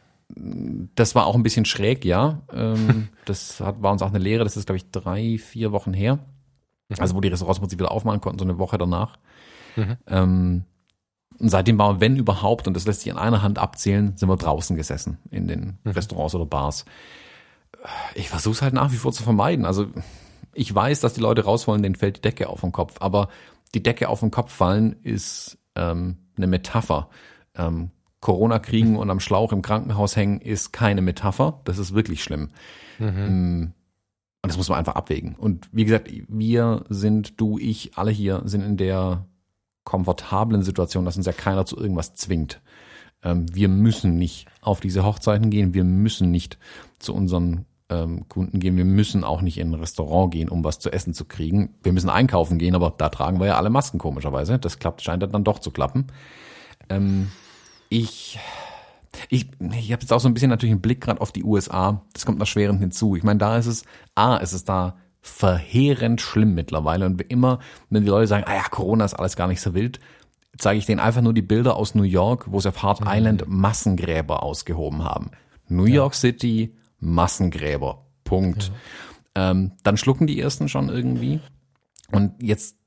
Das 0.95 1.15
war 1.15 1.25
auch 1.25 1.35
ein 1.35 1.43
bisschen 1.43 1.65
schräg, 1.65 2.05
ja. 2.05 2.41
Ähm, 2.53 3.09
das 3.25 3.59
hat, 3.59 3.81
war 3.81 3.91
uns 3.91 4.01
auch 4.01 4.09
eine 4.09 4.19
Lehre. 4.19 4.43
Das 4.43 4.57
ist, 4.57 4.65
glaube 4.65 4.77
ich, 4.77 4.91
drei, 4.91 5.37
vier 5.37 5.71
Wochen 5.71 5.93
her. 5.93 6.19
Mhm. 6.89 6.95
Also 6.99 7.15
wo 7.15 7.21
die 7.21 7.29
Restaurants 7.29 7.59
im 7.59 7.63
Prinzip 7.63 7.79
wieder 7.79 7.91
aufmachen 7.91 8.21
konnten, 8.21 8.39
so 8.39 8.45
eine 8.45 8.59
Woche 8.59 8.77
danach. 8.77 9.17
Mhm. 9.75 9.97
Ähm, 10.07 10.63
und 11.39 11.49
seitdem 11.49 11.77
waren 11.77 11.95
wir, 11.95 12.01
wenn 12.01 12.17
überhaupt, 12.17 12.67
und 12.67 12.73
das 12.73 12.85
lässt 12.85 13.01
sich 13.01 13.11
an 13.11 13.17
einer 13.17 13.41
Hand 13.41 13.59
abzählen, 13.59 14.17
sind 14.17 14.27
wir 14.27 14.35
draußen 14.35 14.75
gesessen 14.75 15.17
in 15.31 15.47
den 15.47 15.79
mhm. 15.83 15.91
Restaurants 15.91 16.35
oder 16.35 16.45
Bars. 16.45 16.85
Ich 18.13 18.29
versuche 18.29 18.53
es 18.53 18.61
halt 18.61 18.73
nach 18.73 18.91
wie 18.91 18.97
vor 18.97 19.13
zu 19.13 19.23
vermeiden. 19.23 19.65
Also 19.65 19.87
ich 20.53 20.73
weiß, 20.73 20.99
dass 20.99 21.13
die 21.13 21.21
Leute 21.21 21.45
raus 21.45 21.67
wollen, 21.67 21.81
denen 21.81 21.95
fällt 21.95 22.17
die 22.17 22.21
Decke 22.21 22.49
auf 22.49 22.61
den 22.61 22.71
Kopf. 22.71 22.97
Aber 22.99 23.29
die 23.73 23.83
Decke 23.83 24.09
auf 24.09 24.19
den 24.19 24.31
Kopf 24.31 24.51
fallen 24.51 24.97
ist 25.03 25.58
ähm, 25.79 26.17
eine 26.37 26.47
Metapher. 26.47 27.09
Ähm, 27.55 27.91
Corona 28.21 28.59
kriegen 28.59 28.97
und 28.97 29.09
am 29.09 29.21
Schlauch 29.21 29.53
im 29.53 29.61
Krankenhaus 29.61 30.15
hängen 30.15 30.41
ist 30.41 30.73
keine 30.73 31.01
Metapher. 31.01 31.61
Das 31.63 31.77
ist 31.77 31.93
wirklich 31.93 32.21
schlimm. 32.21 32.49
Mhm. 32.99 33.61
Mm, 33.61 33.73
und 34.41 34.47
das 34.47 34.57
muss 34.57 34.69
man 34.69 34.77
einfach 34.77 34.95
abwägen. 34.95 35.35
Und 35.35 35.69
wie 35.71 35.85
gesagt, 35.85 36.11
wir 36.27 36.83
sind, 36.89 37.39
du, 37.39 37.57
ich, 37.57 37.97
alle 37.97 38.11
hier 38.11 38.41
sind 38.45 38.61
in 38.61 38.77
der 38.77 39.25
komfortablen 39.85 40.63
Situation, 40.63 41.05
dass 41.05 41.17
uns 41.17 41.25
ja 41.25 41.31
keiner 41.31 41.65
zu 41.65 41.77
irgendwas 41.77 42.15
zwingt. 42.15 42.61
Ähm, 43.23 43.45
wir 43.53 43.69
müssen 43.69 44.17
nicht 44.17 44.47
auf 44.61 44.81
diese 44.81 45.05
Hochzeiten 45.05 45.49
gehen, 45.49 45.73
wir 45.73 45.83
müssen 45.85 46.29
nicht 46.29 46.57
zu 46.99 47.13
unseren 47.13 47.65
ähm, 47.89 48.27
Kunden 48.29 48.59
gehen, 48.59 48.77
wir 48.77 48.85
müssen 48.85 49.23
auch 49.23 49.41
nicht 49.41 49.57
in 49.57 49.71
ein 49.71 49.79
Restaurant 49.79 50.31
gehen, 50.31 50.49
um 50.49 50.63
was 50.63 50.79
zu 50.79 50.91
essen 50.91 51.13
zu 51.13 51.25
kriegen. 51.25 51.75
Wir 51.83 51.93
müssen 51.93 52.09
einkaufen 52.09 52.57
gehen, 52.57 52.75
aber 52.75 52.93
da 52.97 53.09
tragen 53.09 53.39
wir 53.39 53.47
ja 53.47 53.57
alle 53.57 53.69
Masken 53.69 53.97
komischerweise. 53.97 54.59
Das 54.59 54.79
klappt, 54.79 55.01
scheint 55.01 55.23
dann 55.23 55.43
doch 55.43 55.59
zu 55.59 55.71
klappen. 55.71 56.07
Ähm, 56.89 57.29
ich 57.89 58.39
ich, 59.29 59.47
ich 59.59 59.91
habe 59.91 60.01
jetzt 60.01 60.13
auch 60.13 60.19
so 60.19 60.27
ein 60.27 60.33
bisschen 60.33 60.49
natürlich 60.49 60.71
einen 60.71 60.81
Blick 60.81 61.01
gerade 61.01 61.21
auf 61.21 61.31
die 61.31 61.43
USA. 61.43 62.03
Das 62.13 62.25
kommt 62.25 62.39
noch 62.39 62.47
schwerend 62.47 62.79
hinzu. 62.79 63.15
Ich 63.15 63.23
meine, 63.23 63.39
da 63.39 63.57
ist 63.57 63.65
es, 63.65 63.83
A, 64.15 64.37
ist 64.37 64.53
es 64.53 64.63
da 64.63 64.95
verheerend 65.21 66.21
schlimm 66.21 66.53
mittlerweile. 66.53 67.05
Und 67.05 67.21
immer, 67.21 67.59
wenn 67.89 68.03
die 68.03 68.09
Leute 68.09 68.27
sagen, 68.27 68.45
ah 68.47 68.55
ja, 68.55 68.63
Corona 68.63 69.05
ist 69.05 69.15
alles 69.15 69.35
gar 69.35 69.47
nicht 69.47 69.61
so 69.61 69.73
wild, 69.73 69.99
zeige 70.57 70.79
ich 70.79 70.85
denen 70.85 70.99
einfach 70.99 71.21
nur 71.21 71.33
die 71.33 71.41
Bilder 71.41 71.75
aus 71.75 71.95
New 71.95 72.03
York, 72.03 72.45
wo 72.51 72.59
sie 72.59 72.69
auf 72.69 72.83
Hart 72.83 73.01
mhm. 73.01 73.07
Island 73.09 73.43
Massengräber 73.47 74.43
ausgehoben 74.43 75.03
haben. 75.03 75.31
New 75.67 75.85
ja. 75.85 75.95
York 75.95 76.15
City, 76.15 76.75
Massengräber. 76.99 78.05
Punkt. 78.23 78.71
Ja. 79.35 79.51
Ähm, 79.51 79.73
dann 79.83 79.97
schlucken 79.97 80.27
die 80.27 80.39
ersten 80.39 80.69
schon 80.69 80.89
irgendwie. 80.89 81.39
Und 82.11 82.41
jetzt 82.41 82.77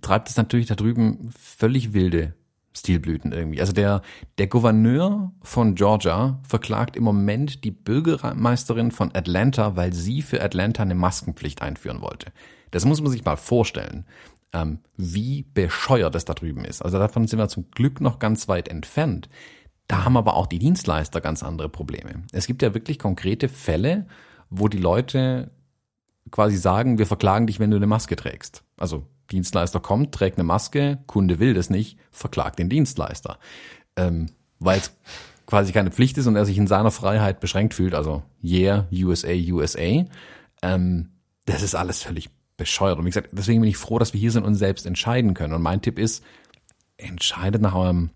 treibt 0.00 0.28
es 0.28 0.36
natürlich 0.36 0.66
da 0.66 0.74
drüben 0.74 1.30
völlig 1.38 1.92
wilde 1.92 2.34
Stilblüten 2.76 3.32
irgendwie. 3.32 3.60
Also 3.60 3.72
der, 3.72 4.02
der 4.38 4.48
Gouverneur 4.48 5.32
von 5.42 5.74
Georgia 5.74 6.40
verklagt 6.46 6.96
im 6.96 7.04
Moment 7.04 7.64
die 7.64 7.70
Bürgermeisterin 7.70 8.90
von 8.90 9.14
Atlanta, 9.14 9.76
weil 9.76 9.92
sie 9.92 10.22
für 10.22 10.42
Atlanta 10.42 10.82
eine 10.82 10.96
Maskenpflicht 10.96 11.62
einführen 11.62 12.00
wollte. 12.00 12.32
Das 12.72 12.84
muss 12.84 13.00
man 13.00 13.12
sich 13.12 13.24
mal 13.24 13.36
vorstellen, 13.36 14.04
ähm, 14.52 14.80
wie 14.96 15.44
bescheuert 15.54 16.14
das 16.14 16.24
da 16.24 16.34
drüben 16.34 16.64
ist. 16.64 16.82
Also 16.82 16.98
davon 16.98 17.28
sind 17.28 17.38
wir 17.38 17.48
zum 17.48 17.70
Glück 17.70 18.00
noch 18.00 18.18
ganz 18.18 18.48
weit 18.48 18.68
entfernt. 18.68 19.28
Da 19.88 20.04
haben 20.04 20.16
aber 20.16 20.34
auch 20.34 20.46
die 20.46 20.58
Dienstleister 20.58 21.20
ganz 21.20 21.42
andere 21.42 21.68
Probleme. 21.68 22.22
Es 22.32 22.46
gibt 22.46 22.62
ja 22.62 22.74
wirklich 22.74 22.98
konkrete 22.98 23.48
Fälle, 23.48 24.06
wo 24.50 24.68
die 24.68 24.78
Leute 24.78 25.50
quasi 26.30 26.56
sagen, 26.56 26.98
wir 26.98 27.06
verklagen 27.06 27.46
dich, 27.46 27.60
wenn 27.60 27.70
du 27.70 27.76
eine 27.76 27.86
Maske 27.86 28.16
trägst. 28.16 28.64
Also 28.76 29.06
Dienstleister 29.30 29.80
kommt, 29.80 30.12
trägt 30.12 30.38
eine 30.38 30.44
Maske, 30.44 30.98
Kunde 31.06 31.38
will 31.38 31.54
das 31.54 31.70
nicht, 31.70 31.98
verklagt 32.10 32.58
den 32.58 32.68
Dienstleister. 32.68 33.38
Ähm, 33.96 34.30
Weil 34.58 34.78
es 34.78 34.96
quasi 35.46 35.72
keine 35.72 35.90
Pflicht 35.90 36.16
ist 36.18 36.26
und 36.26 36.36
er 36.36 36.46
sich 36.46 36.56
in 36.56 36.66
seiner 36.66 36.90
Freiheit 36.90 37.40
beschränkt 37.40 37.74
fühlt, 37.74 37.94
also 37.94 38.22
yeah, 38.42 38.86
USA, 38.92 39.32
USA. 39.32 40.04
Ähm, 40.62 41.10
das 41.44 41.62
ist 41.62 41.74
alles 41.74 42.02
völlig 42.02 42.30
bescheuert. 42.56 42.98
Und 42.98 43.04
wie 43.04 43.10
gesagt, 43.10 43.30
deswegen 43.32 43.60
bin 43.60 43.68
ich 43.68 43.76
froh, 43.76 43.98
dass 43.98 44.12
wir 44.14 44.20
hier 44.20 44.30
sind 44.30 44.44
und 44.44 44.54
selbst 44.54 44.86
entscheiden 44.86 45.34
können. 45.34 45.52
Und 45.52 45.62
mein 45.62 45.82
Tipp 45.82 45.98
ist, 45.98 46.24
entscheidet 46.96 47.60
nach 47.60 47.74
eurem 47.74 48.10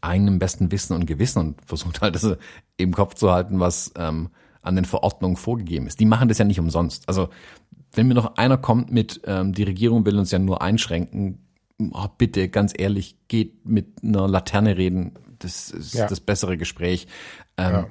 eigenen 0.00 0.38
besten 0.38 0.70
Wissen 0.72 0.94
und 0.94 1.06
Gewissen 1.06 1.40
und 1.40 1.64
versucht 1.64 2.00
halt 2.00 2.14
das 2.14 2.36
im 2.76 2.92
Kopf 2.92 3.14
zu 3.14 3.30
halten, 3.30 3.60
was 3.60 3.92
ähm, 3.96 4.28
an 4.62 4.76
den 4.76 4.84
Verordnungen 4.84 5.36
vorgegeben 5.36 5.86
ist. 5.86 6.00
Die 6.00 6.06
machen 6.06 6.28
das 6.28 6.38
ja 6.38 6.44
nicht 6.44 6.60
umsonst. 6.60 7.08
Also 7.08 7.28
wenn 7.92 8.08
mir 8.08 8.14
noch 8.14 8.36
einer 8.36 8.58
kommt 8.58 8.90
mit, 8.90 9.20
ähm, 9.24 9.52
die 9.52 9.62
Regierung 9.62 10.04
will 10.04 10.18
uns 10.18 10.30
ja 10.30 10.38
nur 10.38 10.60
einschränken, 10.62 11.38
oh, 11.78 12.08
bitte, 12.16 12.48
ganz 12.48 12.72
ehrlich, 12.76 13.16
geht 13.28 13.66
mit 13.66 14.02
einer 14.02 14.28
Laterne 14.28 14.76
reden. 14.76 15.12
Das 15.38 15.70
ist 15.70 15.94
ja. 15.94 16.06
das 16.06 16.20
bessere 16.20 16.56
Gespräch. 16.56 17.06
Ähm, 17.56 17.72
ja. 17.72 17.86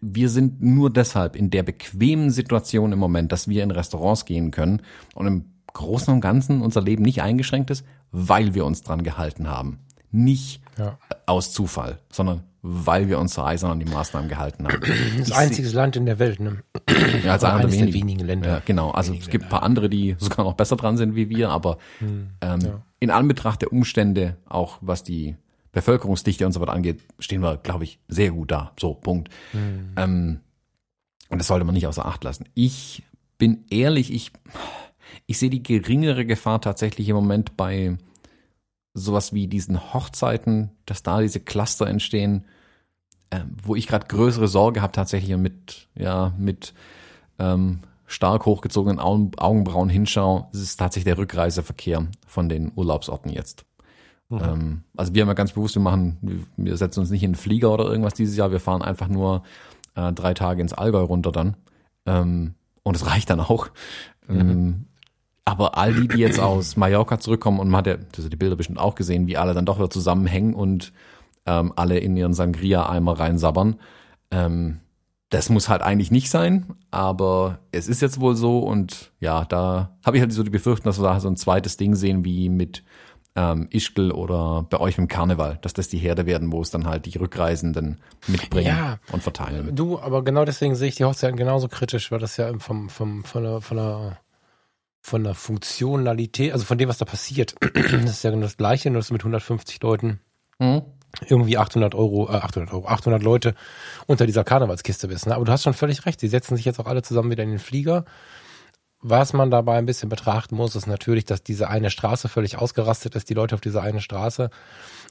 Wir 0.00 0.28
sind 0.28 0.62
nur 0.62 0.90
deshalb 0.92 1.34
in 1.34 1.50
der 1.50 1.62
bequemen 1.62 2.30
Situation 2.30 2.92
im 2.92 2.98
Moment, 2.98 3.32
dass 3.32 3.48
wir 3.48 3.62
in 3.62 3.70
Restaurants 3.70 4.24
gehen 4.24 4.50
können 4.50 4.82
und 5.14 5.26
im 5.26 5.44
Großen 5.72 6.12
und 6.12 6.20
Ganzen 6.20 6.62
unser 6.62 6.82
Leben 6.82 7.02
nicht 7.02 7.22
eingeschränkt 7.22 7.70
ist, 7.70 7.84
weil 8.10 8.54
wir 8.54 8.64
uns 8.64 8.82
dran 8.82 9.02
gehalten 9.02 9.48
haben. 9.48 9.80
Nicht 10.10 10.62
ja. 10.78 10.98
aus 11.26 11.52
Zufall, 11.52 11.98
sondern 12.10 12.44
weil 12.62 13.08
wir 13.08 13.18
uns 13.18 13.38
eisern 13.38 13.70
an 13.70 13.80
die 13.80 13.86
Maßnahmen 13.86 14.28
gehalten 14.28 14.66
haben. 14.66 14.80
Das 15.18 15.32
einzige 15.32 15.68
Land 15.70 15.96
in 15.96 16.06
der 16.06 16.18
Welt, 16.18 16.40
ne? 16.40 16.62
Ja, 17.24 17.32
als 17.32 17.44
einer 17.44 17.60
der 17.62 17.72
wenigen. 17.72 17.94
wenigen 17.94 18.26
Länder. 18.26 18.48
Ja, 18.48 18.62
genau. 18.64 18.90
Also 18.90 19.14
es 19.14 19.28
gibt 19.28 19.44
ein 19.44 19.50
paar 19.50 19.62
andere, 19.62 19.88
die 19.88 20.16
sogar 20.18 20.44
noch 20.44 20.54
besser 20.54 20.76
dran 20.76 20.96
sind 20.96 21.14
wie 21.14 21.28
wir, 21.28 21.50
aber 21.50 21.78
hm, 21.98 22.30
ähm, 22.40 22.60
ja. 22.60 22.82
in 22.98 23.10
Anbetracht 23.10 23.62
der 23.62 23.72
Umstände, 23.72 24.36
auch 24.48 24.78
was 24.80 25.04
die 25.04 25.36
Bevölkerungsdichte 25.72 26.44
und 26.46 26.52
so 26.52 26.60
weiter 26.60 26.72
angeht, 26.72 27.00
stehen 27.18 27.42
wir, 27.42 27.56
glaube 27.58 27.84
ich, 27.84 28.00
sehr 28.08 28.32
gut 28.32 28.50
da. 28.50 28.72
So, 28.78 28.94
Punkt. 28.94 29.28
Hm. 29.52 29.92
Ähm, 29.96 30.40
und 31.28 31.38
das 31.38 31.46
sollte 31.46 31.64
man 31.64 31.74
nicht 31.74 31.86
außer 31.86 32.06
Acht 32.06 32.24
lassen. 32.24 32.46
Ich 32.54 33.02
bin 33.36 33.64
ehrlich, 33.70 34.12
ich, 34.12 34.32
ich 35.26 35.38
sehe 35.38 35.50
die 35.50 35.62
geringere 35.62 36.24
Gefahr 36.26 36.60
tatsächlich 36.60 37.08
im 37.08 37.16
Moment 37.16 37.56
bei 37.56 37.98
sowas 38.98 39.32
wie 39.32 39.46
diesen 39.46 39.92
Hochzeiten, 39.92 40.70
dass 40.86 41.02
da 41.02 41.20
diese 41.20 41.40
Cluster 41.40 41.86
entstehen, 41.86 42.44
äh, 43.30 43.40
wo 43.62 43.74
ich 43.74 43.86
gerade 43.86 44.06
größere 44.06 44.48
Sorge 44.48 44.82
habe 44.82 44.92
tatsächlich 44.92 45.34
und 45.34 45.42
mit, 45.42 45.88
ja, 45.94 46.32
mit 46.38 46.74
ähm, 47.38 47.80
stark 48.06 48.46
hochgezogenen 48.46 48.98
Augen, 48.98 49.32
Augenbrauen 49.36 49.88
hinschaue, 49.88 50.48
ist 50.52 50.60
es 50.60 50.76
tatsächlich 50.76 51.14
der 51.14 51.18
Rückreiseverkehr 51.18 52.06
von 52.26 52.48
den 52.48 52.72
Urlaubsorten 52.74 53.30
jetzt. 53.30 53.64
Mhm. 54.28 54.40
Ähm, 54.42 54.82
also 54.96 55.14
wir 55.14 55.22
haben 55.22 55.28
ja 55.28 55.34
ganz 55.34 55.52
bewusst, 55.52 55.74
wir 55.76 55.82
machen, 55.82 56.46
wir 56.56 56.76
setzen 56.76 57.00
uns 57.00 57.10
nicht 57.10 57.22
in 57.22 57.32
den 57.32 57.36
Flieger 57.36 57.72
oder 57.72 57.84
irgendwas 57.86 58.14
dieses 58.14 58.36
Jahr, 58.36 58.50
wir 58.50 58.60
fahren 58.60 58.82
einfach 58.82 59.08
nur 59.08 59.42
äh, 59.94 60.12
drei 60.12 60.34
Tage 60.34 60.62
ins 60.62 60.72
Allgäu 60.72 61.02
runter 61.02 61.32
dann. 61.32 61.56
Ähm, 62.06 62.54
und 62.82 62.96
es 62.96 63.06
reicht 63.06 63.30
dann 63.30 63.40
auch. 63.40 63.68
Mhm. 64.26 64.86
Aber 65.48 65.78
all 65.78 65.94
die, 65.94 66.08
die 66.08 66.18
jetzt 66.18 66.38
aus 66.38 66.76
Mallorca 66.76 67.18
zurückkommen 67.18 67.58
und 67.58 67.70
man 67.70 67.78
hat 67.78 67.86
ja 67.86 67.96
also 68.14 68.28
die 68.28 68.36
Bilder 68.36 68.54
bestimmt 68.54 68.78
auch 68.78 68.94
gesehen, 68.94 69.26
wie 69.26 69.38
alle 69.38 69.54
dann 69.54 69.64
doch 69.64 69.78
wieder 69.78 69.88
zusammenhängen 69.88 70.52
und 70.52 70.92
ähm, 71.46 71.72
alle 71.74 71.98
in 71.98 72.18
ihren 72.18 72.34
Sangria-Eimer 72.34 73.18
reinsabbern. 73.18 73.76
Ähm, 74.30 74.80
das 75.30 75.48
muss 75.48 75.70
halt 75.70 75.80
eigentlich 75.80 76.10
nicht 76.10 76.28
sein, 76.28 76.74
aber 76.90 77.60
es 77.72 77.88
ist 77.88 78.02
jetzt 78.02 78.20
wohl 78.20 78.36
so 78.36 78.58
und 78.58 79.10
ja, 79.20 79.46
da 79.46 79.96
habe 80.04 80.18
ich 80.18 80.20
halt 80.20 80.34
so 80.34 80.42
die 80.42 80.50
Befürchtung, 80.50 80.84
dass 80.84 81.00
wir 81.00 81.04
da 81.04 81.18
so 81.18 81.28
ein 81.28 81.36
zweites 81.36 81.78
Ding 81.78 81.94
sehen 81.94 82.26
wie 82.26 82.50
mit 82.50 82.84
ähm, 83.34 83.68
Ischgl 83.70 84.12
oder 84.12 84.66
bei 84.68 84.78
euch 84.78 84.98
im 84.98 85.08
Karneval, 85.08 85.58
dass 85.62 85.72
das 85.72 85.88
die 85.88 85.98
Herde 85.98 86.26
werden, 86.26 86.52
wo 86.52 86.60
es 86.60 86.70
dann 86.70 86.86
halt 86.86 87.06
die 87.06 87.16
Rückreisenden 87.16 88.02
mitbringen 88.26 88.66
ja, 88.66 88.98
und 89.12 89.22
verteilen. 89.22 89.74
Du, 89.74 89.98
aber 89.98 90.22
genau 90.22 90.44
deswegen 90.44 90.74
sehe 90.74 90.88
ich 90.88 90.96
die 90.96 91.06
Hochzeiten 91.06 91.38
genauso 91.38 91.68
kritisch, 91.68 92.12
weil 92.12 92.18
das 92.18 92.36
ja 92.36 92.52
vom, 92.58 92.90
vom, 92.90 93.24
von 93.24 93.42
der, 93.42 93.60
von 93.62 93.76
der 93.78 94.18
von 95.00 95.24
der 95.24 95.34
Funktionalität, 95.34 96.52
also 96.52 96.64
von 96.64 96.78
dem, 96.78 96.88
was 96.88 96.98
da 96.98 97.04
passiert. 97.04 97.54
das 97.74 98.10
ist 98.10 98.24
ja 98.24 98.30
genau 98.30 98.42
das 98.42 98.56
Gleiche, 98.56 98.90
nur 98.90 99.00
das 99.00 99.10
mit 99.10 99.22
150 99.22 99.82
Leuten. 99.82 100.20
Mhm. 100.58 100.82
irgendwie 101.28 101.56
800 101.56 101.94
Euro, 101.94 102.28
äh, 102.28 102.36
800 102.36 102.72
Euro, 102.72 102.88
800 102.88 103.22
Leute 103.22 103.54
unter 104.06 104.26
dieser 104.26 104.44
Karnevalskiste 104.44 105.08
bist. 105.08 105.26
Ne? 105.26 105.34
Aber 105.34 105.44
du 105.44 105.52
hast 105.52 105.62
schon 105.62 105.74
völlig 105.74 106.04
recht. 106.04 106.20
Sie 106.20 106.28
setzen 106.28 106.56
sich 106.56 106.64
jetzt 106.64 106.80
auch 106.80 106.86
alle 106.86 107.02
zusammen 107.02 107.30
wieder 107.30 107.44
in 107.44 107.50
den 107.50 107.58
Flieger. 107.60 108.04
Was 109.00 109.32
man 109.32 109.50
dabei 109.50 109.78
ein 109.78 109.86
bisschen 109.86 110.08
betrachten 110.08 110.56
muss, 110.56 110.74
ist 110.74 110.88
natürlich, 110.88 111.24
dass 111.24 111.44
diese 111.44 111.68
eine 111.68 111.90
Straße 111.90 112.28
völlig 112.28 112.58
ausgerastet 112.58 113.14
ist, 113.14 113.30
die 113.30 113.34
Leute 113.34 113.54
auf 113.54 113.60
dieser 113.60 113.82
eine 113.82 114.00
Straße 114.00 114.50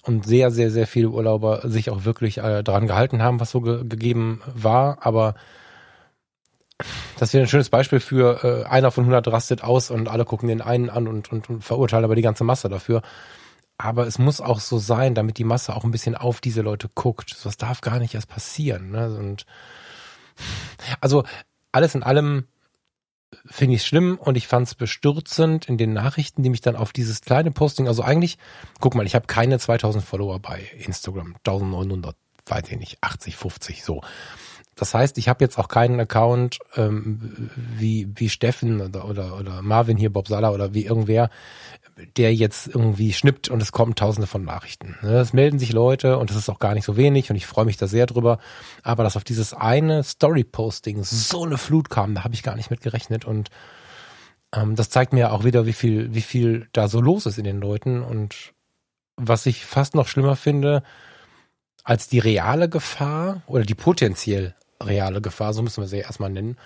und 0.04 0.26
sehr, 0.26 0.52
sehr, 0.52 0.72
sehr 0.72 0.88
viele 0.88 1.10
Urlauber 1.10 1.62
sich 1.70 1.90
auch 1.90 2.04
wirklich 2.04 2.40
äh, 2.40 2.64
daran 2.64 2.88
gehalten 2.88 3.22
haben, 3.24 3.40
was 3.40 3.52
so 3.52 3.62
ge 3.62 3.86
gegeben 3.88 4.42
war. 4.54 4.98
Aber 5.06 5.36
das 7.18 7.34
wäre 7.34 7.44
ein 7.44 7.50
schönes 7.50 7.70
Beispiel 7.70 8.00
für 8.00 8.44
äh, 8.44 8.68
einer 8.68 8.92
von 8.92 9.04
100 9.04 9.28
rastet 9.30 9.64
aus 9.64 9.90
und 9.90 10.08
alle 10.08 10.26
gucken 10.26 10.48
den 10.48 10.62
einen 10.62 10.90
an 10.90 11.08
und, 11.08 11.32
und, 11.32 11.50
und 11.50 11.64
verurteilen 11.64 12.06
aber 12.06 12.16
die 12.16 12.22
ganze 12.22 12.44
Masse 12.44 12.70
dafür. 12.70 13.02
Aber 13.80 14.08
es 14.08 14.18
muss 14.18 14.42
auch 14.42 14.60
so 14.60 14.78
sein, 14.80 15.16
damit 15.16 15.38
die 15.38 15.44
Masse 15.44 15.76
auch 15.76 15.84
ein 15.84 15.92
bisschen 15.92 16.16
auf 16.16 16.42
diese 16.42 16.62
Leute 16.62 16.90
guckt. 16.94 17.36
Das 17.44 17.58
darf 17.58 17.82
gar 17.82 18.00
nicht 18.00 18.16
erst 18.16 18.28
passieren. 18.28 18.92
Ne? 18.92 19.16
Und 19.18 19.46
also 21.00 21.24
alles 21.72 21.96
in 21.96 22.04
allem 22.04 22.46
finde 23.46 23.76
ich 23.76 23.86
schlimm 23.86 24.18
und 24.20 24.38
ich 24.38 24.48
fand 24.48 24.68
es 24.68 24.76
bestürzend 24.76 25.68
in 25.68 25.78
den 25.78 25.94
Nachrichten, 25.94 26.44
die 26.44 26.50
mich 26.50 26.62
dann 26.62 26.76
auf 26.76 26.94
dieses 26.94 27.22
kleine 27.22 27.52
Posting, 27.52 27.88
also 27.88 28.02
eigentlich, 28.02 28.38
guck 28.80 28.96
mal, 28.96 29.06
ich 29.06 29.16
habe 29.16 29.28
keine 29.28 29.60
2000 29.60 30.04
Follower 30.04 30.40
bei 30.40 30.62
Instagram, 30.78 31.36
1900, 31.46 32.16
weiß 32.46 32.64
ich 32.70 32.78
nicht, 32.78 32.98
80, 33.02 33.36
50, 33.36 33.84
so. 33.84 34.02
Das 34.78 34.94
heißt, 34.94 35.18
ich 35.18 35.28
habe 35.28 35.44
jetzt 35.44 35.58
auch 35.58 35.68
keinen 35.68 36.00
Account 36.00 36.60
ähm, 36.76 37.50
wie, 37.56 38.08
wie 38.16 38.30
Steffen 38.30 38.80
oder, 38.80 39.10
oder, 39.10 39.38
oder 39.38 39.62
Marvin 39.64 39.98
hier, 39.98 40.12
Bob 40.14 40.28
Sala 40.28 40.52
oder 40.52 40.74
wie 40.74 40.86
irgendwer, 40.86 41.30
der 42.16 42.34
jetzt 42.34 42.68
irgendwie 42.68 43.12
schnippt 43.12 43.50
und 43.50 43.60
es 43.60 43.72
kommen 43.72 43.96
tausende 43.96 44.28
von 44.28 44.44
Nachrichten. 44.46 44.96
Ne, 45.02 45.18
es 45.18 45.34
melden 45.34 45.58
sich 45.58 45.74
Leute 45.74 46.20
und 46.20 46.30
es 46.30 46.38
ist 46.38 46.50
auch 46.50 46.60
gar 46.60 46.76
nicht 46.76 46.86
so 46.86 46.96
wenig 46.96 47.32
und 47.32 47.36
ich 47.36 47.48
freue 47.48 47.66
mich 47.66 47.78
da 47.78 47.88
sehr 47.88 48.06
drüber. 48.06 48.38
Aber 48.84 49.04
dass 49.04 49.18
auf 49.18 49.24
dieses 49.24 49.54
eine 49.54 50.04
Story-Posting 50.04 51.04
so 51.04 51.44
eine 51.44 51.58
Flut 51.58 51.90
kam, 51.90 52.14
da 52.14 52.24
habe 52.24 52.36
ich 52.36 52.44
gar 52.44 52.56
nicht 52.56 52.70
mit 52.70 52.82
gerechnet 52.82 53.26
und 53.26 53.50
ähm, 54.54 54.76
das 54.76 54.92
zeigt 54.92 55.12
mir 55.12 55.34
auch 55.34 55.44
wieder, 55.44 55.66
wie 55.66 55.74
viel, 55.74 56.14
wie 56.14 56.22
viel 56.22 56.70
da 56.72 56.88
so 56.88 57.02
los 57.02 57.26
ist 57.26 57.40
in 57.40 57.46
den 57.46 57.60
Leuten 57.60 58.04
und 58.04 58.54
was 59.16 59.48
ich 59.48 59.66
fast 59.66 59.96
noch 59.96 60.08
schlimmer 60.08 60.36
finde, 60.36 60.84
als 61.84 62.08
die 62.08 62.20
reale 62.20 62.70
Gefahr 62.70 63.42
oder 63.48 63.64
die 63.64 63.74
potenziell 63.74 64.54
reale 64.82 65.22
Gefahr, 65.22 65.54
so 65.54 65.62
müssen 65.62 65.82
wir 65.82 65.88
sie 65.88 66.00
erstmal 66.00 66.30
nennen, 66.30 66.58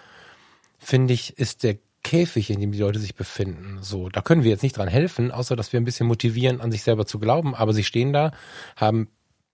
finde 0.77 1.13
ich, 1.13 1.37
ist 1.37 1.63
der 1.63 1.77
Käfig, 2.03 2.49
in 2.49 2.59
dem 2.59 2.71
die 2.71 2.79
Leute 2.79 2.99
sich 2.99 3.15
befinden. 3.15 3.79
So, 3.81 4.09
da 4.09 4.21
können 4.21 4.43
wir 4.43 4.49
jetzt 4.49 4.63
nicht 4.63 4.77
dran 4.77 4.87
helfen, 4.87 5.31
außer 5.31 5.55
dass 5.55 5.71
wir 5.71 5.79
ein 5.79 5.85
bisschen 5.85 6.07
motivieren, 6.07 6.59
an 6.59 6.71
sich 6.71 6.83
selber 6.83 7.05
zu 7.05 7.19
glauben. 7.19 7.53
Aber 7.55 7.73
sie 7.73 7.83
stehen 7.83 8.11
da, 8.11 8.31
haben 8.75 9.09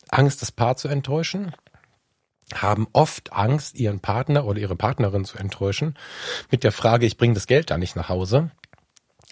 Angst, 0.09 0.41
das 0.41 0.51
Paar 0.51 0.77
zu 0.77 0.87
enttäuschen, 0.87 1.53
haben 2.53 2.87
oft 2.93 3.33
Angst, 3.33 3.75
ihren 3.75 3.99
Partner 3.99 4.45
oder 4.45 4.59
ihre 4.59 4.77
Partnerin 4.77 5.25
zu 5.25 5.37
enttäuschen, 5.37 5.95
mit 6.49 6.63
der 6.63 6.71
Frage, 6.71 7.05
ich 7.05 7.17
bringe 7.17 7.33
das 7.33 7.47
Geld 7.47 7.69
da 7.69 7.77
nicht 7.77 7.95
nach 7.95 8.09
Hause. 8.09 8.51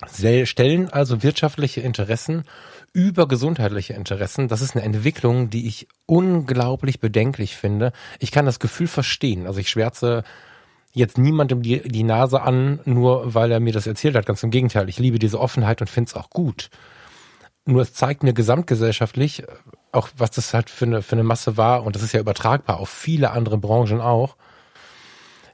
Stellen 0.03 0.89
also 0.89 1.23
wirtschaftliche 1.23 1.81
Interessen 1.81 2.43
über 2.91 3.27
gesundheitliche 3.27 3.93
Interessen. 3.93 4.47
Das 4.47 4.61
ist 4.61 4.75
eine 4.75 4.85
Entwicklung, 4.85 5.49
die 5.49 5.67
ich 5.67 5.87
unglaublich 6.05 6.99
bedenklich 6.99 7.55
finde. 7.55 7.91
Ich 8.19 8.31
kann 8.31 8.45
das 8.45 8.59
Gefühl 8.59 8.87
verstehen. 8.87 9.47
Also 9.47 9.59
ich 9.59 9.69
schwärze 9.69 10.23
jetzt 10.93 11.17
niemandem 11.17 11.61
die, 11.61 11.81
die 11.81 12.03
Nase 12.03 12.41
an, 12.41 12.79
nur 12.85 13.33
weil 13.33 13.51
er 13.51 13.59
mir 13.59 13.73
das 13.73 13.87
erzählt 13.87 14.15
hat. 14.15 14.25
Ganz 14.25 14.43
im 14.43 14.51
Gegenteil. 14.51 14.89
Ich 14.89 14.99
liebe 14.99 15.19
diese 15.19 15.39
Offenheit 15.39 15.81
und 15.81 15.89
finde 15.89 16.09
es 16.09 16.15
auch 16.15 16.29
gut. 16.29 16.69
Nur 17.65 17.81
es 17.81 17.93
zeigt 17.93 18.21
mir 18.21 18.33
gesamtgesellschaftlich, 18.33 19.43
auch 19.91 20.09
was 20.17 20.31
das 20.31 20.53
halt 20.53 20.69
für 20.69 20.85
eine, 20.85 21.01
für 21.01 21.15
eine 21.15 21.23
Masse 21.23 21.57
war, 21.57 21.83
und 21.83 21.95
das 21.95 22.03
ist 22.03 22.13
ja 22.13 22.19
übertragbar 22.19 22.79
auf 22.79 22.89
viele 22.89 23.31
andere 23.31 23.57
Branchen 23.57 24.01
auch, 24.01 24.35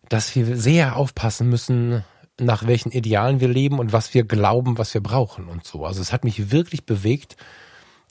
dass 0.09 0.35
wir 0.35 0.57
sehr 0.57 0.97
aufpassen 0.97 1.47
müssen, 1.47 2.03
nach 2.39 2.65
welchen 2.65 2.91
Idealen 2.91 3.39
wir 3.39 3.47
leben 3.47 3.79
und 3.79 3.93
was 3.93 4.13
wir 4.13 4.23
glauben, 4.23 4.77
was 4.77 4.93
wir 4.93 5.01
brauchen 5.01 5.47
und 5.47 5.65
so. 5.65 5.85
Also 5.85 6.01
es 6.01 6.13
hat 6.13 6.23
mich 6.23 6.51
wirklich 6.51 6.85
bewegt 6.85 7.35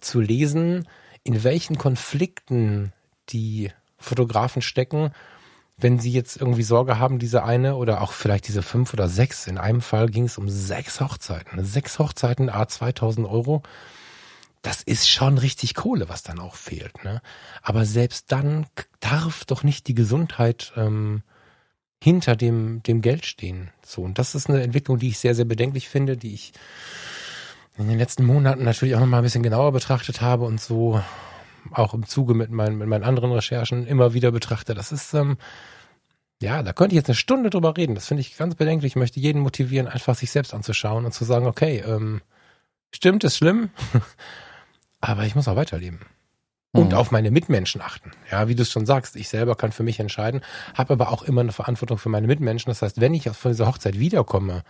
zu 0.01 0.21
lesen, 0.21 0.87
in 1.25 1.43
welchen 1.45 1.79
Konflikten 1.79 2.93
die 3.29 3.71
Fotografen 3.99 4.63
stecken, 4.63 5.13
wenn 5.77 5.99
sie 5.99 6.13
jetzt 6.13 6.37
irgendwie 6.37 6.63
Sorge 6.63 6.99
haben, 6.99 7.19
diese 7.19 7.43
eine 7.45 7.77
oder 7.77 8.03
auch 8.03 8.13
vielleicht 8.13 8.49
diese 8.49 8.63
fünf 8.63 8.93
oder 8.93 9.09
sechs. 9.09 9.47
In 9.47 9.59
einem 9.59 9.81
Fall 9.81 10.09
ging 10.09 10.25
es 10.25 10.39
um 10.39 10.49
sechs 10.49 11.01
Hochzeiten. 11.01 11.65
Sechs 11.65 11.99
Hochzeiten, 11.99 12.51
a 12.51 12.69
2000 12.69 13.27
Euro. 13.27 13.63
Das 14.63 14.83
ist 14.83 15.09
schon 15.09 15.39
richtig 15.39 15.75
Kohle, 15.75 16.09
was 16.09 16.23
dann 16.23 16.39
auch 16.39 16.55
fehlt. 16.55 17.03
Ne? 17.03 17.23
Aber 17.63 17.87
selbst 17.87 18.31
dann 18.31 18.67
darf 19.01 19.45
doch 19.47 19.63
nicht 19.63 19.89
die 19.89 19.95
Gesundheit 19.95 20.73
ähm, 20.77 21.23
hinter 22.03 22.37
dem, 22.37 22.83
dem 22.83 23.03
Geld 23.03 23.27
stehen. 23.27 23.71
So, 23.85 24.03
und 24.03 24.19
das 24.19 24.35
ist 24.35 24.49
eine 24.49 24.63
Entwicklung, 24.63 24.99
die 24.99 25.09
ich 25.09 25.19
sehr, 25.19 25.35
sehr 25.35 25.45
bedenklich 25.45 25.89
finde, 25.89 26.17
die 26.17 26.35
ich 26.35 26.53
in 27.77 27.89
den 27.89 27.99
letzten 27.99 28.25
Monaten 28.25 28.65
natürlich 28.65 28.95
auch 28.95 29.01
nochmal 29.01 29.21
ein 29.21 29.25
bisschen 29.25 29.43
genauer 29.43 29.73
betrachtet 29.73 30.21
habe 30.21 30.45
und 30.45 30.61
so 30.61 31.03
auch 31.73 31.93
im 31.93 32.07
Zuge 32.07 32.35
mit 32.35 32.51
meinen, 32.51 32.79
mit 32.79 32.89
meinen 32.89 33.05
anderen 33.05 33.33
Recherchen 33.33 33.87
immer 33.87 34.15
wieder 34.15 34.33
betrachte. 34.33 34.75
Das 34.75 34.93
ist, 34.93 35.13
ähm, 35.13 35.37
ja, 36.41 36.63
da 36.63 36.73
könnte 36.73 36.95
ich 36.95 36.99
jetzt 36.99 37.11
eine 37.11 37.17
Stunde 37.17 37.51
drüber 37.51 37.77
reden. 37.77 37.95
Das 37.95 38.09
finde 38.09 38.23
ich 38.23 38.37
ganz 38.37 38.55
bedenklich. 38.55 38.93
Ich 38.93 38.97
möchte 38.97 39.21
jeden 39.21 39.43
motivieren, 39.43 39.87
einfach 39.87 40.15
sich 40.15 40.31
selbst 40.31 40.55
anzuschauen 40.55 41.05
und 41.05 41.13
zu 41.13 41.25
sagen, 41.25 41.47
okay, 41.47 41.83
ähm, 41.87 42.23
stimmt, 42.95 43.25
ist 43.25 43.37
schlimm, 43.37 43.71
aber 45.01 45.25
ich 45.25 45.35
muss 45.35 45.49
auch 45.49 45.57
weiterleben 45.57 46.01
und 46.73 46.93
mhm. 46.93 46.95
auf 46.95 47.11
meine 47.11 47.31
Mitmenschen 47.31 47.81
achten. 47.81 48.13
Ja, 48.31 48.49
wie 48.49 48.55
du 48.55 48.63
es 48.63 48.71
schon 48.71 48.87
sagst, 48.87 49.17
ich 49.17 49.29
selber 49.29 49.57
kann 49.57 49.73
für 49.73 49.83
mich 49.83 49.99
entscheiden, 49.99 50.41
habe 50.75 50.93
aber 50.93 51.11
auch 51.11 51.23
immer 51.23 51.41
eine 51.41 51.53
Verantwortung 51.53 51.99
für 51.99 52.09
meine 52.09 52.27
Mitmenschen. 52.27 52.71
Das 52.71 52.83
heißt, 52.83 53.01
wenn 53.01 53.15
ich 53.15 53.29
von 53.31 53.51
dieser 53.51 53.67
Hochzeit 53.67 53.99
wiederkomme, 53.99 54.63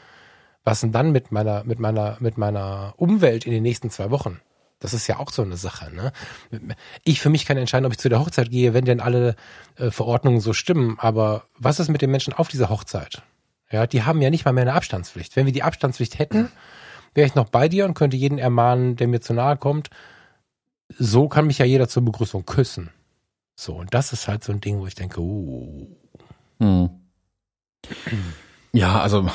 was 0.64 0.80
denn 0.80 0.92
dann 0.92 1.12
mit 1.12 1.32
meiner, 1.32 1.64
mit 1.64 1.78
meiner, 1.78 2.16
mit 2.20 2.38
meiner 2.38 2.94
Umwelt 2.96 3.44
in 3.44 3.52
den 3.52 3.62
nächsten 3.62 3.90
zwei 3.90 4.10
Wochen? 4.10 4.40
Das 4.78 4.94
ist 4.94 5.06
ja 5.08 5.18
auch 5.18 5.30
so 5.30 5.42
eine 5.42 5.58
Sache. 5.58 5.94
Ne? 5.94 6.12
Ich 7.04 7.20
für 7.20 7.28
mich 7.28 7.44
kann 7.44 7.58
entscheiden, 7.58 7.84
ob 7.84 7.92
ich 7.92 7.98
zu 7.98 8.08
der 8.08 8.18
Hochzeit 8.20 8.50
gehe, 8.50 8.72
wenn 8.72 8.86
denn 8.86 9.00
alle 9.00 9.36
äh, 9.76 9.90
Verordnungen 9.90 10.40
so 10.40 10.54
stimmen. 10.54 10.96
Aber 10.98 11.44
was 11.58 11.80
ist 11.80 11.90
mit 11.90 12.00
den 12.00 12.10
Menschen 12.10 12.32
auf 12.32 12.48
dieser 12.48 12.70
Hochzeit? 12.70 13.22
Ja, 13.70 13.86
die 13.86 14.04
haben 14.04 14.22
ja 14.22 14.30
nicht 14.30 14.46
mal 14.46 14.52
mehr 14.52 14.62
eine 14.62 14.72
Abstandspflicht. 14.72 15.36
Wenn 15.36 15.44
wir 15.44 15.52
die 15.52 15.62
Abstandspflicht 15.62 16.18
hätten, 16.18 16.50
wäre 17.14 17.26
ich 17.26 17.34
noch 17.34 17.50
bei 17.50 17.68
dir 17.68 17.84
und 17.84 17.92
könnte 17.92 18.16
jeden 18.16 18.38
ermahnen, 18.38 18.96
der 18.96 19.06
mir 19.06 19.20
zu 19.20 19.34
nahe 19.34 19.58
kommt 19.58 19.90
so 20.98 21.28
kann 21.28 21.46
mich 21.46 21.58
ja 21.58 21.64
jeder 21.64 21.88
zur 21.88 22.04
Begrüßung 22.04 22.44
küssen. 22.44 22.90
So, 23.56 23.74
und 23.74 23.92
das 23.94 24.12
ist 24.12 24.28
halt 24.28 24.42
so 24.42 24.52
ein 24.52 24.60
Ding, 24.60 24.78
wo 24.78 24.86
ich 24.86 24.94
denke, 24.94 25.20
uh. 25.20 25.86
Hm. 26.58 26.90
Ja, 28.72 29.00
also 29.00 29.28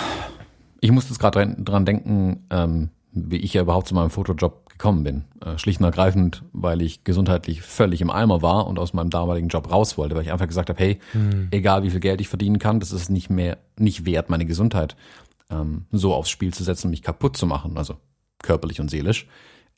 ich 0.81 0.91
muss 0.91 1.09
jetzt 1.09 1.19
gerade 1.19 1.39
dran, 1.39 1.65
dran 1.65 1.85
denken, 1.85 2.45
ähm, 2.49 2.89
wie 3.11 3.37
ich 3.37 3.53
ja 3.53 3.61
überhaupt 3.61 3.87
zu 3.87 3.95
meinem 3.95 4.09
Fotojob 4.09 4.69
gekommen 4.69 5.03
bin. 5.03 5.23
Äh, 5.43 5.57
schlicht 5.57 5.79
und 5.79 5.85
ergreifend, 5.85 6.43
weil 6.53 6.81
ich 6.81 7.03
gesundheitlich 7.03 7.61
völlig 7.61 8.01
im 8.01 8.09
Eimer 8.09 8.41
war 8.41 8.67
und 8.67 8.77
aus 8.77 8.93
meinem 8.93 9.09
damaligen 9.09 9.47
Job 9.47 9.71
raus 9.71 9.97
wollte, 9.97 10.15
weil 10.15 10.23
ich 10.23 10.31
einfach 10.31 10.47
gesagt 10.47 10.69
habe, 10.69 10.79
hey, 10.79 10.99
hm. 11.11 11.47
egal 11.51 11.83
wie 11.83 11.89
viel 11.89 11.99
Geld 11.99 12.21
ich 12.21 12.27
verdienen 12.27 12.59
kann, 12.59 12.79
das 12.79 12.91
ist 12.91 13.09
nicht 13.09 13.29
mehr, 13.29 13.57
nicht 13.77 14.05
wert, 14.05 14.29
meine 14.29 14.45
Gesundheit 14.45 14.95
ähm, 15.49 15.85
so 15.91 16.13
aufs 16.13 16.29
Spiel 16.29 16.53
zu 16.53 16.63
setzen 16.63 16.89
mich 16.89 17.03
kaputt 17.03 17.37
zu 17.37 17.45
machen, 17.45 17.77
also 17.77 17.95
körperlich 18.41 18.81
und 18.81 18.89
seelisch. 18.89 19.27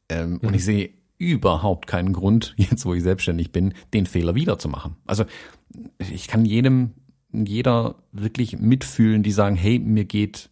Ähm, 0.09 0.33
mhm. 0.33 0.39
Und 0.39 0.53
ich 0.53 0.63
sehe 0.63 0.89
überhaupt 1.17 1.87
keinen 1.87 2.13
Grund, 2.13 2.53
jetzt 2.57 2.85
wo 2.85 2.93
ich 2.93 3.03
selbstständig 3.03 3.51
bin, 3.51 3.73
den 3.93 4.05
Fehler 4.05 4.35
wiederzumachen. 4.35 4.95
Also 5.05 5.25
ich 6.11 6.27
kann 6.27 6.45
jedem, 6.45 6.91
jeder 7.31 7.95
wirklich 8.11 8.59
mitfühlen, 8.59 9.23
die 9.23 9.31
sagen, 9.31 9.55
hey, 9.55 9.79
mir 9.79 10.05
geht 10.05 10.49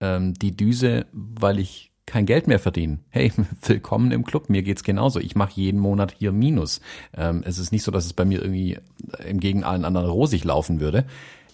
ähm, 0.00 0.34
die 0.34 0.56
Düse, 0.56 1.06
weil 1.12 1.58
ich 1.58 1.92
kein 2.06 2.26
Geld 2.26 2.48
mehr 2.48 2.58
verdiene. 2.58 2.98
Hey, 3.08 3.32
willkommen 3.62 4.10
im 4.10 4.24
Club, 4.24 4.50
mir 4.50 4.62
geht's 4.62 4.82
genauso. 4.82 5.20
Ich 5.20 5.36
mache 5.36 5.52
jeden 5.54 5.78
Monat 5.78 6.14
hier 6.18 6.32
Minus. 6.32 6.80
Ähm, 7.16 7.42
es 7.44 7.58
ist 7.58 7.70
nicht 7.70 7.84
so, 7.84 7.92
dass 7.92 8.04
es 8.04 8.12
bei 8.12 8.24
mir 8.24 8.42
irgendwie 8.42 8.78
im 9.24 9.38
Gegen 9.38 9.62
allen 9.62 9.84
anderen 9.84 10.10
rosig 10.10 10.44
laufen 10.44 10.80
würde. 10.80 11.06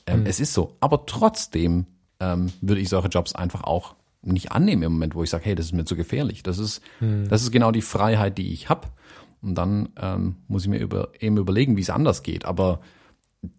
Ähm, 0.06 0.20
mhm. 0.20 0.26
Es 0.26 0.40
ist 0.40 0.54
so. 0.54 0.76
Aber 0.80 1.04
trotzdem 1.04 1.86
ähm, 2.20 2.52
würde 2.62 2.80
ich 2.80 2.88
solche 2.88 3.08
Jobs 3.08 3.34
einfach 3.34 3.64
auch 3.64 3.96
nicht 4.32 4.52
annehmen 4.52 4.82
im 4.82 4.92
Moment, 4.92 5.14
wo 5.14 5.22
ich 5.22 5.30
sage, 5.30 5.44
hey, 5.44 5.54
das 5.54 5.66
ist 5.66 5.72
mir 5.72 5.84
zu 5.84 5.96
gefährlich. 5.96 6.42
Das 6.42 6.58
ist, 6.58 6.82
hm. 6.98 7.28
das 7.28 7.42
ist 7.42 7.50
genau 7.50 7.70
die 7.72 7.82
Freiheit, 7.82 8.38
die 8.38 8.52
ich 8.52 8.68
habe. 8.68 8.88
Und 9.42 9.54
dann 9.54 9.90
ähm, 10.00 10.36
muss 10.48 10.62
ich 10.62 10.68
mir 10.68 10.78
über, 10.78 11.10
eben 11.20 11.36
überlegen, 11.36 11.76
wie 11.76 11.82
es 11.82 11.90
anders 11.90 12.22
geht. 12.22 12.44
Aber 12.44 12.80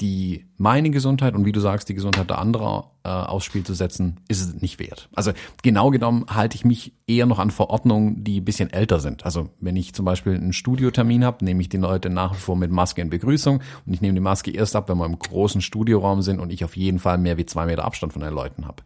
die 0.01 0.45
meine 0.57 0.89
Gesundheit 0.89 1.36
und 1.36 1.45
wie 1.45 1.51
du 1.51 1.59
sagst, 1.59 1.88
die 1.89 1.93
Gesundheit 1.93 2.30
der 2.30 2.39
anderen 2.39 2.84
äh, 3.03 3.09
aufs 3.09 3.45
Spiel 3.45 3.63
zu 3.63 3.74
setzen, 3.74 4.20
ist 4.28 4.41
es 4.41 4.61
nicht 4.61 4.80
wert. 4.80 5.09
Also 5.13 5.32
genau 5.63 5.91
genommen 5.91 6.26
halte 6.30 6.55
ich 6.55 6.65
mich 6.65 6.93
eher 7.05 7.26
noch 7.26 7.39
an 7.39 7.51
Verordnungen, 7.51 8.24
die 8.24 8.41
ein 8.41 8.45
bisschen 8.45 8.72
älter 8.72 8.99
sind. 8.99 9.26
Also 9.26 9.49
wenn 9.59 9.76
ich 9.76 9.93
zum 9.93 10.05
Beispiel 10.05 10.34
einen 10.34 10.53
Studiotermin 10.53 11.24
habe, 11.24 11.45
nehme 11.45 11.61
ich 11.61 11.70
die 11.70 11.78
Leute 11.78 12.09
nach 12.09 12.34
wie 12.34 12.39
vor 12.39 12.55
mit 12.55 12.72
Maske 12.72 13.01
in 13.01 13.09
Begrüßung 13.09 13.61
und 13.86 13.93
ich 13.93 14.01
nehme 14.01 14.15
die 14.15 14.22
Maske 14.22 14.51
erst 14.51 14.76
ab, 14.76 14.89
wenn 14.89 14.97
wir 14.97 15.05
im 15.05 15.20
großen 15.20 15.61
Studioraum 15.61 16.22
sind 16.22 16.39
und 16.39 16.51
ich 16.51 16.63
auf 16.63 16.76
jeden 16.76 16.99
Fall 16.99 17.18
mehr 17.18 17.38
wie 17.38 17.45
zwei 17.45 17.65
Meter 17.65 17.86
Abstand 17.86 18.13
von 18.13 18.22
den 18.22 18.34
Leuten 18.34 18.65
habe. 18.65 18.84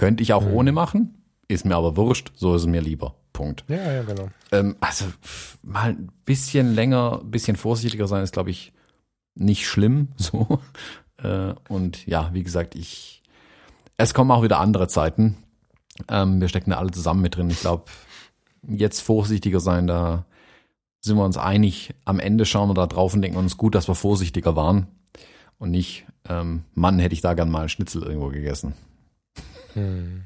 Könnte 0.00 0.22
ich 0.22 0.32
auch 0.32 0.46
mhm. 0.46 0.54
ohne 0.54 0.72
machen, 0.72 1.22
ist 1.46 1.66
mir 1.66 1.76
aber 1.76 1.94
wurscht, 1.94 2.32
so 2.34 2.54
ist 2.54 2.62
es 2.62 2.66
mir 2.66 2.80
lieber. 2.80 3.16
Punkt. 3.34 3.64
Ja, 3.68 3.92
ja, 3.92 4.02
genau. 4.02 4.30
Ähm, 4.50 4.76
also 4.80 5.04
mal 5.62 5.90
ein 5.90 6.10
bisschen 6.24 6.74
länger, 6.74 7.20
ein 7.22 7.30
bisschen 7.30 7.54
vorsichtiger 7.54 8.08
sein 8.08 8.22
ist, 8.22 8.32
glaube 8.32 8.48
ich, 8.48 8.72
nicht 9.34 9.68
schlimm. 9.68 10.08
So. 10.16 10.58
Äh, 11.22 11.52
und 11.68 12.06
ja, 12.06 12.30
wie 12.32 12.42
gesagt, 12.42 12.76
ich 12.76 13.22
es 13.98 14.14
kommen 14.14 14.30
auch 14.30 14.42
wieder 14.42 14.58
andere 14.58 14.88
Zeiten. 14.88 15.36
Ähm, 16.08 16.40
wir 16.40 16.48
stecken 16.48 16.70
da 16.70 16.78
alle 16.78 16.92
zusammen 16.92 17.20
mit 17.20 17.36
drin. 17.36 17.50
Ich 17.50 17.60
glaube, 17.60 17.84
jetzt 18.66 19.00
vorsichtiger 19.00 19.60
sein, 19.60 19.86
da 19.86 20.24
sind 21.02 21.18
wir 21.18 21.26
uns 21.26 21.36
einig. 21.36 21.94
Am 22.06 22.20
Ende 22.20 22.46
schauen 22.46 22.70
wir 22.70 22.74
da 22.74 22.86
drauf 22.86 23.12
und 23.12 23.20
denken 23.20 23.36
uns 23.36 23.58
gut, 23.58 23.74
dass 23.74 23.86
wir 23.86 23.94
vorsichtiger 23.94 24.56
waren. 24.56 24.86
Und 25.58 25.72
nicht, 25.72 26.06
ähm, 26.26 26.64
Mann, 26.72 26.98
hätte 26.98 27.12
ich 27.12 27.20
da 27.20 27.34
gern 27.34 27.50
mal 27.50 27.68
Schnitzel 27.68 28.02
irgendwo 28.02 28.28
gegessen. 28.28 28.72
Hm. 29.74 30.24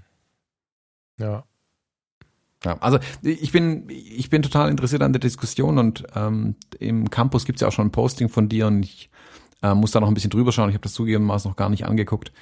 Ja. 1.19 1.45
Ja, 2.65 2.79
also 2.79 2.99
ich 3.21 3.53
bin, 3.53 3.89
ich 3.91 4.31
bin 4.31 4.43
total 4.43 4.71
interessiert 4.71 5.03
an 5.03 5.13
der 5.13 5.21
Diskussion 5.21 5.79
und 5.79 6.05
ähm, 6.15 6.57
im 6.79 7.11
Campus 7.11 7.45
gibt's 7.45 7.61
ja 7.61 7.69
auch 7.69 7.73
schon 7.73 7.89
ein 7.89 7.93
Posting 7.93 8.31
von 8.31 8.49
dir 8.49 8.67
und 8.67 8.83
ich 8.83 9.11
äh, 9.63 9.75
muss 9.75 9.91
da 9.91 10.01
noch 10.01 10.09
ein 10.09 10.15
bisschen 10.15 10.31
drüber 10.31 10.51
schauen. 10.51 10.71
Ich 10.71 10.75
habe 10.75 10.83
das 10.83 10.95
zugegebenermaßen 10.95 11.51
noch 11.51 11.57
gar 11.57 11.69
nicht 11.69 11.85
angeguckt, 11.85 12.33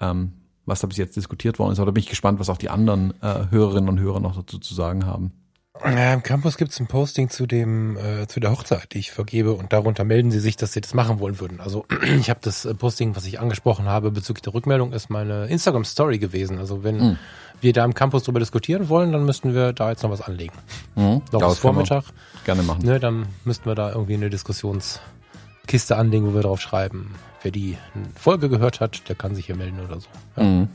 ähm, 0.00 0.32
was 0.66 0.80
da 0.80 0.86
bis 0.86 0.98
jetzt 0.98 1.16
diskutiert 1.16 1.58
worden 1.58 1.72
ist. 1.72 1.78
Aber 1.78 1.86
da 1.86 1.92
bin 1.92 2.02
ich 2.02 2.10
gespannt, 2.10 2.38
was 2.40 2.50
auch 2.50 2.58
die 2.58 2.68
anderen 2.68 3.14
äh, 3.22 3.46
Hörerinnen 3.50 3.88
und 3.88 4.00
Hörer 4.00 4.20
noch 4.20 4.36
dazu 4.36 4.58
zu 4.58 4.74
sagen 4.74 5.06
haben. 5.06 5.32
Ja, 5.78 6.12
Im 6.12 6.22
Campus 6.22 6.56
gibt 6.56 6.72
es 6.72 6.80
ein 6.80 6.88
Posting 6.88 7.30
zu 7.30 7.46
dem 7.46 7.96
äh, 7.96 8.26
zu 8.26 8.40
der 8.40 8.50
Hochzeit, 8.50 8.92
die 8.92 8.98
ich 8.98 9.12
vergebe, 9.12 9.52
und 9.52 9.72
darunter 9.72 10.04
melden 10.04 10.30
sie 10.30 10.40
sich, 10.40 10.56
dass 10.56 10.72
sie 10.72 10.80
das 10.80 10.94
machen 10.94 11.20
wollen 11.20 11.38
würden. 11.40 11.60
Also 11.60 11.86
ich 12.18 12.28
habe 12.28 12.40
das 12.42 12.64
äh, 12.64 12.74
Posting, 12.74 13.14
was 13.16 13.24
ich 13.24 13.38
angesprochen 13.40 13.86
habe 13.86 14.10
bezüglich 14.10 14.42
der 14.42 14.52
Rückmeldung, 14.52 14.92
ist 14.92 15.10
meine 15.10 15.46
Instagram 15.46 15.84
Story 15.84 16.18
gewesen. 16.18 16.58
Also 16.58 16.82
wenn 16.82 16.96
Mhm. 16.98 17.16
wir 17.60 17.72
da 17.72 17.84
im 17.84 17.94
Campus 17.94 18.24
drüber 18.24 18.40
diskutieren 18.40 18.88
wollen, 18.88 19.12
dann 19.12 19.24
müssten 19.24 19.54
wir 19.54 19.72
da 19.72 19.90
jetzt 19.90 20.02
noch 20.02 20.10
was 20.10 20.20
anlegen. 20.20 20.54
Mhm. 20.96 21.22
Noch 21.32 21.48
bis 21.48 21.58
Vormittag. 21.60 22.04
Gerne 22.44 22.62
machen. 22.64 22.84
Ne, 22.84 22.98
dann 22.98 23.26
müssten 23.44 23.66
wir 23.66 23.74
da 23.76 23.90
irgendwie 23.90 24.14
eine 24.14 24.28
Diskussionskiste 24.28 25.96
anlegen, 25.96 26.26
wo 26.26 26.34
wir 26.34 26.42
drauf 26.42 26.60
schreiben, 26.60 27.14
wer 27.42 27.52
die 27.52 27.78
Folge 28.16 28.48
gehört 28.48 28.80
hat, 28.80 29.08
der 29.08 29.14
kann 29.14 29.34
sich 29.36 29.46
hier 29.46 29.56
melden 29.56 29.78
oder 29.80 30.00
so. 30.00 30.08
Ja. 30.36 30.42
Mhm. 30.42 30.68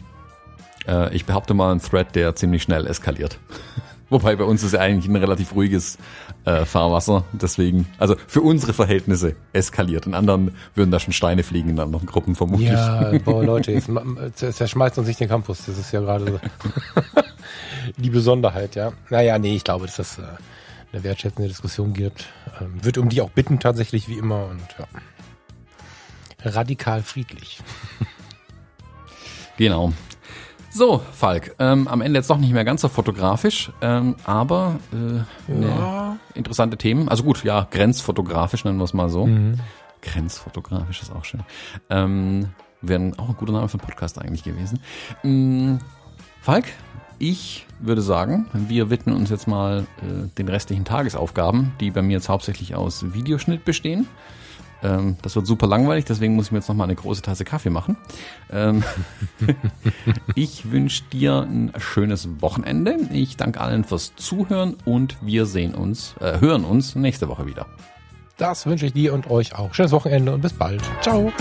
Äh, 0.88 1.14
ich 1.14 1.26
behaupte 1.26 1.54
mal 1.54 1.72
ein 1.74 1.82
Thread, 1.82 2.16
der 2.16 2.36
ziemlich 2.36 2.64
schnell 2.64 2.88
eskaliert. 2.88 3.40
Wobei 4.10 4.36
bei 4.36 4.44
uns 4.44 4.64
ist 4.64 4.74
ja 4.74 4.80
eigentlich 4.80 5.08
ein 5.08 5.16
relativ 5.16 5.56
ruhiges 5.56 5.98
äh, 6.46 6.66
Fahrwasser. 6.66 7.24
Deswegen, 7.34 7.88
also 7.98 8.16
für 8.28 8.42
unsere 8.42 8.74
Verhältnisse 8.74 9.36
eskaliert. 9.52 10.06
In 10.06 10.14
anderen 10.14 10.56
würden 10.76 10.92
da 10.92 11.00
schon 11.00 11.14
Steine 11.14 11.44
fliegen 11.44 11.70
in 11.70 11.80
anderen 11.80 12.06
Gruppen 12.06 12.36
vermutlich. 12.36 12.70
Ja, 12.70 13.12
boah, 13.26 13.44
Leute, 13.44 13.72
jetzt 13.72 13.90
zerschmeißt 14.36 14.98
uns 15.00 15.08
nicht 15.08 15.20
den 15.20 15.30
Campus. 15.30 15.66
Das 15.66 15.78
ist 15.78 15.92
ja 15.92 16.02
gerade 16.02 16.26
so 16.26 16.40
die 17.98 18.10
Besonderheit, 18.10 18.76
ja. 18.76 18.94
Naja, 19.10 19.40
nee, 19.40 19.56
ich 19.56 19.64
glaube, 19.64 19.88
dass 19.88 19.96
das 19.96 20.20
äh, 20.20 20.24
eine 20.94 21.04
wertschätzende 21.04 21.48
Diskussion 21.48 21.94
gibt. 21.94 22.28
Ähm, 22.62 22.84
wird 22.84 22.98
um 22.98 23.10
die 23.10 23.22
auch 23.22 23.32
bitten, 23.32 23.60
tatsächlich, 23.60 24.08
wie 24.08 24.18
immer. 24.18 24.46
Und 24.46 24.62
ja. 24.78 24.86
Radikal 26.52 27.02
friedlich. 27.02 27.60
Genau. 29.58 29.94
So, 30.78 31.02
Falk, 31.14 31.56
ähm, 31.60 31.88
am 31.88 32.02
Ende 32.02 32.20
jetzt 32.20 32.30
doch 32.30 32.38
nicht 32.38 32.52
mehr 32.52 32.66
ganz 32.66 32.82
so 32.82 32.90
fotografisch, 32.90 33.72
ähm, 33.82 34.18
aber 34.26 34.78
äh, 34.92 35.54
ne, 35.54 36.20
interessante 36.34 36.76
Themen. 36.76 37.08
Also 37.08 37.24
gut, 37.24 37.46
ja, 37.46 37.66
grenzfotografisch 37.72 38.66
nennen 38.66 38.78
wir 38.78 38.84
es 38.84 38.94
mal 38.94 39.08
so. 39.08 39.26
Grenzfotografisch 40.02 41.02
ist 41.02 41.14
auch 41.14 41.24
schön. 41.24 41.44
Ähm, 41.90 42.50
Wäre 42.82 43.14
auch 43.16 43.30
ein 43.30 43.38
guter 43.38 43.54
Name 43.54 43.70
für 43.70 43.80
einen 43.80 43.88
Podcast 43.88 44.20
eigentlich 44.20 44.44
gewesen. 44.44 44.82
Ähm, 45.24 45.80
Falk, 46.42 46.66
ich 47.20 47.68
würde 47.80 48.02
sagen, 48.02 48.48
wir 48.52 48.90
widmen 48.90 49.16
uns 49.16 49.30
jetzt 49.30 49.48
mal 49.48 49.88
äh, 50.02 50.28
den 50.38 50.50
restlichen 50.50 50.84
Tagesaufgaben, 50.84 51.72
die 51.80 51.90
bei 51.90 52.02
mir 52.02 52.16
jetzt 52.16 52.28
hauptsächlich 52.28 52.76
aus 52.76 53.14
Videoschnitt 53.14 53.64
bestehen. 53.64 54.10
Ähm, 54.86 55.18
das 55.24 55.36
wird 55.36 55.48
super 55.48 55.68
langweilig, 55.68 56.06
deswegen 56.06 56.36
muss 56.36 56.46
ich 56.46 56.52
mir 56.52 56.60
jetzt 56.60 56.70
noch 56.70 56.76
mal 56.76 56.84
eine 56.84 56.96
große 56.96 57.24
Tasse 57.24 57.44
Kaffee 57.44 57.72
machen. 57.72 57.98
Ähm, 58.52 58.84
ich 60.36 60.72
wünsche 60.72 61.04
dir 61.12 61.42
ein 61.42 61.74
schönes 61.78 62.28
Wochenende. 62.42 62.96
Ich 63.12 63.36
danke 63.36 63.62
allen 63.62 63.84
fürs 63.84 64.16
Zuhören 64.16 64.76
und 64.86 65.18
wir 65.22 65.48
sehen 65.48 65.74
uns, 65.74 66.16
äh, 66.20 66.40
hören 66.40 66.66
uns 66.66 66.96
nächste 66.96 67.28
Woche 67.28 67.48
wieder. 67.48 67.66
Das 68.38 68.66
wünsche 68.66 68.86
ich 68.86 68.94
dir 68.94 69.14
und 69.14 69.30
euch 69.32 69.56
auch. 69.56 69.74
Schönes 69.74 69.92
Wochenende 69.92 70.34
und 70.34 70.42
bis 70.42 70.54
bald. 70.54 70.82
Ciao. 71.02 71.32